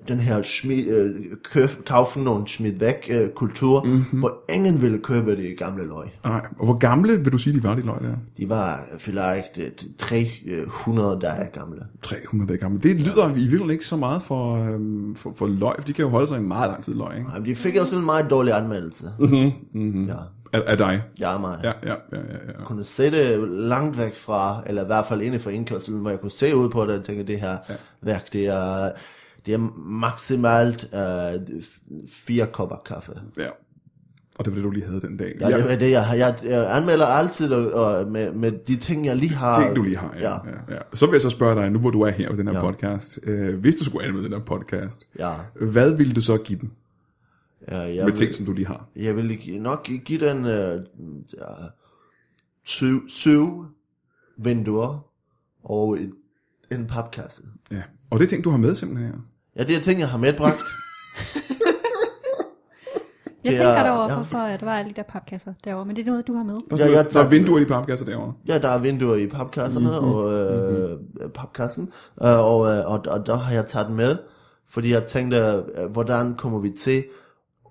den 0.08 0.20
her 0.20 0.42
smid, 0.42 0.88
øh, 0.88 1.16
køf, 1.54 1.78
kaufen 1.86 2.28
og 2.28 2.44
smid 2.48 2.72
væk 2.80 3.08
øh, 3.12 3.30
kultur, 3.30 3.84
Mhm. 3.84 3.94
mm-hmm. 3.94 4.20
hvor 4.20 4.34
ingen 4.50 4.82
ville 4.82 5.00
købe 5.00 5.36
de 5.38 5.56
gamle 5.58 5.88
løg. 5.88 6.06
Nej. 6.26 6.42
Og 6.60 6.66
hvor 6.66 6.78
gamle 6.78 7.18
vil 7.24 7.32
du 7.32 7.38
sige, 7.38 7.54
de 7.58 7.64
var, 7.64 7.76
de 7.76 7.82
løg 7.82 8.02
der? 8.02 8.16
De 8.38 8.50
var 8.50 8.80
vielleicht 8.98 9.58
øh, 9.58 9.72
300 9.98 11.20
dage 11.22 11.50
gamle. 11.54 11.80
300 12.02 12.48
dage 12.50 12.58
gamle. 12.60 12.80
Det 12.80 12.96
lyder 12.96 13.30
i 13.30 13.34
virkeligheden 13.34 13.72
ikke 13.72 13.86
så 13.86 13.96
meget 13.96 14.24
for, 14.24 14.56
øhm, 14.74 15.16
for, 15.16 15.34
for 15.36 15.48
løg, 15.48 15.74
for 15.80 15.88
de 15.88 15.94
kan 15.94 16.04
jo 16.06 16.10
holde 16.10 16.28
sig 16.28 16.38
i 16.38 16.42
meget 16.42 16.70
lang 16.72 16.84
tid 16.84 16.94
løg, 16.94 17.18
ikke? 17.18 17.30
Jamen, 17.34 17.50
de 17.50 17.56
fik 17.56 17.76
også 17.76 17.96
en 17.96 18.06
meget 18.06 18.30
dårlig 18.30 18.54
anmeldelse. 18.54 19.06
Mm-hmm. 19.20 19.52
Mm-hmm. 19.74 20.06
Ja, 20.08 20.14
Af, 20.54 20.62
af 20.68 20.78
dig? 20.78 21.02
jeg 21.20 21.38
mig. 21.42 21.60
Ja, 21.64 21.72
ja, 21.84 21.96
ja, 22.12 22.18
ja. 22.18 22.24
ja. 22.60 22.64
kunne 22.66 22.84
se 22.84 23.12
det 23.12 23.50
langt 23.50 23.98
væk 23.98 24.16
fra, 24.16 24.62
eller 24.66 24.84
i 24.84 24.86
hvert 24.86 25.06
fald 25.06 25.22
inde 25.22 25.40
for 25.40 25.50
indkørselen, 25.50 26.00
hvor 26.02 26.10
jeg 26.10 26.20
kunne 26.22 26.32
se 26.32 26.56
ud 26.56 26.70
på 26.70 26.86
det, 26.86 26.92
og 27.00 27.04
tænke, 27.06 27.24
det 27.24 27.40
her 27.40 27.58
ja. 27.70 27.74
værk, 28.02 28.34
det 28.34 28.46
er, 28.48 28.90
det 29.48 29.54
er 29.54 29.58
maksimalt 29.78 30.90
øh, 30.94 31.64
fire 32.12 32.48
kopper 32.48 32.76
kaffe. 32.86 33.14
ja. 33.38 33.48
Og 34.40 34.46
det 34.46 34.52
var 34.54 34.56
det, 34.56 34.64
du 34.64 34.70
lige 34.72 34.86
havde 34.86 35.02
den 35.02 35.18
dag. 35.18 35.36
Ja, 35.40 35.48
det 35.58 35.72
er 35.74 35.78
det, 35.78 35.92
jeg, 35.92 36.14
jeg, 36.18 36.36
jeg 36.44 36.76
anmelder 36.78 37.06
altid 37.06 37.54
og, 37.54 38.08
med, 38.12 38.32
med 38.34 38.52
de 38.68 38.76
ting, 38.76 39.06
jeg 39.06 39.16
lige 39.16 39.34
har. 39.34 39.62
ting, 39.64 39.76
du 39.76 39.84
lige 39.84 39.98
har. 39.98 40.14
Ja, 40.16 40.22
Ja. 40.34 40.34
ja. 40.34 40.74
Ja, 40.76 40.80
Så 40.94 41.06
vil 41.06 41.12
jeg 41.14 41.22
så 41.22 41.30
spørge 41.30 41.56
dig, 41.62 41.72
nu 41.72 41.80
hvor 41.80 41.90
du 41.90 42.02
er 42.02 42.10
her 42.10 42.32
på 42.32 42.36
den 42.38 42.48
her 42.48 42.54
ja. 42.54 42.62
Podcast, 42.62 43.20
øh, 43.24 43.56
hvis 43.60 43.76
du 43.76 43.84
skulle 43.86 44.06
anmelde 44.08 44.26
den 44.30 44.34
her 44.38 44.46
podcast, 44.46 45.08
Ja, 45.20 45.34
hvad 45.62 45.96
ville 45.96 46.14
du 46.14 46.22
så 46.22 46.38
give 46.38 46.60
den 46.60 46.72
ja 47.72 47.78
jeg, 47.80 47.96
med 47.96 48.06
vil, 48.06 48.16
ting, 48.16 48.36
som 48.36 48.46
du 48.46 48.54
lige 48.54 48.68
har? 48.68 48.86
jeg 48.96 49.16
vil 49.16 49.62
nok 49.62 49.84
gi- 49.86 49.98
give 50.06 50.30
den 50.30 50.46
øh, 50.46 50.82
ja, 51.38 51.44
syv, 52.64 53.10
syv 53.10 53.66
vinduer 54.38 55.06
og 55.64 56.00
en, 56.00 56.14
en 56.72 56.86
papkasse. 56.88 57.42
Ja. 57.72 57.84
Og 58.10 58.20
det 58.20 58.26
er 58.26 58.30
ting, 58.30 58.44
du 58.44 58.50
har 58.50 58.58
med 58.58 58.76
simpelthen 58.76 59.12
her. 59.12 59.20
Ja, 59.58 59.64
det 59.64 59.76
er 59.76 59.80
ting, 59.82 60.00
jeg 60.00 60.10
har 60.10 60.18
medbragt. 60.18 60.64
Jeg 63.44 63.52
Det 63.52 63.58
tænker 63.60 63.74
er- 63.74 63.84
derovre, 63.84 64.10
ja. 64.10 64.16
hvorfor 64.16 64.38
at 64.38 64.60
der 64.60 64.66
var 64.66 64.74
alle 64.78 64.90
de 64.92 64.96
der 64.96 65.04
papkasser 65.04 65.54
derovre, 65.64 65.86
men 65.86 65.96
det 65.96 66.02
er 66.02 66.06
noget, 66.06 66.28
du 66.28 66.34
har 66.34 66.44
med. 66.44 66.54
Der, 66.70 66.78
Ja, 66.78 66.86
ja, 66.86 66.98
jeg 66.98 67.06
der 67.14 67.20
er 67.24 67.28
vinduer 67.30 67.58
i 67.58 67.62
de 67.62 67.66
papkasser 67.66 68.06
derovre. 68.06 68.34
Ja, 68.48 68.58
der 68.58 68.70
er 68.70 68.78
vinduer 68.78 69.16
i 69.16 69.28
papkasserne 69.28 69.86
mm-hmm. 69.92 70.12
og 70.12 70.34
øh, 70.34 71.00
papkassen, 71.36 71.84
øh, 72.22 72.40
og, 72.40 72.68
øh, 72.72 72.86
og, 72.92 73.06
og 73.08 73.26
der 73.28 73.36
har 73.38 73.54
jeg 73.54 73.66
taget 73.68 73.90
med, 73.92 74.18
fordi 74.70 74.94
jeg 74.94 75.04
tænkte, 75.06 75.38
øh, 75.38 75.86
hvordan 75.92 76.36
kommer 76.36 76.60
vi 76.60 76.70
til 76.70 77.04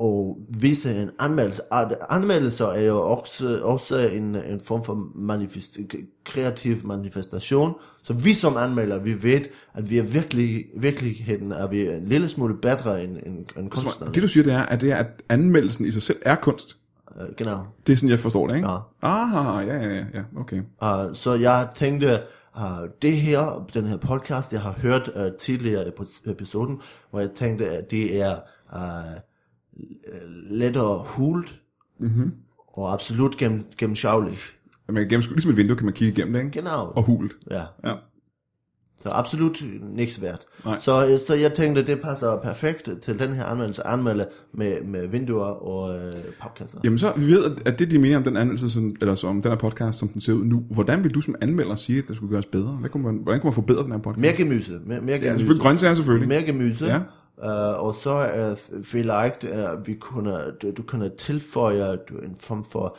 at 0.02 0.34
vise 0.60 1.02
en 1.02 1.10
anmeldelse? 1.18 1.62
At 1.72 1.98
Anmeldelser 2.08 2.66
er 2.66 2.80
jo 2.80 3.00
også, 3.00 3.60
også 3.62 3.98
en, 3.98 4.34
en 4.34 4.60
form 4.64 4.84
for 4.84 5.08
manifest, 5.14 5.78
kreativ 6.24 6.76
manifestation, 6.84 7.74
så 8.02 8.12
vi 8.12 8.34
som 8.34 8.56
anmelder, 8.56 8.98
vi 8.98 9.22
ved, 9.22 9.40
at 9.74 9.90
vi 9.90 9.98
er 9.98 10.02
virkelig, 10.02 10.64
virkeligheden 10.76 11.52
er 11.52 11.66
vi 11.66 11.88
en 11.88 12.08
lille 12.08 12.28
smule 12.28 12.56
bedre 12.56 13.04
end, 13.04 13.16
end, 13.26 13.46
end 13.58 13.70
kunstnerne. 13.70 14.14
Det 14.14 14.22
du 14.22 14.28
siger, 14.28 14.44
det 14.44 14.52
er, 14.54 14.62
at, 14.62 14.80
det 14.80 14.92
er, 14.92 14.96
at 14.96 15.06
anmeldelsen 15.28 15.86
i 15.86 15.90
sig 15.90 16.02
selv 16.02 16.18
er 16.22 16.34
kunst. 16.34 16.76
Øh, 17.20 17.26
Genau. 17.36 17.58
Det 17.86 17.92
er 17.92 17.96
sådan, 17.96 18.10
jeg 18.10 18.20
forstår 18.20 18.46
det, 18.46 18.56
ikke? 18.56 18.68
Ja. 18.68 18.76
Aha, 19.02 19.60
ja, 19.60 19.76
ja, 19.76 19.88
ja, 19.94 20.04
ja, 20.14 20.22
okay. 20.36 20.60
Uh, 20.82 21.14
så 21.14 21.34
jeg 21.34 21.68
tænkte, 21.74 22.20
uh, 22.56 22.62
det 23.02 23.12
her, 23.16 23.66
den 23.74 23.86
her 23.86 23.96
podcast, 23.96 24.52
jeg 24.52 24.60
har 24.60 24.72
hørt 24.82 25.10
uh, 25.16 25.22
tidligere 25.38 25.86
i 25.86 25.88
epis- 25.88 26.30
episoden, 26.30 26.80
hvor 27.10 27.20
jeg 27.20 27.30
tænkte, 27.34 27.70
at 27.70 27.90
det 27.90 28.20
er 28.22 28.36
uh, 28.72 29.16
lettere 30.50 31.02
hult, 31.06 31.60
mm-hmm. 32.00 32.32
og 32.68 32.92
absolut 32.92 33.36
gennem, 33.36 33.64
gennemschaveligt. 33.78 34.52
Man 34.88 35.08
kan 35.08 35.20
ligesom 35.20 35.50
et 35.50 35.56
vindue 35.56 35.76
kan 35.76 35.84
man 35.84 35.94
kigge 35.94 36.12
igennem 36.12 36.32
det, 36.34 36.40
ikke? 36.40 36.52
Genau. 36.58 36.92
Og 36.96 37.02
hult. 37.02 37.32
Ja, 37.50 37.62
Ja. 37.84 37.94
så 39.02 39.08
absolut 39.08 39.62
niks 39.94 40.22
værd. 40.22 40.40
Så, 40.80 41.20
så 41.26 41.34
jeg 41.34 41.54
tænkte, 41.54 41.86
det 41.86 42.00
passer 42.00 42.36
perfekt 42.36 42.90
til 43.02 43.18
den 43.18 43.32
her 43.32 43.44
anmeldelse, 43.44 43.86
anmelde 43.86 44.28
med, 44.54 44.80
med 44.84 45.06
vinduer 45.06 45.44
og 45.44 45.96
øh, 45.98 46.14
papkasser. 46.40 46.78
Jamen 46.84 46.98
så, 46.98 47.12
vi 47.16 47.26
ved, 47.26 47.44
at- 47.66 47.78
det 47.78 47.90
de 47.90 47.98
meninger 47.98 48.18
om 48.18 48.24
den 48.24 48.36
anmeldelse, 48.36 48.70
som, 48.70 48.96
eller 49.00 49.14
som 49.14 49.42
den 49.42 49.50
her 49.50 49.58
podcast, 49.58 49.98
som 49.98 50.08
den 50.08 50.20
ser 50.20 50.32
ud 50.32 50.44
nu. 50.44 50.64
Hvordan 50.70 51.04
vil 51.04 51.14
du 51.14 51.20
som 51.20 51.34
anmelder 51.40 51.76
sige, 51.76 51.98
at 51.98 52.08
det 52.08 52.16
skulle 52.16 52.30
gøres 52.32 52.46
bedre? 52.46 52.68
Hvad 52.72 52.90
kunne 52.90 53.02
man, 53.02 53.16
hvordan 53.22 53.40
kunne 53.40 53.48
man 53.48 53.54
forbedre 53.54 53.82
den 53.84 53.92
her 53.92 53.98
podcast? 53.98 54.20
Mere 54.20 54.32
gemyse. 54.36 54.80
Mere, 54.86 55.00
mere 55.00 55.16
ja, 55.16 55.22
gemyse. 55.22 55.38
selvfølgelig 55.38 55.62
grøntsager 55.62 55.94
selvfølgelig. 55.94 56.28
mere 56.28 56.42
gemyse. 56.42 56.84
Ja. 56.86 57.00
Uh, 57.42 57.86
og 57.86 57.94
så 57.94 58.14
uh, 58.16 58.84
vielleicht 58.84 59.44
uh, 59.44 59.86
vi 59.86 59.94
kunne, 59.94 60.38
du, 60.62 60.70
du 60.70 60.82
kunne 60.82 61.10
tilføje 61.18 61.96
du, 62.08 62.14
en 62.14 62.36
form 62.40 62.64
for 62.64 62.96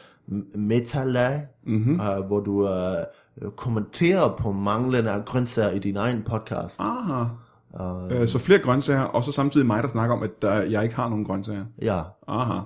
metalag, 0.56 1.42
mm-hmm. 1.66 2.00
uh, 2.00 2.26
hvor 2.26 2.40
du 2.40 2.64
uh, 2.64 3.52
kommenterer 3.56 4.36
på 4.36 4.52
manglende 4.52 5.12
af 5.12 5.26
grøntsager 5.26 5.70
i 5.70 5.80
din 5.80 5.98
egen 5.98 6.24
podcast. 6.24 6.76
Aha. 6.80 7.24
Uh, 7.74 8.26
så 8.26 8.40
flere 8.40 8.60
grøntsager, 8.60 9.02
og 9.02 9.24
så 9.24 9.32
samtidig 9.32 9.68
mig, 9.68 9.84
der 9.84 9.90
snakker 9.90 10.16
om, 10.16 10.24
at 10.24 10.42
der, 10.42 10.54
jeg 10.54 10.84
ikke 10.84 10.96
har 10.96 11.10
nogen 11.10 11.26
grøntsager. 11.26 11.66
Ja. 11.82 12.02
Aha. 12.28 12.60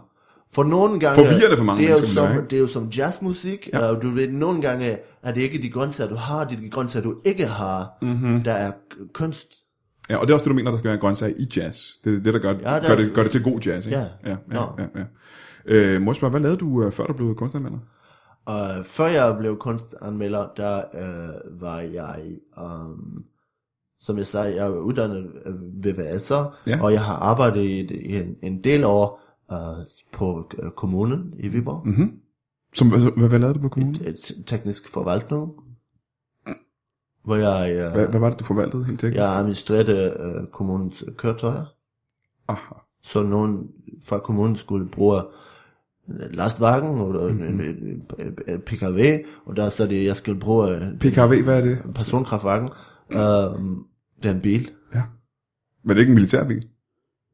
For 0.53 0.63
nogle 0.63 0.99
gange, 0.99 1.15
Forvirrende 1.15 1.57
for 1.57 1.63
mange 1.63 1.83
det 1.83 1.91
er, 1.91 1.99
jo 2.01 2.07
som, 2.07 2.27
det 2.49 2.55
er 2.55 2.59
jo 2.59 2.67
som 2.67 2.89
jazzmusik, 2.89 3.69
ja. 3.73 3.91
uh, 3.91 4.01
du 4.01 4.09
ved, 4.09 4.31
nogle 4.31 4.61
gange 4.61 4.97
er 5.23 5.31
det 5.31 5.41
ikke 5.41 5.61
de 5.61 5.69
grøntsager, 5.69 6.09
du 6.09 6.15
har, 6.15 6.43
det 6.43 6.57
er 6.57 6.61
de 6.61 6.69
grøntsager, 6.69 7.03
du 7.03 7.15
ikke 7.25 7.45
har, 7.45 7.97
mm-hmm. 8.01 8.43
der 8.43 8.53
er 8.53 8.71
kunst. 9.13 9.60
Ja, 10.11 10.17
og 10.17 10.27
det 10.27 10.29
er 10.31 10.33
også 10.35 10.43
det, 10.43 10.49
du 10.49 10.55
mener, 10.55 10.71
der 10.71 10.77
skal 10.77 10.89
være 10.89 10.99
grøntsager 10.99 11.33
i 11.37 11.47
jazz. 11.57 11.79
Det 12.03 12.15
er 12.17 12.19
det, 12.23 12.33
der 12.33 12.39
gør, 12.39 12.49
Ja, 12.49 12.55
der- 12.79 12.87
gør, 12.87 12.95
det, 12.95 13.13
gør 13.13 13.23
det 13.23 13.31
til 13.31 13.43
god 13.43 13.59
jazz, 13.59 13.85
ikke? 13.87 13.99
Ja. 13.99 14.05
Ja, 14.25 14.29
ja, 14.29 14.35
Nå. 14.47 14.61
ja. 14.79 14.85
ja. 14.99 15.05
Øh, 15.65 16.01
må 16.01 16.11
jeg 16.11 16.15
spørge, 16.15 16.31
hvad 16.31 16.41
lavede 16.41 16.57
du, 16.57 16.83
øh, 16.83 16.91
før 16.91 17.03
du 17.05 17.13
blev 17.13 17.35
kunstanmelder? 17.35 17.77
Uh, 18.49 18.85
før 18.85 19.07
jeg 19.07 19.35
blev 19.39 19.57
kunstanmelder, 19.57 20.47
der 20.57 20.81
uh, 20.93 21.61
var 21.61 21.79
jeg, 21.79 22.21
um, 22.63 23.23
som 23.99 24.17
jeg 24.17 24.25
sagde, 24.27 24.55
jeg 24.55 24.65
er 24.65 24.69
uddannet 24.69 25.25
VVS'er, 25.85 26.69
Ja. 26.69 26.83
og 26.83 26.91
jeg 26.93 27.01
har 27.03 27.13
arbejdet 27.15 27.61
i, 27.63 28.15
en, 28.19 28.35
en 28.43 28.63
del 28.63 28.83
år 28.83 29.21
uh, 29.51 29.57
på 30.13 30.51
kommunen 30.77 31.33
i 31.39 31.47
Viborg, 31.47 31.87
Mm-hmm. 31.87 32.11
Som, 32.73 32.89
hvad, 32.89 32.99
hvad, 33.17 33.29
hvad 33.29 33.39
lavede 33.39 33.53
du 33.57 33.61
på 33.61 33.69
kommunen? 33.69 33.95
et, 33.95 34.07
et 34.07 34.43
teknisk 34.47 34.89
forvaltning, 34.93 35.51
hvor 37.23 37.35
jeg, 37.35 37.85
uh, 37.85 37.93
Hvad, 37.93 38.07
hvad 38.07 38.19
var 38.19 38.29
det, 38.29 38.39
du 38.39 38.43
forvaltede 38.43 38.85
helt 38.85 38.99
teknisk? 38.99 39.17
jeg 39.17 39.37
administrerede 39.37 40.17
uh, 40.19 40.47
kommunens 40.47 41.03
køretøjer, 41.17 41.65
Aha. 42.47 42.73
så 43.03 43.23
nogen 43.23 43.67
fra 44.03 44.19
kommunen 44.19 44.55
skulle 44.55 44.89
bruge 44.89 45.21
en 46.07 46.31
lastwagen 46.31 46.99
og 46.99 47.29
en, 47.29 47.43
en, 47.43 47.61
en, 47.61 48.03
en, 48.19 48.37
en 48.47 48.61
PKV, 48.61 49.25
og 49.45 49.55
der 49.55 49.69
så 49.69 49.87
det, 49.87 50.05
jeg 50.05 50.15
skulle 50.15 50.39
bruge 50.39 50.77
en 50.77 50.97
PKV, 50.99 51.43
hvad 51.43 51.57
er 51.57 51.61
det? 51.61 51.79
personkraftwagen. 51.95 52.69
Um, 53.15 53.85
det 54.23 54.29
er 54.29 54.33
en 54.33 54.41
bil. 54.41 54.69
Ja. 54.95 55.01
Men 55.83 55.89
det 55.89 55.95
er 55.95 55.99
ikke 55.99 56.09
en 56.09 56.15
militærbil? 56.15 56.67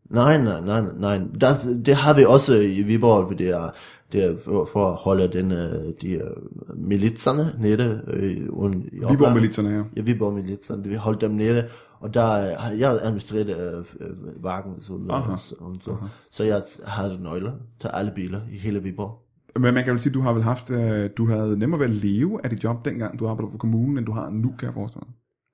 Nej, 0.10 0.42
nej, 0.42 0.62
nej, 0.62 0.82
nej. 0.96 1.18
Der, 1.42 1.48
det 1.86 1.96
har 1.96 2.14
vi 2.14 2.26
også 2.26 2.54
i 2.54 2.82
Viborg, 2.82 3.28
for 3.28 3.38
det 3.38 3.50
er, 3.50 3.70
det 4.12 4.24
er 4.24 4.38
for, 4.38 4.66
for 4.66 4.92
at 4.92 4.96
holde 4.96 5.28
den, 5.28 5.52
øh, 5.52 5.94
de 6.02 6.22
uh, 6.24 6.78
militserne 6.78 7.56
nede 7.60 8.04
øh, 8.08 8.50
uden, 8.50 8.82
i 8.82 8.96
Viborg 8.96 9.12
oplandet. 9.12 9.36
militserne 9.36 9.70
her. 9.70 9.84
Ja, 9.96 10.02
Viborg 10.02 10.34
militserne, 10.34 10.84
vi 10.84 10.96
holdt 10.96 11.22
dem 11.22 11.32
nede, 11.32 11.68
og 12.00 12.14
der 12.14 12.32
øh, 12.32 12.58
har 12.60 12.72
jeg 12.72 13.00
administreret 13.02 13.50
øh, 13.50 14.08
øh, 14.08 14.44
vagen, 14.44 14.82
så, 14.82 14.94
og, 15.10 15.40
så, 15.84 15.96
så, 16.32 16.44
jeg 16.44 16.62
havde 16.86 17.24
nøgler 17.24 17.52
til 17.80 17.90
alle 17.94 18.12
biler 18.16 18.42
i 18.52 18.58
hele 18.58 18.84
Viborg. 18.84 19.24
Men 19.60 19.74
man 19.74 19.84
kan 19.84 19.94
vel 19.94 20.00
sige, 20.00 20.12
at 20.12 20.14
du 20.14 20.22
har 20.22 20.34
vel 20.34 20.44
haft, 20.44 20.72
øh, 20.72 21.10
du 21.18 21.28
havde 21.28 21.60
nemmere 21.60 21.80
ved 21.80 21.88
at 21.88 21.94
leve 21.94 22.40
af 22.44 22.50
dit 22.50 22.64
job 22.64 22.86
dengang, 22.86 23.20
du 23.20 23.28
arbejdede 23.28 23.52
for 23.52 23.58
kommunen, 23.58 23.98
end 23.98 24.06
du 24.06 24.12
har 24.12 24.30
nu, 24.30 24.54
kan 24.60 24.66
jeg 24.66 24.74
forestille 24.74 25.04
mig. 25.08 25.14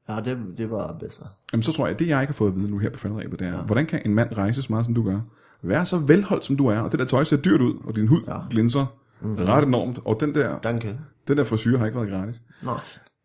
Ja, 0.09 0.21
det, 0.21 0.57
det 0.57 0.71
var 0.71 0.97
bedre. 0.99 1.27
Jamen 1.53 1.63
så 1.63 1.73
tror 1.73 1.85
jeg, 1.85 1.93
at 1.93 1.99
det 1.99 2.07
jeg 2.07 2.21
ikke 2.21 2.31
har 2.31 2.35
fået 2.35 2.51
at 2.51 2.55
vide 2.55 2.71
nu 2.71 2.77
her 2.77 2.89
på 2.89 2.99
faldrebet, 2.99 3.39
det 3.39 3.47
er, 3.47 3.51
ja. 3.51 3.61
hvordan 3.61 3.85
kan 3.85 4.01
en 4.05 4.13
mand 4.13 4.37
rejse 4.37 4.61
så 4.61 4.67
meget, 4.69 4.85
som 4.85 4.93
du 4.93 5.03
gør? 5.03 5.19
Være 5.64 5.86
så 5.86 5.97
velholdt, 5.97 6.43
som 6.43 6.57
du 6.57 6.68
er, 6.68 6.80
og 6.80 6.91
det 6.91 6.99
der 6.99 7.05
tøj 7.05 7.24
ser 7.24 7.38
dyrt 7.38 7.61
ud, 7.61 7.74
og 7.84 7.95
din 7.95 8.07
hud 8.07 8.22
ja. 8.28 8.39
glinser 8.49 8.86
mm-hmm. 9.22 9.45
ret 9.45 9.64
enormt, 9.64 9.99
og 10.05 10.20
den 10.20 10.36
der, 10.36 10.59
Danke. 10.59 10.99
den 11.28 11.38
der 11.38 11.43
frisyr 11.43 11.78
har 11.78 11.86
ikke 11.86 11.97
været 11.97 12.09
gratis. 12.09 12.41
Nej. 12.64 12.80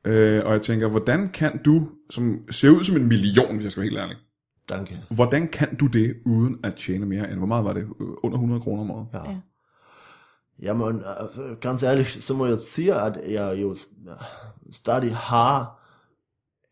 Øh, 0.04 0.46
og 0.46 0.52
jeg 0.52 0.62
tænker, 0.62 0.88
hvordan 0.88 1.28
kan 1.28 1.60
du, 1.64 1.88
som 2.10 2.38
ser 2.50 2.70
ud 2.70 2.84
som 2.84 2.96
en 2.96 3.08
million, 3.08 3.54
hvis 3.54 3.64
jeg 3.64 3.72
skal 3.72 3.80
være 3.80 3.90
helt 3.90 4.00
ærlig, 4.00 4.16
Danke. 4.68 5.00
hvordan 5.10 5.48
kan 5.48 5.76
du 5.76 5.86
det, 5.86 6.16
uden 6.26 6.56
at 6.64 6.74
tjene 6.74 7.06
mere 7.06 7.30
end, 7.30 7.38
hvor 7.38 7.46
meget 7.46 7.64
var 7.64 7.72
det, 7.72 7.86
under 8.22 8.36
100 8.36 8.60
kroner 8.60 8.82
om 8.82 8.90
året? 8.90 9.06
Ja. 9.12 9.30
Ja. 9.30 9.36
Jamen, 10.62 10.96
øh, 10.96 11.56
ganz 11.60 11.82
ærligt, 11.82 12.24
så 12.24 12.34
må 12.34 12.46
jeg 12.46 12.58
sige, 12.64 12.94
at 12.94 13.20
jeg 13.28 13.62
jo 13.62 13.70
øh, 13.70 14.16
stadig 14.70 15.16
har 15.16 15.78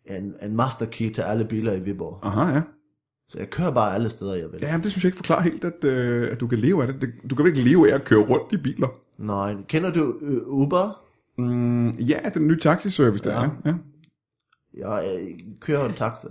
en, 0.05 0.35
en 0.43 0.57
master 0.57 0.87
key 0.87 1.13
til 1.13 1.23
alle 1.23 1.45
biler 1.45 1.73
i 1.73 1.81
Viborg. 1.81 2.19
Aha, 2.23 2.53
ja. 2.55 2.63
Så 3.29 3.39
jeg 3.39 3.51
kører 3.51 3.71
bare 3.71 3.95
alle 3.95 4.11
steder, 4.11 4.35
jeg 4.35 4.53
vil. 4.53 4.59
Ja, 4.63 4.73
men 4.77 4.83
det 4.85 4.91
synes 4.93 5.05
jeg 5.05 5.09
ikke 5.09 5.17
forklarer 5.17 5.43
helt, 5.43 5.65
at, 5.65 5.85
øh, 5.85 6.33
at 6.33 6.41
du 6.41 6.47
kan 6.47 6.59
leve 6.59 6.83
af 6.87 6.93
det. 6.93 7.13
Du 7.31 7.35
kan 7.35 7.45
vel 7.45 7.57
ikke 7.57 7.69
leve 7.71 7.91
af 7.91 7.95
at 7.95 8.05
køre 8.05 8.21
rundt 8.21 8.53
i 8.53 8.57
biler? 8.57 8.89
Nej, 9.19 9.57
kender 9.69 9.93
du 9.93 10.19
øh, 10.23 10.49
Uber? 10.49 11.03
Mm, 11.39 11.91
ja, 11.91 12.19
den 12.35 12.47
nye 12.47 12.59
taxiservice 12.61 13.25
der, 13.25 13.33
ja. 13.35 13.43
Ja. 13.65 13.71
ja. 13.71 13.75
Jeg 14.89 15.19
øh, 15.21 15.39
kører 15.61 15.89
en 15.89 15.95
taxa 15.95 16.29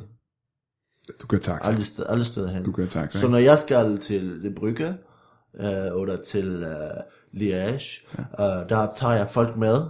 Du 1.21 1.27
kører 1.27 1.41
taxa. 1.41 1.67
alle, 1.67 1.83
steder, 1.85 2.07
alle 2.07 2.25
steder 2.25 2.47
hen. 2.51 2.63
Du 2.63 2.71
kører 2.71 2.87
taxa, 2.87 3.19
Så 3.19 3.27
når 3.27 3.37
jeg 3.37 3.59
skal 3.59 3.97
til 3.99 4.43
det 4.43 4.55
Brygge, 4.55 4.87
øh, 5.59 5.67
eller 6.01 6.17
til 6.27 6.63
øh, 6.63 7.03
Liège, 7.33 8.07
ja. 8.39 8.61
øh, 8.61 8.69
der 8.69 8.87
tager 8.97 9.13
jeg 9.13 9.29
folk 9.29 9.57
med, 9.57 9.81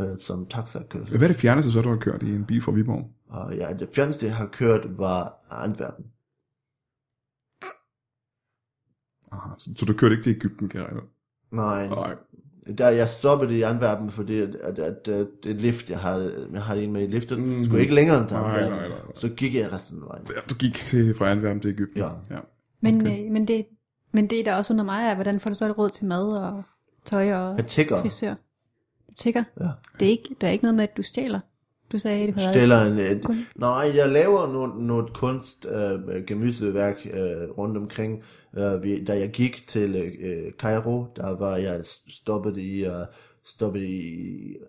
øh, 0.00 0.18
som 0.18 0.46
taxakører. 0.46 1.04
Hvad 1.04 1.22
er 1.22 1.26
det 1.26 1.36
fjerneste 1.36 1.72
så, 1.72 1.80
du 1.82 1.88
har 1.88 1.96
kørt 1.96 2.22
i 2.22 2.34
en 2.34 2.44
bil 2.44 2.62
fra 2.62 2.72
Viborg? 2.72 3.10
Og 3.30 3.54
ja, 3.56 3.72
det 3.78 3.88
fjerneste, 3.94 4.26
jeg 4.26 4.36
har 4.36 4.46
kørt, 4.46 4.98
var 4.98 5.34
Antwerpen. 5.50 6.04
Aha. 9.32 9.50
Så, 9.58 9.70
så 9.76 9.84
du 9.84 9.92
kørte 9.92 10.12
ikke 10.12 10.22
til 10.22 10.30
Ægypten, 10.36 10.68
kan 10.68 10.80
jeg 10.80 10.86
regne? 10.88 11.00
Nej, 11.50 11.88
Nej. 11.88 12.14
der 12.78 12.88
jeg 12.88 13.08
stoppede 13.08 13.58
i 13.58 13.62
Antwerpen, 13.62 14.10
fordi 14.10 14.40
at, 14.40 14.54
at, 14.54 14.78
at, 14.78 15.08
at 15.08 15.26
det 15.44 15.56
lift, 15.56 15.90
jeg 15.90 15.98
havde, 15.98 16.48
jeg 16.52 16.62
havde 16.62 16.84
en 16.84 16.92
med 16.92 17.02
i 17.02 17.06
liftet, 17.06 17.38
mm. 17.38 17.64
skulle 17.64 17.80
ikke 17.82 17.94
længere 17.94 18.18
end 18.20 18.28
til 18.28 18.36
Nej, 18.36 18.44
Antwerpen. 18.46 18.78
nej, 18.78 18.88
nej, 18.88 18.98
nej. 18.98 19.12
Så 19.14 19.28
gik 19.28 19.54
jeg 19.54 19.72
resten 19.72 20.02
af 20.02 20.08
vejen. 20.08 20.24
Ja, 20.26 20.40
du 20.50 20.54
gik 20.54 20.74
til, 20.74 21.14
fra 21.14 21.30
Antwerpen 21.30 21.60
til 21.62 21.68
Ægypten. 21.70 21.98
Ja. 21.98 22.08
ja. 22.30 22.38
Men, 22.80 23.00
Okay. 23.00 23.24
øh, 23.26 23.32
men, 23.32 23.48
det, 23.48 23.66
men 24.12 24.30
det 24.30 24.46
der 24.46 24.54
også 24.54 24.72
under 24.72 24.84
mig 24.84 25.04
er, 25.04 25.14
hvordan 25.14 25.40
får 25.40 25.50
du 25.50 25.56
så 25.56 25.72
råd 25.72 25.90
til 25.90 26.06
mad 26.06 26.28
og 26.28 26.62
tøj 27.04 27.32
og 27.32 27.56
Jeg 27.56 27.66
tigger. 27.66 28.00
frisør? 28.02 28.34
Du 29.08 29.14
tigger? 29.16 29.44
Ja. 29.60 29.68
Det 30.00 30.06
er 30.06 30.10
ikke, 30.10 30.36
der 30.40 30.46
er 30.46 30.50
ikke 30.52 30.64
noget 30.64 30.74
med, 30.74 30.84
at 30.84 30.96
du 30.96 31.02
stjæler. 31.02 31.40
Du 31.92 31.98
sagde, 31.98 32.32
havde... 32.32 32.52
Stiller 32.52 32.82
en, 32.82 32.98
et, 32.98 33.24
Kun- 33.24 33.46
nej, 33.56 33.92
jeg 33.94 34.08
laver 34.08 34.52
noget, 34.52 34.72
noget 34.82 35.12
kunst, 35.12 35.66
øh, 35.70 36.24
gemyseværk 36.26 36.96
øh, 37.12 37.50
rundt 37.58 37.76
omkring. 37.76 38.22
Øh, 38.58 38.82
vi, 38.82 39.04
da 39.04 39.18
jeg 39.18 39.30
gik 39.30 39.64
til 39.68 39.96
øh, 40.20 40.52
Cairo, 40.52 41.06
der 41.16 41.38
var 41.38 41.56
jeg 41.56 41.80
stoppet 42.08 42.56
i, 42.56 42.84
øh, 42.84 42.92
stoppet 43.44 43.80
i, 43.82 44.16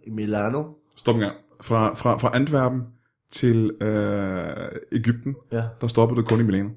i 0.07 0.09
Milano. 0.09 0.63
Stop 0.97 1.15
en 1.15 1.21
gang. 1.21 1.35
Fra, 1.61 1.93
fra, 1.93 2.17
fra 2.17 2.31
Antwerpen 2.35 2.81
til 3.31 3.71
øh, 3.81 4.47
Ægypten, 4.91 5.35
Ja. 5.51 5.63
der 5.81 5.87
stoppede 5.87 6.21
du 6.21 6.25
kun 6.25 6.39
i 6.39 6.43
Milano. 6.43 6.69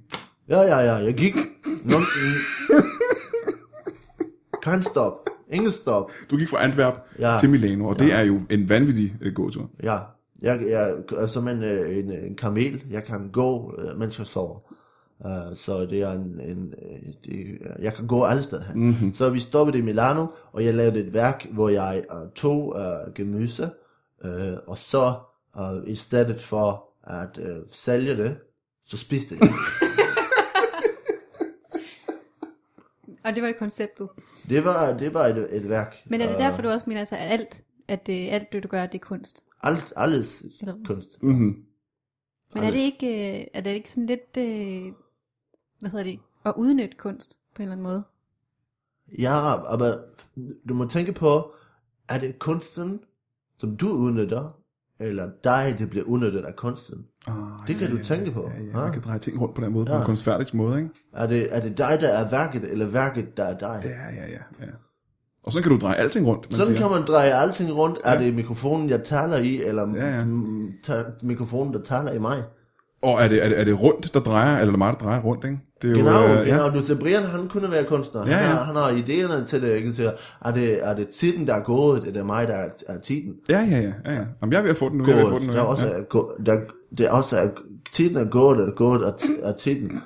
Ja, 0.49 0.61
ja, 0.61 0.78
ja, 0.78 0.95
jeg 0.95 1.14
gik. 1.14 1.34
No, 1.84 1.97
kan 4.62 4.82
stop. 4.82 5.12
Ingen 5.53 5.70
stop. 5.70 6.11
Du 6.30 6.36
gik 6.36 6.49
fra 6.49 6.64
Antwerp 6.64 6.95
Ja. 7.18 7.36
til 7.40 7.51
Milano, 7.51 7.88
og 7.88 7.99
det 7.99 8.12
er 8.14 8.20
jo 8.20 8.40
en 8.51 8.68
vanvittig 8.68 9.14
øh, 9.20 9.34
gåtur. 9.34 9.70
Ja, 9.82 9.99
jeg, 10.43 10.62
jeg 10.68 10.95
er 11.16 11.26
som 11.26 11.49
en, 11.49 11.62
øh, 11.62 11.99
en, 11.99 12.12
en 12.12 12.36
kamel. 12.36 12.82
Jeg 12.90 13.05
kan 13.05 13.30
gå, 13.32 13.74
øh, 13.78 13.99
mens 13.99 14.18
jeg 14.18 14.26
sover. 14.26 14.59
Uh, 15.24 15.57
så 15.57 15.86
det 15.86 16.03
er 16.03 16.12
en, 16.12 16.40
en 16.40 16.74
det, 17.24 17.59
jeg 17.78 17.95
kan 17.95 18.07
gå 18.07 18.24
alle 18.24 18.43
steder 18.43 18.64
hen. 18.64 18.86
Mm-hmm. 18.86 19.14
Så 19.14 19.30
vi 19.30 19.40
stoppede 19.40 19.78
i 19.78 19.80
Milano, 19.80 20.26
og 20.53 20.64
jeg 20.64 20.74
lavede 20.74 21.01
et 21.01 21.14
værk, 21.14 21.47
hvor 21.51 21.68
jeg 21.68 22.05
uh, 22.12 22.30
tog 22.34 22.66
uh, 22.66 23.14
gemyse, 23.14 23.70
uh, 24.24 24.30
og 24.66 24.78
så 24.78 25.14
uh, 25.59 25.88
i 25.88 25.95
stedet 25.95 26.40
for 26.40 26.84
at 27.05 27.38
uh, 27.38 27.62
sælge 27.66 28.16
det, 28.16 28.36
så 28.86 28.97
spiste 28.97 29.34
jeg 29.34 29.49
det. 29.49 29.51
Og 33.24 33.34
det 33.34 33.43
var 33.43 33.49
det 33.49 33.59
konceptet. 33.59 34.09
det 34.49 34.64
var, 34.64 34.93
det 34.99 35.14
var 35.14 35.26
et, 35.26 35.49
et 35.51 35.68
værk. 35.68 35.97
Men 36.07 36.20
er 36.20 36.28
det 36.28 36.38
derfor, 36.38 36.62
du 36.62 36.68
også 36.68 36.84
mener, 36.86 37.01
altså, 37.01 37.16
at 37.16 37.32
alt, 37.32 37.61
at 37.88 38.07
det, 38.07 38.30
alt 38.30 38.53
det, 38.53 38.62
du 38.62 38.68
gør, 38.68 38.86
det 38.86 38.95
er 38.95 39.05
kunst? 39.05 39.45
Alt, 39.62 39.92
alles 39.96 40.42
Eller- 40.60 40.74
kunst. 40.84 41.22
Mm-hmm. 41.22 41.64
Men 42.54 42.64
er 42.64 42.70
det 42.70 42.78
ikke, 42.78 43.38
øh, 43.40 43.46
er 43.54 43.60
det 43.60 43.70
ikke 43.70 43.90
sådan 43.90 44.06
lidt, 44.06 44.36
øh, 44.38 44.92
hvad 45.80 45.90
hedder 45.90 46.04
det, 46.04 46.18
at 46.44 46.54
udnytte 46.56 46.96
kunst 46.96 47.38
på 47.54 47.62
en 47.62 47.68
eller 47.68 47.72
anden 47.72 47.82
måde? 47.82 48.02
Ja, 49.18 49.72
aber 49.72 49.98
du 50.68 50.74
må 50.74 50.88
tænke 50.88 51.12
på, 51.12 51.52
er 52.08 52.18
det 52.18 52.38
kunsten, 52.38 53.00
som 53.58 53.76
du 53.76 53.88
udnytter, 53.88 54.58
eller 54.98 55.30
dig, 55.44 55.76
det 55.78 55.90
bliver 55.90 56.04
udnyttet 56.04 56.44
af 56.44 56.56
kunsten? 56.56 57.06
Ah, 57.26 57.34
Det 57.68 57.76
kan 57.76 57.90
du 57.96 58.04
tænke 58.04 58.30
på, 58.30 58.48
Ja, 58.50 58.58
ja, 58.60 58.64
ja. 58.64 58.72
man 58.76 58.92
kan 58.92 59.02
dreje 59.02 59.18
ting 59.18 59.40
rundt 59.40 59.54
på 59.54 59.60
den 59.64 59.72
måde, 59.72 59.86
på 59.86 59.92
Ja. 59.92 59.98
en 59.98 60.04
kunstfærdig 60.06 60.56
måde, 60.56 60.78
ikke? 60.78 60.90
Er 61.12 61.26
det, 61.26 61.54
er 61.54 61.60
det 61.60 61.78
dig, 61.78 61.98
der 62.00 62.08
er 62.08 62.30
værket, 62.30 62.64
eller 62.64 62.86
værket, 62.86 63.36
der 63.36 63.44
er 63.44 63.58
dig? 63.58 63.82
Ja, 63.84 64.22
ja, 64.22 64.30
ja, 64.30 64.42
ja. 64.66 64.72
Og 65.45 65.53
så 65.53 65.62
kan 65.62 65.70
du 65.72 65.78
dreje 65.78 65.97
alting 65.97 66.26
rundt, 66.26 66.51
man 66.51 66.61
Sådan 66.61 66.74
siger. 66.76 66.88
kan 66.88 66.99
man 66.99 67.07
dreje 67.07 67.34
alting 67.43 67.72
rundt. 67.76 67.99
Er 68.05 68.18
det 68.18 68.34
mikrofonen, 68.34 68.90
jeg 68.90 69.05
taler 69.05 69.36
i, 69.36 69.62
eller 69.62 69.95
Ja, 69.97 70.16
ja. 70.18 70.24
mikrofonen, 71.22 71.72
der 71.74 71.82
taler 71.82 72.12
i 72.12 72.18
mig? 72.18 72.43
Og 73.03 73.22
er 73.22 73.28
det, 73.28 73.45
er, 73.45 73.49
det, 73.49 73.61
er 73.61 73.64
det 73.64 73.80
rundt, 73.82 74.14
der 74.14 74.20
drejer, 74.20 74.53
eller 74.59 74.66
er 74.66 74.70
det 74.70 74.78
mig, 74.78 74.93
der 74.93 74.99
drejer 74.99 75.20
rundt, 75.22 75.45
ikke? 75.45 75.59
Det 75.82 75.90
er 75.90 75.95
Genau, 75.95 76.11
jo, 76.22 76.28
øh, 76.28 76.40
øh, 76.40 76.47
genau. 76.47 76.68
Du 76.70 76.86
ser, 76.86 76.95
Brian, 76.95 77.22
han 77.22 77.49
kunne 77.49 77.70
være 77.70 77.84
kunstner. 77.84 78.26
Ja, 78.26 78.32
Han, 78.32 78.51
ja. 78.51 78.55
har, 78.57 78.64
han 78.64 78.76
har 78.76 78.90
idéerne 78.90 79.47
til 79.47 79.62
det. 79.62 79.76
Ikke? 79.76 79.93
Så 79.93 80.14
er 80.45 80.51
det, 80.51 80.86
er 80.86 80.95
det 80.95 81.09
tiden, 81.09 81.47
der 81.47 81.55
er 81.55 81.62
gået, 81.62 81.97
eller 81.99 82.09
er 82.11 82.12
det 82.12 82.26
mig, 82.26 82.49
der 82.49 82.55
er, 82.55 82.68
er 82.88 82.99
tiden? 83.01 83.34
Ja, 83.49 83.61
ja, 83.70 83.76
ja. 83.78 83.93
ja, 84.05 84.12
ja. 84.14 84.24
Jamen, 84.40 84.53
jeg 84.53 84.59
er 84.59 84.62
ved 84.62 84.70
at 84.70 84.76
få 84.76 84.88
den 84.88 84.99
nu. 84.99 85.07
Jeg 85.07 85.12
er 85.12 85.16
ved 85.16 85.24
at 85.24 85.30
få 85.30 85.38
den 85.38 85.47
nu. 85.47 85.53
Der 85.53 85.59
er 85.59 85.62
ja. 85.64 85.68
også 85.70 85.86
ja. 85.86 85.93
er, 85.93 86.34
der, 86.47 86.61
det 86.99 87.07
er 87.07 87.11
også 87.11 87.36
er, 87.38 87.49
tiden 87.93 88.16
er 88.16 88.24
gået, 88.24 88.61
og 88.61 88.74
gået 88.76 89.07
er, 89.07 89.12
t- 89.12 89.47
er 89.47 89.53
tiden. 89.53 90.03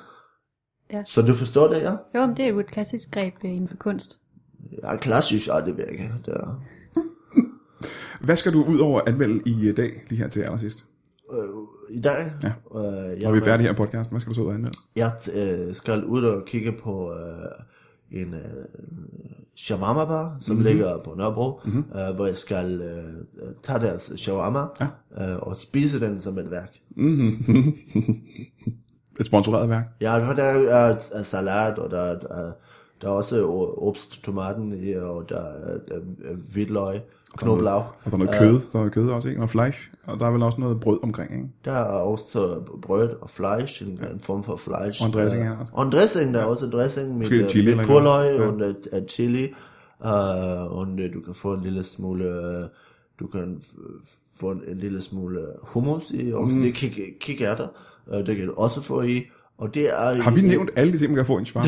Ja. 0.92 1.02
Så 1.06 1.22
du 1.22 1.34
forstår 1.34 1.68
det, 1.68 1.80
ja? 1.82 1.90
Jo, 2.14 2.26
men 2.26 2.36
det 2.36 2.44
er 2.44 2.48
jo 2.48 2.60
et 2.60 2.66
klassisk 2.66 3.10
greb 3.10 3.34
øh, 3.44 3.50
inden 3.50 3.68
for 3.68 3.76
kunst. 3.76 4.18
Ja, 4.82 4.96
klassisk 4.96 5.48
er 5.48 5.64
det 5.64 5.76
virkelig. 5.76 6.12
Det 6.26 6.34
er, 6.34 6.62
Hvad 8.20 8.36
skal 8.36 8.52
du 8.52 8.64
ud 8.64 8.78
over 8.78 9.00
at 9.00 9.08
anmelde 9.08 9.42
i 9.46 9.68
øh, 9.68 9.76
dag, 9.76 10.04
lige 10.08 10.18
her 10.18 10.28
til 10.28 10.40
allersidst? 10.40 10.86
øh, 11.32 11.38
I 11.96 12.00
dag, 12.00 12.32
Ja. 12.42 12.48
øh, 12.48 13.22
Når 13.22 13.30
vi 13.32 13.38
er 13.38 13.42
færdige 13.44 13.66
her 13.66 13.72
i 13.72 13.76
podcasten, 13.76 14.14
hvad 14.14 14.20
skal 14.20 14.30
du 14.30 14.34
så 14.34 14.40
ud 14.42 14.46
og 14.46 14.54
anmelde? 14.54 14.78
jeg 14.96 15.12
øh, 15.34 15.74
skal 15.74 16.04
ud 16.04 16.24
og 16.24 16.44
kigge 16.46 16.72
på 16.72 17.12
øh, 17.14 18.20
en 18.22 18.34
øh, 18.34 18.64
shawarma 19.56 20.04
bar, 20.04 20.36
som 20.40 20.56
mm-hmm. 20.56 20.68
ligger 20.68 20.98
på 21.04 21.14
Nørrebro, 21.16 21.60
mm-hmm. 21.64 21.84
øh, 21.98 22.14
hvor 22.14 22.26
jeg 22.26 22.36
skal 22.36 22.80
øh, 22.80 23.04
tage 23.62 23.78
deres 23.80 24.12
shawarma 24.16 24.60
Ja. 24.80 25.30
øh, 25.32 25.38
og 25.38 25.56
spise 25.56 26.00
den 26.00 26.20
som 26.20 26.38
et 26.38 26.50
værk. 26.50 26.76
Et 29.20 29.26
sponsoreret 29.26 29.68
værk. 29.70 29.84
Ja, 30.00 30.06
der 30.36 30.42
er, 30.42 30.96
er 31.12 31.22
salat, 31.22 31.78
og 31.78 31.90
der 31.90 32.00
er, 32.00 32.16
er, 32.30 32.52
der 33.06 33.12
er 33.12 33.16
også 33.16 33.46
o- 33.46 33.88
obst, 33.88 34.24
tomaten 34.24 34.72
og 35.02 35.28
der 35.28 35.40
er, 35.40 35.78
hvidløg, 36.52 37.00
knoblauch. 37.38 37.86
Og 38.04 38.10
der 38.10 38.12
er 38.12 38.16
noget 38.16 38.38
kød, 38.38 38.52
der 38.52 38.58
er 38.72 38.78
noget 38.78 38.92
kød 38.92 39.08
også, 39.08 39.28
ikke? 39.28 39.38
Noget 39.38 39.50
flesh. 39.50 39.90
Og 40.06 40.20
der 40.20 40.26
er 40.26 40.30
vel 40.30 40.42
også 40.42 40.60
noget 40.60 40.80
brød 40.80 40.98
omkring, 41.02 41.32
ikke? 41.32 41.48
Der 41.64 41.72
er 41.72 41.84
også 41.84 42.60
brød 42.82 43.10
og 43.20 43.30
flesh, 43.30 43.82
en, 43.82 43.88
en 44.12 44.20
form 44.20 44.44
for 44.44 44.56
flesh. 44.56 45.02
Og 45.02 45.06
en 45.06 45.12
dressing, 45.14 45.42
Øh, 45.42 45.48
ja. 45.48 45.54
Og 45.72 45.84
en 45.86 45.92
dressing, 45.92 46.34
der 46.34 46.40
er 46.40 46.44
også 46.44 46.66
en 46.66 46.72
dressing 46.72 47.08
med, 47.08 47.16
Måske 47.16 47.42
øh, 47.42 47.48
chili 47.48 47.74
med 47.74 47.84
purløg. 47.84 48.36
Ja. 48.36 48.46
og 48.46 48.60
et, 48.60 48.88
et 48.92 49.10
chili. 49.10 49.44
Uh, 50.00 50.08
og 50.78 50.86
øh, 50.98 51.14
du 51.14 51.20
kan 51.20 51.34
få 51.34 51.54
en 51.54 51.62
lille 51.62 51.84
smule, 51.84 52.24
øh, 52.24 52.64
du 53.20 53.26
kan 53.26 53.62
få 54.40 54.50
en, 54.50 54.62
en 54.68 54.78
lille 54.78 55.02
smule 55.02 55.46
hummus 55.62 56.10
i, 56.10 56.32
og 56.32 56.48
mm. 56.48 56.60
det 56.62 56.74
kik, 56.74 57.00
kikærter, 57.20 57.68
uh, 58.06 58.26
det 58.26 58.36
kan 58.36 58.46
du 58.46 58.54
også 58.56 58.80
få 58.80 59.02
i. 59.02 59.22
Og 59.58 59.74
det 59.74 59.90
er, 59.90 60.22
Har 60.22 60.30
vi 60.30 60.40
nævnt 60.40 60.70
alle 60.76 60.92
de 60.92 60.98
ting, 60.98 61.10
man 61.10 61.16
kan 61.16 61.26
få 61.26 61.38
i 61.38 61.40
en? 61.40 61.46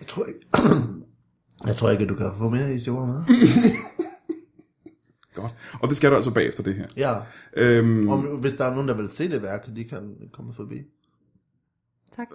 Jeg 0.00 0.08
tror 0.08 0.24
ikke, 0.24 0.40
jeg 1.76 1.80
tror 1.80 1.90
ikke, 1.90 2.02
at 2.02 2.08
du 2.08 2.14
kan 2.14 2.30
få 2.38 2.48
mere 2.48 2.74
i 2.74 2.80
shawarma. 2.80 3.12
Godt. 5.34 5.54
Og 5.80 5.88
det 5.88 5.96
skal 5.96 6.10
du 6.10 6.16
altså 6.16 6.30
bagefter 6.30 6.62
det 6.62 6.74
her. 6.74 6.86
ja, 6.96 7.14
Øhm, 7.56 8.08
og 8.08 8.18
hvis 8.18 8.54
der 8.54 8.64
er 8.64 8.70
nogen, 8.70 8.88
der 8.88 8.94
vil 8.94 9.08
se 9.08 9.30
det 9.30 9.42
værk, 9.42 9.76
de 9.76 9.84
kan 9.84 10.16
komme 10.32 10.52
forbi. 10.52 10.76
Tak. 12.16 12.28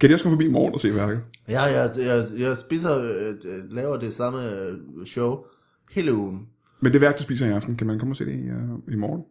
kan 0.00 0.10
de 0.10 0.14
også 0.14 0.24
komme 0.24 0.36
forbi 0.36 0.44
i 0.46 0.50
morgen 0.50 0.74
og 0.74 0.80
se 0.80 0.94
værket? 0.94 1.20
Ja, 1.48 1.62
jeg, 1.62 1.90
jeg, 1.96 2.26
jeg 2.38 2.58
spiser, 2.58 2.98
øh, 2.98 3.34
øh, 3.44 3.72
laver 3.72 3.96
det 3.96 4.14
samme 4.14 4.40
show 5.06 5.44
hele 5.90 6.14
ugen. 6.14 6.46
Men 6.80 6.92
det 6.92 7.00
værk, 7.00 7.18
du 7.18 7.22
spiser 7.22 7.46
i 7.46 7.50
aften, 7.50 7.76
kan 7.76 7.86
man 7.86 7.98
komme 7.98 8.12
og 8.12 8.16
se 8.16 8.24
det 8.24 8.32
i, 8.32 8.50
uh, 8.50 8.92
i 8.92 8.96
morgen? 8.96 9.22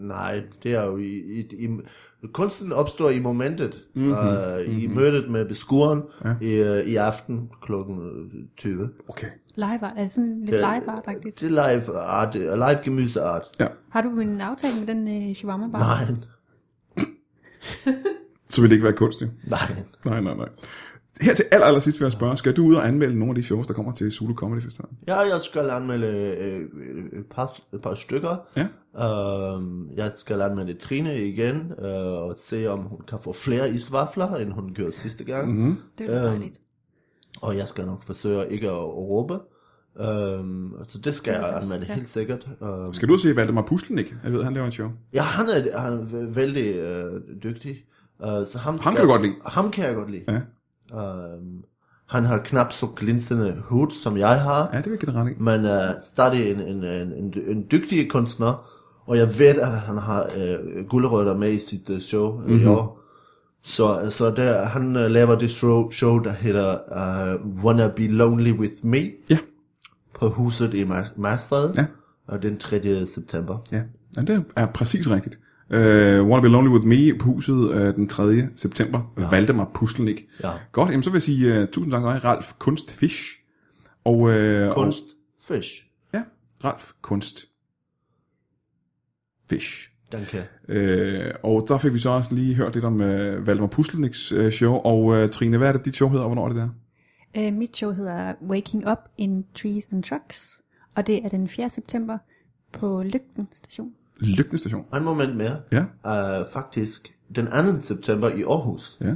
Nej, 0.00 0.42
det 0.62 0.72
er 0.74 0.84
jo 0.84 0.96
i, 0.96 1.40
i, 1.40 1.46
i 1.52 1.68
kunsten 2.32 2.72
opstår 2.72 3.10
i 3.10 3.18
momentet, 3.20 3.84
mm-hmm. 3.94 4.12
uh, 4.12 4.82
i 4.82 4.86
mødet 4.86 5.30
med 5.30 5.44
beskueren 5.48 6.02
ja. 6.24 6.34
i, 6.40 6.80
uh, 6.80 6.88
i 6.88 6.96
aften 6.96 7.50
klokken 7.62 7.98
20. 8.56 8.90
Okay. 9.08 9.26
Liveart, 9.54 9.92
er 9.96 10.02
det 10.02 10.12
sådan 10.12 10.40
lidt 10.40 10.50
Det- 10.52 10.60
liveart-agtigt? 10.60 11.40
Det 11.40 11.58
er 11.58 11.74
live 11.74 11.98
art, 11.98 12.34
uh, 12.36 12.42
live 12.42 12.78
gemyseart. 12.84 13.42
Ja. 13.60 13.66
Har 13.90 14.02
du 14.02 14.20
en 14.20 14.40
aftale 14.40 14.74
med 14.86 14.94
den 14.94 15.28
øh, 15.30 15.34
shawarma 15.34 15.68
bar? 15.68 15.78
Nej, 15.78 16.06
Så 18.50 18.60
vil 18.60 18.70
det 18.70 18.76
ikke 18.76 18.84
være 18.84 18.96
kunst, 18.96 19.22
jo. 19.22 19.26
nej. 19.46 19.58
Nej, 20.04 20.20
nej, 20.20 20.34
nej. 20.34 20.48
Her 21.22 21.34
til 21.34 21.44
aller, 21.52 21.66
aller 21.66 21.80
sidst 21.80 22.00
vil 22.00 22.04
jeg 22.04 22.12
spørge, 22.12 22.36
skal 22.36 22.56
du 22.56 22.66
ud 22.66 22.74
og 22.74 22.88
anmelde 22.88 23.18
nogle 23.18 23.30
af 23.30 23.34
de 23.34 23.42
shows, 23.42 23.66
der 23.66 23.74
kommer 23.74 23.92
til 23.92 24.12
Zulu 24.12 24.34
Comedy 24.34 24.62
Festival? 24.62 24.88
Ja, 25.06 25.18
jeg 25.18 25.40
skal 25.40 25.70
anmelde 25.70 26.06
øh, 26.06 26.60
et, 27.20 27.26
par, 27.30 27.60
et 27.74 27.82
par 27.82 27.94
stykker. 27.94 28.36
Ja. 28.56 28.66
Um, 29.54 29.88
jeg 29.96 30.12
skal 30.16 30.40
anmelde 30.40 30.74
Trine 30.74 31.26
igen, 31.28 31.72
uh, 31.78 31.84
og 31.86 32.34
se 32.38 32.66
om 32.66 32.78
hun 32.78 33.00
kan 33.08 33.18
få 33.22 33.32
flere 33.32 33.70
isvafler, 33.70 34.36
end 34.36 34.52
hun 34.52 34.74
gjorde 34.74 34.92
sidste 34.92 35.24
gang. 35.24 35.52
Mm-hmm. 35.52 35.76
Det 35.98 36.10
er 36.10 36.20
jo 36.20 36.26
dejligt. 36.26 36.60
Og 37.40 37.56
jeg 37.56 37.68
skal 37.68 37.86
nok 37.86 38.04
forsøge 38.04 38.52
ikke 38.52 38.68
at 38.68 38.84
råbe. 38.84 39.38
Um, 39.94 40.74
så 40.86 40.98
det 40.98 41.14
skal 41.14 41.32
jeg 41.32 41.60
anmelde 41.62 41.86
ja. 41.88 41.94
helt 41.94 42.08
sikkert. 42.08 42.48
Um, 42.60 42.92
Skal 42.92 43.08
du 43.08 43.16
se 43.16 43.36
Valdemar 43.36 43.62
Puslenik? 43.62 44.14
Jeg 44.24 44.32
ved, 44.32 44.44
han 44.44 44.54
laver 44.54 44.66
en 44.66 44.72
show. 44.72 44.90
ja, 45.12 45.22
han 45.22 45.48
er, 45.48 45.78
han 45.78 45.92
er 45.92 46.34
vældig 46.34 46.74
øh, 46.74 47.20
dygtig. 47.42 47.76
Uh, 48.18 48.28
så 48.46 48.58
ham, 48.58 48.78
Ham 48.78 48.94
kan 48.94 49.02
du 49.02 49.10
godt 49.10 49.22
lide. 49.22 49.34
Ham 49.46 49.70
kan 49.70 49.84
jeg 49.84 49.94
godt 49.94 50.10
lide. 50.10 50.24
Ja, 50.28 50.40
Um, 50.92 51.64
han 52.06 52.24
har 52.24 52.38
knap 52.38 52.72
så 52.72 52.86
glinsende 52.96 53.62
hud, 53.64 53.90
som 54.02 54.16
jeg 54.16 54.40
har. 54.40 54.70
ja 54.72 54.78
det 54.78 54.92
vil 54.92 54.98
jeg 55.06 55.14
ret. 55.14 55.40
Men 55.40 55.64
uh, 55.64 55.70
stadig 56.04 56.50
en, 56.50 56.60
en, 56.60 56.84
en, 56.84 57.12
en, 57.12 57.34
en 57.46 57.66
dygtig 57.70 58.10
kunstner. 58.10 58.68
Og 59.06 59.16
jeg 59.16 59.38
ved, 59.38 59.60
at 59.60 59.68
han 59.68 59.96
har 59.96 60.24
uh, 60.24 60.86
guldrødder 60.88 61.36
med 61.36 61.52
i 61.52 61.58
sit 61.58 61.90
uh, 61.90 61.98
show 62.00 62.40
mm-hmm. 62.40 62.60
i 62.60 62.66
år. 62.66 62.98
Så, 63.62 64.10
så 64.10 64.30
der, 64.30 64.64
han 64.64 64.96
uh, 64.96 65.02
laver 65.02 65.38
det 65.38 65.50
show, 65.50 65.90
show 65.90 66.18
der 66.18 66.32
hedder 66.32 66.74
uh, 66.74 67.64
Wanna 67.64 67.88
Be 67.96 68.06
Lonely 68.06 68.52
With 68.52 68.74
Me 68.82 69.10
Ja, 69.30 69.38
på 70.14 70.28
huset 70.28 70.74
i 70.74 70.84
Ma- 70.84 71.12
Maastricht. 71.16 71.76
ja. 71.76 71.86
Og 72.26 72.42
den 72.42 72.58
3. 72.58 73.06
september. 73.06 73.58
Ja, 73.72 73.82
ja 74.16 74.22
det 74.22 74.44
er 74.56 74.66
præcis 74.66 75.10
rigtigt. 75.10 75.38
Uh, 75.70 75.76
Wanna 76.28 76.40
Be 76.40 76.48
Lonely 76.48 76.70
With 76.70 76.86
Me 76.86 77.18
på 77.18 77.24
huset 77.24 77.54
uh, 77.54 77.94
den 77.94 78.08
3. 78.08 78.48
september. 78.56 79.12
Ja. 79.18 79.28
Valdemar 79.30 79.70
Pustelnik. 79.74 80.24
Ja. 80.42 80.50
Godt, 80.72 80.90
jamen 80.90 81.02
så 81.02 81.10
vil 81.10 81.16
jeg 81.16 81.22
sige 81.22 81.62
uh, 81.62 81.68
tusind 81.68 81.92
tak 81.92 82.02
til 82.02 82.10
dig, 82.10 82.24
Ralf 82.24 82.52
Kunstfish. 82.58 83.22
Og, 84.04 84.18
uh, 84.18 84.74
Kunst. 84.74 85.04
Fish. 85.42 85.86
Og, 86.12 86.18
ja, 86.18 86.22
Ralf 86.64 86.90
Kunst. 87.02 87.48
Fish. 89.50 89.88
Danke. 90.12 90.38
Uh, 90.68 91.50
og 91.50 91.64
der 91.68 91.78
fik 91.78 91.92
vi 91.92 91.98
så 91.98 92.10
også 92.10 92.34
lige 92.34 92.54
hørt 92.54 92.74
lidt 92.74 92.84
om 92.84 92.94
uh, 92.94 93.46
Valdemar 93.46 93.66
Pustelniks 93.66 94.32
uh, 94.32 94.50
show. 94.50 94.74
Og 94.74 95.04
uh, 95.04 95.28
Trine, 95.28 95.58
hvad 95.58 95.68
er 95.68 95.72
det, 95.72 95.84
dit 95.84 95.94
show 95.96 96.08
hedder, 96.08 96.24
og 96.24 96.28
hvornår 96.28 96.44
er 96.44 96.48
det 96.48 96.56
der? 96.56 96.68
Øh, 97.36 97.52
mit 97.52 97.76
show 97.76 97.92
hedder 97.92 98.34
Waking 98.48 98.90
Up 98.90 98.98
in 99.18 99.44
Trees 99.54 99.88
and 99.92 100.02
Trucks, 100.02 100.62
og 100.94 101.06
det 101.06 101.24
er 101.24 101.28
den 101.28 101.48
4. 101.48 101.70
september 101.70 102.18
på 102.72 103.02
Lygten 103.02 103.48
station. 103.54 103.92
Lygten 104.26 104.58
station. 104.58 104.84
En 104.94 105.04
moment 105.04 105.36
mere. 105.36 105.60
Ja, 105.72 105.84
Uh, 106.40 106.52
faktisk, 106.52 107.14
den 107.36 107.46
2. 107.46 107.82
september 107.82 108.28
i 108.28 108.42
Aarhus, 108.42 108.98
ja. 109.00 109.14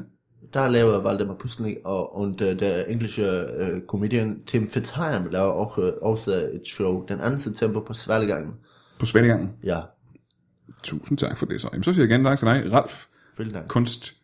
der 0.54 0.68
laver 0.68 1.00
Valdemar 1.00 1.34
Pustelnik 1.34 1.76
og, 1.84 2.16
og 2.16 2.34
der, 2.38 2.54
der 2.54 2.84
englische 2.84 3.46
uh, 3.60 3.80
comedian 3.88 4.42
Tim 4.46 4.68
Fitzheim 4.68 5.26
laver 5.30 5.50
også, 5.50 5.94
også 6.02 6.50
et 6.52 6.62
show 6.66 7.06
den 7.06 7.18
2. 7.18 7.38
september 7.38 7.80
på 7.84 7.92
Svalegangen. 7.92 8.54
På 8.98 9.06
Svendegangen. 9.06 9.50
Ja, 9.64 9.80
Tusind 10.82 11.18
tak 11.18 11.38
for 11.38 11.46
det 11.46 11.60
så. 11.60 11.68
Jamen, 11.72 11.82
så 11.84 11.92
siger 11.92 12.04
jeg 12.06 12.10
igen 12.10 12.24
tak 12.24 12.38
til 12.38 12.48
dig, 12.48 12.72
Ralf 12.72 13.06
vielen 13.38 13.54
Dank. 13.54 13.68
Kunst 13.68 14.16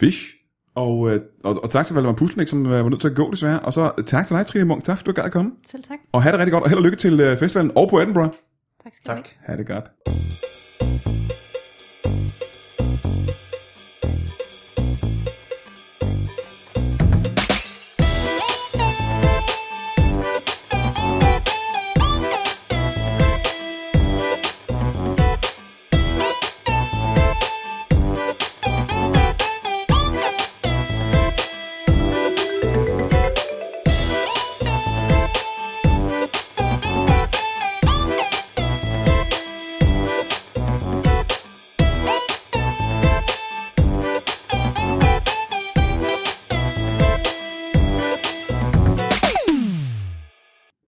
Fish. 0.00 0.37
Og, 0.78 1.10
øh, 1.10 1.20
og, 1.44 1.62
og 1.62 1.70
tak 1.70 1.86
til 1.86 1.94
Valdemar 1.94 2.14
Puslenik, 2.14 2.48
som 2.48 2.66
øh, 2.66 2.84
var 2.84 2.88
nødt 2.88 3.00
til 3.00 3.08
at 3.08 3.16
gå 3.16 3.30
desværre. 3.30 3.60
Og 3.60 3.72
så 3.72 3.92
øh, 3.98 4.04
tak 4.04 4.26
til 4.26 4.36
dig, 4.36 4.46
Trine 4.46 4.64
Munk. 4.64 4.84
Tak, 4.84 4.98
fordi 4.98 5.06
du 5.06 5.12
gad 5.12 5.24
at 5.24 5.32
komme. 5.32 5.50
Selv 5.70 5.82
tak. 5.82 5.98
Og 6.12 6.22
have 6.22 6.32
det 6.32 6.38
rigtig 6.38 6.52
godt, 6.52 6.64
og 6.64 6.70
held 6.70 6.78
og 6.78 6.84
lykke 6.84 6.96
til 6.96 7.36
festivalen 7.40 7.72
og 7.76 7.90
på 7.90 7.98
Edinburgh. 7.98 8.32
Tak 8.84 8.94
skal 8.94 9.16
du 9.16 9.22
have. 9.22 9.24
Ha' 9.46 9.56
det 9.56 9.66
godt. 9.66 9.84